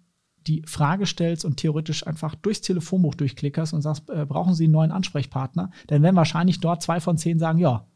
die 0.47 0.63
Frage 0.67 1.05
stellst 1.05 1.45
und 1.45 1.59
theoretisch 1.59 2.07
einfach 2.07 2.35
durchs 2.35 2.63
Telefonbuch 2.63 3.15
durchklickerst 3.15 3.75
und 3.75 3.83
sagst, 3.83 4.09
äh, 4.09 4.25
brauchen 4.25 4.55
Sie 4.55 4.65
einen 4.65 4.73
neuen 4.73 4.93
Ansprechpartner, 4.93 5.71
dann 5.89 6.03
werden 6.03 6.17
wahrscheinlich 6.17 6.61
dort 6.61 6.83
zwei 6.83 7.01
von 7.01 7.19
zehn 7.19 7.39
sagen, 7.39 7.59
ja. 7.59 7.87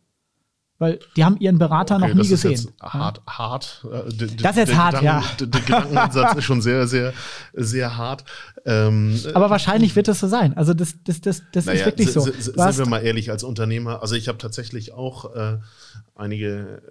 Weil 0.82 0.98
die 1.14 1.24
haben 1.24 1.36
ihren 1.38 1.60
Berater 1.60 1.94
okay, 1.94 2.08
noch 2.08 2.14
nie 2.14 2.28
gesehen. 2.28 2.54
Ist 2.54 2.64
jetzt 2.64 2.82
hart, 2.82 3.22
hart. 3.28 3.86
Äh, 3.88 4.12
das 4.42 4.50
ist 4.50 4.56
jetzt 4.56 4.74
hart, 4.74 4.98
Gedanken, 4.98 5.28
ja. 5.38 5.46
Der, 5.46 5.60
Gedankenansatz 5.60 6.38
ist 6.38 6.44
schon 6.44 6.60
sehr, 6.60 6.88
sehr, 6.88 7.12
sehr 7.52 7.96
hart. 7.96 8.24
Ähm, 8.66 9.16
Aber 9.32 9.48
wahrscheinlich 9.48 9.94
wird 9.94 10.08
es 10.08 10.18
so 10.18 10.26
sein. 10.26 10.56
Also 10.56 10.74
das, 10.74 10.94
das, 11.04 11.20
das, 11.20 11.42
das 11.52 11.66
naja, 11.66 11.78
ist 11.78 11.86
wirklich 11.86 12.10
so. 12.10 12.22
Sind 12.22 12.56
wir 12.56 12.86
mal 12.86 12.98
ehrlich, 12.98 13.30
als 13.30 13.44
Unternehmer, 13.44 14.02
also 14.02 14.16
ich 14.16 14.26
habe 14.26 14.38
tatsächlich 14.38 14.92
auch 14.92 15.36
äh, 15.36 15.58
einige, 16.16 16.82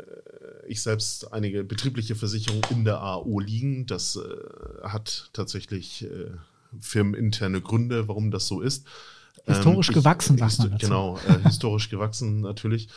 äh, 0.63 0.67
ich 0.69 0.81
selbst 0.81 1.33
einige 1.33 1.65
betriebliche 1.65 2.15
Versicherungen 2.15 2.63
in 2.69 2.85
der 2.85 3.01
AO 3.01 3.41
liegen. 3.41 3.87
Das 3.87 4.15
äh, 4.15 4.87
hat 4.87 5.31
tatsächlich 5.33 6.05
äh, 6.05 6.31
firmeninterne 6.79 7.59
Gründe, 7.59 8.07
warum 8.07 8.31
das 8.31 8.47
so 8.47 8.61
ist. 8.61 8.87
Historisch 9.45 9.89
ähm, 9.89 9.95
gewachsen, 9.95 10.37
sagt 10.37 10.59
man 10.59 10.71
dazu. 10.71 10.85
Genau, 10.85 11.17
äh, 11.27 11.43
historisch 11.43 11.89
gewachsen 11.89 12.41
natürlich. 12.41 12.89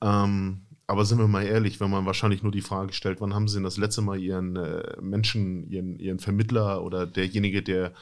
Ähm, 0.00 0.62
aber 0.86 1.04
sind 1.04 1.18
wir 1.18 1.28
mal 1.28 1.44
ehrlich, 1.44 1.78
wenn 1.80 1.90
man 1.90 2.04
wahrscheinlich 2.06 2.42
nur 2.42 2.50
die 2.50 2.62
Frage 2.62 2.92
stellt, 2.92 3.20
wann 3.20 3.32
haben 3.34 3.46
Sie 3.46 3.54
denn 3.54 3.62
das 3.62 3.76
letzte 3.76 4.02
Mal 4.02 4.18
Ihren 4.18 4.56
äh, 4.56 4.82
Menschen, 5.00 5.68
Ihren, 5.70 5.98
Ihren 5.98 6.18
Vermittler 6.18 6.82
oder 6.82 7.06
derjenige, 7.06 7.62
der 7.62 7.92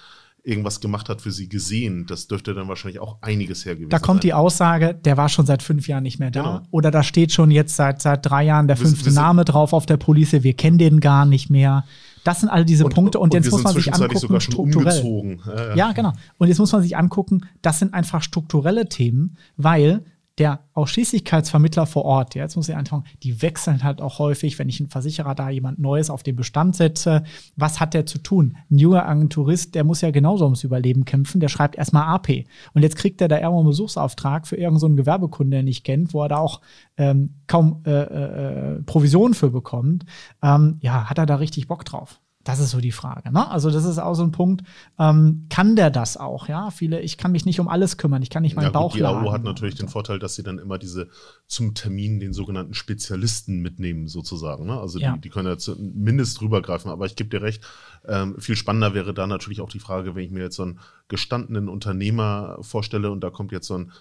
irgendwas 0.42 0.80
gemacht 0.80 1.08
hat 1.08 1.20
für 1.20 1.30
sie 1.30 1.48
gesehen. 1.48 2.06
Das 2.06 2.26
dürfte 2.26 2.54
dann 2.54 2.68
wahrscheinlich 2.68 3.00
auch 3.00 3.18
einiges 3.20 3.66
her 3.66 3.74
gewesen 3.74 3.90
Da 3.90 3.98
kommt 3.98 4.22
sein. 4.22 4.28
die 4.28 4.34
Aussage, 4.34 4.94
der 4.94 5.16
war 5.16 5.28
schon 5.28 5.44
seit 5.44 5.62
fünf 5.62 5.88
Jahren 5.88 6.02
nicht 6.02 6.18
mehr 6.18 6.30
da. 6.30 6.42
Genau. 6.42 6.60
Oder 6.70 6.90
da 6.90 7.02
steht 7.02 7.32
schon 7.32 7.50
jetzt 7.50 7.76
seit, 7.76 8.00
seit 8.00 8.24
drei 8.24 8.44
Jahren 8.44 8.66
der 8.66 8.76
fünfte 8.76 9.12
Name 9.12 9.44
drauf 9.44 9.72
auf 9.72 9.84
der 9.84 9.98
Police, 9.98 10.42
wir 10.42 10.54
kennen 10.54 10.78
den 10.78 11.00
gar 11.00 11.26
nicht 11.26 11.50
mehr. 11.50 11.84
Das 12.28 12.40
sind 12.40 12.50
all 12.50 12.66
diese 12.66 12.84
und, 12.84 12.92
Punkte 12.94 13.18
und, 13.18 13.34
und 13.34 13.34
jetzt 13.42 13.50
muss 13.50 13.62
man 13.62 13.72
sich 13.72 13.90
angucken, 13.90 14.18
sogar 14.18 14.42
schon 14.42 14.52
strukturell. 14.52 15.00
Umgezogen. 15.00 15.40
Ja, 15.46 15.68
ja. 15.68 15.74
ja, 15.76 15.92
genau. 15.92 16.12
Und 16.36 16.48
jetzt 16.48 16.58
muss 16.58 16.70
man 16.72 16.82
sich 16.82 16.94
angucken, 16.94 17.46
das 17.62 17.78
sind 17.78 17.94
einfach 17.94 18.20
strukturelle 18.20 18.86
Themen, 18.86 19.38
weil 19.56 20.04
der 20.38 20.60
Ausschließlichkeitsvermittler 20.74 21.86
vor 21.86 22.04
Ort, 22.04 22.34
ja, 22.34 22.42
jetzt 22.42 22.56
muss 22.56 22.68
ich 22.68 22.76
anfangen, 22.76 23.04
die 23.22 23.42
wechseln 23.42 23.82
halt 23.82 24.00
auch 24.00 24.18
häufig, 24.18 24.58
wenn 24.58 24.68
ich 24.68 24.80
einen 24.80 24.88
Versicherer 24.88 25.34
da 25.34 25.50
jemand 25.50 25.78
Neues 25.78 26.10
auf 26.10 26.22
den 26.22 26.36
Bestand 26.36 26.76
setze. 26.76 27.24
Was 27.56 27.80
hat 27.80 27.94
der 27.94 28.06
zu 28.06 28.18
tun? 28.18 28.56
Ein 28.70 28.78
junger 28.78 29.06
Agenturist, 29.06 29.74
der 29.74 29.84
muss 29.84 30.00
ja 30.00 30.10
genauso 30.10 30.44
ums 30.44 30.64
Überleben 30.64 31.04
kämpfen, 31.04 31.40
der 31.40 31.48
schreibt 31.48 31.76
erstmal 31.76 32.04
AP. 32.04 32.44
Und 32.74 32.82
jetzt 32.82 32.96
kriegt 32.96 33.20
er 33.20 33.28
da 33.28 33.36
irgendwo 33.36 33.60
einen 33.60 33.68
Besuchsauftrag 33.68 34.46
für 34.46 34.56
irgendeinen 34.56 34.96
so 34.96 35.02
Gewerbekunde, 35.02 35.50
der 35.50 35.60
er 35.60 35.64
nicht 35.64 35.84
kennt, 35.84 36.14
wo 36.14 36.22
er 36.22 36.28
da 36.28 36.38
auch 36.38 36.60
ähm, 36.96 37.34
kaum 37.46 37.82
äh, 37.84 37.90
äh, 37.90 38.82
Provision 38.82 39.34
für 39.34 39.50
bekommt. 39.50 40.04
Ähm, 40.42 40.78
ja, 40.80 41.10
hat 41.10 41.18
er 41.18 41.26
da 41.26 41.36
richtig 41.36 41.66
Bock 41.68 41.84
drauf? 41.84 42.20
Das 42.48 42.60
ist 42.60 42.70
so 42.70 42.80
die 42.80 42.92
Frage. 42.92 43.30
Ne? 43.30 43.46
Also, 43.50 43.70
das 43.70 43.84
ist 43.84 43.98
auch 43.98 44.14
so 44.14 44.22
ein 44.22 44.32
Punkt. 44.32 44.62
Ähm, 44.98 45.44
kann 45.50 45.76
der 45.76 45.90
das 45.90 46.16
auch? 46.16 46.48
Ja, 46.48 46.70
viele, 46.70 47.02
ich 47.02 47.18
kann 47.18 47.30
mich 47.30 47.44
nicht 47.44 47.60
um 47.60 47.68
alles 47.68 47.98
kümmern, 47.98 48.22
ich 48.22 48.30
kann 48.30 48.42
nicht 48.42 48.56
meinen 48.56 48.64
ja, 48.64 48.70
Bauch 48.70 48.92
gut, 48.92 49.00
Die 49.00 49.04
AO 49.04 49.30
hat 49.32 49.44
natürlich 49.44 49.74
den 49.74 49.88
Vorteil, 49.88 50.18
dass 50.18 50.34
sie 50.34 50.42
dann 50.42 50.58
immer 50.58 50.78
diese 50.78 51.10
zum 51.46 51.74
Termin 51.74 52.20
den 52.20 52.32
sogenannten 52.32 52.72
Spezialisten 52.72 53.60
mitnehmen, 53.60 54.08
sozusagen. 54.08 54.64
Ne? 54.64 54.80
Also, 54.80 54.98
ja. 54.98 55.12
die, 55.12 55.20
die, 55.20 55.28
können 55.28 55.50
jetzt 55.50 55.70
mindest 55.78 56.40
drüber 56.40 56.62
greifen. 56.62 56.88
Aber 56.88 57.04
ich 57.04 57.16
gebe 57.16 57.28
dir 57.28 57.42
recht, 57.42 57.62
ähm, 58.06 58.34
viel 58.38 58.56
spannender 58.56 58.94
wäre 58.94 59.12
da 59.12 59.26
natürlich 59.26 59.60
auch 59.60 59.68
die 59.68 59.78
Frage, 59.78 60.14
wenn 60.14 60.24
ich 60.24 60.30
mir 60.30 60.44
jetzt 60.44 60.56
so 60.56 60.62
einen 60.62 60.78
gestandenen 61.08 61.68
Unternehmer 61.68 62.56
vorstelle 62.62 63.10
und 63.10 63.20
da 63.20 63.28
kommt 63.28 63.52
jetzt 63.52 63.66
so 63.66 63.76
ein 63.76 63.92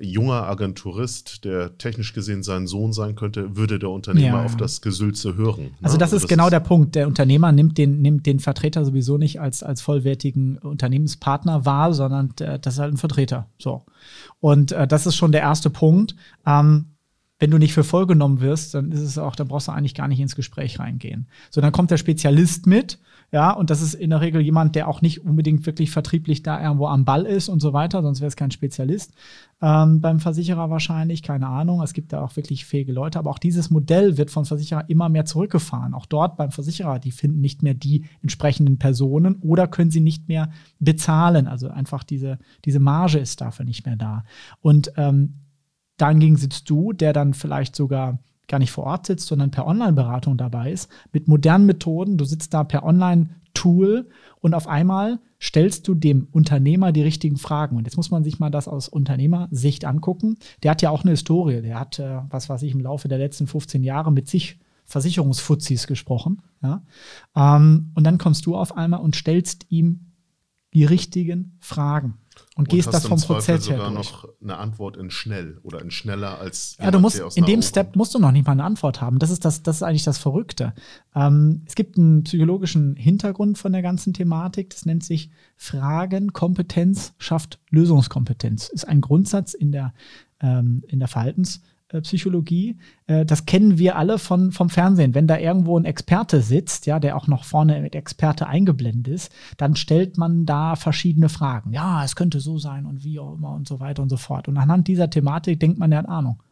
junger 0.00 0.44
Agenturist, 0.44 1.44
der 1.44 1.76
technisch 1.78 2.12
gesehen 2.12 2.42
sein 2.42 2.66
Sohn 2.66 2.92
sein 2.92 3.14
könnte, 3.14 3.56
würde 3.56 3.78
der 3.78 3.90
Unternehmer 3.90 4.38
ja. 4.38 4.44
auf 4.44 4.56
das 4.56 4.80
Gesülze 4.80 5.36
hören. 5.36 5.64
Ne? 5.64 5.70
Also 5.82 5.96
das 5.96 6.08
also 6.08 6.16
ist 6.16 6.22
das 6.24 6.28
genau 6.28 6.46
ist 6.46 6.52
der 6.52 6.60
Punkt. 6.60 6.94
Der 6.94 7.06
Unternehmer 7.06 7.52
nimmt 7.52 7.78
den, 7.78 8.02
nimmt 8.02 8.26
den 8.26 8.40
Vertreter 8.40 8.84
sowieso 8.84 9.18
nicht 9.18 9.40
als, 9.40 9.62
als 9.62 9.80
vollwertigen 9.80 10.58
Unternehmenspartner 10.58 11.64
wahr, 11.64 11.94
sondern 11.94 12.32
äh, 12.40 12.58
das 12.58 12.74
ist 12.74 12.80
halt 12.80 12.94
ein 12.94 12.98
Vertreter. 12.98 13.48
So. 13.58 13.84
Und 14.40 14.72
äh, 14.72 14.86
das 14.86 15.06
ist 15.06 15.16
schon 15.16 15.32
der 15.32 15.42
erste 15.42 15.70
Punkt. 15.70 16.14
Ähm, 16.46 16.96
wenn 17.38 17.50
du 17.50 17.58
nicht 17.58 17.74
für 17.74 17.84
voll 17.84 18.06
genommen 18.06 18.40
wirst, 18.40 18.74
dann 18.74 18.92
ist 18.92 19.00
es 19.00 19.18
auch, 19.18 19.36
dann 19.36 19.48
brauchst 19.48 19.68
du 19.68 19.72
eigentlich 19.72 19.94
gar 19.94 20.08
nicht 20.08 20.20
ins 20.20 20.36
Gespräch 20.36 20.78
reingehen. 20.78 21.28
So, 21.50 21.60
dann 21.60 21.72
kommt 21.72 21.90
der 21.90 21.98
Spezialist 21.98 22.66
mit 22.66 22.98
ja, 23.32 23.50
und 23.50 23.70
das 23.70 23.82
ist 23.82 23.94
in 23.94 24.10
der 24.10 24.20
Regel 24.20 24.40
jemand, 24.40 24.76
der 24.76 24.88
auch 24.88 25.02
nicht 25.02 25.24
unbedingt 25.24 25.66
wirklich 25.66 25.90
vertrieblich 25.90 26.42
da 26.42 26.62
irgendwo 26.62 26.86
am 26.86 27.04
Ball 27.04 27.26
ist 27.26 27.48
und 27.48 27.60
so 27.60 27.72
weiter, 27.72 28.02
sonst 28.02 28.20
wäre 28.20 28.28
es 28.28 28.36
kein 28.36 28.52
Spezialist. 28.52 29.14
Ähm, 29.60 30.00
beim 30.00 30.20
Versicherer 30.20 30.70
wahrscheinlich, 30.70 31.22
keine 31.22 31.48
Ahnung. 31.48 31.82
Es 31.82 31.92
gibt 31.92 32.12
da 32.12 32.22
auch 32.22 32.36
wirklich 32.36 32.66
fähige 32.66 32.92
Leute, 32.92 33.18
aber 33.18 33.30
auch 33.30 33.38
dieses 33.38 33.70
Modell 33.70 34.16
wird 34.16 34.30
von 34.30 34.44
Versicherer 34.44 34.88
immer 34.88 35.08
mehr 35.08 35.24
zurückgefahren. 35.24 35.94
Auch 35.94 36.06
dort 36.06 36.36
beim 36.36 36.52
Versicherer, 36.52 36.98
die 36.98 37.10
finden 37.10 37.40
nicht 37.40 37.62
mehr 37.62 37.74
die 37.74 38.04
entsprechenden 38.22 38.78
Personen 38.78 39.36
oder 39.40 39.66
können 39.66 39.90
sie 39.90 40.00
nicht 40.00 40.28
mehr 40.28 40.50
bezahlen. 40.78 41.48
Also 41.48 41.68
einfach 41.68 42.04
diese, 42.04 42.38
diese 42.64 42.80
Marge 42.80 43.18
ist 43.18 43.40
dafür 43.40 43.64
nicht 43.64 43.86
mehr 43.86 43.96
da. 43.96 44.24
Und 44.60 44.92
ähm, 44.96 45.40
dahingegen 45.96 46.36
sitzt 46.36 46.70
du, 46.70 46.92
der 46.92 47.12
dann 47.12 47.34
vielleicht 47.34 47.74
sogar 47.74 48.18
gar 48.48 48.58
nicht 48.58 48.72
vor 48.72 48.84
Ort 48.84 49.06
sitzt, 49.06 49.26
sondern 49.26 49.50
per 49.50 49.66
Online-Beratung 49.66 50.36
dabei 50.36 50.72
ist, 50.72 50.90
mit 51.12 51.28
modernen 51.28 51.66
Methoden. 51.66 52.16
Du 52.16 52.24
sitzt 52.24 52.54
da 52.54 52.64
per 52.64 52.84
Online-Tool 52.84 54.08
und 54.40 54.54
auf 54.54 54.68
einmal 54.68 55.18
stellst 55.40 55.86
du 55.88 55.94
dem 55.94 56.28
Unternehmer 56.32 56.92
die 56.92 57.02
richtigen 57.02 57.36
Fragen. 57.36 57.76
Und 57.76 57.84
jetzt 57.84 57.96
muss 57.96 58.10
man 58.10 58.24
sich 58.24 58.38
mal 58.38 58.50
das 58.50 58.68
aus 58.68 58.88
Unternehmersicht 58.88 59.84
angucken. 59.84 60.38
Der 60.62 60.70
hat 60.70 60.82
ja 60.82 60.90
auch 60.90 61.02
eine 61.02 61.10
Historie. 61.10 61.62
Der 61.62 61.78
hat, 61.78 61.98
äh, 61.98 62.20
was 62.30 62.48
weiß 62.48 62.62
ich, 62.62 62.72
im 62.72 62.80
Laufe 62.80 63.08
der 63.08 63.18
letzten 63.18 63.46
15 63.46 63.82
Jahre 63.82 64.12
mit 64.12 64.28
sich 64.28 64.58
Versicherungsfuzis 64.84 65.86
gesprochen. 65.86 66.42
Ja? 66.62 66.82
Ähm, 67.34 67.90
und 67.94 68.04
dann 68.04 68.18
kommst 68.18 68.46
du 68.46 68.56
auf 68.56 68.76
einmal 68.76 69.00
und 69.00 69.16
stellst 69.16 69.66
ihm 69.68 70.12
die 70.72 70.84
richtigen 70.84 71.56
Fragen 71.60 72.18
und, 72.56 72.70
gehst 72.70 72.92
das 72.92 73.06
vom 73.06 73.20
Prozess 73.20 73.68
her 73.68 73.76
durch. 73.76 73.90
noch 73.92 74.28
eine 74.42 74.56
Antwort 74.56 74.96
in 74.96 75.10
schnell 75.10 75.58
oder 75.62 75.82
in 75.82 75.90
schneller 75.90 76.38
als 76.38 76.76
ja 76.80 76.90
du 76.90 76.98
musst 76.98 77.20
in 77.36 77.44
dem 77.44 77.60
Step 77.60 77.96
musst 77.96 78.14
du 78.14 78.18
noch 78.18 78.32
nicht 78.32 78.46
mal 78.46 78.52
eine 78.52 78.64
Antwort 78.64 79.02
haben. 79.02 79.18
Das 79.18 79.30
ist 79.30 79.44
das 79.44 79.62
das 79.62 79.76
ist 79.76 79.82
eigentlich 79.82 80.04
das 80.04 80.16
Verrückte. 80.16 80.72
Ähm, 81.14 81.62
es 81.66 81.74
gibt 81.74 81.98
einen 81.98 82.24
psychologischen 82.24 82.96
Hintergrund 82.96 83.58
von 83.58 83.72
der 83.72 83.82
ganzen 83.82 84.14
Thematik. 84.14 84.70
Das 84.70 84.86
nennt 84.86 85.04
sich 85.04 85.30
Fragenkompetenz 85.56 87.12
schafft 87.18 87.60
Lösungskompetenz. 87.70 88.68
Ist 88.70 88.88
ein 88.88 89.02
Grundsatz 89.02 89.52
in 89.52 89.70
der 89.70 89.92
ähm, 90.40 90.82
in 90.88 90.98
der 90.98 91.08
Verhaltens 91.08 91.60
Psychologie. 92.02 92.78
Äh, 93.06 93.24
das 93.24 93.46
kennen 93.46 93.78
wir 93.78 93.96
alle 93.96 94.18
von, 94.18 94.52
vom 94.52 94.68
Fernsehen. 94.70 95.14
Wenn 95.14 95.26
da 95.26 95.38
irgendwo 95.38 95.78
ein 95.78 95.84
Experte 95.84 96.40
sitzt, 96.42 96.86
ja, 96.86 96.98
der 96.98 97.16
auch 97.16 97.26
noch 97.26 97.44
vorne 97.44 97.80
mit 97.80 97.94
Experte 97.94 98.46
eingeblendet 98.46 99.12
ist, 99.12 99.32
dann 99.56 99.76
stellt 99.76 100.18
man 100.18 100.46
da 100.46 100.76
verschiedene 100.76 101.28
Fragen. 101.28 101.72
Ja, 101.72 102.04
es 102.04 102.16
könnte 102.16 102.40
so 102.40 102.58
sein 102.58 102.86
und 102.86 103.04
wie 103.04 103.18
auch 103.18 103.34
immer 103.34 103.52
und 103.52 103.68
so 103.68 103.80
weiter 103.80 104.02
und 104.02 104.08
so 104.08 104.16
fort. 104.16 104.48
Und 104.48 104.56
anhand 104.56 104.88
dieser 104.88 105.10
Thematik 105.10 105.60
denkt 105.60 105.78
man, 105.78 105.90
der 105.90 106.00
hat 106.00 106.08
Ahnung. 106.08 106.42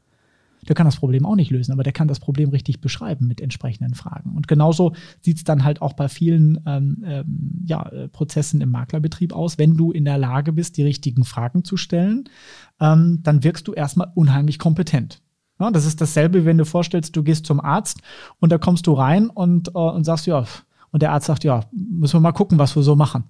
Der 0.68 0.74
kann 0.74 0.86
das 0.86 0.96
Problem 0.96 1.26
auch 1.26 1.36
nicht 1.36 1.50
lösen, 1.50 1.72
aber 1.72 1.82
der 1.82 1.92
kann 1.92 2.08
das 2.08 2.20
Problem 2.20 2.50
richtig 2.50 2.80
beschreiben 2.80 3.26
mit 3.26 3.40
entsprechenden 3.40 3.94
Fragen. 3.94 4.34
Und 4.34 4.48
genauso 4.48 4.94
sieht 5.20 5.38
es 5.38 5.44
dann 5.44 5.64
halt 5.64 5.82
auch 5.82 5.92
bei 5.92 6.08
vielen 6.08 6.60
ähm, 6.66 7.04
ähm, 7.04 7.64
ja, 7.66 7.86
äh, 7.88 8.08
Prozessen 8.08 8.60
im 8.60 8.70
Maklerbetrieb 8.70 9.32
aus. 9.32 9.58
Wenn 9.58 9.76
du 9.76 9.92
in 9.92 10.04
der 10.04 10.18
Lage 10.18 10.52
bist, 10.52 10.76
die 10.76 10.82
richtigen 10.82 11.24
Fragen 11.24 11.64
zu 11.64 11.76
stellen, 11.76 12.24
ähm, 12.80 13.20
dann 13.22 13.44
wirkst 13.44 13.68
du 13.68 13.72
erstmal 13.72 14.10
unheimlich 14.14 14.58
kompetent. 14.58 15.20
Ja, 15.60 15.70
das 15.70 15.86
ist 15.86 16.00
dasselbe, 16.00 16.44
wenn 16.44 16.58
du 16.58 16.64
vorstellst, 16.64 17.14
du 17.14 17.22
gehst 17.22 17.46
zum 17.46 17.60
Arzt 17.60 18.00
und 18.40 18.50
da 18.50 18.58
kommst 18.58 18.86
du 18.86 18.92
rein 18.92 19.30
und, 19.30 19.68
äh, 19.68 19.78
und 19.78 20.04
sagst, 20.04 20.26
ja, 20.26 20.44
und 20.90 21.02
der 21.02 21.12
Arzt 21.12 21.26
sagt, 21.26 21.44
ja, 21.44 21.64
müssen 21.72 22.14
wir 22.14 22.20
mal 22.20 22.32
gucken, 22.32 22.58
was 22.58 22.74
wir 22.76 22.82
so 22.82 22.96
machen. 22.96 23.24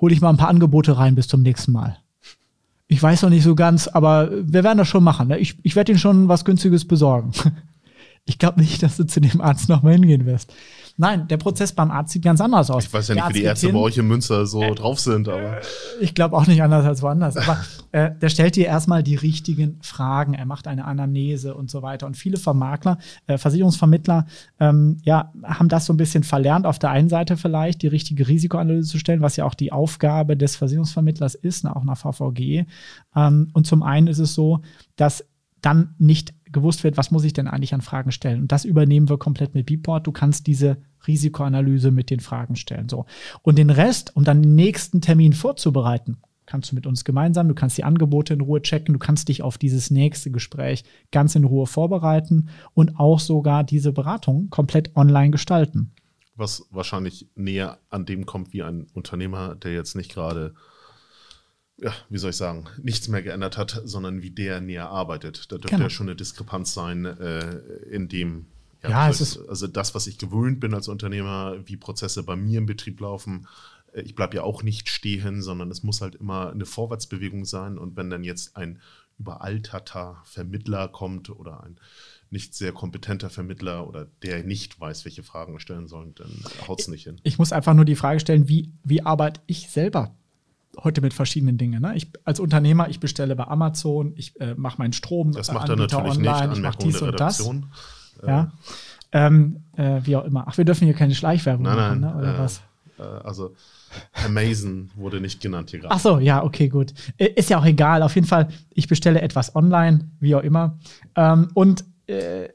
Hol 0.00 0.12
ich 0.12 0.20
mal 0.20 0.30
ein 0.30 0.36
paar 0.36 0.48
Angebote 0.48 0.96
rein 0.98 1.14
bis 1.14 1.28
zum 1.28 1.42
nächsten 1.42 1.72
Mal. 1.72 1.98
Ich 2.88 3.02
weiß 3.02 3.22
noch 3.22 3.30
nicht 3.30 3.44
so 3.44 3.54
ganz, 3.54 3.88
aber 3.88 4.30
wir 4.30 4.64
werden 4.64 4.78
das 4.78 4.88
schon 4.88 5.04
machen. 5.04 5.28
Ne? 5.28 5.38
Ich, 5.38 5.58
ich 5.62 5.76
werde 5.76 5.92
Ihnen 5.92 5.98
schon 5.98 6.28
was 6.28 6.44
Günstiges 6.44 6.86
besorgen. 6.86 7.32
Ich 8.24 8.38
glaube 8.38 8.60
nicht, 8.60 8.84
dass 8.84 8.96
du 8.96 9.04
zu 9.04 9.20
dem 9.20 9.40
Arzt 9.40 9.68
nochmal 9.68 9.94
hingehen 9.94 10.26
wirst. 10.26 10.54
Nein, 10.96 11.26
der 11.28 11.36
Prozess 11.36 11.72
beim 11.72 11.90
Arzt 11.90 12.12
sieht 12.12 12.22
ganz 12.22 12.40
anders 12.40 12.70
aus. 12.70 12.84
Ich 12.84 12.92
weiß 12.92 13.08
ja 13.08 13.14
nicht, 13.14 13.28
wie 13.30 13.32
die 13.40 13.42
Ärzte 13.44 13.66
hin, 13.66 13.74
bei 13.74 13.80
euch 13.80 13.96
in 13.98 14.06
Münster 14.06 14.46
so 14.46 14.62
äh, 14.62 14.74
drauf 14.74 15.00
sind, 15.00 15.28
aber. 15.28 15.60
Ich 16.00 16.14
glaube 16.14 16.36
auch 16.36 16.46
nicht 16.46 16.62
anders 16.62 16.84
als 16.84 17.02
woanders. 17.02 17.36
Aber 17.36 17.64
äh, 17.92 18.10
der 18.20 18.28
stellt 18.28 18.56
dir 18.56 18.66
erstmal 18.66 19.02
die 19.02 19.14
richtigen 19.14 19.78
Fragen. 19.82 20.34
Er 20.34 20.46
macht 20.46 20.66
eine 20.66 20.84
Anamnese 20.84 21.54
und 21.54 21.70
so 21.70 21.82
weiter. 21.82 22.06
Und 22.06 22.16
viele 22.16 22.36
Vermakler, 22.36 22.98
äh, 23.26 23.38
Versicherungsvermittler, 23.38 24.26
ähm, 24.60 24.98
ja, 25.02 25.32
haben 25.42 25.68
das 25.68 25.86
so 25.86 25.92
ein 25.92 25.96
bisschen 25.98 26.24
verlernt. 26.24 26.66
Auf 26.66 26.78
der 26.78 26.90
einen 26.90 27.08
Seite 27.08 27.36
vielleicht 27.36 27.82
die 27.82 27.88
richtige 27.88 28.28
Risikoanalyse 28.28 28.90
zu 28.90 28.98
stellen, 28.98 29.22
was 29.22 29.36
ja 29.36 29.44
auch 29.44 29.54
die 29.54 29.72
Aufgabe 29.72 30.36
des 30.36 30.56
Versicherungsvermittlers 30.56 31.34
ist, 31.34 31.66
auch 31.66 31.84
nach 31.84 31.98
VVG. 31.98 32.64
Ähm, 33.16 33.50
und 33.52 33.66
zum 33.66 33.82
einen 33.82 34.06
ist 34.06 34.18
es 34.18 34.34
so, 34.34 34.60
dass 34.96 35.24
dann 35.62 35.94
nicht 35.98 36.34
gewusst 36.52 36.84
wird, 36.84 36.96
was 36.96 37.10
muss 37.10 37.24
ich 37.24 37.32
denn 37.32 37.48
eigentlich 37.48 37.74
an 37.74 37.80
Fragen 37.80 38.12
stellen. 38.12 38.42
Und 38.42 38.52
das 38.52 38.64
übernehmen 38.64 39.08
wir 39.08 39.18
komplett 39.18 39.54
mit 39.54 39.66
Beeport. 39.66 40.06
Du 40.06 40.12
kannst 40.12 40.46
diese 40.46 40.78
Risikoanalyse 41.06 41.90
mit 41.90 42.10
den 42.10 42.20
Fragen 42.20 42.56
stellen. 42.56 42.88
So. 42.88 43.06
Und 43.42 43.58
den 43.58 43.70
Rest, 43.70 44.14
um 44.16 44.24
dann 44.24 44.42
den 44.42 44.54
nächsten 44.54 45.00
Termin 45.00 45.32
vorzubereiten, 45.32 46.18
kannst 46.46 46.70
du 46.70 46.74
mit 46.74 46.86
uns 46.86 47.04
gemeinsam, 47.04 47.48
du 47.48 47.54
kannst 47.54 47.78
die 47.78 47.84
Angebote 47.84 48.34
in 48.34 48.40
Ruhe 48.40 48.60
checken, 48.60 48.92
du 48.92 48.98
kannst 48.98 49.28
dich 49.28 49.42
auf 49.42 49.58
dieses 49.58 49.90
nächste 49.90 50.30
Gespräch 50.30 50.84
ganz 51.10 51.34
in 51.34 51.44
Ruhe 51.44 51.66
vorbereiten 51.66 52.48
und 52.74 52.98
auch 52.98 53.20
sogar 53.20 53.64
diese 53.64 53.92
Beratung 53.92 54.50
komplett 54.50 54.94
online 54.96 55.30
gestalten. 55.30 55.92
was 56.34 56.66
wahrscheinlich 56.70 57.28
näher 57.36 57.78
an 57.90 58.06
dem 58.06 58.26
kommt 58.26 58.52
wie 58.52 58.62
ein 58.62 58.86
Unternehmer, 58.94 59.54
der 59.54 59.72
jetzt 59.72 59.94
nicht 59.94 60.12
gerade, 60.12 60.54
ja, 61.82 61.92
wie 62.10 62.18
soll 62.18 62.30
ich 62.30 62.36
sagen, 62.36 62.66
nichts 62.82 63.08
mehr 63.08 63.22
geändert 63.22 63.56
hat, 63.58 63.82
sondern 63.84 64.22
wie 64.22 64.30
der 64.30 64.60
näher 64.60 64.88
arbeitet. 64.88 65.50
Da 65.50 65.56
dürfte 65.56 65.68
Genau. 65.76 65.82
ja 65.84 65.90
schon 65.90 66.08
eine 66.08 66.16
Diskrepanz 66.16 66.72
sein, 66.74 67.04
äh, 67.04 67.56
in 67.90 68.08
dem, 68.08 68.46
Ja, 68.82 69.06
wie 69.08 69.10
es 69.12 69.20
ich- 69.36 69.48
also 69.48 69.66
das, 69.66 69.94
was 69.94 70.06
ich 70.06 70.18
gewöhnt 70.18 70.60
bin 70.60 70.74
als 70.74 70.88
Unternehmer, 70.88 71.56
wie 71.66 71.76
Prozesse 71.76 72.22
bei 72.22 72.36
mir 72.36 72.58
im 72.58 72.66
Betrieb 72.66 73.00
laufen. 73.00 73.46
äh, 73.92 74.00
Ich 74.02 74.14
bleibe 74.14 74.36
ja 74.36 74.42
auch 74.42 74.62
nicht 74.62 74.88
stehen, 74.88 75.42
sondern 75.42 75.70
es 75.70 75.82
muss 75.82 76.00
halt 76.00 76.14
immer 76.14 76.50
eine 76.50 76.64
Vorwärtsbewegung 76.66 77.44
sein. 77.44 77.78
Und 77.78 77.96
wenn 77.96 78.10
dann 78.10 78.24
jetzt 78.24 78.56
ein 78.56 78.80
überalterter 79.18 80.22
Vermittler 80.24 80.88
kommt 80.88 81.30
oder 81.30 81.62
ein 81.64 81.76
nicht 82.30 82.54
sehr 82.54 82.72
kompetenter 82.72 83.28
Vermittler 83.30 83.86
oder 83.86 84.06
der 84.22 84.42
nicht 84.44 84.80
weiß, 84.80 85.04
welche 85.04 85.22
Fragen 85.22 85.52
er 85.54 85.60
stellen 85.60 85.86
soll, 85.86 86.12
dann 86.16 86.30
haut 86.66 86.80
es 86.80 86.88
nicht 86.88 87.04
hin. 87.04 87.20
Ich 87.22 87.38
muss 87.38 87.52
einfach 87.52 87.74
nur 87.74 87.84
die 87.84 87.96
Frage 87.96 88.20
stellen, 88.20 88.48
wie, 88.48 88.72
wie 88.84 89.02
arbeite 89.02 89.40
ich 89.46 89.68
selber 89.68 90.14
heute 90.82 91.00
mit 91.00 91.12
verschiedenen 91.14 91.58
Dingen? 91.58 91.82
Ne? 91.82 91.94
Ich, 91.96 92.10
als 92.24 92.40
Unternehmer, 92.40 92.88
ich 92.88 93.00
bestelle 93.00 93.36
bei 93.36 93.44
Amazon, 93.46 94.12
ich 94.16 94.38
äh, 94.40 94.54
mache 94.56 94.78
meinen 94.78 94.92
Strom, 94.92 95.32
Das 95.32 95.48
äh, 95.48 95.54
macht 95.54 95.68
er 95.68 95.76
natürlich 95.76 96.18
nicht. 96.18 96.28
online, 96.28 96.52
ich 96.54 96.60
mache 96.60 96.78
dies 96.78 97.00
und 97.02 97.18
das. 97.20 97.40
Redaktion. 97.40 97.66
Ja. 98.26 98.52
Ähm, 99.12 99.64
äh, 99.76 100.00
wie 100.04 100.16
auch 100.16 100.24
immer. 100.24 100.44
Ach, 100.48 100.56
wir 100.56 100.64
dürfen 100.64 100.84
hier 100.84 100.94
keine 100.94 101.14
Schleichwerbung 101.14 101.64
Nein, 101.64 101.76
machen, 101.76 102.00
nein. 102.00 102.14
ne? 102.14 102.18
oder 102.18 102.34
äh, 102.34 102.38
was? 102.38 102.62
Äh, 102.98 103.02
also 103.02 103.54
Amazon 104.24 104.90
wurde 104.96 105.20
nicht 105.20 105.40
genannt 105.40 105.70
hier 105.70 105.80
gerade. 105.80 105.94
Ach 105.94 106.00
so, 106.00 106.18
ja, 106.18 106.42
okay, 106.42 106.68
gut. 106.68 106.94
Äh, 107.18 107.26
Ist 107.36 107.50
ja 107.50 107.58
auch 107.58 107.64
egal. 107.66 108.02
Auf 108.02 108.14
jeden 108.14 108.26
Fall, 108.26 108.48
ich 108.70 108.88
bestelle 108.88 109.20
etwas 109.20 109.54
online, 109.54 110.08
wie 110.20 110.34
auch 110.34 110.42
immer. 110.42 110.78
Ähm, 111.14 111.48
und 111.54 111.84
äh, 112.06 112.48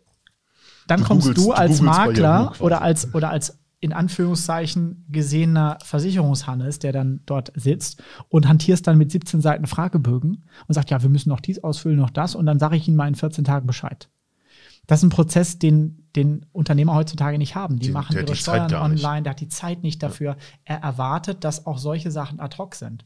dann 0.87 1.01
Du 1.01 1.05
kommst 1.07 1.27
googelst- 1.27 1.35
du 1.37 1.43
du 1.47 1.51
als 1.51 1.79
Yahoo 1.79 1.85
Makler 1.85 2.53
oder 2.59 2.81
als, 2.81 3.13
oder 3.13 3.29
als 3.29 3.59
in 3.79 3.93
Anführungszeichen 3.93 5.05
gesehener 5.09 5.77
Versicherungshannes, 5.83 6.79
der 6.79 6.91
dann 6.93 7.21
dort 7.25 7.51
sitzt 7.55 8.01
und 8.29 8.47
hantierst 8.47 8.87
dann 8.87 8.97
mit 8.97 9.11
17 9.11 9.39
Seiten 9.41 9.67
Fragebögen 9.67 10.45
und 10.67 10.73
sagt, 10.73 10.89
ja, 10.89 11.01
wir 11.01 11.09
müssen 11.09 11.29
noch 11.29 11.39
dies 11.41 11.63
ausfüllen, 11.63 11.97
noch 11.99 12.09
das 12.09 12.33
und 12.35 12.45
dann 12.45 12.59
sage 12.59 12.75
ich 12.75 12.87
Ihnen 12.87 12.97
mal 12.97 13.07
in 13.07 13.15
14 13.15 13.43
Tagen 13.43 13.67
Bescheid. 13.67 14.09
Das 14.87 14.99
ist 14.99 15.03
ein 15.03 15.09
Prozess, 15.09 15.59
den, 15.59 16.07
den 16.15 16.45
Unternehmer 16.53 16.95
heutzutage 16.95 17.37
nicht 17.37 17.55
haben. 17.55 17.77
Die 17.77 17.87
Die- 17.87 17.91
machen 17.91 18.15
ihre 18.15 18.25
die 18.25 18.35
Steuern 18.35 18.73
online, 18.73 19.23
der 19.23 19.31
hat 19.31 19.41
die 19.41 19.49
Zeit 19.49 19.83
nicht 19.83 20.01
dafür. 20.01 20.37
Er 20.63 20.77
erwartet, 20.77 21.43
dass 21.43 21.65
auch 21.65 21.77
solche 21.77 22.09
Sachen 22.09 22.39
ad 22.39 22.57
hoc 22.57 22.73
sind. 22.73 23.05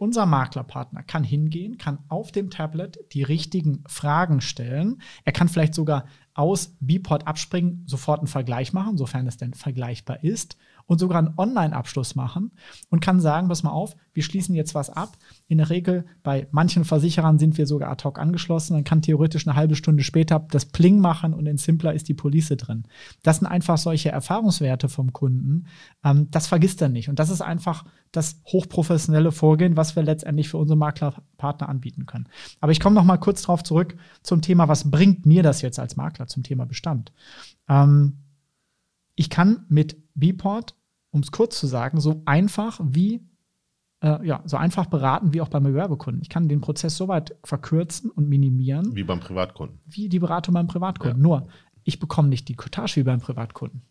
Unser 0.00 0.24
Maklerpartner 0.24 1.02
kann 1.02 1.24
hingehen, 1.24 1.76
kann 1.76 1.98
auf 2.08 2.32
dem 2.32 2.48
Tablet 2.48 2.98
die 3.12 3.22
richtigen 3.22 3.84
Fragen 3.86 4.40
stellen. 4.40 5.02
Er 5.26 5.32
kann 5.32 5.50
vielleicht 5.50 5.74
sogar 5.74 6.06
aus 6.32 6.74
Bport 6.80 7.26
abspringen, 7.26 7.84
sofort 7.86 8.20
einen 8.20 8.26
Vergleich 8.26 8.72
machen, 8.72 8.96
sofern 8.96 9.26
es 9.26 9.36
denn 9.36 9.52
vergleichbar 9.52 10.24
ist, 10.24 10.56
und 10.90 10.98
sogar 10.98 11.18
einen 11.18 11.34
Online-Abschluss 11.36 12.16
machen 12.16 12.50
und 12.88 12.98
kann 12.98 13.20
sagen, 13.20 13.46
pass 13.46 13.62
mal 13.62 13.70
auf, 13.70 13.94
wir 14.12 14.24
schließen 14.24 14.56
jetzt 14.56 14.74
was 14.74 14.90
ab. 14.90 15.16
In 15.46 15.58
der 15.58 15.70
Regel 15.70 16.04
bei 16.24 16.48
manchen 16.50 16.84
Versicherern 16.84 17.38
sind 17.38 17.56
wir 17.58 17.68
sogar 17.68 17.92
ad 17.92 18.02
hoc 18.02 18.18
angeschlossen. 18.18 18.74
Dann 18.74 18.82
kann 18.82 19.00
theoretisch 19.00 19.46
eine 19.46 19.54
halbe 19.54 19.76
Stunde 19.76 20.02
später 20.02 20.44
das 20.50 20.66
Pling 20.66 20.98
machen 20.98 21.32
und 21.32 21.46
in 21.46 21.58
Simpler 21.58 21.94
ist 21.94 22.08
die 22.08 22.14
Police 22.14 22.48
drin. 22.56 22.88
Das 23.22 23.36
sind 23.36 23.46
einfach 23.46 23.78
solche 23.78 24.10
Erfahrungswerte 24.10 24.88
vom 24.88 25.12
Kunden. 25.12 25.68
Ähm, 26.02 26.26
das 26.32 26.48
vergisst 26.48 26.82
er 26.82 26.88
nicht. 26.88 27.08
Und 27.08 27.20
das 27.20 27.30
ist 27.30 27.40
einfach 27.40 27.84
das 28.10 28.42
hochprofessionelle 28.46 29.30
Vorgehen, 29.30 29.76
was 29.76 29.94
wir 29.94 30.02
letztendlich 30.02 30.48
für 30.48 30.58
unsere 30.58 30.76
Maklerpartner 30.76 31.68
anbieten 31.68 32.04
können. 32.04 32.26
Aber 32.60 32.72
ich 32.72 32.80
komme 32.80 32.96
noch 32.96 33.04
mal 33.04 33.18
kurz 33.18 33.42
drauf 33.42 33.62
zurück 33.62 33.96
zum 34.24 34.42
Thema, 34.42 34.66
was 34.66 34.90
bringt 34.90 35.24
mir 35.24 35.44
das 35.44 35.62
jetzt 35.62 35.78
als 35.78 35.94
Makler 35.94 36.26
zum 36.26 36.42
Thema 36.42 36.66
Bestand? 36.66 37.12
Ähm, 37.68 38.24
ich 39.14 39.28
kann 39.28 39.66
mit 39.68 39.98
Bport, 40.14 40.74
um 41.10 41.20
es 41.20 41.32
kurz 41.32 41.58
zu 41.58 41.66
sagen, 41.66 42.00
so 42.00 42.22
einfach 42.24 42.80
wie 42.82 43.20
äh, 44.02 44.26
ja, 44.26 44.42
so 44.46 44.56
einfach 44.56 44.86
beraten 44.86 45.34
wie 45.34 45.40
auch 45.40 45.48
beim 45.48 45.64
Gewerbekunden. 45.64 46.22
Ich 46.22 46.28
kann 46.28 46.48
den 46.48 46.60
Prozess 46.60 46.96
so 46.96 47.08
weit 47.08 47.36
verkürzen 47.44 48.10
und 48.10 48.28
minimieren, 48.28 48.94
Wie 48.96 49.04
beim 49.04 49.20
Privatkunden. 49.20 49.78
wie 49.86 50.08
die 50.08 50.18
Beratung 50.18 50.54
beim 50.54 50.66
Privatkunden. 50.66 51.18
Ja. 51.18 51.22
Nur, 51.22 51.48
ich 51.84 51.98
bekomme 51.98 52.28
nicht 52.28 52.48
die 52.48 52.54
Cottage 52.54 52.96
wie 52.96 53.02
beim 53.02 53.20
Privatkunden, 53.20 53.82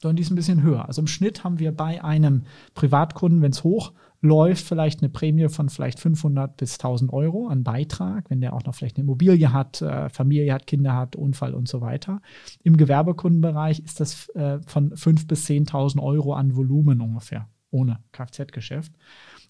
sondern 0.00 0.16
die 0.16 0.22
ist 0.22 0.30
ein 0.30 0.36
bisschen 0.36 0.62
höher. 0.62 0.86
Also 0.86 1.02
im 1.02 1.06
Schnitt 1.06 1.44
haben 1.44 1.58
wir 1.58 1.72
bei 1.72 2.02
einem 2.02 2.44
Privatkunden, 2.74 3.42
wenn 3.42 3.52
es 3.52 3.62
hoch 3.64 3.92
läuft, 4.24 4.64
vielleicht 4.64 5.02
eine 5.02 5.10
Prämie 5.10 5.48
von 5.48 5.68
vielleicht 5.68 6.00
500 6.00 6.56
bis 6.56 6.74
1000 6.74 7.12
Euro 7.12 7.48
an 7.48 7.62
Beitrag, 7.62 8.30
wenn 8.30 8.40
der 8.40 8.54
auch 8.54 8.64
noch 8.64 8.74
vielleicht 8.74 8.96
eine 8.96 9.04
Immobilie 9.04 9.52
hat, 9.52 9.82
äh, 9.82 10.08
Familie 10.08 10.52
hat, 10.52 10.66
Kinder 10.66 10.94
hat, 10.94 11.14
Unfall 11.14 11.54
und 11.54 11.68
so 11.68 11.82
weiter. 11.82 12.22
Im 12.62 12.76
Gewerbekundenbereich 12.76 13.80
ist 13.80 14.00
das 14.00 14.30
äh, 14.30 14.60
von 14.66 14.92
5.000 14.94 15.28
bis 15.28 15.46
10.000 15.46 16.02
Euro 16.02 16.32
an 16.32 16.56
Volumen 16.56 17.02
ungefähr, 17.02 17.48
ohne 17.70 17.98
Kfz-Geschäft. 18.12 18.92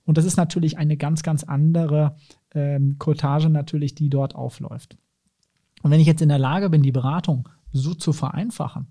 Und 0.05 0.19
das 0.19 0.25
ist 0.25 0.37
natürlich 0.37 0.77
eine 0.77 0.97
ganz, 0.97 1.23
ganz 1.23 1.45
andere 1.45 2.17
ähm, 2.53 2.97
Cottage 2.99 3.49
natürlich, 3.51 3.95
die 3.95 4.11
dort 4.11 4.35
aufläuft. 4.35 4.99
Und 5.83 5.93
wenn 5.93 6.01
ich 6.01 6.07
jetzt 6.07 6.23
in 6.23 6.29
der 6.29 6.39
Lage 6.39 6.69
bin, 6.69 6.83
die 6.83 6.93
Beratung 6.93 7.49
so 7.73 7.95
zu 7.95 8.13
vereinfachen, 8.13 8.89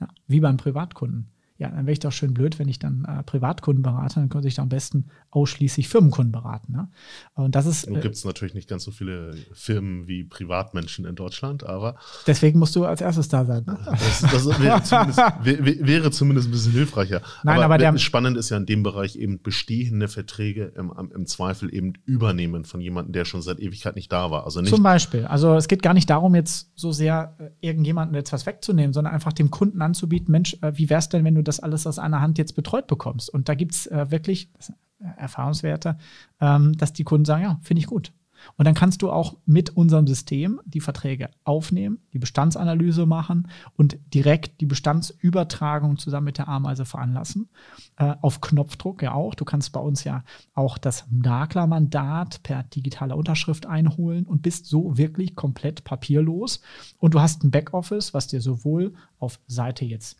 ja, 0.00 0.06
wie 0.28 0.40
beim 0.40 0.56
Privatkunden, 0.56 1.32
ja, 1.60 1.68
dann 1.68 1.84
wäre 1.84 1.92
ich 1.92 1.98
doch 1.98 2.10
schön 2.10 2.32
blöd, 2.32 2.58
wenn 2.58 2.68
ich 2.68 2.78
dann 2.78 3.04
äh, 3.04 3.22
Privatkunden 3.22 3.82
berate, 3.82 4.14
dann 4.14 4.30
könnte 4.30 4.48
ich 4.48 4.54
da 4.54 4.62
am 4.62 4.70
besten 4.70 5.10
ausschließlich 5.30 5.90
Firmenkunden 5.90 6.32
beraten. 6.32 6.72
Ne? 6.72 6.88
Und 7.34 7.54
das 7.54 7.66
ist, 7.66 7.86
Nun 7.86 7.98
äh, 7.98 8.00
gibt 8.00 8.14
es 8.14 8.24
natürlich 8.24 8.54
nicht 8.54 8.66
ganz 8.66 8.82
so 8.82 8.90
viele 8.90 9.34
Firmen 9.52 10.08
wie 10.08 10.24
Privatmenschen 10.24 11.04
in 11.04 11.16
Deutschland, 11.16 11.64
aber 11.64 11.96
deswegen 12.26 12.58
musst 12.58 12.74
du 12.76 12.86
als 12.86 13.02
erstes 13.02 13.28
da 13.28 13.44
sein. 13.44 13.64
Ne? 13.66 13.78
das, 13.90 14.22
das 14.22 14.58
wäre, 14.58 14.82
zumindest, 14.82 15.18
wär, 15.18 15.86
wäre 15.86 16.10
zumindest 16.10 16.48
ein 16.48 16.52
bisschen 16.52 16.72
hilfreicher. 16.72 17.20
Nein, 17.42 17.60
aber 17.60 17.76
der- 17.76 17.98
spannend 17.98 18.38
ist 18.38 18.48
ja 18.48 18.56
in 18.56 18.64
dem 18.64 18.82
Bereich 18.82 19.16
eben 19.16 19.42
bestehende 19.42 20.08
Verträge 20.08 20.72
im, 20.76 20.90
im 21.14 21.26
Zweifel 21.26 21.74
eben 21.74 21.92
übernehmen 22.06 22.64
von 22.64 22.80
jemandem, 22.80 23.12
der 23.12 23.26
schon 23.26 23.42
seit 23.42 23.60
Ewigkeit 23.60 23.96
nicht 23.96 24.10
da 24.10 24.30
war. 24.30 24.44
Also 24.46 24.62
nicht 24.62 24.70
Zum 24.74 24.82
Beispiel. 24.82 25.26
Also 25.26 25.56
es 25.56 25.68
geht 25.68 25.82
gar 25.82 25.92
nicht 25.92 26.08
darum, 26.08 26.34
jetzt 26.34 26.72
so 26.74 26.90
sehr 26.90 27.36
äh, 27.38 27.50
irgendjemandem 27.60 28.14
jetzt 28.14 28.32
was 28.32 28.46
wegzunehmen, 28.46 28.94
sondern 28.94 29.12
einfach 29.12 29.34
dem 29.34 29.50
Kunden 29.50 29.82
anzubieten, 29.82 30.32
Mensch, 30.32 30.56
äh, 30.62 30.72
wie 30.74 30.88
wär's 30.88 31.10
denn, 31.10 31.22
wenn 31.22 31.34
du 31.34 31.42
das 31.42 31.49
alles 31.58 31.86
aus 31.86 31.98
einer 31.98 32.20
Hand 32.20 32.38
jetzt 32.38 32.54
betreut 32.54 32.86
bekommst? 32.86 33.28
Und 33.30 33.48
da 33.48 33.54
gibt's 33.54 33.86
äh, 33.86 34.10
wirklich 34.10 34.52
das 34.52 34.70
äh, 34.70 34.74
Erfahrungswerte, 35.16 35.98
ähm, 36.40 36.76
dass 36.76 36.92
die 36.92 37.04
Kunden 37.04 37.24
sagen, 37.24 37.42
ja, 37.42 37.58
finde 37.62 37.80
ich 37.80 37.86
gut. 37.86 38.12
Und 38.56 38.64
dann 38.66 38.74
kannst 38.74 39.02
du 39.02 39.10
auch 39.10 39.36
mit 39.46 39.70
unserem 39.70 40.06
System 40.06 40.60
die 40.64 40.80
Verträge 40.80 41.30
aufnehmen, 41.44 41.98
die 42.12 42.18
Bestandsanalyse 42.18 43.06
machen 43.06 43.48
und 43.76 43.98
direkt 44.14 44.60
die 44.60 44.66
Bestandsübertragung 44.66 45.98
zusammen 45.98 46.26
mit 46.26 46.38
der 46.38 46.48
Ameise 46.48 46.84
veranlassen. 46.84 47.48
Äh, 47.96 48.14
auf 48.20 48.40
Knopfdruck 48.40 49.02
ja 49.02 49.12
auch. 49.12 49.34
Du 49.34 49.44
kannst 49.44 49.72
bei 49.72 49.80
uns 49.80 50.04
ja 50.04 50.24
auch 50.54 50.78
das 50.78 51.04
Maklermandat 51.10 52.42
per 52.42 52.62
digitaler 52.64 53.16
Unterschrift 53.16 53.66
einholen 53.66 54.24
und 54.26 54.42
bist 54.42 54.66
so 54.66 54.96
wirklich 54.96 55.34
komplett 55.34 55.84
papierlos. 55.84 56.60
Und 56.98 57.14
du 57.14 57.20
hast 57.20 57.44
ein 57.44 57.50
Backoffice, 57.50 58.14
was 58.14 58.26
dir 58.26 58.40
sowohl 58.40 58.94
auf 59.18 59.40
Seite 59.46 59.84
jetzt 59.84 60.16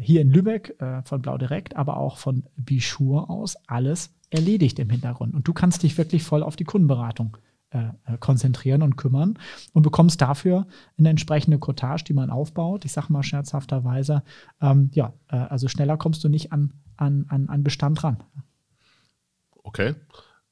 hier 0.00 0.20
in 0.20 0.30
Lübeck 0.30 0.80
äh, 0.80 1.02
von 1.02 1.22
Blau 1.22 1.38
Direkt, 1.38 1.76
aber 1.76 1.96
auch 1.96 2.18
von 2.18 2.44
Bichur 2.56 3.30
aus 3.30 3.56
alles 3.66 4.14
erledigt 4.30 4.78
im 4.78 4.90
Hintergrund. 4.90 5.34
Und 5.34 5.48
du 5.48 5.52
kannst 5.52 5.82
dich 5.82 5.96
wirklich 5.96 6.22
voll 6.22 6.42
auf 6.42 6.56
die 6.56 6.64
Kundenberatung 6.64 7.36
äh, 7.70 7.88
äh, 8.06 8.18
konzentrieren 8.18 8.82
und 8.82 8.96
kümmern 8.96 9.38
und 9.74 9.82
bekommst 9.82 10.22
dafür 10.22 10.66
eine 10.98 11.10
entsprechende 11.10 11.58
Cottage, 11.58 12.04
die 12.04 12.14
man 12.14 12.30
aufbaut. 12.30 12.84
Ich 12.84 12.92
sage 12.92 13.12
mal 13.12 13.22
scherzhafterweise, 13.22 14.22
ähm, 14.62 14.90
ja, 14.94 15.12
äh, 15.28 15.36
also 15.36 15.68
schneller 15.68 15.98
kommst 15.98 16.24
du 16.24 16.30
nicht 16.30 16.50
an, 16.52 16.72
an, 16.96 17.26
an, 17.28 17.48
an 17.48 17.64
Bestand 17.64 18.02
ran. 18.04 18.22
Okay. 19.62 19.94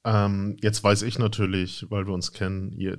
Ähm, 0.05 0.57
jetzt 0.61 0.84
weiß 0.84 1.03
ich 1.03 1.18
natürlich, 1.18 1.87
weil 1.91 2.07
wir 2.07 2.12
uns 2.12 2.32
kennen, 2.32 2.70
ihr 2.72 2.99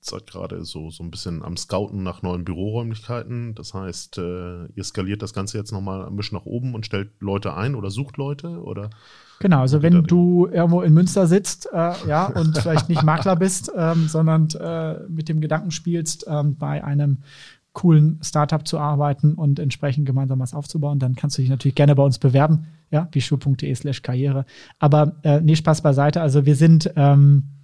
seid 0.00 0.26
gerade 0.26 0.64
so, 0.64 0.90
so 0.90 1.02
ein 1.02 1.10
bisschen 1.10 1.42
am 1.42 1.56
Scouten 1.56 2.02
nach 2.02 2.22
neuen 2.22 2.44
Büroräumlichkeiten. 2.44 3.54
Das 3.54 3.74
heißt, 3.74 4.18
äh, 4.18 4.66
ihr 4.66 4.84
skaliert 4.84 5.22
das 5.22 5.32
Ganze 5.32 5.58
jetzt 5.58 5.72
nochmal 5.72 6.06
ein 6.06 6.16
bisschen 6.16 6.38
nach 6.38 6.46
oben 6.46 6.74
und 6.74 6.86
stellt 6.86 7.10
Leute 7.20 7.54
ein 7.54 7.74
oder 7.74 7.90
sucht 7.90 8.16
Leute 8.16 8.62
oder 8.62 8.90
Genau, 9.40 9.60
also 9.60 9.82
wenn 9.82 10.02
du 10.02 10.48
irgendwo 10.50 10.82
in 10.82 10.92
Münster 10.92 11.28
sitzt, 11.28 11.68
äh, 11.72 11.92
ja, 12.08 12.26
und 12.26 12.58
vielleicht 12.58 12.88
nicht 12.88 13.04
Makler 13.04 13.36
bist, 13.36 13.70
ähm, 13.76 14.08
sondern 14.08 14.48
äh, 14.58 14.98
mit 15.08 15.28
dem 15.28 15.40
Gedanken 15.40 15.70
spielst, 15.70 16.26
ähm, 16.28 16.56
bei 16.56 16.82
einem 16.82 17.18
coolen 17.72 18.18
Startup 18.20 18.66
zu 18.66 18.80
arbeiten 18.80 19.34
und 19.34 19.60
entsprechend 19.60 20.06
gemeinsam 20.06 20.40
was 20.40 20.54
aufzubauen, 20.54 20.98
dann 20.98 21.14
kannst 21.14 21.38
du 21.38 21.42
dich 21.42 21.50
natürlich 21.50 21.76
gerne 21.76 21.94
bei 21.94 22.02
uns 22.02 22.18
bewerben, 22.18 22.66
ja, 22.90 23.02
bischur.de 23.02 23.72
slash 23.76 24.02
karriere. 24.02 24.44
Aber 24.80 25.12
äh, 25.22 25.40
nee, 25.40 25.54
Spaß 25.54 25.82
beiseite. 25.82 26.20
Also 26.20 26.44
wir 26.44 26.56
sind 26.56 26.90
ähm, 26.96 27.44
Äh, 27.44 27.57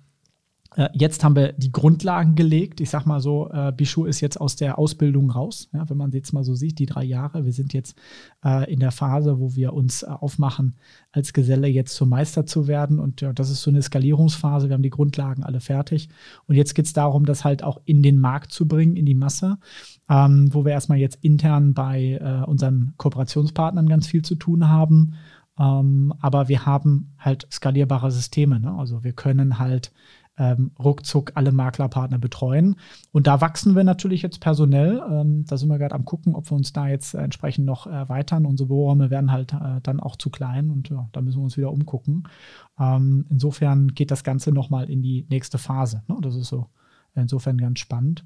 jetzt 0.93 1.23
haben 1.23 1.37
wir 1.37 1.53
die 1.53 1.71
Grundlagen 1.71 2.35
gelegt. 2.35 2.81
Ich 2.81 2.91
sag 2.91 3.07
mal 3.07 3.21
so, 3.21 3.49
äh, 3.51 3.73
Bichou 3.73 4.07
ist 4.07 4.21
jetzt 4.21 4.41
aus 4.41 4.57
der 4.57 4.79
Ausbildung 4.79 5.31
raus. 5.31 5.69
Ja, 5.73 5.89
wenn 5.89 5.97
man 5.97 6.11
jetzt 6.11 6.33
mal 6.33 6.43
so 6.43 6.55
sieht, 6.55 6.79
die 6.81 6.87
drei 6.87 7.05
Jahre. 7.05 7.45
Wir 7.45 7.53
sind 7.53 7.73
jetzt 7.73 7.97
äh, 8.45 8.73
in 8.73 8.81
der 8.81 8.91
Phase, 8.91 9.39
wo 9.39 9.55
wir 9.55 9.73
uns 9.73 10.03
äh, 10.03 10.07
aufmachen, 10.07 10.75
als 11.13 11.33
Geselle 11.33 11.69
jetzt 11.69 11.95
zum 11.95 12.09
Meister 12.09 12.45
zu 12.45 12.67
werden. 12.67 12.99
Und 12.99 13.21
ja, 13.21 13.33
das 13.33 13.51
ist 13.51 13.63
so 13.63 13.71
eine 13.71 13.83
Skalierungsphase. 13.83 14.69
Wir 14.69 14.75
haben 14.75 14.83
die 14.83 14.91
Grundlagen 14.91 15.45
alle 15.45 15.61
fertig. 15.61 16.09
Und 16.47 16.57
jetzt 16.57 16.75
geht 16.75 16.87
es 16.87 16.93
darum, 16.93 17.25
das 17.25 17.45
halt 17.45 17.63
auch 17.63 17.81
in 17.85 18.03
den 18.03 18.19
Markt 18.19 18.51
zu 18.51 18.67
bringen, 18.67 18.97
in 18.97 19.07
die 19.07 19.15
Masse. 19.15 19.59
Ähm, 20.09 20.53
wo 20.53 20.65
wir 20.65 20.73
erstmal 20.73 20.99
jetzt 20.99 21.19
intern 21.23 21.73
bei 21.75 22.19
äh, 22.21 22.45
unseren 22.49 22.95
Kooperationspartnern 22.97 23.89
ganz 23.89 24.09
viel 24.09 24.23
zu 24.23 24.35
tun 24.35 24.69
haben. 24.69 25.15
Ähm, 25.59 26.13
aber 26.21 26.49
wir 26.49 26.67
haben 26.67 27.13
halt 27.19 27.47
skalierbare 27.51 28.11
Systeme. 28.11 28.59
Ne? 28.59 28.75
Also 28.77 29.05
wir 29.05 29.13
können 29.13 29.59
halt 29.59 29.93
ähm, 30.37 30.73
ruckzuck 30.79 31.33
alle 31.35 31.53
Maklerpartner 31.53 32.19
betreuen. 32.19 32.77
Und 33.13 33.27
da 33.27 33.41
wachsen 33.41 33.77
wir 33.77 33.85
natürlich 33.85 34.23
jetzt 34.23 34.41
personell. 34.41 35.01
Ähm, 35.11 35.45
da 35.47 35.57
sind 35.57 35.69
wir 35.69 35.79
gerade 35.79 35.95
am 35.95 36.05
gucken, 36.05 36.35
ob 36.35 36.51
wir 36.51 36.57
uns 36.57 36.73
da 36.73 36.89
jetzt 36.89 37.15
entsprechend 37.15 37.67
noch 37.67 37.87
erweitern. 37.87 38.47
Unsere 38.47 38.69
Büroräume 38.69 39.11
werden 39.11 39.31
halt 39.31 39.53
äh, 39.53 39.81
dann 39.83 40.01
auch 40.01 40.17
zu 40.17 40.31
klein 40.31 40.71
und 40.71 40.89
ja, 40.91 41.09
da 41.13 41.21
müssen 41.21 41.39
wir 41.39 41.45
uns 41.45 41.57
wieder 41.57 41.73
umgucken. 41.73 42.25
Ähm, 42.79 43.27
insofern 43.31 43.89
geht 43.89 44.11
das 44.11 44.25
Ganze 44.25 44.53
nochmal 44.53 44.91
in 44.91 45.03
die 45.03 45.27
nächste 45.31 45.59
Phase. 45.59 46.03
Ne? 46.09 46.17
Das 46.21 46.35
ist 46.35 46.49
so 46.49 46.67
insofern 47.15 47.59
ganz 47.59 47.79
spannend. 47.79 48.25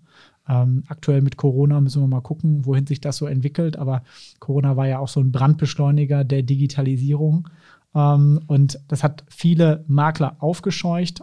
Ähm, 0.49 0.85
aktuell 0.89 1.21
mit 1.21 1.37
Corona 1.37 1.81
müssen 1.81 2.03
wir 2.03 2.09
mal 2.09 2.23
gucken, 2.23 2.65
wohin 2.65 2.87
sich 2.87 3.01
das 3.01 3.19
so 3.19 3.27
entwickelt. 3.27 3.77
Aber 3.77 4.03
Corona 4.39 4.77
war 4.77 4.89
ja 4.89 4.99
auch 4.99 5.09
so 5.09 5.21
ein 5.21 5.33
Brandbeschleuniger 5.33 6.25
der 6.25 6.43
Digitalisierung. 6.43 7.49
Ähm, 7.95 8.41
und 8.47 8.81
das 8.89 9.03
hat 9.03 9.25
viele 9.29 9.85
Makler 9.87 10.37
aufgescheucht. 10.41 11.23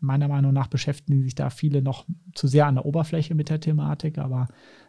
Meiner 0.00 0.28
Meinung 0.28 0.52
nach 0.52 0.68
beschäftigen 0.68 1.22
sich 1.22 1.34
da 1.34 1.50
viele 1.50 1.82
noch 1.82 2.06
zu 2.34 2.46
sehr 2.46 2.66
an 2.66 2.76
der 2.76 2.86
Oberfläche 2.86 3.34
mit 3.34 3.48
der 3.48 3.60
Thematik. 3.60 4.18
Aber 4.18 4.48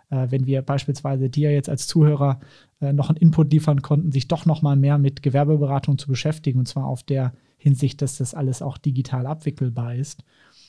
äh, 0.09 0.27
wenn 0.29 0.45
wir 0.45 0.61
beispielsweise 0.61 1.29
dir 1.29 1.51
jetzt 1.51 1.69
als 1.69 1.87
Zuhörer 1.87 2.39
äh, 2.81 2.93
noch 2.93 3.09
einen 3.09 3.17
Input 3.17 3.51
liefern 3.51 3.81
konnten, 3.81 4.11
sich 4.11 4.27
doch 4.27 4.45
noch 4.45 4.61
mal 4.61 4.75
mehr 4.75 4.97
mit 4.97 5.23
Gewerbeberatung 5.23 5.97
zu 5.97 6.07
beschäftigen, 6.07 6.59
und 6.59 6.67
zwar 6.67 6.85
auf 6.85 7.03
der 7.03 7.33
Hinsicht, 7.57 8.01
dass 8.01 8.17
das 8.17 8.33
alles 8.33 8.61
auch 8.61 8.77
digital 8.77 9.25
abwickelbar 9.25 9.95
ist, 9.95 10.23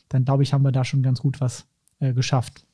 dann 0.08 0.24
glaube 0.24 0.42
ich, 0.42 0.52
haben 0.52 0.64
wir 0.64 0.72
da 0.72 0.84
schon 0.84 1.02
ganz 1.02 1.20
gut 1.20 1.40
was 1.40 1.66
äh, 2.00 2.14
geschafft. 2.14 2.64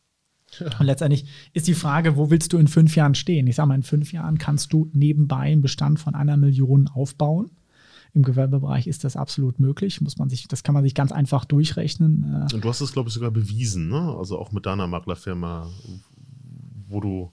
Ja. 0.60 0.66
Und 0.78 0.86
letztendlich 0.86 1.26
ist 1.52 1.66
die 1.66 1.74
Frage, 1.74 2.16
wo 2.16 2.30
willst 2.30 2.52
du 2.52 2.58
in 2.58 2.68
fünf 2.68 2.94
Jahren 2.94 3.14
stehen? 3.14 3.46
Ich 3.48 3.56
sage 3.56 3.68
mal, 3.68 3.74
in 3.74 3.82
fünf 3.82 4.12
Jahren 4.12 4.38
kannst 4.38 4.72
du 4.72 4.88
nebenbei 4.92 5.52
einen 5.52 5.62
Bestand 5.62 5.98
von 5.98 6.14
einer 6.14 6.36
Million 6.36 6.86
aufbauen. 6.86 7.50
Im 8.14 8.22
Gewerbebereich 8.22 8.86
ist 8.86 9.04
das 9.04 9.16
absolut 9.16 9.58
möglich. 9.58 10.00
Muss 10.00 10.18
man 10.18 10.30
sich, 10.30 10.46
das 10.48 10.62
kann 10.62 10.74
man 10.74 10.84
sich 10.84 10.94
ganz 10.94 11.12
einfach 11.12 11.44
durchrechnen. 11.44 12.46
Und 12.52 12.64
du 12.64 12.68
hast 12.68 12.80
es, 12.80 12.92
glaube 12.92 13.08
ich, 13.08 13.14
sogar 13.14 13.30
bewiesen, 13.30 13.88
ne? 13.88 14.14
Also 14.16 14.38
auch 14.38 14.52
mit 14.52 14.66
deiner 14.66 14.86
Maklerfirma, 14.86 15.68
wo 16.88 17.00
du 17.00 17.32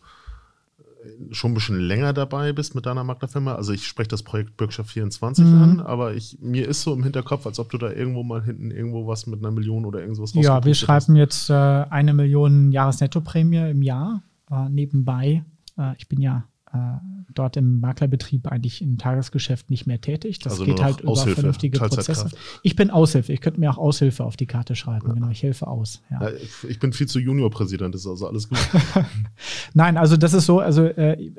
schon 1.31 1.51
ein 1.51 1.53
bisschen 1.53 1.79
länger 1.79 2.13
dabei 2.13 2.53
bist 2.53 2.75
mit 2.75 2.85
deiner 2.85 3.03
Maklerfirma. 3.03 3.55
Also 3.55 3.73
ich 3.73 3.87
spreche 3.87 4.09
das 4.09 4.23
Projekt 4.23 4.57
Bürgschaft 4.57 4.91
24 4.91 5.45
mhm. 5.45 5.61
an, 5.61 5.79
aber 5.79 6.13
ich, 6.13 6.37
mir 6.41 6.67
ist 6.67 6.81
so 6.81 6.93
im 6.93 7.03
Hinterkopf, 7.03 7.45
als 7.45 7.59
ob 7.59 7.69
du 7.69 7.77
da 7.77 7.91
irgendwo 7.91 8.23
mal 8.23 8.43
hinten 8.43 8.71
irgendwo 8.71 9.07
was 9.07 9.27
mit 9.27 9.39
einer 9.39 9.51
Million 9.51 9.85
oder 9.85 10.01
irgendwas 10.01 10.33
Ja, 10.33 10.63
wir 10.63 10.75
schreiben 10.75 11.15
jetzt 11.15 11.49
äh, 11.49 11.53
eine 11.53 12.13
Million 12.13 12.71
Jahresnettoprämie 12.71 13.71
im 13.71 13.81
Jahr 13.81 14.21
äh, 14.49 14.69
nebenbei. 14.69 15.43
Äh, 15.77 15.93
ich 15.97 16.07
bin 16.07 16.21
ja 16.21 16.37
äh, 16.37 16.50
dort 17.33 17.57
im 17.57 17.79
Maklerbetrieb 17.79 18.47
eigentlich 18.47 18.81
im 18.81 18.97
Tagesgeschäft 18.97 19.69
nicht 19.69 19.87
mehr 19.87 20.01
tätig. 20.01 20.39
Das 20.39 20.53
also 20.53 20.65
geht 20.65 20.81
halt 20.81 21.01
über 21.01 21.11
Aushilfe, 21.11 21.41
vernünftige 21.41 21.79
Prozesse. 21.79 22.29
Ich 22.63 22.75
bin 22.75 22.89
Aushilfe. 22.89 23.33
Ich 23.33 23.41
könnte 23.41 23.59
mir 23.59 23.71
auch 23.71 23.77
Aushilfe 23.77 24.23
auf 24.23 24.37
die 24.37 24.47
Karte 24.47 24.75
schreiben. 24.75 25.07
Ja. 25.07 25.13
Genau, 25.13 25.29
ich 25.29 25.43
helfe 25.43 25.67
aus. 25.67 26.01
Ja. 26.09 26.29
Ja, 26.29 26.31
ich 26.67 26.79
bin 26.79 26.93
viel 26.93 27.07
zu 27.07 27.19
Juniorpräsident, 27.19 27.95
ist 27.95 28.07
also 28.07 28.27
alles 28.27 28.49
gut. 28.49 28.59
Nein, 29.73 29.97
also 29.97 30.17
das 30.17 30.33
ist 30.33 30.45
so, 30.45 30.59
also 30.59 30.83
äh, 30.83 31.31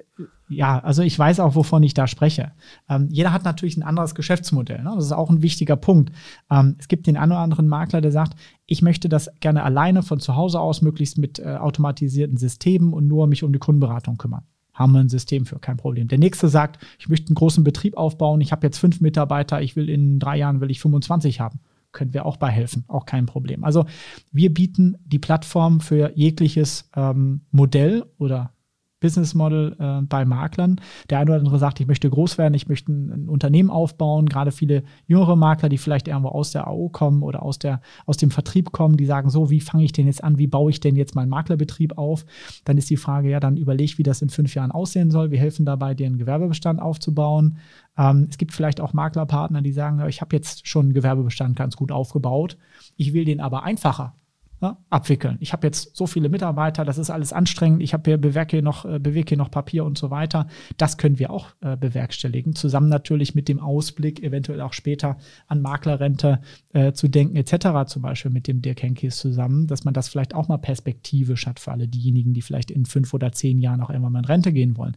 ja, 0.49 0.79
also 0.81 1.03
ich 1.03 1.19
weiß 1.19 1.41
auch, 1.41 1.55
wovon 1.55 1.83
ich 1.83 1.95
da 1.95 2.07
spreche. 2.07 2.53
Ähm, 2.89 3.09
jeder 3.11 3.33
hat 3.33 3.45
natürlich 3.45 3.77
ein 3.77 3.83
anderes 3.83 4.15
Geschäftsmodell. 4.15 4.83
Ne? 4.83 4.93
Das 4.95 5.07
ist 5.07 5.13
auch 5.13 5.31
ein 5.31 5.43
wichtiger 5.43 5.77
Punkt. 5.77 6.13
Ähm, 6.51 6.77
es 6.79 6.89
gibt 6.89 7.07
den 7.07 7.17
einen 7.17 7.33
oder 7.33 7.41
anderen 7.41 7.69
Makler, 7.69 8.01
der 8.01 8.13
sagt, 8.13 8.35
ich 8.67 8.83
möchte 8.83 9.09
das 9.09 9.31
gerne 9.41 9.63
alleine 9.63 10.03
von 10.03 10.21
zu 10.21 10.37
Hause 10.37 10.61
aus, 10.61 10.83
möglichst 10.83 11.19
mit 11.19 11.39
äh, 11.39 11.57
automatisierten 11.57 12.37
Systemen 12.37 12.93
und 12.93 13.07
nur 13.07 13.27
mich 13.27 13.45
um 13.45 13.53
die 13.53 13.59
Kundenberatung 13.59 14.17
kümmern 14.17 14.45
haben 14.73 14.93
wir 14.93 15.01
ein 15.01 15.09
System 15.09 15.47
für, 15.47 15.59
kein 15.59 15.77
Problem. 15.77 16.09
Der 16.09 16.19
nächste 16.19 16.49
sagt, 16.49 16.85
ich 16.99 17.09
möchte 17.09 17.29
einen 17.29 17.35
großen 17.35 17.65
Betrieb 17.65 17.97
aufbauen, 17.97 18.41
ich 18.41 18.53
habe 18.53 18.67
jetzt 18.67 18.79
fünf 18.79 19.01
Mitarbeiter, 19.01 19.61
ich 19.63 19.77
will 19.77 19.89
in 19.89 20.19
drei 20.19 20.39
Jahren 20.39 20.61
will 20.61 20.71
ich 20.71 20.81
25 20.81 21.41
haben. 21.41 21.61
Können 21.93 22.15
wir 22.15 22.25
auch 22.25 22.39
bei 22.39 22.49
helfen, 22.49 22.85
auch 22.89 23.05
kein 23.05 23.27
Problem. 23.27 23.65
Also 23.65 23.85
wir 24.33 24.53
bieten 24.53 24.97
die 25.05 25.19
Plattform 25.19 25.81
für 25.81 26.13
jegliches 26.17 26.89
ähm, 26.97 27.43
Modell 27.51 28.07
oder 28.19 28.55
Business 29.03 29.35
Model 29.35 29.77
äh, 29.79 30.01
bei 30.07 30.25
Maklern. 30.25 30.81
Der 31.11 31.19
eine 31.19 31.33
oder 31.33 31.41
andere 31.41 31.59
sagt, 31.59 31.81
ich 31.81 31.87
möchte 31.87 32.09
groß 32.09 32.39
werden, 32.39 32.55
ich 32.55 32.69
möchte 32.69 32.91
ein, 32.91 33.11
ein, 33.13 33.29
Unternehmen 33.29 33.69
aufbauen. 33.69 34.27
Gerade 34.27 34.53
viele 34.53 34.85
jüngere 35.07 35.37
Makler, 35.37 35.69
die 35.69 35.77
vielleicht 35.77 36.09
irgendwo 36.09 36.29
aus 36.29 36.53
der 36.53 36.69
AO 36.69 36.89
kommen 36.89 37.23
oder 37.23 37.43
aus, 37.43 37.59
der, 37.59 37.83
aus 38.07 38.17
dem 38.17 38.31
Vertrieb 38.31 38.73
kommen, 38.73 38.97
die 38.97 39.05
sagen 39.05 39.29
so, 39.29 39.51
wie 39.51 39.61
fange 39.61 39.85
ich 39.85 39.93
denn 39.93 40.07
jetzt 40.07 40.25
an, 40.25 40.39
wie 40.39 40.47
baue 40.47 40.71
ich 40.71 40.81
denn 40.81 40.97
jetzt 40.97 41.15
meinen 41.15 41.29
Maklerbetrieb 41.29 41.99
auf? 41.99 42.25
Dann 42.65 42.79
ist 42.79 42.89
die 42.89 42.97
Frage, 42.97 43.29
ja, 43.29 43.41
dann 43.41 43.57
überleg, 43.57 43.99
wie 43.99 44.05
das 44.05 44.23
in 44.23 44.31
fünf 44.31 44.55
Jahren 44.55 44.71
aussehen 44.71 45.11
soll. 45.11 45.31
Wir 45.31 45.39
helfen 45.39 45.67
dabei, 45.67 45.91
einen 45.91 46.19
Gewerbebestand 46.19 46.81
aufzubauen. 46.81 47.59
Ähm, 47.99 48.29
es 48.31 48.39
gibt 48.39 48.53
vielleicht 48.53 48.81
auch 48.81 48.93
Maklerpartner, 48.93 49.61
die 49.61 49.73
sagen, 49.73 50.03
ich 50.09 50.21
habe 50.21 50.35
jetzt 50.35 50.67
schon 50.67 50.87
einen 50.87 50.95
Gewerbebestand 50.95 51.57
ganz 51.57 51.77
gut 51.77 51.93
aufgebaut. 51.93 52.57
Ich 52.97 53.13
will 53.13 53.25
den 53.25 53.41
aber 53.41 53.65
einfacher 53.65 54.15
ne, 54.63 54.77
abwickeln. 54.89 55.37
Ich 55.41 55.53
habe 55.53 55.67
jetzt 55.67 55.97
so 55.97 56.07
viele 56.07 56.29
Mitarbeiter, 56.29 56.85
das 56.85 56.97
ist 56.97 57.11
alles 57.11 57.33
anstrengend. 57.33 57.83
Ich 57.83 57.93
habe 57.93 58.05
hier 58.09 58.17
bewege 58.17 58.63
noch, 58.63 58.85
äh, 58.85 58.99
bewege 58.99 59.31
hier 59.31 59.39
noch 59.39 59.51
Papier 59.51 59.85
und 59.85 59.99
so 59.99 60.11
weiter. 60.11 60.47
Das 60.77 60.97
können 60.97 61.19
wir 61.19 61.31
auch 61.31 61.49
äh, 61.61 61.77
bewerkstelligen. 61.77 62.55
Zusammen 62.55 62.89
natürlich 62.89 63.35
mit 63.35 63.49
dem 63.49 63.61
Ausblick, 63.61 64.23
eventuell 64.23 64.61
auch 64.61 64.73
später 64.73 65.19
an 65.49 65.61
Maklerrente 65.61 66.41
äh, 66.73 66.93
zu 66.93 67.09
denken, 67.09 67.37
etc. 67.37 67.87
Zum 67.87 68.03
Beispiel 68.03 68.31
mit 68.31 68.47
dem 68.47 68.63
Dirk 68.63 68.83
Henkis 68.83 69.19
zusammen, 69.19 69.67
dass 69.67 69.85
man 69.85 69.93
das 69.93 70.09
vielleicht 70.09 70.35
auch 70.35 70.49
mal 70.49 70.59
perspektivisch 70.59 71.47
hat 71.47 71.61
für 71.61 71.73
alle 71.73 71.89
diejenigen, 71.89 72.33
die 72.33 72.43
vielleicht 72.43 72.71
in 72.71 72.87
fünf 72.87 73.13
oder 73.13 73.33
zehn 73.33 73.59
Jahren 73.59 73.83
auch 73.83 73.91
irgendwann 73.91 74.13
mal 74.13 74.21
in 74.21 74.25
Rente 74.27 74.53
gehen 74.53 74.77
wollen. 74.77 74.97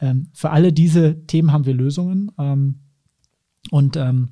Ähm, 0.00 0.28
für 0.32 0.50
alle 0.50 0.72
diese 0.72 1.26
Themen 1.26 1.52
haben 1.52 1.66
wir 1.66 1.74
Lösungen. 1.74 2.32
Ähm, 2.38 2.80
und 3.70 3.96
ähm, 3.96 4.30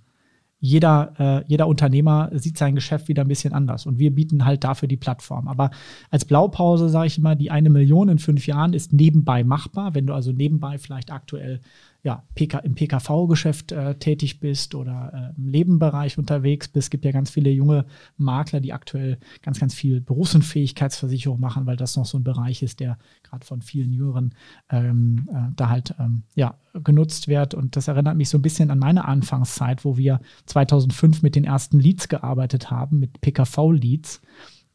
jeder, 0.61 1.15
äh, 1.19 1.45
jeder 1.49 1.67
Unternehmer 1.67 2.31
sieht 2.35 2.59
sein 2.59 2.75
Geschäft 2.75 3.09
wieder 3.09 3.23
ein 3.23 3.29
bisschen 3.29 3.55
anders. 3.55 3.87
Und 3.87 3.99
wir 3.99 4.15
bieten 4.15 4.45
halt 4.45 4.63
dafür 4.63 4.89
die 4.89 4.99
Plattform. 4.99 5.49
Aber 5.49 5.71
als 6.11 6.27
Blaupause 6.27 6.91
sage 6.91 7.07
ich 7.07 7.19
immer, 7.19 7.35
die 7.35 7.51
eine 7.51 7.71
Million 7.71 8.11
in 8.11 8.19
fünf 8.19 8.47
Jahren 8.47 8.75
ist 8.75 8.93
nebenbei 8.93 9.43
machbar. 9.43 9.95
Wenn 9.95 10.07
du 10.07 10.13
also 10.13 10.33
nebenbei 10.33 10.77
vielleicht 10.77 11.11
aktuell 11.11 11.61
ja, 12.03 12.25
PK, 12.35 12.59
im 12.61 12.75
PKV-Geschäft 12.75 13.73
äh, 13.73 13.95
tätig 13.97 14.41
bist 14.41 14.75
oder 14.75 15.33
äh, 15.37 15.39
im 15.39 15.47
Lebenbereich 15.47 16.17
unterwegs 16.17 16.69
bist. 16.69 16.87
Es 16.87 16.91
gibt 16.91 17.05
ja 17.05 17.13
ganz 17.13 17.31
viele 17.31 17.51
junge 17.51 17.85
Makler, 18.17 18.61
die 18.61 18.73
aktuell 18.73 19.19
ganz, 19.43 19.61
ganz 19.61 19.75
viel 19.75 20.01
Berufsunfähigkeitsversicherung 20.01 21.39
machen, 21.39 21.67
weil 21.67 21.77
das 21.77 21.97
noch 21.97 22.07
so 22.07 22.19
ein 22.19 22.25
Bereich 22.25 22.63
ist, 22.63 22.81
der 22.81 22.99
gerade 23.23 23.45
von 23.45 23.61
vielen 23.61 23.93
Jüngeren 23.93 24.35
ähm, 24.71 25.29
äh, 25.31 25.53
da 25.57 25.69
halt 25.69 25.95
ähm, 25.99 26.23
ja, 26.35 26.55
genutzt 26.73 27.29
wird. 27.29 27.53
Und 27.53 27.77
das 27.77 27.89
erinnert 27.89 28.17
mich 28.17 28.31
so 28.31 28.39
ein 28.39 28.43
bisschen 28.43 28.71
an 28.71 28.79
meine 28.79 29.05
Anfangszeit, 29.05 29.85
wo 29.85 29.99
wir 29.99 30.21
2005 30.47 31.23
mit 31.23 31.37
den 31.37 31.45
ersten 31.45 31.79
Leads 31.79 32.09
gearbeitet 32.09 32.71
haben, 32.71 32.99
mit 32.99 33.21
PKV-Leads. 33.21 34.23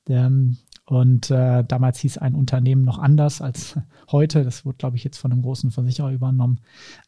Ähm, 0.07 0.57
und 0.87 1.31
äh, 1.31 1.63
damals 1.63 1.97
hieß 1.99 2.19
ein 2.19 2.35
Unternehmen 2.35 2.83
noch 2.83 2.99
anders 2.99 3.41
als 3.41 3.79
heute. 4.11 4.43
Das 4.43 4.65
wurde, 4.65 4.77
glaube 4.77 4.97
ich, 4.97 5.03
jetzt 5.03 5.17
von 5.17 5.31
einem 5.31 5.41
großen 5.41 5.71
Versicherer 5.71 6.11
übernommen. 6.11 6.59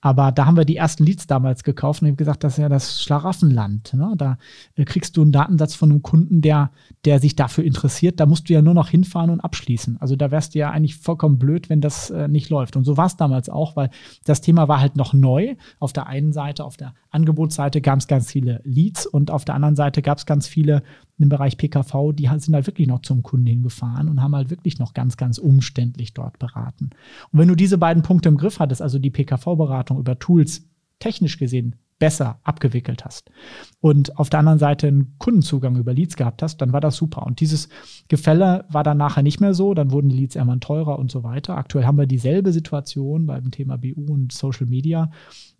Aber 0.01 0.31
da 0.31 0.47
haben 0.47 0.57
wir 0.57 0.65
die 0.65 0.77
ersten 0.77 1.03
Leads 1.03 1.27
damals 1.27 1.63
gekauft 1.63 2.01
und 2.01 2.07
haben 2.07 2.17
gesagt, 2.17 2.43
das 2.43 2.53
ist 2.53 2.59
ja 2.59 2.69
das 2.69 3.03
Schlaraffenland. 3.03 3.93
Ne? 3.93 4.15
Da 4.17 4.39
äh, 4.75 4.83
kriegst 4.83 5.15
du 5.15 5.21
einen 5.21 5.31
Datensatz 5.31 5.75
von 5.75 5.91
einem 5.91 6.01
Kunden, 6.01 6.41
der, 6.41 6.71
der 7.05 7.19
sich 7.19 7.35
dafür 7.35 7.65
interessiert. 7.65 8.19
Da 8.19 8.25
musst 8.25 8.49
du 8.49 8.53
ja 8.53 8.63
nur 8.63 8.73
noch 8.73 8.89
hinfahren 8.89 9.29
und 9.29 9.41
abschließen. 9.41 9.97
Also 10.01 10.15
da 10.15 10.31
wärst 10.31 10.55
du 10.55 10.59
ja 10.59 10.71
eigentlich 10.71 10.95
vollkommen 10.95 11.37
blöd, 11.37 11.69
wenn 11.69 11.79
das 11.79 12.09
äh, 12.09 12.27
nicht 12.27 12.49
läuft. 12.49 12.77
Und 12.77 12.83
so 12.83 12.97
war 12.97 13.05
es 13.05 13.15
damals 13.15 13.47
auch, 13.47 13.75
weil 13.75 13.91
das 14.25 14.41
Thema 14.41 14.67
war 14.67 14.81
halt 14.81 14.95
noch 14.95 15.13
neu. 15.13 15.55
Auf 15.79 15.93
der 15.93 16.07
einen 16.07 16.33
Seite, 16.33 16.65
auf 16.65 16.77
der 16.77 16.95
Angebotsseite 17.11 17.81
gab 17.81 17.99
es 17.99 18.07
ganz 18.07 18.31
viele 18.31 18.59
Leads 18.63 19.05
und 19.05 19.29
auf 19.29 19.45
der 19.45 19.53
anderen 19.53 19.75
Seite 19.75 20.01
gab 20.01 20.17
es 20.17 20.25
ganz 20.25 20.47
viele 20.47 20.81
im 21.19 21.29
Bereich 21.29 21.57
PKV, 21.57 22.13
die 22.13 22.29
sind 22.37 22.53
halt 22.53 22.67
wirklich 22.67 22.87
noch 22.87 23.01
zum 23.01 23.23
Kunden 23.23 23.47
hingefahren 23.47 24.07
und 24.07 24.21
haben 24.21 24.35
halt 24.35 24.49
wirklich 24.49 24.77
noch 24.77 24.93
ganz, 24.93 25.17
ganz 25.17 25.37
umständlich 25.37 26.13
dort 26.13 26.37
beraten. 26.37 26.91
Und 27.31 27.39
wenn 27.39 27.47
du 27.47 27.55
diese 27.55 27.77
beiden 27.77 28.03
Punkte 28.03 28.29
im 28.29 28.37
Griff 28.37 28.59
hattest, 28.59 28.81
also 28.81 28.99
die 28.99 29.09
PKV-Beratung 29.09 29.97
über 29.97 30.19
Tools 30.19 30.67
technisch 30.99 31.37
gesehen 31.37 31.75
besser 31.99 32.39
abgewickelt 32.43 33.05
hast 33.05 33.31
und 33.79 34.17
auf 34.17 34.29
der 34.29 34.39
anderen 34.39 34.59
Seite 34.59 34.87
einen 34.87 35.15
Kundenzugang 35.17 35.75
über 35.77 35.93
Leads 35.93 36.15
gehabt 36.15 36.41
hast, 36.43 36.57
dann 36.57 36.73
war 36.73 36.81
das 36.81 36.95
super. 36.95 37.25
Und 37.25 37.39
dieses 37.39 37.69
Gefälle 38.07 38.65
war 38.69 38.83
dann 38.83 38.97
nachher 38.97 39.23
nicht 39.23 39.39
mehr 39.39 39.53
so, 39.53 39.73
dann 39.73 39.91
wurden 39.91 40.09
die 40.09 40.17
Leads 40.17 40.35
irgendwann 40.35 40.59
teurer 40.59 40.99
und 40.99 41.11
so 41.11 41.23
weiter. 41.23 41.57
Aktuell 41.57 41.85
haben 41.85 41.97
wir 41.97 42.07
dieselbe 42.07 42.51
Situation 42.51 43.25
beim 43.25 43.51
Thema 43.51 43.77
BU 43.77 44.05
und 44.11 44.31
Social 44.31 44.67
Media. 44.67 45.11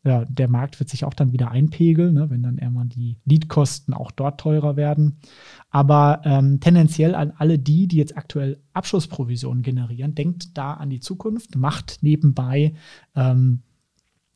Ja, 0.04 0.26
der 0.26 0.48
Markt 0.48 0.80
wird 0.80 0.90
sich 0.90 1.06
auch 1.06 1.14
dann 1.14 1.32
wieder 1.32 1.52
einpegeln, 1.52 2.14
ne, 2.14 2.30
wenn 2.30 2.44
dann 2.44 2.58
irgendwann 2.58 2.90
die 2.90 3.18
Leadkosten 3.26 3.94
auch 3.94 4.12
dort 4.12 4.40
teurer 4.40 4.76
werden. 4.76 5.20
Aber 5.70 6.22
ähm, 6.24 6.60
tendenziell 6.60 7.14
an 7.14 7.34
alle 7.38 7.60
die, 7.60 7.88
die 7.88 7.98
jetzt 7.98 8.16
aktuell 8.16 8.62
Abschlussprovisionen 8.74 9.64
generieren, 9.64 10.16
denkt 10.16 10.58
da 10.58 10.74
an 10.74 10.90
die 10.90 11.02
Zukunft, 11.02 11.56
macht 11.56 12.00
nebenbei 12.02 12.74
ähm, 13.16 13.64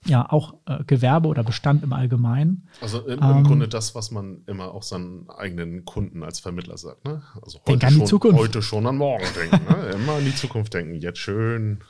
ja 0.06 0.30
auch 0.30 0.56
äh, 0.66 0.84
Gewerbe 0.86 1.28
oder 1.28 1.44
Bestand 1.44 1.84
im 1.84 1.94
Allgemeinen. 1.94 2.68
Also 2.82 3.00
im, 3.08 3.20
im 3.20 3.38
ähm, 3.38 3.44
Grunde 3.44 3.68
das, 3.68 3.94
was 3.94 4.12
man 4.12 4.44
immer 4.48 4.74
auch 4.74 4.84
seinen 4.84 5.30
eigenen 5.30 5.86
Kunden 5.86 6.24
als 6.24 6.40
Vermittler 6.40 6.78
sagt. 6.78 7.06
Ne? 7.06 7.22
Also 7.42 7.60
heute, 7.68 7.88
an 7.88 7.94
die 7.94 8.00
schon, 8.00 8.08
Zukunft. 8.08 8.40
heute 8.40 8.62
schon 8.62 8.88
an 8.88 8.98
morgen 8.98 9.26
denken. 9.36 9.66
Ne? 9.72 9.90
Immer 9.94 10.14
an 10.14 10.26
die 10.26 10.36
Zukunft 10.36 10.74
denken. 10.74 10.96
Jetzt 10.96 11.20
schön 11.20 11.84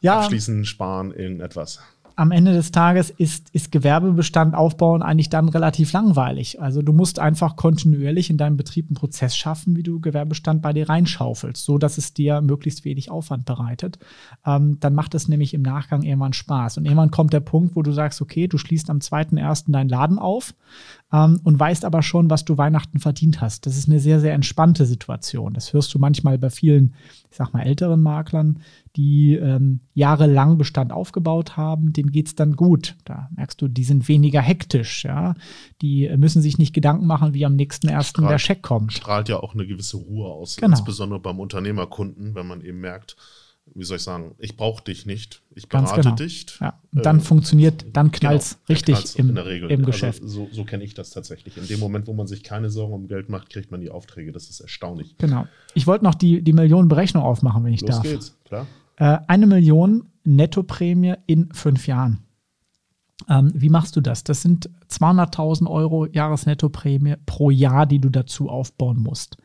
ja, 0.00 0.20
abschließen, 0.20 0.64
sparen, 0.64 1.12
irgendetwas 1.12 1.80
am 2.16 2.30
Ende 2.30 2.52
des 2.52 2.72
Tages 2.72 3.10
ist, 3.10 3.50
ist 3.50 3.72
Gewerbebestand 3.72 4.54
aufbauen 4.54 5.02
eigentlich 5.02 5.30
dann 5.30 5.48
relativ 5.48 5.92
langweilig. 5.92 6.60
Also 6.60 6.82
du 6.82 6.92
musst 6.92 7.18
einfach 7.18 7.56
kontinuierlich 7.56 8.30
in 8.30 8.36
deinem 8.36 8.56
Betrieb 8.56 8.88
einen 8.88 8.96
Prozess 8.96 9.36
schaffen, 9.36 9.76
wie 9.76 9.82
du 9.82 10.00
Gewerbebestand 10.00 10.62
bei 10.62 10.72
dir 10.72 10.88
reinschaufelst, 10.88 11.64
so 11.64 11.78
dass 11.78 11.98
es 11.98 12.14
dir 12.14 12.40
möglichst 12.40 12.84
wenig 12.84 13.10
Aufwand 13.10 13.44
bereitet. 13.44 13.98
Ähm, 14.44 14.78
dann 14.80 14.94
macht 14.94 15.14
es 15.14 15.28
nämlich 15.28 15.54
im 15.54 15.62
Nachgang 15.62 16.02
irgendwann 16.02 16.32
Spaß. 16.32 16.78
Und 16.78 16.84
irgendwann 16.84 17.10
kommt 17.10 17.32
der 17.32 17.40
Punkt, 17.40 17.76
wo 17.76 17.82
du 17.82 17.92
sagst, 17.92 18.20
okay, 18.20 18.48
du 18.48 18.58
schließt 18.58 18.90
am 18.90 18.98
2.1. 18.98 19.72
deinen 19.72 19.88
Laden 19.88 20.18
auf 20.18 20.54
ähm, 21.12 21.40
und 21.44 21.60
weißt 21.60 21.84
aber 21.84 22.02
schon, 22.02 22.30
was 22.30 22.44
du 22.44 22.56
Weihnachten 22.56 22.98
verdient 22.98 23.40
hast. 23.40 23.66
Das 23.66 23.76
ist 23.76 23.88
eine 23.88 24.00
sehr, 24.00 24.20
sehr 24.20 24.32
entspannte 24.32 24.86
Situation. 24.86 25.52
Das 25.52 25.72
hörst 25.72 25.92
du 25.94 25.98
manchmal 25.98 26.38
bei 26.38 26.50
vielen, 26.50 26.94
ich 27.30 27.36
sag 27.36 27.52
mal, 27.52 27.62
älteren 27.62 28.00
Maklern, 28.00 28.60
die 28.96 29.34
ähm, 29.34 29.80
jahrelang 29.94 30.58
Bestand 30.58 30.92
aufgebaut 30.92 31.56
haben, 31.56 31.92
denen 31.92 32.10
geht 32.10 32.28
es 32.28 32.34
dann 32.34 32.56
gut. 32.56 32.96
Da 33.04 33.28
merkst 33.36 33.60
du, 33.60 33.68
die 33.68 33.84
sind 33.84 34.08
weniger 34.08 34.40
hektisch, 34.40 35.04
ja. 35.04 35.34
Die 35.82 36.10
müssen 36.16 36.42
sich 36.42 36.58
nicht 36.58 36.72
Gedanken 36.72 37.06
machen, 37.06 37.34
wie 37.34 37.44
am 37.44 37.56
nächsten 37.56 37.88
ersten 37.88 38.22
strahlt, 38.22 38.32
der 38.32 38.38
Scheck 38.38 38.62
kommt. 38.62 38.92
Strahlt 38.92 39.28
ja 39.28 39.38
auch 39.38 39.54
eine 39.54 39.66
gewisse 39.66 39.98
Ruhe 39.98 40.28
aus, 40.28 40.56
genau. 40.56 40.76
insbesondere 40.76 41.20
beim 41.20 41.40
Unternehmerkunden, 41.40 42.34
wenn 42.34 42.46
man 42.46 42.62
eben 42.62 42.80
merkt, 42.80 43.16
wie 43.74 43.84
soll 43.84 43.96
ich 43.96 44.02
sagen, 44.02 44.34
ich 44.38 44.56
brauche 44.56 44.82
dich 44.84 45.06
nicht, 45.06 45.42
ich 45.54 45.68
berate 45.68 46.02
genau. 46.02 46.14
dich. 46.14 46.58
Ja. 46.60 46.78
dann 46.92 47.18
äh, 47.18 47.20
funktioniert, 47.20 47.86
dann 47.92 48.10
knallt 48.10 48.42
es 48.42 48.50
genau, 48.50 48.64
richtig 48.68 48.94
knallt's 48.94 49.14
im, 49.14 49.30
im 49.30 49.38
also 49.38 49.84
Geschäft. 49.84 50.22
Also 50.22 50.46
so, 50.46 50.48
so 50.52 50.64
kenne 50.64 50.84
ich 50.84 50.94
das 50.94 51.10
tatsächlich. 51.10 51.56
In 51.56 51.66
dem 51.66 51.80
Moment, 51.80 52.06
wo 52.06 52.12
man 52.12 52.26
sich 52.26 52.42
keine 52.42 52.70
Sorgen 52.70 52.92
um 52.92 53.08
Geld 53.08 53.28
macht, 53.28 53.50
kriegt 53.50 53.70
man 53.70 53.80
die 53.80 53.90
Aufträge. 53.90 54.32
Das 54.32 54.50
ist 54.50 54.60
erstaunlich. 54.60 55.16
Genau. 55.18 55.46
Ich 55.74 55.86
wollte 55.86 56.04
noch 56.04 56.14
die, 56.14 56.42
die 56.42 56.52
Millionenberechnung 56.52 57.22
aufmachen, 57.22 57.64
wenn 57.64 57.72
ich 57.72 57.80
Los 57.80 57.90
darf. 57.90 58.04
Los 58.04 58.12
geht's, 58.12 58.38
klar. 58.44 58.66
Äh, 58.96 59.18
eine 59.26 59.46
Million 59.46 60.10
Nettoprämie 60.24 61.14
in 61.26 61.52
fünf 61.52 61.86
Jahren. 61.86 62.24
Ähm, 63.28 63.52
wie 63.54 63.68
machst 63.68 63.96
du 63.96 64.00
das? 64.00 64.24
Das 64.24 64.42
sind 64.42 64.68
200.000 64.92 65.68
Euro 65.68 66.06
Jahresnettoprämie 66.06 67.16
pro 67.26 67.50
Jahr, 67.50 67.86
die 67.86 67.98
du 67.98 68.08
dazu 68.08 68.48
aufbauen 68.48 68.98
musst. 68.98 69.36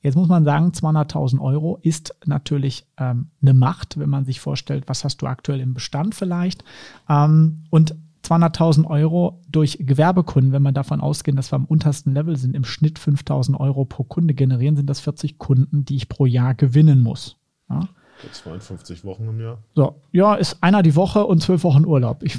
Jetzt 0.00 0.16
muss 0.16 0.28
man 0.28 0.44
sagen, 0.44 0.68
200.000 0.68 1.40
Euro 1.40 1.78
ist 1.82 2.14
natürlich 2.24 2.86
ähm, 2.98 3.30
eine 3.40 3.54
Macht, 3.54 3.98
wenn 3.98 4.10
man 4.10 4.24
sich 4.24 4.40
vorstellt, 4.40 4.84
was 4.86 5.04
hast 5.04 5.18
du 5.18 5.26
aktuell 5.26 5.60
im 5.60 5.74
Bestand 5.74 6.14
vielleicht. 6.14 6.64
Ähm, 7.08 7.64
und 7.70 7.94
200.000 8.24 8.86
Euro 8.86 9.40
durch 9.48 9.78
Gewerbekunden, 9.80 10.52
wenn 10.52 10.62
man 10.62 10.74
davon 10.74 11.00
ausgeht, 11.00 11.36
dass 11.36 11.52
wir 11.52 11.56
am 11.56 11.64
untersten 11.64 12.14
Level 12.14 12.36
sind, 12.36 12.54
im 12.54 12.64
Schnitt 12.64 12.98
5.000 12.98 13.58
Euro 13.58 13.84
pro 13.84 14.04
Kunde 14.04 14.34
generieren, 14.34 14.76
sind 14.76 14.88
das 14.88 15.00
40 15.00 15.38
Kunden, 15.38 15.84
die 15.84 15.96
ich 15.96 16.08
pro 16.08 16.26
Jahr 16.26 16.54
gewinnen 16.54 17.02
muss. 17.02 17.36
Ja? 17.68 17.88
52 18.30 19.04
Wochen 19.04 19.28
im 19.28 19.40
Jahr. 19.40 19.58
So, 19.74 19.96
ja, 20.12 20.34
ist 20.34 20.62
einer 20.62 20.82
die 20.82 20.94
Woche 20.94 21.24
und 21.24 21.42
zwölf 21.42 21.64
Wochen 21.64 21.84
Urlaub. 21.84 22.22
Ich 22.22 22.38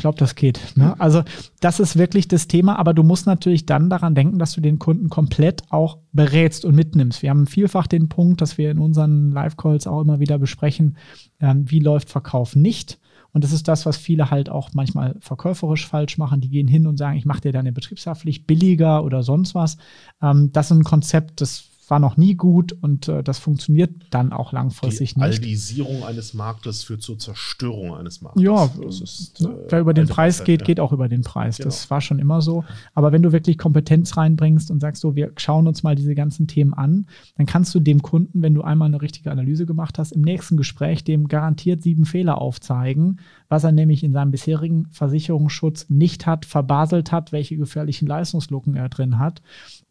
glaube, 0.00 0.18
das 0.18 0.34
geht. 0.34 0.60
Ne? 0.76 0.98
Also, 1.00 1.22
das 1.60 1.80
ist 1.80 1.96
wirklich 1.96 2.28
das 2.28 2.48
Thema, 2.48 2.78
aber 2.78 2.94
du 2.94 3.02
musst 3.02 3.26
natürlich 3.26 3.66
dann 3.66 3.88
daran 3.88 4.14
denken, 4.14 4.38
dass 4.38 4.52
du 4.52 4.60
den 4.60 4.78
Kunden 4.78 5.08
komplett 5.08 5.62
auch 5.70 5.98
berätst 6.12 6.64
und 6.64 6.74
mitnimmst. 6.74 7.22
Wir 7.22 7.30
haben 7.30 7.46
vielfach 7.46 7.86
den 7.86 8.08
Punkt, 8.08 8.40
dass 8.40 8.58
wir 8.58 8.70
in 8.70 8.78
unseren 8.78 9.30
Live-Calls 9.30 9.86
auch 9.86 10.00
immer 10.00 10.20
wieder 10.20 10.38
besprechen, 10.38 10.96
ähm, 11.40 11.70
wie 11.70 11.80
läuft 11.80 12.10
Verkauf 12.10 12.56
nicht. 12.56 12.98
Und 13.32 13.44
das 13.44 13.52
ist 13.52 13.66
das, 13.66 13.86
was 13.86 13.96
viele 13.96 14.30
halt 14.30 14.50
auch 14.50 14.70
manchmal 14.74 15.16
verkäuferisch 15.20 15.86
falsch 15.86 16.18
machen. 16.18 16.40
Die 16.40 16.50
gehen 16.50 16.68
hin 16.68 16.86
und 16.86 16.98
sagen, 16.98 17.16
ich 17.16 17.24
mache 17.24 17.40
dir 17.40 17.52
deine 17.52 17.72
Betriebshaftpflicht 17.72 18.46
billiger 18.46 19.04
oder 19.04 19.22
sonst 19.22 19.54
was. 19.54 19.78
Ähm, 20.20 20.50
das 20.52 20.70
ist 20.70 20.76
ein 20.76 20.84
Konzept, 20.84 21.40
das 21.40 21.71
war 21.90 21.98
noch 21.98 22.16
nie 22.16 22.34
gut 22.34 22.72
und 22.80 23.08
äh, 23.08 23.22
das 23.22 23.38
funktioniert 23.38 23.90
dann 24.10 24.32
auch 24.32 24.52
langfristig 24.52 25.14
die 25.14 25.20
nicht. 25.20 25.38
Die 25.38 25.46
Aldisierung 25.46 26.04
eines 26.04 26.32
Marktes 26.32 26.84
führt 26.84 27.02
zur 27.02 27.18
Zerstörung 27.18 27.94
eines 27.94 28.22
Marktes. 28.22 28.42
Ja, 28.42 28.70
ist, 28.88 29.40
ne, 29.40 29.48
äh, 29.48 29.66
wer 29.68 29.80
über 29.80 29.94
den 29.94 30.06
Preis 30.06 30.38
Zeit, 30.38 30.46
geht, 30.46 30.60
ja. 30.60 30.66
geht 30.66 30.80
auch 30.80 30.92
über 30.92 31.08
den 31.08 31.22
Preis. 31.22 31.56
Genau. 31.56 31.66
Das 31.66 31.90
war 31.90 32.00
schon 32.00 32.18
immer 32.18 32.40
so. 32.40 32.64
Aber 32.94 33.12
wenn 33.12 33.22
du 33.22 33.32
wirklich 33.32 33.58
Kompetenz 33.58 34.16
reinbringst 34.16 34.70
und 34.70 34.80
sagst, 34.80 35.02
so, 35.02 35.16
wir 35.16 35.32
schauen 35.36 35.66
uns 35.66 35.82
mal 35.82 35.96
diese 35.96 36.14
ganzen 36.14 36.46
Themen 36.46 36.72
an, 36.72 37.06
dann 37.36 37.46
kannst 37.46 37.74
du 37.74 37.80
dem 37.80 38.02
Kunden, 38.02 38.42
wenn 38.42 38.54
du 38.54 38.62
einmal 38.62 38.86
eine 38.86 39.02
richtige 39.02 39.30
Analyse 39.30 39.66
gemacht 39.66 39.98
hast, 39.98 40.12
im 40.12 40.22
nächsten 40.22 40.56
Gespräch 40.56 41.04
dem 41.04 41.28
garantiert 41.28 41.82
sieben 41.82 42.04
Fehler 42.04 42.40
aufzeigen, 42.40 43.20
was 43.48 43.64
er 43.64 43.72
nämlich 43.72 44.04
in 44.04 44.12
seinem 44.12 44.30
bisherigen 44.30 44.86
Versicherungsschutz 44.90 45.90
nicht 45.90 46.26
hat, 46.26 46.46
verbaselt 46.46 47.12
hat, 47.12 47.32
welche 47.32 47.56
gefährlichen 47.56 48.06
Leistungslücken 48.06 48.76
er 48.76 48.88
drin 48.88 49.18
hat. 49.18 49.42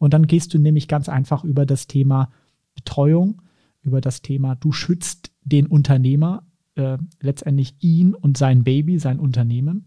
Und 0.02 0.14
dann 0.14 0.26
gehst 0.26 0.52
du 0.52 0.58
nämlich 0.58 0.88
ganz 0.88 1.08
einfach 1.08 1.44
über 1.44 1.64
das 1.64 1.86
Thema 1.86 2.32
Betreuung, 2.74 3.40
über 3.82 4.00
das 4.00 4.20
Thema, 4.20 4.56
du 4.56 4.72
schützt 4.72 5.30
den 5.44 5.68
Unternehmer, 5.68 6.42
äh, 6.74 6.98
letztendlich 7.20 7.76
ihn 7.78 8.12
und 8.12 8.36
sein 8.36 8.64
Baby, 8.64 8.98
sein 8.98 9.20
Unternehmen. 9.20 9.86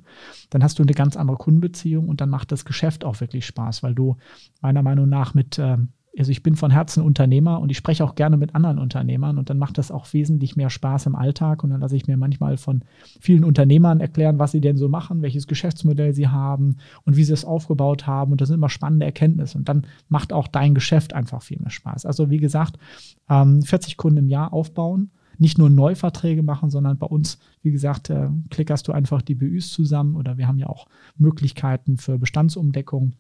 Dann 0.51 0.63
hast 0.63 0.79
du 0.79 0.83
eine 0.83 0.93
ganz 0.93 1.17
andere 1.17 1.35
Kundenbeziehung 1.35 2.07
und 2.07 2.21
dann 2.21 2.29
macht 2.29 2.53
das 2.53 2.63
Geschäft 2.63 3.03
auch 3.03 3.19
wirklich 3.19 3.45
Spaß, 3.45 3.83
weil 3.83 3.93
du 3.93 4.15
meiner 4.61 4.83
Meinung 4.83 5.09
nach 5.09 5.33
mit 5.33 5.59
äh, 5.59 5.79
also 6.17 6.31
ich 6.31 6.43
bin 6.43 6.55
von 6.55 6.71
Herzen 6.71 7.03
Unternehmer 7.03 7.59
und 7.59 7.69
ich 7.69 7.77
spreche 7.77 8.03
auch 8.03 8.15
gerne 8.15 8.37
mit 8.37 8.55
anderen 8.55 8.79
Unternehmern 8.79 9.37
und 9.37 9.49
dann 9.49 9.57
macht 9.57 9.77
das 9.77 9.91
auch 9.91 10.11
wesentlich 10.13 10.55
mehr 10.55 10.69
Spaß 10.69 11.07
im 11.07 11.15
Alltag 11.15 11.63
und 11.63 11.71
dann 11.71 11.81
lasse 11.81 11.95
ich 11.95 12.07
mir 12.07 12.17
manchmal 12.17 12.57
von 12.57 12.83
vielen 13.19 13.43
Unternehmern 13.43 13.99
erklären, 13.99 14.39
was 14.39 14.51
sie 14.51 14.61
denn 14.61 14.77
so 14.77 14.87
machen, 14.87 15.21
welches 15.21 15.47
Geschäftsmodell 15.47 16.13
sie 16.13 16.27
haben 16.27 16.77
und 17.03 17.17
wie 17.17 17.23
sie 17.23 17.33
es 17.33 17.45
aufgebaut 17.45 18.07
haben 18.07 18.31
und 18.31 18.41
das 18.41 18.47
sind 18.47 18.55
immer 18.55 18.69
spannende 18.69 19.05
Erkenntnisse 19.05 19.57
und 19.57 19.67
dann 19.67 19.85
macht 20.07 20.31
auch 20.31 20.47
dein 20.47 20.73
Geschäft 20.73 21.13
einfach 21.13 21.41
viel 21.41 21.59
mehr 21.59 21.71
Spaß. 21.71 22.05
Also 22.05 22.29
wie 22.29 22.37
gesagt, 22.37 22.77
40 23.27 23.91
ähm, 23.91 23.97
Kunden 23.97 24.17
im 24.17 24.27
Jahr 24.29 24.53
aufbauen, 24.53 25.11
nicht 25.37 25.57
nur 25.57 25.69
Neuverträge 25.69 26.43
machen, 26.43 26.69
sondern 26.69 26.97
bei 26.97 27.07
uns, 27.07 27.39
wie 27.61 27.71
gesagt, 27.71 28.09
äh, 28.09 28.29
klickerst 28.49 28.87
du 28.87 28.91
einfach 28.91 29.21
die 29.21 29.35
BÜs 29.35 29.69
zusammen 29.71 30.15
oder 30.15 30.37
wir 30.37 30.47
haben 30.47 30.59
ja 30.59 30.67
auch 30.67 30.87
Möglichkeiten 31.17 31.97
für 31.97 32.17
Bestandsumdeckung 32.17 33.13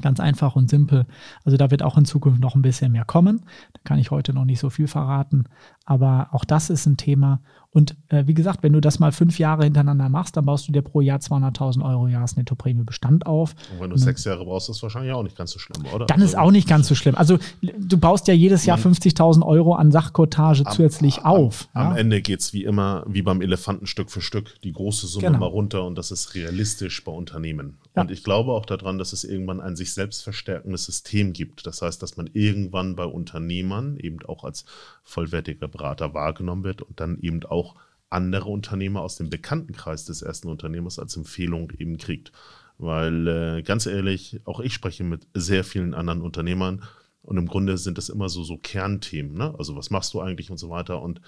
Ganz 0.00 0.20
einfach 0.20 0.54
und 0.54 0.70
simpel. 0.70 1.06
Also 1.44 1.56
da 1.56 1.70
wird 1.70 1.82
auch 1.82 1.98
in 1.98 2.04
Zukunft 2.04 2.40
noch 2.40 2.54
ein 2.54 2.62
bisschen 2.62 2.92
mehr 2.92 3.04
kommen. 3.04 3.42
Da 3.72 3.80
kann 3.84 3.98
ich 3.98 4.10
heute 4.10 4.32
noch 4.32 4.44
nicht 4.44 4.60
so 4.60 4.70
viel 4.70 4.86
verraten. 4.86 5.44
Aber 5.84 6.28
auch 6.32 6.44
das 6.44 6.70
ist 6.70 6.86
ein 6.86 6.96
Thema. 6.96 7.40
Und 7.78 7.94
äh, 8.08 8.26
wie 8.26 8.34
gesagt, 8.34 8.64
wenn 8.64 8.72
du 8.72 8.80
das 8.80 8.98
mal 8.98 9.12
fünf 9.12 9.38
Jahre 9.38 9.62
hintereinander 9.62 10.08
machst, 10.08 10.36
dann 10.36 10.46
baust 10.46 10.66
du 10.66 10.72
dir 10.72 10.82
pro 10.82 11.00
Jahr 11.00 11.20
200.000 11.20 11.88
Euro 11.88 12.08
Jahresnettoprämie 12.08 12.82
Bestand 12.82 13.24
auf. 13.24 13.54
Und 13.72 13.80
wenn 13.80 13.90
du 13.90 13.94
und 13.94 14.00
sechs 14.00 14.24
Jahre 14.24 14.44
brauchst, 14.44 14.68
ist 14.68 14.78
das 14.78 14.82
wahrscheinlich 14.82 15.12
auch 15.12 15.22
nicht 15.22 15.36
ganz 15.36 15.52
so 15.52 15.60
schlimm, 15.60 15.84
oder? 15.94 16.06
Dann 16.06 16.20
also, 16.20 16.24
ist 16.24 16.36
auch 16.36 16.50
nicht 16.50 16.66
ganz 16.66 16.88
so 16.88 16.96
schlimm. 16.96 17.14
Also 17.14 17.38
du 17.62 17.96
baust 17.96 18.26
ja 18.26 18.34
jedes 18.34 18.66
Jahr 18.66 18.78
50.000 18.78 19.46
Euro 19.46 19.74
an 19.74 19.92
Sachkotage 19.92 20.64
zusätzlich 20.64 21.18
am, 21.20 21.26
auf. 21.26 21.68
Am, 21.72 21.82
ja? 21.82 21.90
am 21.90 21.96
Ende 21.96 22.20
geht 22.20 22.40
es 22.40 22.52
wie 22.52 22.64
immer, 22.64 23.04
wie 23.06 23.22
beim 23.22 23.40
Elefanten 23.42 23.86
Stück 23.86 24.10
für 24.10 24.22
Stück, 24.22 24.60
die 24.62 24.72
große 24.72 25.06
Summe 25.06 25.28
genau. 25.28 25.38
mal 25.38 25.46
runter 25.46 25.84
und 25.84 25.96
das 25.96 26.10
ist 26.10 26.34
realistisch 26.34 27.04
bei 27.04 27.12
Unternehmen. 27.12 27.78
Ja. 27.94 28.02
Und 28.02 28.10
ich 28.10 28.24
glaube 28.24 28.54
auch 28.54 28.66
daran, 28.66 28.98
dass 28.98 29.12
es 29.12 29.22
irgendwann 29.22 29.60
ein 29.60 29.76
sich 29.76 29.92
selbst 29.94 30.24
verstärkendes 30.24 30.84
System 30.84 31.32
gibt. 31.32 31.64
Das 31.64 31.80
heißt, 31.80 32.02
dass 32.02 32.16
man 32.16 32.28
irgendwann 32.32 32.96
bei 32.96 33.04
Unternehmern 33.04 33.98
eben 33.98 34.18
auch 34.26 34.42
als 34.42 34.64
vollwertiger 35.04 35.68
Berater 35.68 36.12
wahrgenommen 36.14 36.64
wird 36.64 36.82
und 36.82 36.98
dann 36.98 37.18
eben 37.20 37.44
auch 37.44 37.67
andere 38.10 38.48
Unternehmer 38.48 39.02
aus 39.02 39.16
dem 39.16 39.30
Bekanntenkreis 39.30 40.04
des 40.04 40.22
ersten 40.22 40.48
Unternehmers 40.48 40.98
als 40.98 41.16
Empfehlung 41.16 41.72
eben 41.78 41.98
kriegt. 41.98 42.32
Weil 42.78 43.26
äh, 43.26 43.62
ganz 43.62 43.86
ehrlich, 43.86 44.40
auch 44.44 44.60
ich 44.60 44.72
spreche 44.72 45.04
mit 45.04 45.26
sehr 45.34 45.64
vielen 45.64 45.94
anderen 45.94 46.22
Unternehmern 46.22 46.84
und 47.22 47.36
im 47.36 47.46
Grunde 47.46 47.76
sind 47.76 47.98
das 47.98 48.08
immer 48.08 48.28
so, 48.28 48.44
so 48.44 48.56
Kernthemen. 48.56 49.34
Ne? 49.34 49.54
Also 49.58 49.76
was 49.76 49.90
machst 49.90 50.14
du 50.14 50.20
eigentlich 50.20 50.50
und 50.50 50.58
so 50.58 50.70
weiter. 50.70 51.02
Und 51.02 51.20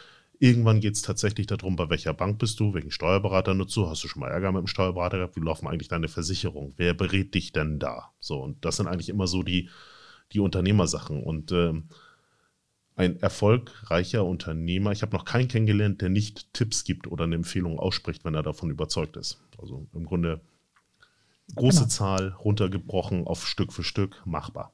Irgendwann 0.43 0.81
geht 0.81 0.95
es 0.95 1.03
tatsächlich 1.03 1.47
darum, 1.47 1.77
bei 1.77 1.91
welcher 1.91 2.15
Bank 2.15 2.39
bist 2.39 2.59
du, 2.61 2.73
welchen 2.73 2.91
Steuerberater 2.91 3.53
nutzt 3.53 3.77
du, 3.77 3.87
hast 3.87 4.03
du 4.03 4.09
schon 4.09 4.21
mal 4.21 4.31
Ärger 4.31 4.53
mit 4.53 4.63
dem 4.63 4.69
Steuerberater 4.69 5.19
gehabt, 5.19 5.37
wie 5.37 5.41
laufen 5.41 5.69
eigentlich 5.69 5.89
deine 5.89 6.09
Versicherungen, 6.09 6.73
wer 6.79 6.95
berät 6.95 7.35
dich 7.35 7.53
denn 7.53 7.79
da? 7.79 8.11
So, 8.21 8.43
und 8.43 8.65
das 8.65 8.77
sind 8.79 8.87
eigentlich 8.87 9.11
immer 9.11 9.27
so 9.27 9.43
die, 9.43 9.69
die 10.33 10.41
Unternehmersachen. 10.41 11.23
Und 11.23 11.53
ähm, 11.53 11.91
ein 13.01 13.19
erfolgreicher 13.21 14.27
Unternehmer, 14.27 14.93
ich 14.93 15.01
habe 15.01 15.17
noch 15.17 15.25
keinen 15.25 15.49
kennengelernt, 15.49 16.03
der 16.03 16.11
nicht 16.11 16.53
Tipps 16.53 16.85
gibt 16.85 17.07
oder 17.07 17.25
eine 17.25 17.35
Empfehlung 17.35 17.79
ausspricht, 17.79 18.25
wenn 18.27 18.35
er 18.35 18.43
davon 18.43 18.71
überzeugt 18.71 19.17
ist. 19.17 19.41
Also 19.59 19.87
im 19.95 20.05
Grunde 20.05 20.41
große 21.57 21.79
genau. 21.79 21.89
Zahl 21.89 22.29
runtergebrochen 22.45 23.27
auf 23.27 23.47
Stück 23.47 23.73
für 23.73 23.83
Stück 23.83 24.23
machbar. 24.27 24.73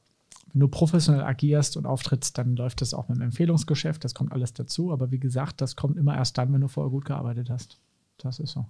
Wenn 0.51 0.59
du 0.59 0.67
professionell 0.67 1.23
agierst 1.23 1.77
und 1.77 1.85
auftrittst, 1.85 2.37
dann 2.37 2.57
läuft 2.57 2.81
das 2.81 2.93
auch 2.93 3.07
mit 3.07 3.17
dem 3.17 3.23
Empfehlungsgeschäft, 3.23 4.03
das 4.03 4.13
kommt 4.13 4.33
alles 4.33 4.53
dazu. 4.53 4.91
Aber 4.91 5.09
wie 5.11 5.19
gesagt, 5.19 5.61
das 5.61 5.75
kommt 5.75 5.97
immer 5.97 6.15
erst 6.15 6.37
dann, 6.37 6.51
wenn 6.53 6.61
du 6.61 6.67
vorher 6.67 6.91
gut 6.91 7.05
gearbeitet 7.05 7.49
hast. 7.49 7.79
Das 8.17 8.39
ist 8.39 8.51
so. 8.51 8.65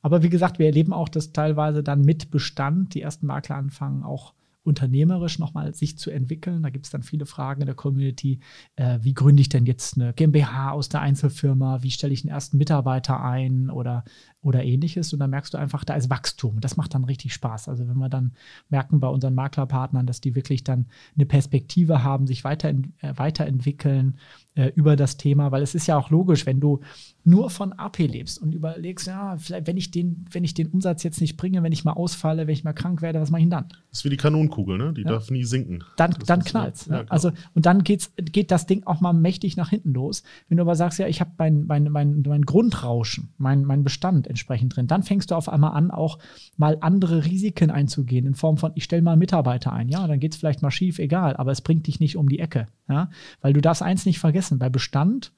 Aber 0.00 0.22
wie 0.22 0.30
gesagt, 0.30 0.58
wir 0.58 0.66
erleben 0.66 0.94
auch, 0.94 1.10
dass 1.10 1.32
teilweise 1.32 1.82
dann 1.82 2.00
mit 2.00 2.30
Bestand 2.30 2.94
die 2.94 3.02
ersten 3.02 3.26
Makler 3.26 3.56
anfangen, 3.56 4.04
auch 4.04 4.32
unternehmerisch 4.66 5.38
nochmal 5.38 5.74
sich 5.74 5.96
zu 5.98 6.10
entwickeln. 6.10 6.62
Da 6.62 6.70
gibt 6.70 6.86
es 6.86 6.90
dann 6.90 7.02
viele 7.02 7.26
Fragen 7.26 7.62
in 7.62 7.66
der 7.66 7.74
Community. 7.74 8.40
Äh, 8.76 8.98
wie 9.02 9.14
gründe 9.14 9.40
ich 9.40 9.48
denn 9.48 9.66
jetzt 9.66 9.96
eine 9.96 10.12
GmbH 10.12 10.72
aus 10.72 10.88
der 10.88 11.00
Einzelfirma? 11.00 11.82
Wie 11.82 11.90
stelle 11.90 12.12
ich 12.12 12.24
einen 12.24 12.32
ersten 12.32 12.58
Mitarbeiter 12.58 13.22
ein 13.22 13.70
oder, 13.70 14.04
oder 14.42 14.64
ähnliches? 14.64 15.12
Und 15.12 15.20
dann 15.20 15.30
merkst 15.30 15.54
du 15.54 15.58
einfach, 15.58 15.84
da 15.84 15.94
ist 15.94 16.10
Wachstum. 16.10 16.60
Das 16.60 16.76
macht 16.76 16.94
dann 16.94 17.04
richtig 17.04 17.32
Spaß. 17.32 17.68
Also 17.68 17.88
wenn 17.88 17.98
wir 17.98 18.08
dann 18.08 18.32
merken 18.68 19.00
bei 19.00 19.08
unseren 19.08 19.34
Maklerpartnern, 19.34 20.06
dass 20.06 20.20
die 20.20 20.34
wirklich 20.34 20.64
dann 20.64 20.86
eine 21.14 21.26
Perspektive 21.26 22.02
haben, 22.02 22.26
sich 22.26 22.44
weiter, 22.44 22.70
äh, 22.70 23.12
weiterentwickeln 23.16 24.18
äh, 24.54 24.72
über 24.74 24.96
das 24.96 25.16
Thema, 25.16 25.52
weil 25.52 25.62
es 25.62 25.74
ist 25.74 25.86
ja 25.86 25.96
auch 25.96 26.10
logisch, 26.10 26.46
wenn 26.46 26.60
du 26.60 26.80
nur 27.26 27.50
von 27.50 27.72
AP 27.72 27.98
lebst 27.98 28.40
und 28.40 28.54
überlegst, 28.54 29.08
ja, 29.08 29.36
vielleicht, 29.36 29.66
wenn 29.66 29.76
ich 29.76 29.90
den, 29.90 30.24
wenn 30.30 30.44
ich 30.44 30.54
den 30.54 30.68
Umsatz 30.68 31.02
jetzt 31.02 31.20
nicht 31.20 31.36
bringe, 31.36 31.60
wenn 31.64 31.72
ich 31.72 31.84
mal 31.84 31.92
ausfalle, 31.92 32.46
wenn 32.46 32.54
ich 32.54 32.62
mal 32.62 32.72
krank 32.72 33.02
werde, 33.02 33.20
was 33.20 33.30
mache 33.30 33.42
ich 33.42 33.48
dann? 33.48 33.66
Das 33.90 33.98
ist 33.98 34.04
wie 34.04 34.10
die 34.10 34.16
Kanonenkugel, 34.16 34.78
ne? 34.78 34.92
Die 34.92 35.02
ja. 35.02 35.08
darf 35.08 35.28
nie 35.32 35.42
sinken. 35.42 35.82
Dann, 35.96 36.14
dann 36.24 36.44
knallt 36.44 36.86
ja, 36.86 36.98
ja, 36.98 37.04
Also, 37.08 37.32
und 37.54 37.66
dann 37.66 37.82
geht's, 37.82 38.12
geht 38.16 38.52
das 38.52 38.66
Ding 38.66 38.84
auch 38.86 39.00
mal 39.00 39.12
mächtig 39.12 39.56
nach 39.56 39.70
hinten 39.70 39.92
los. 39.92 40.22
Wenn 40.48 40.58
du 40.58 40.62
aber 40.62 40.76
sagst, 40.76 41.00
ja, 41.00 41.08
ich 41.08 41.20
habe 41.20 41.32
mein, 41.36 41.66
mein, 41.66 41.90
mein, 41.90 42.22
mein 42.24 42.42
Grundrauschen, 42.42 43.30
mein, 43.38 43.64
mein 43.64 43.82
Bestand 43.82 44.28
entsprechend 44.28 44.76
drin, 44.76 44.86
dann 44.86 45.02
fängst 45.02 45.32
du 45.32 45.34
auf 45.34 45.48
einmal 45.48 45.72
an, 45.72 45.90
auch 45.90 46.20
mal 46.56 46.78
andere 46.80 47.24
Risiken 47.24 47.72
einzugehen, 47.72 48.24
in 48.24 48.36
Form 48.36 48.56
von, 48.56 48.70
ich 48.76 48.84
stelle 48.84 49.02
mal 49.02 49.16
Mitarbeiter 49.16 49.72
ein, 49.72 49.88
ja, 49.88 50.06
dann 50.06 50.20
geht 50.20 50.32
es 50.32 50.38
vielleicht 50.38 50.62
mal 50.62 50.70
schief, 50.70 51.00
egal, 51.00 51.36
aber 51.36 51.50
es 51.50 51.60
bringt 51.60 51.88
dich 51.88 51.98
nicht 51.98 52.16
um 52.16 52.28
die 52.28 52.38
Ecke. 52.38 52.66
Ja? 52.88 53.10
Weil 53.40 53.52
du 53.52 53.60
darfst 53.60 53.82
eins 53.82 54.06
nicht 54.06 54.20
vergessen, 54.20 54.60
bei 54.60 54.68
Bestand 54.68 55.32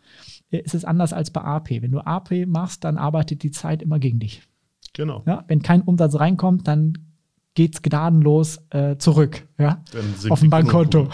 ist 0.50 0.74
es 0.74 0.84
anders 0.84 1.12
als 1.12 1.30
bei 1.30 1.42
AP. 1.42 1.70
Wenn 1.82 1.92
du 1.92 2.00
AP 2.00 2.46
machst, 2.46 2.84
dann 2.84 2.96
arbeitet 2.96 3.42
die 3.42 3.50
Zeit 3.50 3.82
immer 3.82 3.98
gegen 3.98 4.18
dich. 4.18 4.42
Genau. 4.94 5.22
Ja, 5.26 5.44
wenn 5.48 5.62
kein 5.62 5.82
Umsatz 5.82 6.18
reinkommt, 6.18 6.66
dann 6.66 7.07
geht 7.58 7.74
es 7.74 7.82
gnadenlos 7.82 8.60
äh, 8.70 8.98
zurück 8.98 9.42
ja? 9.58 9.82
auf 10.28 10.38
dem 10.38 10.48
Bankkonto. 10.48 11.08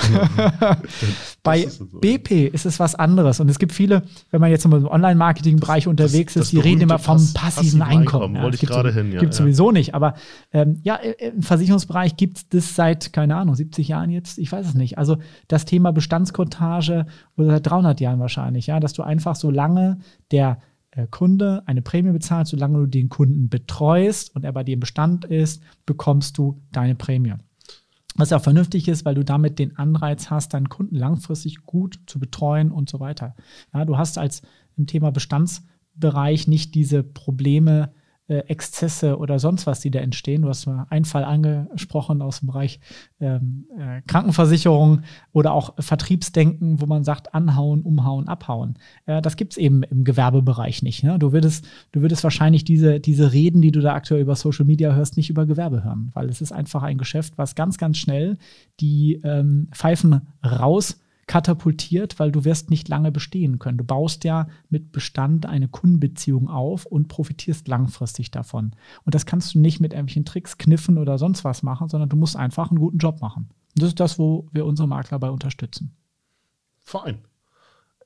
Bei 1.42 1.60
ist 1.60 1.78
so. 1.78 2.00
BP 2.00 2.48
ist 2.52 2.66
es 2.66 2.78
was 2.78 2.94
anderes. 2.94 3.40
Und 3.40 3.48
es 3.48 3.58
gibt 3.58 3.72
viele, 3.72 4.02
wenn 4.30 4.42
man 4.42 4.50
jetzt 4.50 4.66
im 4.66 4.74
Online-Marketing-Bereich 4.74 5.88
unterwegs 5.88 6.34
das, 6.34 6.42
ist, 6.42 6.52
die 6.52 6.58
reden 6.58 6.82
immer 6.82 6.98
vom 6.98 7.16
passiven, 7.16 7.34
passiven 7.40 7.82
Einkommen. 7.82 8.02
Einkommen. 8.02 8.42
Wollte 8.42 8.56
ich 8.56 8.68
gerade 8.68 8.92
hin. 8.92 9.10
Ja, 9.10 9.20
gibt 9.20 9.32
es 9.32 9.38
sowieso 9.38 9.70
nicht. 9.70 9.94
Aber 9.94 10.16
ähm, 10.52 10.80
ja, 10.82 10.96
im 10.96 11.40
Versicherungsbereich 11.40 12.18
gibt 12.18 12.36
es 12.36 12.48
das 12.50 12.74
seit, 12.74 13.14
keine 13.14 13.36
Ahnung, 13.36 13.54
70 13.54 13.88
Jahren 13.88 14.10
jetzt, 14.10 14.36
ich 14.36 14.52
weiß 14.52 14.66
es 14.66 14.74
nicht. 14.74 14.98
Also 14.98 15.16
das 15.48 15.64
Thema 15.64 15.92
Bestandskontage 15.92 17.06
oder 17.38 17.52
seit 17.52 17.66
300 17.66 18.02
Jahren 18.02 18.20
wahrscheinlich, 18.20 18.66
ja, 18.66 18.80
dass 18.80 18.92
du 18.92 19.02
einfach 19.02 19.34
so 19.34 19.50
lange 19.50 19.96
der 20.30 20.58
äh, 20.58 20.73
Kunde 21.10 21.62
eine 21.66 21.82
Prämie 21.82 22.12
bezahlt, 22.12 22.46
solange 22.46 22.78
du 22.78 22.86
den 22.86 23.08
Kunden 23.08 23.48
betreust 23.48 24.34
und 24.34 24.44
er 24.44 24.52
bei 24.52 24.64
dir 24.64 24.74
im 24.74 24.80
Bestand 24.80 25.24
ist, 25.24 25.62
bekommst 25.86 26.38
du 26.38 26.62
deine 26.72 26.94
Prämie. 26.94 27.34
Was 28.16 28.30
ja 28.30 28.36
auch 28.36 28.42
vernünftig 28.42 28.86
ist, 28.86 29.04
weil 29.04 29.16
du 29.16 29.24
damit 29.24 29.58
den 29.58 29.76
Anreiz 29.76 30.30
hast, 30.30 30.54
deinen 30.54 30.68
Kunden 30.68 30.94
langfristig 30.94 31.64
gut 31.66 31.98
zu 32.06 32.20
betreuen 32.20 32.70
und 32.70 32.88
so 32.88 33.00
weiter. 33.00 33.34
Ja, 33.72 33.84
du 33.84 33.98
hast 33.98 34.18
als 34.18 34.42
im 34.76 34.86
Thema 34.86 35.10
Bestandsbereich 35.10 36.46
nicht 36.46 36.76
diese 36.76 37.02
Probleme, 37.02 37.92
äh, 38.26 38.38
Exzesse 38.48 39.18
oder 39.18 39.38
sonst 39.38 39.66
was, 39.66 39.80
die 39.80 39.90
da 39.90 40.00
entstehen. 40.00 40.42
Du 40.42 40.48
hast 40.48 40.66
mal 40.66 40.86
einen 40.90 41.04
Fall 41.04 41.24
angesprochen 41.24 42.22
aus 42.22 42.40
dem 42.40 42.48
Bereich 42.48 42.80
ähm, 43.20 43.66
äh, 43.78 44.00
Krankenversicherung 44.06 45.02
oder 45.32 45.52
auch 45.52 45.74
Vertriebsdenken, 45.78 46.80
wo 46.80 46.86
man 46.86 47.04
sagt, 47.04 47.34
anhauen, 47.34 47.82
umhauen, 47.82 48.28
abhauen. 48.28 48.78
Äh, 49.06 49.20
das 49.20 49.36
gibt 49.36 49.52
es 49.52 49.56
eben 49.58 49.82
im 49.82 50.04
Gewerbebereich 50.04 50.82
nicht. 50.82 51.04
Ne? 51.04 51.18
Du, 51.18 51.32
würdest, 51.32 51.66
du 51.92 52.00
würdest 52.00 52.24
wahrscheinlich 52.24 52.64
diese, 52.64 52.98
diese 52.98 53.32
Reden, 53.32 53.60
die 53.60 53.72
du 53.72 53.80
da 53.80 53.94
aktuell 53.94 54.22
über 54.22 54.36
Social 54.36 54.64
Media 54.64 54.94
hörst, 54.94 55.16
nicht 55.16 55.30
über 55.30 55.44
Gewerbe 55.46 55.84
hören, 55.84 56.10
weil 56.14 56.28
es 56.28 56.40
ist 56.40 56.52
einfach 56.52 56.82
ein 56.82 56.98
Geschäft, 56.98 57.34
was 57.36 57.54
ganz, 57.54 57.76
ganz 57.78 57.98
schnell 57.98 58.38
die 58.80 59.20
ähm, 59.22 59.68
Pfeifen 59.72 60.22
raus 60.44 60.98
katapultiert, 61.26 62.18
weil 62.18 62.32
du 62.32 62.44
wirst 62.44 62.70
nicht 62.70 62.88
lange 62.88 63.12
bestehen 63.12 63.58
können. 63.58 63.78
Du 63.78 63.84
baust 63.84 64.24
ja 64.24 64.48
mit 64.68 64.92
Bestand 64.92 65.46
eine 65.46 65.68
Kundenbeziehung 65.68 66.48
auf 66.48 66.86
und 66.86 67.08
profitierst 67.08 67.68
langfristig 67.68 68.30
davon. 68.30 68.76
Und 69.04 69.14
das 69.14 69.26
kannst 69.26 69.54
du 69.54 69.58
nicht 69.58 69.80
mit 69.80 69.92
irgendwelchen 69.92 70.24
Tricks, 70.24 70.58
Kniffen 70.58 70.98
oder 70.98 71.18
sonst 71.18 71.44
was 71.44 71.62
machen, 71.62 71.88
sondern 71.88 72.08
du 72.08 72.16
musst 72.16 72.36
einfach 72.36 72.70
einen 72.70 72.78
guten 72.78 72.98
Job 72.98 73.20
machen. 73.20 73.48
Und 73.74 73.82
das 73.82 73.88
ist 73.88 74.00
das, 74.00 74.18
wo 74.18 74.48
wir 74.52 74.66
unsere 74.66 74.88
Makler 74.88 75.18
bei 75.18 75.30
unterstützen. 75.30 75.96
Fein. 76.78 77.24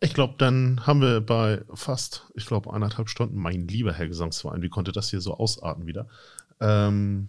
Ich 0.00 0.14
glaube, 0.14 0.34
dann 0.38 0.86
haben 0.86 1.00
wir 1.00 1.20
bei 1.20 1.62
fast, 1.74 2.30
ich 2.34 2.46
glaube, 2.46 2.72
eineinhalb 2.72 3.08
Stunden, 3.08 3.36
mein 3.36 3.66
lieber 3.66 3.92
Herr 3.92 4.06
Gesangsverein, 4.06 4.62
wie 4.62 4.68
konnte 4.68 4.92
das 4.92 5.10
hier 5.10 5.20
so 5.20 5.34
ausarten 5.36 5.86
wieder? 5.86 6.06
Ähm, 6.60 7.28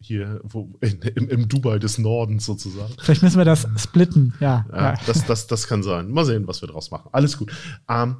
hier 0.00 0.40
wo, 0.42 0.72
in, 0.80 1.00
im, 1.14 1.28
im, 1.28 1.48
Dubai 1.48 1.78
des 1.78 1.98
Nordens 1.98 2.46
sozusagen. 2.46 2.94
Vielleicht 3.00 3.22
müssen 3.22 3.38
wir 3.38 3.44
das 3.44 3.68
splitten, 3.76 4.34
ja. 4.40 4.66
ja, 4.72 4.76
ja. 4.76 4.94
Das, 5.06 5.26
das, 5.26 5.46
das 5.46 5.66
kann 5.68 5.82
sein. 5.82 6.10
Mal 6.10 6.24
sehen, 6.24 6.48
was 6.48 6.62
wir 6.62 6.68
draus 6.68 6.90
machen. 6.90 7.10
Alles 7.12 7.36
gut. 7.36 7.52
Ähm, 7.88 8.16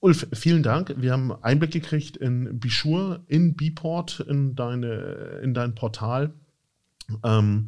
Ulf, 0.00 0.28
vielen 0.32 0.62
Dank. 0.62 0.94
Wir 0.96 1.12
haben 1.12 1.32
Einblick 1.42 1.72
gekriegt 1.72 2.16
in 2.16 2.58
Bichur, 2.58 3.24
in 3.26 3.54
Biport, 3.54 4.20
in, 4.20 4.54
deine, 4.54 5.40
in 5.42 5.54
dein 5.54 5.74
Portal. 5.74 6.32
Ähm, 7.24 7.66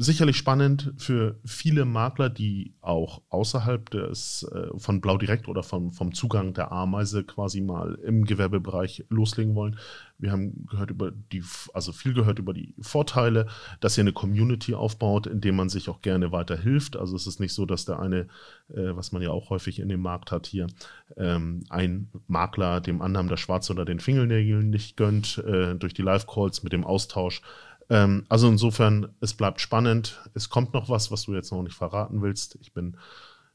sicherlich 0.00 0.36
spannend 0.36 0.94
für 0.96 1.40
viele 1.44 1.84
Makler, 1.84 2.30
die 2.30 2.72
auch 2.80 3.20
außerhalb 3.30 3.90
des, 3.90 4.44
äh, 4.44 4.68
von 4.78 5.00
Blau 5.00 5.18
Direkt 5.18 5.48
oder 5.48 5.64
vom, 5.64 5.90
vom 5.90 6.14
Zugang 6.14 6.54
der 6.54 6.70
Ameise 6.70 7.24
quasi 7.24 7.60
mal 7.60 7.96
im 8.04 8.24
Gewerbebereich 8.24 9.04
loslegen 9.08 9.56
wollen. 9.56 9.76
Wir 10.16 10.30
haben 10.30 10.66
gehört 10.70 10.90
über 10.90 11.10
die, 11.10 11.42
also 11.74 11.90
viel 11.90 12.14
gehört 12.14 12.38
über 12.38 12.54
die 12.54 12.74
Vorteile, 12.80 13.48
dass 13.80 13.98
ihr 13.98 14.02
eine 14.02 14.12
Community 14.12 14.74
aufbaut, 14.74 15.26
in 15.26 15.40
dem 15.40 15.56
man 15.56 15.68
sich 15.68 15.88
auch 15.88 16.00
gerne 16.00 16.30
weiterhilft. 16.30 16.96
Also 16.96 17.16
es 17.16 17.26
ist 17.26 17.40
nicht 17.40 17.52
so, 17.52 17.66
dass 17.66 17.84
der 17.84 17.98
eine, 17.98 18.28
äh, 18.68 18.94
was 18.94 19.10
man 19.10 19.20
ja 19.20 19.30
auch 19.30 19.50
häufig 19.50 19.80
in 19.80 19.88
dem 19.88 20.00
Markt 20.00 20.30
hat 20.30 20.46
hier, 20.46 20.68
ähm, 21.16 21.64
ein 21.70 22.08
Makler 22.28 22.80
dem 22.80 23.02
anderen 23.02 23.26
das 23.26 23.40
Schwarz 23.40 23.68
oder 23.68 23.84
den 23.84 23.98
Fingernägel 23.98 24.62
nicht 24.62 24.96
gönnt, 24.96 25.38
äh, 25.38 25.74
durch 25.74 25.92
die 25.92 26.02
Live-Calls 26.02 26.62
mit 26.62 26.72
dem 26.72 26.84
Austausch 26.84 27.42
ähm, 27.90 28.24
also 28.28 28.48
insofern, 28.48 29.08
es 29.20 29.34
bleibt 29.34 29.60
spannend. 29.60 30.20
Es 30.34 30.50
kommt 30.50 30.74
noch 30.74 30.88
was, 30.88 31.10
was 31.10 31.22
du 31.22 31.34
jetzt 31.34 31.50
noch 31.52 31.62
nicht 31.62 31.76
verraten 31.76 32.22
willst. 32.22 32.58
Ich 32.60 32.72
bin, 32.72 32.96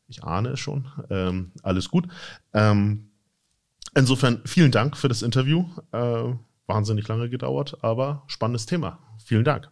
ich 0.07 0.23
ahne 0.23 0.49
es 0.49 0.59
schon. 0.59 0.87
Ähm, 1.09 1.51
alles 1.61 1.89
gut. 1.89 2.07
Ähm, 2.53 3.11
insofern, 3.95 4.41
vielen 4.45 4.71
Dank 4.71 4.97
für 4.97 5.07
das 5.07 5.21
Interview. 5.21 5.65
Äh, 5.91 6.33
wahnsinnig 6.65 7.07
lange 7.07 7.29
gedauert, 7.29 7.77
aber 7.81 8.23
spannendes 8.27 8.65
Thema. 8.65 8.99
Vielen 9.23 9.43
Dank. 9.43 9.69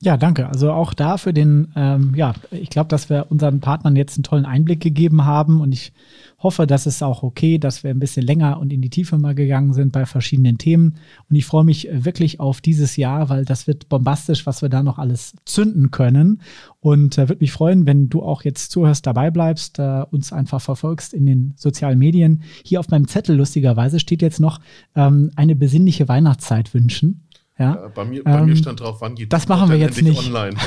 Ja, 0.00 0.16
danke. 0.16 0.48
Also 0.48 0.70
auch 0.70 0.94
da 0.94 1.16
für 1.18 1.32
den, 1.32 1.72
ähm, 1.74 2.14
ja, 2.14 2.34
ich 2.52 2.70
glaube, 2.70 2.88
dass 2.88 3.10
wir 3.10 3.26
unseren 3.30 3.60
Partnern 3.60 3.96
jetzt 3.96 4.16
einen 4.16 4.22
tollen 4.22 4.46
Einblick 4.46 4.80
gegeben 4.80 5.24
haben 5.24 5.60
und 5.60 5.72
ich 5.72 5.92
hoffe, 6.38 6.66
dass 6.66 6.86
es 6.86 7.02
auch 7.02 7.22
okay, 7.22 7.58
dass 7.58 7.82
wir 7.82 7.90
ein 7.90 7.98
bisschen 7.98 8.24
länger 8.24 8.60
und 8.60 8.72
in 8.72 8.80
die 8.80 8.90
Tiefe 8.90 9.18
mal 9.18 9.34
gegangen 9.34 9.72
sind 9.72 9.92
bei 9.92 10.06
verschiedenen 10.06 10.56
Themen. 10.56 10.94
Und 11.28 11.36
ich 11.36 11.46
freue 11.46 11.64
mich 11.64 11.88
wirklich 11.90 12.38
auf 12.38 12.60
dieses 12.60 12.96
Jahr, 12.96 13.28
weil 13.28 13.44
das 13.44 13.66
wird 13.66 13.88
bombastisch, 13.88 14.46
was 14.46 14.62
wir 14.62 14.68
da 14.68 14.82
noch 14.82 14.98
alles 14.98 15.34
zünden 15.44 15.90
können. 15.90 16.40
Und 16.80 17.18
äh, 17.18 17.28
würde 17.28 17.40
mich 17.40 17.50
freuen, 17.50 17.86
wenn 17.86 18.08
du 18.08 18.22
auch 18.22 18.42
jetzt 18.42 18.70
zuhörst, 18.70 19.06
dabei 19.06 19.30
bleibst, 19.30 19.80
äh, 19.80 20.04
uns 20.10 20.32
einfach 20.32 20.60
verfolgst 20.60 21.12
in 21.12 21.26
den 21.26 21.54
sozialen 21.56 21.98
Medien. 21.98 22.42
Hier 22.64 22.78
auf 22.78 22.88
meinem 22.88 23.08
Zettel 23.08 23.36
lustigerweise 23.36 23.98
steht 23.98 24.22
jetzt 24.22 24.38
noch 24.38 24.60
ähm, 24.94 25.30
eine 25.34 25.56
besinnliche 25.56 26.08
Weihnachtszeit 26.08 26.72
wünschen. 26.72 27.27
Ja? 27.58 27.86
Äh, 27.86 27.88
bei, 27.92 28.04
mir, 28.04 28.22
bei 28.22 28.38
ähm, 28.38 28.46
mir 28.46 28.56
stand 28.56 28.80
drauf, 28.80 29.00
wann 29.00 29.16
geht 29.16 29.32
das 29.32 29.48
machen 29.48 29.68
wir 29.68 29.76
jetzt 29.76 30.00
nicht 30.00 30.18
online. 30.18 30.56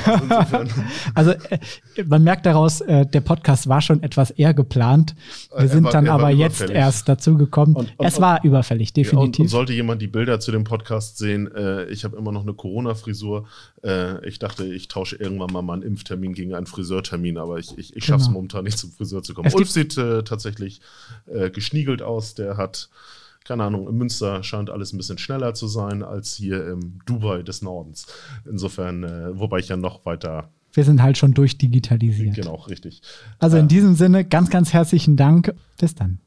Also, 1.13 1.31
äh, 1.31 1.59
man 2.05 2.23
merkt 2.23 2.45
daraus, 2.45 2.81
äh, 2.81 3.05
der 3.05 3.22
Podcast 3.22 3.68
war 3.68 3.81
schon 3.81 4.03
etwas 4.03 4.31
eher 4.31 4.53
geplant. 4.53 5.15
Wir 5.57 5.68
sind 5.68 5.85
war, 5.85 5.91
dann 5.91 6.09
aber 6.09 6.30
jetzt 6.30 6.61
erst 6.61 7.07
dazu 7.07 7.38
gekommen. 7.38 7.76
Und, 7.76 7.93
und, 7.97 8.05
es 8.05 8.19
war 8.19 8.43
überfällig, 8.43 8.93
definitiv. 8.93 9.22
Und, 9.22 9.39
und, 9.39 9.47
sollte 9.47 9.73
jemand 9.73 10.01
die 10.01 10.07
Bilder 10.07 10.39
zu 10.39 10.51
dem 10.51 10.63
Podcast 10.63 11.18
sehen, 11.18 11.49
äh, 11.53 11.85
ich 11.85 12.03
habe 12.03 12.18
immer 12.18 12.31
noch 12.31 12.43
eine 12.43 12.53
Corona-Frisur. 12.53 13.45
Äh, 13.84 14.27
ich 14.27 14.39
dachte, 14.39 14.65
ich 14.65 14.88
tausche 14.88 15.15
irgendwann 15.15 15.51
mal 15.53 15.61
meinen 15.61 15.84
Impftermin 15.84 16.34
gegen 16.34 16.53
einen 16.53 16.65
Friseurtermin, 16.65 17.38
aber 17.38 17.57
ich, 17.57 17.77
ich, 17.77 17.95
ich 17.95 18.03
schaffe 18.03 18.22
es 18.22 18.27
genau. 18.27 18.39
momentan 18.39 18.65
nicht 18.65 18.77
zum 18.77 18.91
Friseur 18.91 19.23
zu 19.23 19.34
kommen. 19.34 19.47
Es 19.47 19.55
Ulf 19.55 19.69
sieht 19.69 19.97
äh, 19.97 20.23
tatsächlich 20.23 20.81
geschniegelt 21.53 22.01
aus. 22.01 22.35
Der 22.35 22.57
hat 22.57 22.89
keine 23.43 23.63
Ahnung, 23.63 23.88
in 23.88 23.95
Münster 23.95 24.43
scheint 24.43 24.69
alles 24.69 24.93
ein 24.93 24.97
bisschen 24.97 25.18
schneller 25.18 25.53
zu 25.53 25.68
sein 25.68 26.03
als 26.03 26.35
hier 26.35 26.68
im 26.68 26.99
Dubai 27.05 27.43
des 27.43 27.61
Nordens. 27.61 28.07
Insofern, 28.49 29.03
äh, 29.03 29.38
wobei 29.38 29.59
ich 29.59 29.68
ja 29.68 29.77
noch 29.77 30.05
weiter. 30.05 30.49
Wir 30.73 30.85
sind 30.85 31.01
halt 31.01 31.18
schon 31.18 31.34
durchdigitalisiert. 31.34 32.35
Genau, 32.35 32.55
richtig. 32.55 33.01
Also 33.39 33.57
in 33.57 33.65
äh, 33.65 33.68
diesem 33.68 33.95
Sinne, 33.95 34.23
ganz, 34.23 34.49
ganz 34.49 34.72
herzlichen 34.72 35.18
Dank. 35.18 35.53
Bis 35.77 35.95
dann. 35.95 36.22